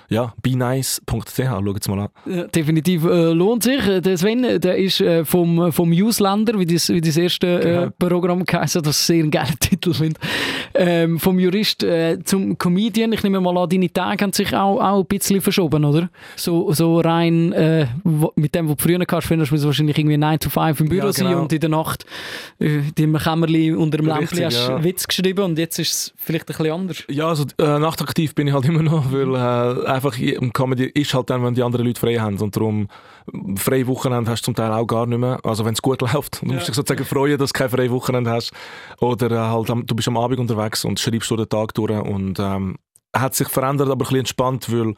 ja, 0.09 0.33
benice.ch, 0.43 1.37
schaut 1.37 1.81
es 1.81 1.89
mal 1.89 2.01
an. 2.01 2.09
Ja, 2.27 2.45
definitiv 2.45 3.05
äh, 3.05 3.33
lohnt 3.33 3.63
sich. 3.63 3.83
Der 3.83 4.17
Sven, 4.19 4.61
der 4.61 4.77
ist 4.77 5.01
äh, 5.01 5.25
vom, 5.25 5.73
vom 5.73 5.91
Newsländer, 5.91 6.59
wie 6.59 6.67
das, 6.67 6.89
wie 6.91 7.01
das 7.01 7.17
erste 7.17 7.47
äh, 7.47 7.63
genau. 7.63 7.91
Programm 7.99 8.45
geheißen 8.45 8.83
das 8.83 8.99
ist 8.99 9.07
sehr 9.07 9.25
ein 9.25 9.31
geiler 9.31 9.55
Titel 9.61 9.95
finde. 9.95 10.21
Ähm, 10.75 11.19
vom 11.19 11.39
Jurist 11.39 11.83
äh, 11.83 12.19
zum 12.25 12.59
Comedian. 12.59 13.13
Ich 13.13 13.23
nehme 13.23 13.41
mal 13.41 13.57
an, 13.57 13.69
deine 13.69 13.93
Tage 13.93 14.23
haben 14.23 14.33
sich 14.33 14.55
auch, 14.55 14.81
auch 14.81 15.01
ein 15.01 15.07
bisschen 15.07 15.41
verschoben, 15.41 15.85
oder? 15.85 16.11
So, 16.37 16.73
so 16.73 17.01
rein 17.01 17.53
äh, 17.53 17.87
mit 18.37 18.55
dem, 18.55 18.69
was 18.69 18.77
du 18.77 18.83
früher 18.83 19.05
kannst, 19.07 19.29
findest 19.29 19.53
du 19.53 19.63
wahrscheinlich 19.63 19.99
irgendwie 19.99 20.19
9 20.19 20.39
to 20.39 20.51
5 20.51 20.81
im 20.81 20.89
Büro 20.89 21.07
ja, 21.07 21.13
genau. 21.13 21.31
sein 21.31 21.39
und 21.39 21.53
in 21.53 21.61
der 21.61 21.71
Nacht 21.71 22.05
äh, 22.59 22.83
im 22.97 23.17
Kämmerli 23.17 23.73
unter 23.73 23.99
dem 23.99 24.07
Lämpchen 24.07 24.51
ja. 24.51 24.83
Witz 24.83 25.07
geschrieben 25.07 25.45
und 25.45 25.59
jetzt 25.59 25.79
ist 25.79 25.93
es 25.93 26.15
vielleicht 26.17 26.45
ein 26.45 26.57
bisschen 26.57 26.73
anders. 26.73 27.05
Ja, 27.09 27.29
also 27.29 27.45
äh, 27.59 27.79
nachtaktiv 27.79 28.35
bin 28.35 28.49
ich 28.49 28.55
halt 28.55 28.65
immer 28.65 28.83
noch, 28.83 29.13
weil 29.13 29.35
äh, 29.35 29.87
einfach 29.87 30.19
im 30.19 30.53
Comedy 30.53 30.87
ist 30.87 31.15
halt 31.15 31.31
dann, 31.31 31.45
wenn 31.45 31.55
die 31.55 31.63
anderen 31.63 31.87
Leute 31.87 32.01
frei 32.01 32.17
haben 32.17 32.39
und 32.39 32.55
darum 32.55 32.89
freie 33.57 33.87
Wochenende 33.87 34.31
hast 34.31 34.43
du 34.43 34.47
zum 34.47 34.55
Teil 34.55 34.73
auch 34.73 34.87
gar 34.87 35.07
nicht 35.07 35.19
mehr. 35.19 35.39
Also 35.43 35.65
wenn 35.65 35.75
es 35.75 35.83
gut 35.83 36.01
läuft, 36.13 36.43
du 36.43 36.47
musst 36.47 36.69
dich 36.69 36.75
sozusagen 36.75 37.05
freuen, 37.05 37.39
dass 37.39 37.53
du 37.53 37.59
keine 37.59 37.71
freie 37.71 37.91
Wochenende 37.91 38.31
hast 38.31 38.53
oder 39.01 39.31
äh, 39.31 39.37
halt 39.37 39.69
du 39.69 39.95
bist 39.95 40.09
am 40.09 40.17
Abend 40.17 40.39
unterwegs 40.39 40.85
und 40.85 41.01
schreibst 41.01 41.29
so 41.29 41.37
den 41.37 41.49
Tag 41.49 41.75
durch 41.75 41.91
und 41.91 42.39
ähm, 42.39 42.77
hat 43.15 43.35
sich 43.35 43.49
verändert, 43.49 43.89
aber 43.89 43.95
ein 43.95 43.99
bisschen 43.99 44.19
entspannt, 44.19 44.71
weil 44.73 44.95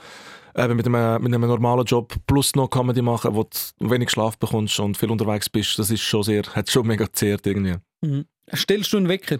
eben 0.58 0.76
mit 0.76 0.86
einem, 0.86 1.22
mit 1.22 1.34
einem 1.34 1.48
normalen 1.48 1.84
Job 1.84 2.14
plus 2.26 2.54
noch 2.54 2.68
Comedy 2.68 3.02
machen, 3.02 3.34
wo 3.34 3.44
du 3.44 3.90
wenig 3.90 4.10
Schlaf 4.10 4.38
bekommst 4.38 4.78
und 4.80 4.96
viel 4.96 5.10
unterwegs 5.10 5.48
bist, 5.48 5.78
das 5.78 5.90
ist 5.90 6.02
schon 6.02 6.22
sehr, 6.22 6.42
hat 6.54 6.70
schon 6.70 6.86
mega 6.86 7.10
zehrt 7.12 7.46
irgendwie. 7.46 7.76
Mhm. 8.02 8.26
Stellst 8.54 8.92
du 8.92 8.96
einen 8.96 9.08
Wecker? 9.08 9.38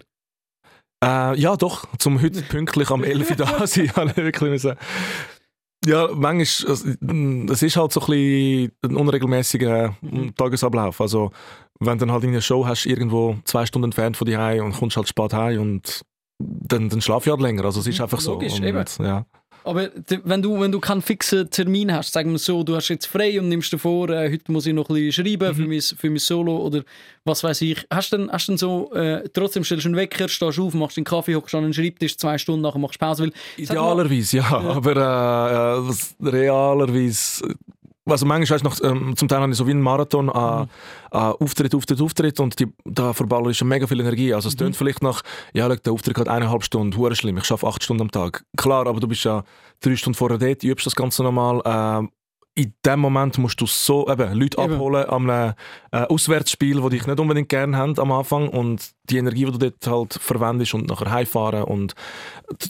Äh, 1.03 1.39
ja, 1.39 1.57
doch. 1.57 1.87
Zum 1.99 2.21
heute 2.21 2.43
pünktlich 2.49 2.91
am 2.91 3.05
11 3.05 3.31
Uhr 3.31 3.37
da 3.37 3.67
sein, 3.67 3.91
wirklich 4.17 4.51
müssen. 4.51 4.75
Ja, 5.87 6.09
manchmal, 6.13 7.53
es 7.53 7.63
ist 7.63 7.77
halt 7.77 7.93
so 7.93 8.01
ein 8.01 8.07
bisschen 8.07 8.73
ein 8.83 8.97
unregelmäßiger 8.97 9.97
mhm. 10.01 10.35
Tagesablauf. 10.35 11.01
Also, 11.01 11.31
wenn 11.79 11.99
du 11.99 12.07
dann 12.07 12.13
halt 12.13 12.25
eine 12.25 12.43
Show 12.43 12.67
hast, 12.67 12.85
irgendwo 12.85 13.37
zwei 13.45 13.65
Stunden 13.65 13.85
entfernt 13.85 14.17
von 14.17 14.27
dir 14.27 14.63
und 14.63 14.73
kommst 14.73 14.97
halt 14.97 15.09
spät 15.09 15.33
heim 15.33 15.61
und 15.61 16.03
dann, 16.41 16.89
dann 16.89 17.01
schlaf 17.01 17.27
ich 17.27 17.31
halt 17.31 17.41
länger. 17.41 17.65
Also, 17.65 17.81
es 17.81 17.87
ist 17.87 17.99
mhm. 17.99 18.05
einfach 18.05 18.23
Logisch, 18.25 18.55
so. 18.55 18.63
Und, 18.63 18.99
ja. 18.99 19.25
Aber 19.65 19.91
wenn 20.25 20.43
du, 20.43 20.61
wenn 20.61 20.73
du 20.73 20.81
keinen 20.81 21.03
fixen 21.03 21.51
Termin 21.51 21.93
hast, 21.93 22.13
sagen 22.13 22.31
wir 22.31 22.39
so, 22.39 22.63
du 22.63 22.77
hast 22.77 22.89
jetzt 22.89 23.07
frei 23.07 23.39
und 23.41 23.49
nimmst 23.49 23.73
dir 23.73 23.79
vor, 23.79 24.09
äh, 24.11 24.31
heute 24.31 24.51
muss 24.53 24.67
ich 24.67 24.75
noch 24.75 24.89
ein 24.89 24.95
bisschen 24.95 25.25
schreiben 25.25 25.49
mhm. 25.49 25.55
für, 25.55 25.69
mein, 25.69 25.81
für 25.81 26.11
mein 26.11 26.19
Solo 26.19 26.57
oder 26.59 26.83
was 27.25 27.45
weiß 27.45 27.63
ich. 27.63 27.87
Hast 27.91 28.13
du 28.13 28.19
dann, 28.19 28.31
hast 28.31 28.49
dann 28.49 28.57
so, 28.57 28.93
äh, 28.95 29.29
trotzdem 29.33 29.65
stellst 29.65 29.85
du 29.85 29.89
einen 29.89 29.97
Wecker, 29.97 30.29
stehst 30.29 30.59
auf, 30.59 30.75
machst 30.75 30.97
den 30.97 31.05
Kaffee, 31.05 31.35
hockst 31.35 31.55
an 31.55 31.65
den 31.65 31.75
Schreibtisch, 31.75 32.17
zwei 32.17 32.39
Stunden 32.39 32.63
nachher 32.63 32.79
machst 32.79 32.97
du 32.97 33.07
Pause. 33.07 33.23
Weil, 33.25 33.33
Idealerweise, 33.57 34.39
ja, 34.39 34.51
ja, 34.51 34.71
aber 34.71 34.97
äh, 36.23 36.27
realerweise 36.29 37.55
also 38.11 38.27
manchmal 38.27 38.57
weißt 38.57 38.65
noch, 38.65 38.81
ähm, 38.83 39.17
zum 39.17 39.29
Teil 39.29 39.41
habe 39.41 39.51
ich 39.51 39.59
so 39.59 39.67
wie 39.67 39.73
einen 39.73 39.83
Marathon 39.83 40.31
an, 40.31 40.63
mhm. 40.63 40.69
an 41.11 41.33
Auftritt, 41.41 41.75
Auftritt, 41.75 42.01
Auftritt 42.01 42.41
und 42.41 42.59
die, 42.59 42.67
da 42.85 43.13
verballere 43.13 43.51
ich 43.51 43.59
schon 43.59 43.69
mega 43.69 43.87
viel 43.87 44.01
Energie. 44.01 44.35
Also 44.35 44.49
es 44.49 44.55
mhm. 44.55 44.59
tönt 44.59 44.77
vielleicht 44.77 45.03
nach, 45.03 45.23
ja, 45.53 45.69
der 45.69 45.93
Auftritt 45.93 46.17
geht 46.17 46.29
eineinhalb 46.29 46.65
Stunden, 46.65 46.97
hure 46.97 47.15
schlimm, 47.15 47.39
ich 47.39 47.45
schaffe 47.45 47.67
acht 47.67 47.83
Stunden 47.83 48.03
am 48.03 48.11
Tag. 48.11 48.45
Klar, 48.57 48.87
aber 48.87 49.01
du 49.01 49.09
bist 49.09 49.25
ja 49.25 49.45
drei 49.81 49.97
Stunden 49.97 50.17
vorher 50.17 50.39
dort, 50.39 50.65
übst 50.65 50.87
das 50.87 50.97
Ganze 50.97 51.23
nochmal. 51.23 51.63
Ähm, 51.65 52.11
in 52.59 52.75
dem 52.85 52.99
Moment 52.99 53.39
musst 53.39 53.61
du 53.61 53.67
so 53.67 54.09
eben, 54.11 54.33
Leute 54.35 54.61
eben. 54.61 54.75
abholen 54.75 55.05
an 55.05 55.31
einem 55.31 55.55
äh, 55.93 55.99
Auswärtsspiel, 56.07 56.81
das 56.81 56.91
dich 56.91 57.07
nicht 57.07 57.21
unbedingt 57.21 57.49
gerne 57.49 57.77
haben 57.77 57.97
am 58.01 58.11
Anfang 58.11 58.49
und 58.49 58.91
die 59.05 59.19
Energie, 59.19 59.45
die 59.45 59.53
du 59.53 59.59
dort 59.59 59.87
halt 59.87 60.15
verwendest 60.21 60.75
und 60.75 60.89
nachher 60.89 61.11
heimfahren 61.11 61.63
und 61.63 61.95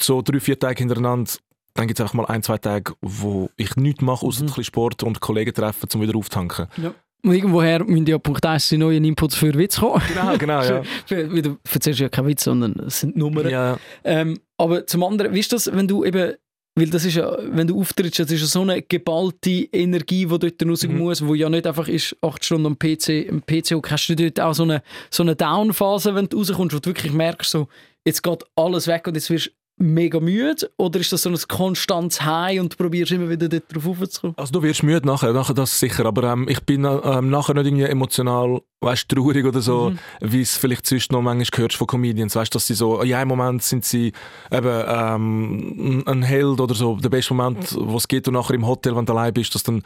so 0.01 0.21
drei, 0.21 0.41
vier 0.41 0.59
Tage 0.59 0.81
hintereinander 0.81 1.31
dann 1.79 1.87
gibt 1.87 2.01
es 2.01 2.03
einfach 2.03 2.15
mal 2.15 2.25
ein, 2.25 2.43
zwei 2.43 2.59
Tage, 2.59 2.95
wo 3.01 3.51
ich 3.57 3.77
nichts 3.77 4.03
mache, 4.03 4.27
außer 4.27 4.41
mhm. 4.41 4.47
ein 4.47 4.49
bisschen 4.49 4.65
Sport 4.65 5.03
und 5.05 5.21
Kollegen 5.21 5.55
treffen, 5.55 5.89
um 5.95 6.01
wieder 6.01 6.17
aufzutanken. 6.17 6.67
Ja. 6.77 6.93
Und 7.25 7.33
irgendwoher 7.33 7.85
müssen 7.85 8.07
ja 8.07 8.19
Punkt 8.19 8.45
1 8.45 8.69
die 8.69 8.79
neuen 8.79 9.05
Inputs 9.05 9.37
für 9.37 9.55
Witz 9.55 9.79
kommen. 9.79 10.03
Genau, 10.09 10.37
genau, 10.37 10.63
ja. 10.63 10.83
du 11.09 11.59
erzählst 11.73 12.01
ja 12.01 12.09
keinen 12.09 12.27
Witz, 12.27 12.45
sondern 12.45 12.73
es 12.87 13.01
sind 13.01 13.17
Nummern. 13.17 13.49
Ja. 13.49 13.79
Ähm, 14.03 14.41
aber 14.57 14.87
zum 14.87 15.05
anderen, 15.05 15.33
wie 15.33 15.39
ist 15.39 15.53
das, 15.53 15.73
wenn 15.73 15.87
du 15.87 16.05
eben, 16.05 16.35
weil 16.75 16.91
das 16.91 17.05
ist 17.05 17.15
ja, 17.15 17.37
wenn 17.43 17.69
du 17.69 17.81
auftrittst, 17.81 18.21
das 18.21 18.31
ist 18.33 18.41
ja 18.41 18.47
so 18.47 18.63
eine 18.63 18.83
geballte 18.83 19.51
Energie, 19.73 20.27
die 20.27 20.39
dort 20.39 20.67
raus 20.67 20.85
mhm. 20.85 20.99
muss, 20.99 21.25
wo 21.25 21.35
ja 21.35 21.49
nicht 21.49 21.67
einfach 21.67 21.87
ist, 21.87 22.17
acht 22.23 22.45
Stunden 22.45 22.67
am 22.67 22.79
PC, 22.79 23.29
am 23.31 23.43
PC 23.43 23.89
hast 23.89 24.09
du 24.09 24.17
dort 24.17 24.41
auch 24.41 24.55
so 24.55 24.65
eine, 24.65 24.83
so 25.11 25.23
eine 25.23 25.37
Down-Phase, 25.37 26.15
wenn 26.17 26.29
du 26.29 26.39
rauskommst, 26.39 26.75
wo 26.75 26.81
du 26.81 26.91
wirklich 26.91 27.13
merkst, 27.13 27.51
so, 27.51 27.69
jetzt 28.05 28.23
geht 28.23 28.45
alles 28.57 28.87
weg 28.89 29.07
und 29.07 29.15
jetzt 29.15 29.31
wirst 29.31 29.53
mega 29.79 30.21
müde 30.21 30.71
oder 30.77 31.01
ist 31.01 31.13
das 31.13 31.23
so 31.23 31.31
ein 31.31 31.39
konstantes 31.49 32.23
High 32.23 32.61
und 32.61 32.73
du 32.73 32.77
probierst 32.77 33.13
immer 33.13 33.31
wieder 33.31 33.49
darauf 33.49 33.87
raufzukommen? 33.87 34.37
Also 34.37 34.53
du 34.53 34.63
wirst 34.63 34.83
müde 34.83 35.07
nachher, 35.07 35.33
nachher 35.33 35.55
das 35.55 35.79
sicher, 35.79 36.05
aber 36.07 36.25
ähm, 36.25 36.47
ich 36.49 36.63
bin 36.63 36.85
ähm, 36.85 37.31
nachher 37.31 37.55
nicht 37.55 37.67
irgendwie 37.67 37.85
emotional, 37.85 38.61
weißt, 38.81 39.09
traurig 39.09 39.47
oder 39.47 39.61
so, 39.61 39.91
mhm. 39.91 39.99
wie 40.21 40.43
es 40.43 40.57
vielleicht 40.57 40.87
sonst 40.87 41.13
noch 41.13 41.23
manchmal 41.23 41.63
hörst 41.63 41.77
von 41.77 41.87
Comedians, 41.87 42.35
weißt, 42.37 42.55
dass 42.55 42.67
sie 42.67 42.75
so, 42.75 43.01
in 43.01 43.15
einem 43.15 43.29
Moment 43.29 43.63
sind 43.63 43.85
sie 43.85 44.13
eben 44.51 44.85
ähm, 44.87 46.03
ein 46.07 46.23
Held 46.23 46.61
oder 46.61 46.75
so, 46.75 46.97
der 46.97 47.09
beste 47.09 47.35
Moment, 47.35 47.73
mhm. 47.77 47.95
was 47.95 48.09
geht 48.09 48.27
und 48.29 48.35
nachher 48.35 48.55
im 48.55 48.67
Hotel, 48.67 48.97
wenn 48.97 49.07
du 49.07 49.13
allein 49.13 49.33
bist, 49.33 49.55
dass 49.55 49.63
dann 49.63 49.83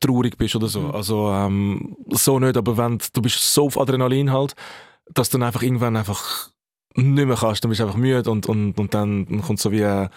traurig 0.00 0.38
bist 0.38 0.56
oder 0.56 0.68
so. 0.68 0.80
Mhm. 0.80 0.90
Also 0.92 1.30
ähm, 1.30 1.96
so 2.10 2.38
nicht, 2.38 2.56
aber 2.56 2.76
wenn 2.76 2.98
du 3.12 3.22
bist 3.22 3.38
so 3.52 3.66
auf 3.66 3.78
Adrenalin 3.78 4.32
halt, 4.32 4.54
dass 5.12 5.30
dann 5.30 5.42
einfach 5.42 5.62
irgendwann 5.62 5.96
einfach 5.96 6.50
nicht 6.96 7.26
mehr 7.26 7.36
kannst, 7.36 7.64
dann 7.64 7.68
bist 7.68 7.80
du 7.80 7.84
einfach 7.84 7.98
müde 7.98 8.30
und, 8.30 8.46
und, 8.46 8.78
und 8.78 8.94
dann, 8.94 9.42
kommt 9.42 9.60
so 9.60 9.72
wie, 9.72 9.82
äh, 9.82 10.08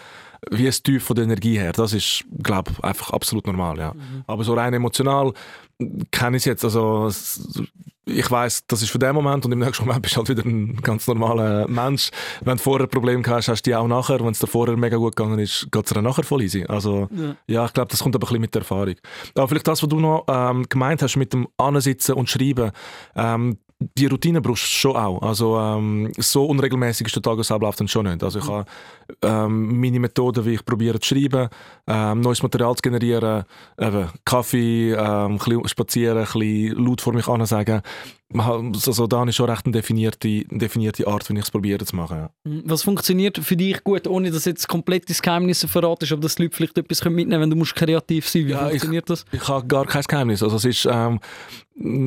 wie 0.50 0.66
ein 0.66 0.72
Tief 0.72 1.04
von 1.04 1.16
der 1.16 1.24
Energie 1.24 1.58
her. 1.58 1.72
Das 1.72 1.92
ist, 1.92 2.24
glaube 2.42 2.72
ich, 2.72 2.84
einfach 2.84 3.10
absolut 3.10 3.46
normal, 3.46 3.78
ja. 3.78 3.92
Mhm. 3.92 4.24
Aber 4.26 4.44
so 4.44 4.54
rein 4.54 4.72
emotional 4.72 5.32
kenne 6.10 6.36
ich 6.36 6.42
es 6.42 6.46
jetzt, 6.46 6.64
also 6.64 7.10
ich 8.06 8.30
weiß, 8.30 8.66
das 8.66 8.82
ist 8.82 8.90
für 8.90 8.98
den 8.98 9.14
Moment 9.14 9.44
und 9.44 9.52
im 9.52 9.58
nächsten 9.58 9.84
Moment 9.84 10.02
bist 10.02 10.16
du 10.16 10.18
halt 10.18 10.28
wieder 10.28 10.44
ein 10.44 10.76
ganz 10.76 11.06
normaler 11.06 11.68
Mensch. 11.68 12.10
Wenn 12.40 12.56
du 12.56 12.62
vorher 12.62 12.86
ein 12.86 12.90
Problem 12.90 13.24
hast, 13.26 13.48
hast 13.48 13.66
du 13.66 13.70
die 13.70 13.74
auch 13.74 13.86
nachher. 13.86 14.20
Wenn 14.20 14.32
es 14.32 14.38
dir 14.38 14.46
vorher 14.46 14.76
mega 14.76 14.96
gut 14.96 15.16
gegangen 15.16 15.38
ist, 15.38 15.68
geht 15.70 15.86
es 15.86 15.92
dir 15.92 16.02
nachher 16.02 16.24
voll 16.24 16.42
easy. 16.42 16.64
Also 16.64 17.08
ja, 17.12 17.36
ja 17.46 17.66
ich 17.66 17.72
glaube, 17.72 17.90
das 17.90 18.02
kommt 18.02 18.14
aber 18.14 18.26
ein 18.26 18.28
bisschen 18.28 18.40
mit 18.40 18.54
der 18.54 18.62
Erfahrung. 18.62 18.94
Aber 19.34 19.48
vielleicht 19.48 19.68
das, 19.68 19.82
was 19.82 19.88
du 19.88 20.00
noch 20.00 20.24
ähm, 20.28 20.66
gemeint 20.68 21.02
hast 21.02 21.16
mit 21.16 21.32
dem 21.32 21.46
Ansitzen 21.56 22.14
und 22.14 22.28
Schreiben, 22.28 22.72
ähm, 23.14 23.58
die 23.80 24.06
Routine 24.06 24.40
brauchst 24.42 24.64
du 24.64 24.68
schon 24.68 24.96
auch. 24.96 25.22
Also 25.22 25.58
ähm, 25.58 26.12
so 26.18 26.44
unregelmäßig 26.44 27.06
ist 27.06 27.16
der 27.16 27.22
Tagesablauf 27.22 27.76
dann 27.76 27.88
schon 27.88 28.06
nicht. 28.06 28.22
Also 28.22 28.38
ich 28.38 28.46
habe 28.46 28.66
ähm, 29.22 29.80
meine 29.80 29.98
Methoden, 29.98 30.44
wie 30.44 30.54
ich 30.54 30.64
probiere 30.64 31.00
zu 31.00 31.14
schreiben, 31.14 31.48
ähm, 31.86 32.20
neues 32.20 32.42
Material 32.42 32.74
zu 32.74 32.82
generieren, 32.82 33.44
eben 33.78 34.08
Kaffee, 34.24 34.92
ähm, 34.92 35.32
ein 35.32 35.38
bisschen 35.38 35.66
spazieren, 35.68 36.18
ein 36.18 36.24
bisschen 36.24 36.84
laut 36.84 37.00
vor 37.00 37.14
mich 37.14 37.24
sagen. 37.24 37.80
Also 38.32 39.08
da 39.08 39.24
ist 39.24 39.34
schon 39.34 39.50
recht 39.50 39.66
eine 39.66 39.72
definierte, 39.72 40.44
definierte 40.50 41.06
Art, 41.08 41.28
wie 41.28 41.34
ich 41.34 41.40
es 41.40 41.50
probiere 41.50 41.84
zu 41.84 41.96
machen. 41.96 42.16
Ja. 42.16 42.30
Mhm. 42.44 42.62
Was 42.64 42.84
funktioniert 42.84 43.38
für 43.38 43.56
dich 43.56 43.82
gut, 43.82 44.06
ohne 44.06 44.30
dass 44.30 44.44
jetzt 44.44 44.68
komplett 44.68 45.10
das 45.10 45.20
Geheimnis 45.20 45.64
verratest, 45.64 46.12
aber 46.12 46.22
dass 46.22 46.36
die 46.36 46.44
Leute 46.44 46.56
vielleicht 46.56 46.78
etwas 46.78 47.04
mitnehmen 47.04 47.30
können, 47.30 47.42
wenn 47.42 47.50
du 47.50 47.56
musst 47.56 47.74
kreativ 47.74 48.28
sein 48.28 48.46
Wie 48.46 48.50
ja, 48.50 48.68
funktioniert 48.68 49.10
ich, 49.10 49.24
das? 49.24 49.24
Ich 49.32 49.48
habe 49.48 49.66
gar 49.66 49.84
kein 49.84 50.02
Geheimnis. 50.02 50.42
Also 50.44 50.56
es 50.56 50.64
ist, 50.64 50.88
ähm, 50.90 51.18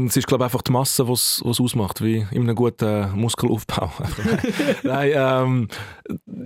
es 0.08 0.16
ist 0.16 0.28
glaube 0.28 0.46
einfach 0.46 0.62
die 0.62 0.72
Masse, 0.72 1.04
die 1.04 1.12
es 1.12 1.42
ausmacht, 1.44 2.02
wie 2.02 2.26
in 2.32 2.44
einem 2.44 2.56
guten 2.56 3.12
Muskelaufbau. 3.20 3.92
Nein, 4.84 5.12
ähm, 5.14 5.68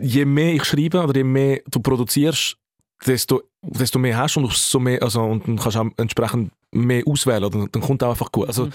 je 0.01 0.25
mehr 0.25 0.55
ich 0.55 0.65
schreibe 0.65 1.03
oder 1.03 1.15
je 1.15 1.23
mehr 1.23 1.61
du 1.69 1.79
produzierst, 1.79 2.57
desto, 3.05 3.43
desto 3.61 3.99
mehr 3.99 4.17
hast 4.17 4.35
du 4.35 4.39
und, 4.41 4.51
so 4.51 4.79
mehr, 4.79 5.03
also, 5.03 5.21
und 5.21 5.47
dann 5.47 5.57
kannst 5.57 5.75
du 5.75 5.81
auch 5.81 5.87
entsprechend 5.97 6.51
mehr 6.71 7.03
auswählen, 7.07 7.43
oder? 7.43 7.67
dann 7.71 7.81
kommt 7.81 8.03
auch 8.03 8.09
einfach 8.09 8.31
gut. 8.31 8.47
Also 8.47 8.65
mhm. 8.65 8.71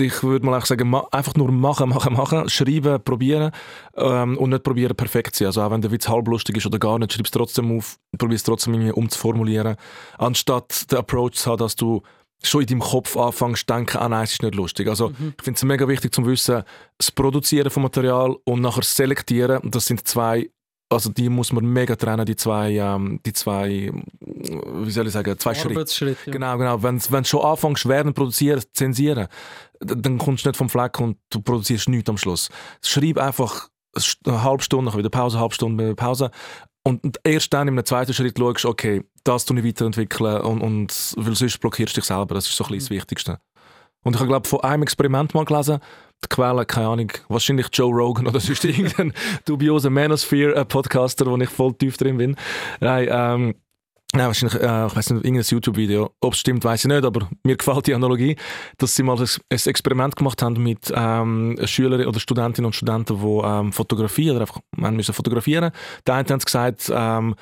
ich 0.00 0.22
würde 0.22 0.44
mal 0.44 0.64
sagen, 0.64 0.94
einfach 1.12 1.34
nur 1.34 1.52
machen, 1.52 1.88
machen, 1.88 2.12
machen, 2.12 2.48
schreiben, 2.48 3.02
probieren 3.02 3.52
ähm, 3.96 4.36
und 4.36 4.50
nicht 4.50 4.64
probieren 4.64 4.96
perfekt 4.96 5.36
zu 5.36 5.40
sein. 5.40 5.46
Also 5.48 5.62
auch 5.62 5.70
wenn 5.70 5.80
der 5.80 5.90
Witz 5.90 6.08
halblustig 6.08 6.56
ist 6.56 6.66
oder 6.66 6.78
gar 6.78 6.98
nicht, 6.98 7.12
schreib 7.12 7.26
es 7.26 7.30
trotzdem 7.30 7.76
auf, 7.76 7.98
probier 8.18 8.36
es 8.36 8.42
trotzdem 8.42 8.74
irgendwie 8.74 8.92
umzuformulieren, 8.92 9.76
anstatt 10.18 10.90
den 10.90 10.98
Approach 10.98 11.32
zu 11.32 11.50
haben, 11.50 11.58
dass 11.58 11.76
du 11.76 12.02
schon 12.42 12.62
in 12.62 12.66
deinem 12.66 12.80
Kopf 12.80 13.16
anfängst 13.16 13.66
zu 13.66 13.74
denken, 13.74 13.96
ah 13.98 14.08
nein, 14.08 14.24
es 14.24 14.32
ist 14.32 14.42
nicht 14.42 14.54
lustig. 14.54 14.88
Also 14.88 15.10
mhm. 15.10 15.34
ich 15.38 15.44
finde 15.44 15.56
es 15.56 15.64
mega 15.64 15.88
wichtig 15.88 16.14
zu 16.14 16.26
wissen, 16.26 16.62
das 16.98 17.10
Produzieren 17.10 17.70
von 17.70 17.82
Material 17.82 18.36
und 18.44 18.60
nachher 18.60 18.82
selektieren, 18.82 19.70
das 19.70 19.86
sind 19.86 20.06
zwei 20.06 20.50
also 20.88 21.10
die 21.10 21.28
muss 21.28 21.52
man 21.52 21.64
mega 21.64 21.96
trennen, 21.96 22.24
die 22.24 22.36
zwei, 22.36 22.74
ähm, 22.74 23.20
die 23.26 23.32
zwei, 23.32 23.90
wie 24.20 24.90
soll 24.90 25.06
ich 25.06 25.12
sagen, 25.12 25.38
zwei 25.38 25.54
Schritte. 25.54 26.16
Ja. 26.26 26.32
Genau, 26.32 26.58
genau. 26.58 26.82
Wenn 26.82 26.98
du 26.98 27.24
schon 27.24 27.44
anfängst, 27.44 27.88
werden 27.88 28.14
produzieren, 28.14 28.62
zensieren, 28.72 29.26
dann 29.80 30.18
kommst 30.18 30.44
du 30.44 30.48
nicht 30.48 30.56
vom 30.56 30.68
Fleck 30.68 31.00
und 31.00 31.18
du 31.30 31.40
produzierst 31.40 31.88
nichts 31.88 32.08
am 32.08 32.18
Schluss. 32.18 32.48
Schreib 32.82 33.18
einfach 33.18 33.68
eine 34.26 34.42
halbe 34.42 34.62
Stunde, 34.62 34.94
wieder 34.96 35.10
Pause, 35.10 35.36
eine 35.36 35.42
halbe 35.42 35.54
Stunde, 35.54 35.94
Pause. 35.94 36.30
Und 36.84 37.18
erst 37.24 37.52
dann 37.52 37.66
im 37.66 37.84
zweiten 37.84 38.14
Schritt 38.14 38.38
schaust 38.38 38.64
du, 38.64 38.68
okay, 38.68 39.02
das 39.24 39.44
tue 39.44 39.58
ich 39.58 39.64
weiterentwickeln 39.64 40.40
und, 40.42 40.60
und 40.60 41.14
weil 41.16 41.34
sonst 41.34 41.58
blockierst 41.58 41.96
du 41.96 42.00
dich 42.00 42.06
selber. 42.06 42.36
Das 42.36 42.46
ist 42.46 42.56
so 42.56 42.64
ein 42.64 42.68
bisschen 42.68 42.78
das 42.78 42.90
mhm. 42.90 42.94
Wichtigste. 42.94 43.40
Und 44.04 44.14
ich 44.14 44.20
habe, 44.20 44.28
glaube 44.28 44.48
von 44.48 44.60
einem 44.60 44.84
Experiment 44.84 45.34
mal 45.34 45.44
gelesen, 45.44 45.80
die 46.24 46.28
Quelle, 46.28 46.64
keine 46.66 46.88
Ahnung, 46.88 47.12
wahrscheinlich 47.28 47.68
Joe 47.72 47.92
Rogan 47.92 48.26
oder 48.26 48.40
sonst 48.40 48.64
irgendein 48.64 49.12
dubioser 49.44 49.90
Manosphere-Podcaster, 49.90 51.26
wo 51.26 51.36
ich 51.36 51.50
voll 51.50 51.74
tief 51.74 51.96
drin 51.96 52.18
bin. 52.18 52.36
Nein, 52.80 53.08
ähm, 53.10 53.54
Nein, 54.14 54.28
wahrscheinlich, 54.28 54.62
äh, 54.62 54.86
ich 54.86 54.96
weiß 54.96 55.10
nicht, 55.10 55.24
irgendein 55.24 55.46
YouTube-Video. 55.46 56.10
Ob 56.20 56.32
es 56.32 56.38
stimmt, 56.38 56.64
weiß 56.64 56.84
ich 56.84 56.88
nicht, 56.88 57.04
aber 57.04 57.28
mir 57.42 57.56
gefällt 57.56 57.86
die 57.86 57.94
Analogie, 57.94 58.36
dass 58.78 58.94
sie 58.94 59.02
mal 59.02 59.18
ein, 59.18 59.28
ein 59.50 59.58
Experiment 59.66 60.16
gemacht 60.16 60.40
haben 60.42 60.62
mit 60.62 60.92
ähm, 60.94 61.58
Schülern 61.64 62.06
oder 62.06 62.20
Studentinnen 62.20 62.66
und 62.66 62.74
Studenten, 62.74 63.18
die 63.20 63.40
ähm, 63.44 63.72
fotografieren 63.72 64.36
oder 64.36 64.42
einfach 64.42 64.60
müssen 64.76 65.12
fotografieren. 65.12 65.70
Der 66.06 66.14
eine 66.14 66.28
hat 66.28 66.46
gesagt, 66.46 66.90
ähm, 66.94 67.34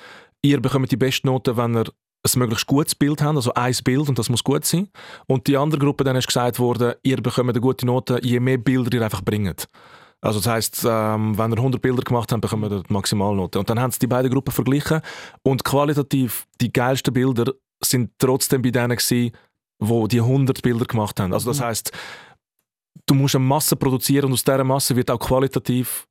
ihr 0.43 0.61
bekommt 0.61 0.91
die 0.91 0.97
beste 0.97 1.27
Note, 1.27 1.57
wenn 1.57 1.77
ihr 1.77 1.85
ein 2.25 2.39
möglichst 2.39 2.67
gutes 2.67 2.95
Bild 2.95 3.21
haben, 3.23 3.37
also 3.37 3.53
ein 3.55 3.75
Bild 3.85 4.09
und 4.09 4.19
das 4.19 4.31
muss 4.31 4.43
gut 4.43 4.65
sein. 4.65 4.89
Und 5.27 5.47
die 5.47 5.57
andere 5.57 5.81
Gruppe, 5.81 6.05
dann 6.05 6.17
ist 6.17 6.27
gesagt 6.27 6.59
worden, 6.59 6.95
ihr 7.03 7.21
bekommt 7.21 7.51
eine 7.51 7.61
gute 7.61 7.85
Note, 7.87 8.19
je 8.23 8.41
mehr 8.41 8.59
Bilder 8.59 8.93
ihr 8.95 9.03
einfach 9.03 9.23
bringt. 9.23 9.69
Also 10.21 10.39
das 10.39 10.49
heisst, 10.49 10.87
ähm, 10.89 11.37
wenn 11.37 11.53
ihr 11.53 11.59
100 11.59 11.83
Bilder 11.83 12.03
gemacht 12.03 12.33
habt, 12.33 12.41
bekommt 12.41 12.65
ihr 12.65 12.83
die 12.83 12.93
Maximalnote. 12.93 13.59
Und 13.59 13.69
dann 13.69 13.79
haben 13.79 13.91
sie 13.91 13.99
die 13.99 14.07
beiden 14.07 14.31
Gruppen 14.31 14.53
verglichen 14.53 15.03
und 15.43 15.65
qualitativ 15.65 16.47
die 16.63 16.73
geilsten 16.73 17.13
Bilder 17.13 17.53
sind 17.83 18.13
trotzdem 18.19 18.63
bei 18.63 18.71
denen 18.71 18.97
gewesen, 18.97 19.33
wo 19.79 20.07
die 20.07 20.21
100 20.21 20.63
Bilder 20.63 20.87
gemacht 20.87 21.21
haben. 21.21 21.35
Also 21.35 21.51
das 21.51 21.61
mhm. 21.61 21.65
heisst, 21.65 21.93
du 23.05 23.15
musst 23.15 23.35
eine 23.35 23.45
Masse 23.45 23.77
produzieren 23.77 24.27
und 24.27 24.33
aus 24.33 24.45
dieser 24.45 24.65
Masse 24.65 24.97
wird 24.97 25.11
auch 25.11 25.19
qualitativ 25.19 26.07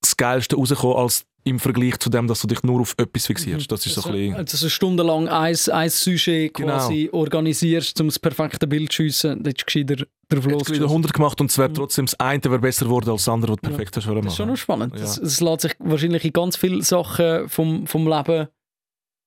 das 0.00 0.16
Geilste 0.16 0.56
rauskommen 0.56 0.96
als 0.96 1.24
im 1.44 1.58
Vergleich 1.58 1.98
zu 1.98 2.10
dem, 2.10 2.26
dass 2.26 2.42
du 2.42 2.46
dich 2.46 2.62
nur 2.62 2.80
auf 2.80 2.94
etwas 2.98 3.26
fixierst. 3.26 3.70
Mhm. 3.70 3.74
Das 3.74 3.86
ist 3.86 3.94
so 3.94 4.10
ein 4.10 4.12
bisschen... 4.12 4.34
Also 4.34 4.68
stundenlang 4.68 5.28
ein, 5.28 5.56
ein 5.72 5.90
Sujet 5.90 6.52
genau. 6.52 6.76
quasi 6.76 7.08
organisierst, 7.12 7.98
um 8.00 8.08
das 8.08 8.18
perfekte 8.18 8.66
Bild 8.66 8.92
zu 8.92 8.96
schiessen, 8.96 9.42
dann 9.42 9.54
ist 9.54 9.66
gescheiter 9.66 9.96
drauf 10.28 10.44
los. 10.44 10.64
Du 10.64 10.74
wieder 10.74 10.84
100 10.84 11.14
gemacht 11.14 11.40
und 11.40 11.50
es 11.50 11.56
wäre 11.56 11.70
mhm. 11.70 11.74
trotzdem 11.74 12.06
das 12.06 12.20
eine 12.20 12.44
wäre 12.44 12.58
besser 12.58 12.84
geworden 12.84 13.08
als 13.10 13.24
das 13.24 13.32
andere, 13.32 13.52
was 13.52 13.60
du 13.62 13.68
perfekt 13.68 13.96
ja. 13.96 14.02
hast. 14.02 14.14
Das 14.14 14.26
ist 14.26 14.36
schon 14.36 14.48
noch 14.48 14.56
spannend. 14.56 14.94
Ja. 14.94 15.00
Das, 15.00 15.18
das 15.18 15.40
lässt 15.40 15.62
sich 15.62 15.72
wahrscheinlich 15.78 16.24
in 16.24 16.32
ganz 16.32 16.56
vielen 16.56 16.82
Sachen 16.82 17.48
vom, 17.48 17.86
vom 17.86 18.06
Leben 18.06 18.48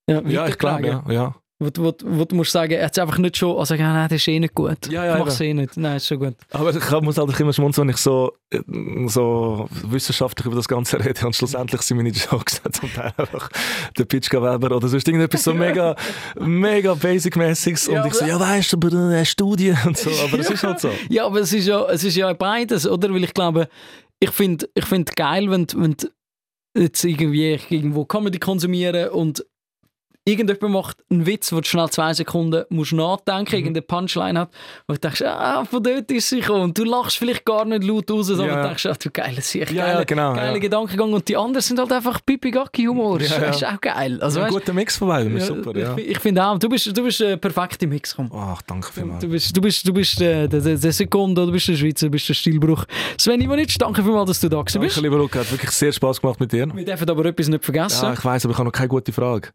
ja, 0.09 0.21
ja 0.21 0.47
ich 0.47 0.57
glaube, 0.57 0.87
ja. 0.87 1.03
ja. 1.09 1.35
Wo, 1.63 1.83
wo, 1.83 1.93
wo 2.03 2.25
du 2.25 2.35
musst 2.35 2.51
sagen, 2.51 2.73
er 2.73 2.85
hat 2.85 2.99
einfach 2.99 3.17
nicht 3.17 3.37
schon 3.37 3.51
also, 3.51 3.65
sagen, 3.65 3.83
nein, 3.83 4.07
das 4.09 4.21
ist 4.21 4.27
eh 4.27 4.39
nicht 4.39 4.53
gut. 4.53 4.87
Ja, 4.89 5.05
ja, 5.05 5.17
ich 5.17 5.25
mach's 5.25 5.39
eh 5.39 5.53
nicht. 5.53 5.77
Nein, 5.77 5.97
ist 5.97 6.07
schon 6.07 6.19
gut. 6.19 6.35
Aber 6.51 6.69
ich 6.69 7.01
muss 7.01 7.17
halt 7.17 7.39
immer 7.39 7.53
schmunzeln, 7.53 7.87
wenn 7.87 7.93
ich 7.93 8.01
so, 8.01 8.33
so 9.07 9.67
wissenschaftlich 9.83 10.45
über 10.45 10.55
das 10.55 10.67
Ganze 10.67 11.03
rede 11.03 11.25
und 11.25 11.35
schlussendlich 11.35 11.81
sind 11.81 11.97
meine 11.97 12.09
Jokes 12.09 12.61
zum 12.71 12.93
Teil 12.93 13.13
einfach 13.17 13.49
der 13.97 14.05
Pitchka 14.05 14.41
Weber 14.41 14.75
oder 14.75 14.87
sonst 14.87 15.07
irgendetwas 15.07 15.43
so 15.43 15.53
mega, 15.53 15.95
mega 16.39 16.93
basic-mäßiges 16.93 17.87
und 17.87 17.95
ja, 17.95 18.05
ich 18.05 18.13
so, 18.13 18.25
ja 18.25 18.39
weißt 18.39 18.73
du, 18.73 18.77
aber 18.77 18.97
eine 18.97 19.25
Studie 19.25 19.73
und 19.85 19.97
so, 19.97 20.09
aber 20.09 20.39
es 20.39 20.49
ist 20.51 20.63
halt 20.63 20.79
so. 20.79 20.89
Ja, 21.09 21.25
aber 21.25 21.41
es 21.41 21.53
ist 21.53 21.67
ja, 21.67 21.85
es 21.89 22.03
ist 22.03 22.15
ja 22.15 22.31
beides, 22.33 22.87
oder? 22.87 23.13
Weil 23.13 23.23
ich 23.23 23.33
glaube, 23.33 23.67
ich 24.19 24.31
finde 24.31 24.69
ich 24.73 24.85
find 24.85 25.15
geil, 25.15 25.49
wenn, 25.49 25.67
wenn 25.75 25.95
jetzt 26.75 27.03
irgendwie 27.03 27.59
irgendwo 27.69 28.05
Comedy 28.05 28.39
konsumieren 28.39 29.09
und 29.09 29.45
irgendjemand 30.25 30.73
macht 30.73 30.97
einen 31.09 31.25
Witz, 31.25 31.51
wo 31.51 31.59
du 31.59 31.67
schnell 31.67 31.89
zwei 31.89 32.13
Sekunden 32.13 32.63
musst 32.69 32.93
nachdenken 32.93 33.51
mhm. 33.51 33.57
irgendeine 33.57 33.81
Punchline 33.81 34.39
hat, 34.39 34.49
wo 34.87 34.93
du 34.93 34.99
denkst, 34.99 35.21
ah, 35.23 35.65
von 35.65 35.83
dort 35.83 36.09
ist 36.11 36.29
sie 36.29 36.39
gekommen. 36.39 36.63
Und 36.63 36.77
du 36.77 36.83
lachst 36.85 37.17
vielleicht 37.17 37.45
gar 37.45 37.65
nicht 37.65 37.83
laut 37.83 38.09
raus, 38.09 38.27
sondern 38.27 38.47
ja. 38.47 38.67
denkst, 38.67 38.85
ah, 38.85 38.93
du 38.93 39.09
geile 39.11 39.41
Sicht, 39.41 39.71
ja, 39.71 39.85
geile, 39.85 40.05
genau, 40.05 40.33
geile 40.33 40.53
ja. 40.53 40.59
Gedankengang. 40.59 41.13
Und 41.13 41.27
die 41.27 41.35
anderen 41.35 41.61
sind 41.61 41.79
halt 41.79 41.91
einfach 41.91 42.21
Pipi-Gacki-Humor. 42.25 43.21
Ja, 43.21 43.39
das 43.39 43.57
ist 43.57 43.65
auch 43.65 43.81
geil. 43.81 44.21
Also, 44.21 44.41
ein 44.41 44.51
guter 44.51 44.73
Mix 44.73 44.97
von 44.97 45.09
beiden, 45.09 45.35
ist 45.35 45.47
super. 45.47 45.77
Ja. 45.77 45.97
Ich, 45.97 46.11
ich 46.11 46.19
finde 46.19 46.45
auch, 46.45 46.57
du 46.57 46.69
bist, 46.69 46.95
du 46.95 47.03
bist 47.03 47.21
ein 47.21 47.39
perfekter 47.39 47.87
Mix. 47.87 48.15
Komm. 48.15 48.31
Ach, 48.33 48.61
danke 48.61 48.91
vielmals. 48.91 49.21
Du 49.21 49.29
bist, 49.29 49.55
du 49.55 49.61
bist, 49.61 49.87
du 49.87 49.93
bist 49.93 50.19
der, 50.19 50.47
der, 50.47 50.61
der 50.61 50.91
Sekunde, 50.93 51.45
du 51.45 51.51
bist 51.51 51.67
der 51.67 51.75
Schweizer, 51.75 52.07
du 52.07 52.11
bist 52.11 52.29
der 52.29 52.33
Stilbruch. 52.33 52.85
Sven 53.17 53.41
Ivanic, 53.41 53.77
danke 53.77 54.01
vielmals, 54.01 54.29
dass 54.29 54.39
du 54.39 54.49
da 54.49 54.61
bist. 54.61 54.75
Danke, 54.77 55.01
lieber 55.01 55.17
Luca, 55.17 55.39
hat 55.39 55.51
wirklich 55.51 55.71
sehr 55.71 55.91
Spaß 55.91 56.21
gemacht 56.21 56.39
mit 56.39 56.51
dir. 56.53 56.67
Wir 56.73 56.85
dürfen 56.85 57.09
aber 57.09 57.25
etwas 57.25 57.49
nicht 57.49 57.65
vergessen. 57.65 58.05
Ja, 58.05 58.13
ich 58.13 58.23
weiss, 58.23 58.45
aber 58.45 58.53
ich 58.53 58.57
habe 58.57 58.65
noch 58.65 58.71
keine 58.71 58.87
gute 58.87 59.11
Frage. 59.11 59.49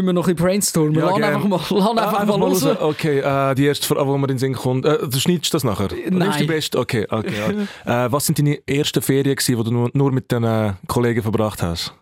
Tun 0.00 0.06
wir 0.06 0.12
noch 0.14 0.26
ein 0.26 0.34
bisschen 0.34 0.46
brainstormen. 0.46 0.94
Ja, 0.94 1.14
lass 1.14 1.22
einfach 1.22 1.44
mal, 1.44 1.60
lass 1.68 1.88
einfach, 1.88 2.20
einfach 2.20 2.36
mal 2.38 2.48
raus. 2.48 2.64
Okay, 2.64 3.18
äh, 3.18 3.54
die 3.54 3.66
erste 3.66 3.86
Frage, 3.86 4.10
die 4.10 4.18
mir 4.18 4.22
in 4.22 4.28
den 4.28 4.38
Sinn 4.38 4.54
kommt. 4.54 4.86
Äh, 4.86 4.96
du 5.06 5.20
schneidest 5.20 5.52
das 5.52 5.62
nachher? 5.62 5.88
Nein. 6.08 6.32
die 6.38 6.46
beste? 6.46 6.78
Okay, 6.78 7.06
okay. 7.10 7.66
Ja. 7.84 8.06
äh, 8.06 8.12
was 8.12 8.24
sind 8.24 8.38
deine 8.38 8.66
ersten 8.66 9.02
Ferien, 9.02 9.36
die 9.36 9.54
du 9.54 9.64
nur, 9.64 9.90
nur 9.92 10.10
mit 10.10 10.32
deinen 10.32 10.78
Kollegen 10.86 11.22
verbracht 11.22 11.62
hast? 11.62 11.92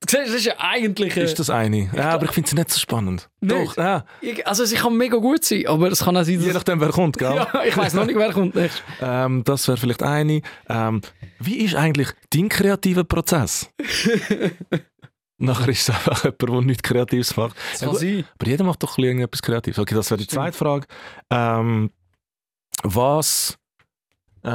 Das 0.00 0.30
ist 0.30 0.46
ja 0.46 0.54
eigentlich. 0.58 1.14
Ist 1.14 1.38
das 1.38 1.50
eine? 1.50 1.90
Ja, 1.94 2.10
aber 2.10 2.24
ich 2.24 2.32
finde 2.32 2.48
es 2.48 2.54
nicht 2.54 2.70
so 2.70 2.80
spannend. 2.80 3.28
Nicht. 3.40 3.54
Doch, 3.54 3.76
ja. 3.76 4.04
Ich, 4.22 4.46
also, 4.46 4.64
sie 4.64 4.76
kann 4.76 4.96
mega 4.96 5.18
gut 5.18 5.44
sein, 5.44 5.66
aber 5.66 5.90
es 5.90 6.04
kann 6.04 6.16
auch 6.16 6.24
sein, 6.24 6.36
dass. 6.36 6.46
Je 6.46 6.52
nachdem, 6.52 6.80
wer 6.80 6.88
kommt, 6.88 7.18
gell? 7.18 7.34
ja, 7.52 7.62
ich 7.66 7.76
weiß 7.76 7.94
noch 7.94 8.06
nicht, 8.06 8.16
wer 8.16 8.32
kommt 8.32 8.54
nicht. 8.54 8.82
ähm, 9.02 9.44
das 9.44 9.68
wäre 9.68 9.76
vielleicht 9.76 10.02
eine. 10.02 10.40
Ähm, 10.68 11.02
wie 11.38 11.56
ist 11.56 11.74
eigentlich 11.74 12.08
dein 12.30 12.48
kreativer 12.48 13.04
Prozess? 13.04 13.70
Nachher 15.42 15.68
ist 15.68 15.88
es 15.88 15.90
einfach 15.90 16.22
jemand, 16.22 16.42
der 16.42 16.60
nichts 16.62 16.82
Kreatives 16.84 17.36
macht. 17.36 17.56
Das 17.72 17.80
kann 17.80 17.88
ja, 17.90 17.98
sein. 17.98 18.24
Aber 18.38 18.48
jeder 18.48 18.64
macht 18.64 18.82
doch 18.82 18.96
etwas 18.98 19.42
Kreatives. 19.42 19.78
Okay, 19.78 19.94
das 19.94 20.10
wäre 20.10 20.20
die 20.20 20.26
zweite 20.28 20.56
Frage. 20.56 20.86
Ähm, 21.30 21.90
was. 22.84 23.58
Äh, 24.44 24.48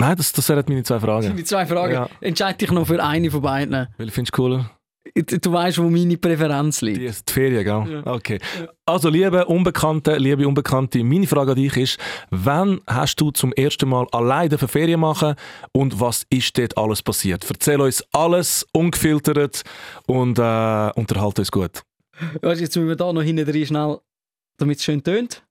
Nein, 0.00 0.16
das, 0.16 0.32
das 0.32 0.48
wären 0.48 0.64
meine 0.68 0.82
zwei 0.82 1.00
Fragen. 1.00 1.36
Die 1.36 1.44
zwei 1.44 1.66
Fragen. 1.66 1.92
Ja. 1.92 2.08
Entscheide 2.20 2.58
dich 2.58 2.70
noch 2.70 2.86
für 2.86 3.02
eine 3.02 3.30
von 3.30 3.42
beiden. 3.42 3.88
Welche 3.98 4.12
findest 4.12 4.36
du 4.36 4.42
cooler? 4.42 4.70
Du 5.14 5.52
weißt, 5.52 5.78
wo 5.78 5.88
meine 5.88 6.16
Präferenz 6.16 6.82
liegt. 6.82 6.98
Die 6.98 7.06
ist 7.06 7.28
die 7.28 7.32
Ferien, 7.32 7.64
gell? 7.64 8.02
Ja. 8.04 8.12
Okay. 8.12 8.38
Also, 8.84 9.08
liebe 9.08 9.44
Unbekannte, 9.46 10.16
liebe 10.16 10.46
Unbekannte, 10.46 11.02
meine 11.02 11.26
Frage 11.26 11.52
an 11.52 11.56
dich 11.56 11.76
ist, 11.76 11.98
wann 12.30 12.80
hast 12.86 13.16
du 13.16 13.30
zum 13.30 13.52
ersten 13.52 13.88
Mal 13.88 14.06
alleine 14.12 14.58
für 14.58 14.68
Ferien 14.68 15.00
machen 15.00 15.34
und 15.72 16.00
was 16.00 16.26
ist 16.30 16.56
dort 16.58 16.76
alles 16.76 17.02
passiert? 17.02 17.46
Erzähl 17.48 17.80
uns 17.80 18.04
alles 18.12 18.66
ungefiltert 18.72 19.62
und 20.06 20.38
äh, 20.38 20.90
unterhalte 20.94 21.42
uns 21.42 21.50
gut. 21.50 21.82
Weißt, 22.42 22.60
jetzt 22.60 22.76
müssen 22.76 22.88
wir 22.88 22.96
da 22.96 23.12
noch 23.12 23.22
hinten 23.22 23.46
drin 23.46 23.66
schnell, 23.66 23.98
damit 24.58 24.78
es 24.78 24.84
schön 24.84 25.02
tönt. 25.02 25.42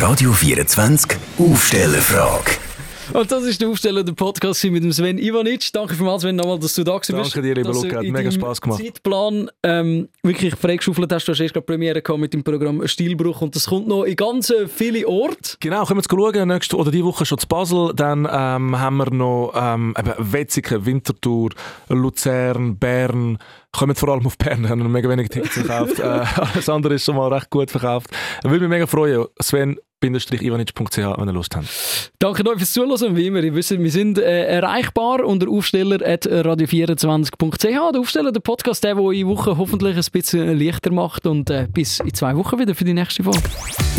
Radio 0.00 0.32
24 0.32 1.16
Aufstellerfrage. 1.38 2.67
Und 3.12 3.32
das 3.32 3.44
ist 3.44 3.60
der 3.60 3.68
Aufsteller 3.68 4.04
der 4.04 4.12
Podcast 4.12 4.62
mit 4.64 4.84
dem 4.84 4.92
Sven 4.92 5.18
Ivanic. 5.18 5.72
Danke 5.72 5.94
vielmals, 5.94 6.22
Sven, 6.22 6.36
nochmal, 6.36 6.58
dass 6.58 6.74
du 6.74 6.84
da 6.84 6.98
bist. 6.98 7.10
Danke 7.10 7.40
dir, 7.40 7.54
lieber 7.54 7.72
Luca, 7.72 7.96
hat 7.96 8.04
mega 8.04 8.30
Spaß 8.30 8.60
gemacht. 8.60 8.82
Zeitplan 8.82 9.50
ähm, 9.62 10.08
wirklich 10.22 10.54
freigeschaufelt 10.54 11.10
hast. 11.12 11.26
Du 11.26 11.32
hast 11.32 11.40
erst 11.40 11.54
gerade 11.54 11.64
Premiere 11.64 12.02
gehabt 12.02 12.20
mit 12.20 12.34
dem 12.34 12.44
Programm 12.44 12.86
Stilbruch 12.86 13.40
und 13.40 13.56
das 13.56 13.66
kommt 13.66 13.88
noch 13.88 14.04
in 14.04 14.16
ganz 14.16 14.52
viele 14.74 15.08
Orte. 15.08 15.56
Genau, 15.60 15.84
können 15.84 16.00
wir 16.00 16.02
jetzt 16.02 16.10
schauen. 16.10 16.48
Nächste 16.48 16.76
oder 16.76 16.90
die 16.90 17.04
Woche 17.04 17.24
schon 17.24 17.38
zu 17.38 17.46
Basel. 17.46 17.92
Dann 17.94 18.28
ähm, 18.30 18.78
haben 18.78 18.96
wir 18.98 19.10
noch 19.10 19.52
ähm, 19.56 19.94
Wetzikon, 20.18 20.84
Winterthur, 20.84 21.50
Luzern, 21.88 22.78
Bern. 22.78 23.38
Kommen 23.72 23.94
vor 23.94 24.08
allem 24.08 24.26
auf 24.26 24.38
Bern, 24.38 24.68
haben 24.68 24.90
mega 24.90 25.08
wenig 25.08 25.28
Tickets 25.28 25.54
verkauft. 25.54 25.98
äh, 25.98 26.02
alles 26.02 26.68
andere 26.68 26.94
ist 26.94 27.04
schon 27.04 27.16
mal 27.16 27.32
recht 27.32 27.50
gut 27.50 27.70
verkauft. 27.70 28.10
Würde 28.42 28.60
mich 28.60 28.68
mega 28.68 28.86
freuen. 28.86 29.26
Sven, 29.40 29.78
ivanic.ch, 30.00 30.96
wenn 30.96 31.28
ihr 31.28 31.32
Lust 31.32 31.54
habt. 31.56 32.12
Danke 32.18 32.48
euch 32.48 32.56
fürs 32.58 32.72
Zuhören. 32.72 33.16
Wie 33.16 33.26
immer, 33.26 33.42
ihr 33.42 33.54
wisst, 33.54 33.78
wir 33.78 33.90
sind 33.90 34.18
äh, 34.18 34.46
erreichbar 34.46 35.24
unter 35.24 35.48
aufsteller.radio24.ch. 35.48 37.92
Der 37.92 38.00
Aufsteller, 38.00 38.32
der 38.32 38.40
Podcast, 38.40 38.84
der, 38.84 38.94
der 38.94 39.12
in 39.12 39.26
Woche 39.26 39.58
hoffentlich 39.58 39.96
ein 39.96 40.04
bisschen 40.12 40.58
leichter 40.58 40.92
macht. 40.92 41.26
Und 41.26 41.50
äh, 41.50 41.66
bis 41.72 42.00
in 42.00 42.14
zwei 42.14 42.36
Wochen 42.36 42.58
wieder 42.58 42.74
für 42.74 42.84
die 42.84 42.94
nächste 42.94 43.22
Folge. 43.24 43.42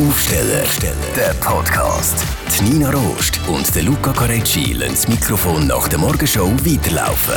Aufsteller, 0.07 0.63
der 1.15 1.33
Podcast. 1.41 2.23
Die 2.59 2.63
Nina 2.63 2.89
Rost 2.91 3.39
und 3.47 3.75
der 3.75 3.83
Luca 3.83 4.11
Carecci 4.11 4.73
lassen 4.73 4.93
das 4.93 5.07
Mikrofon 5.07 5.67
nach 5.67 5.87
der 5.87 5.99
Morgenshow 5.99 6.51
weiterlaufen. 6.65 7.35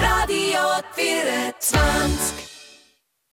Radio 0.00 0.58
24 0.94 2.45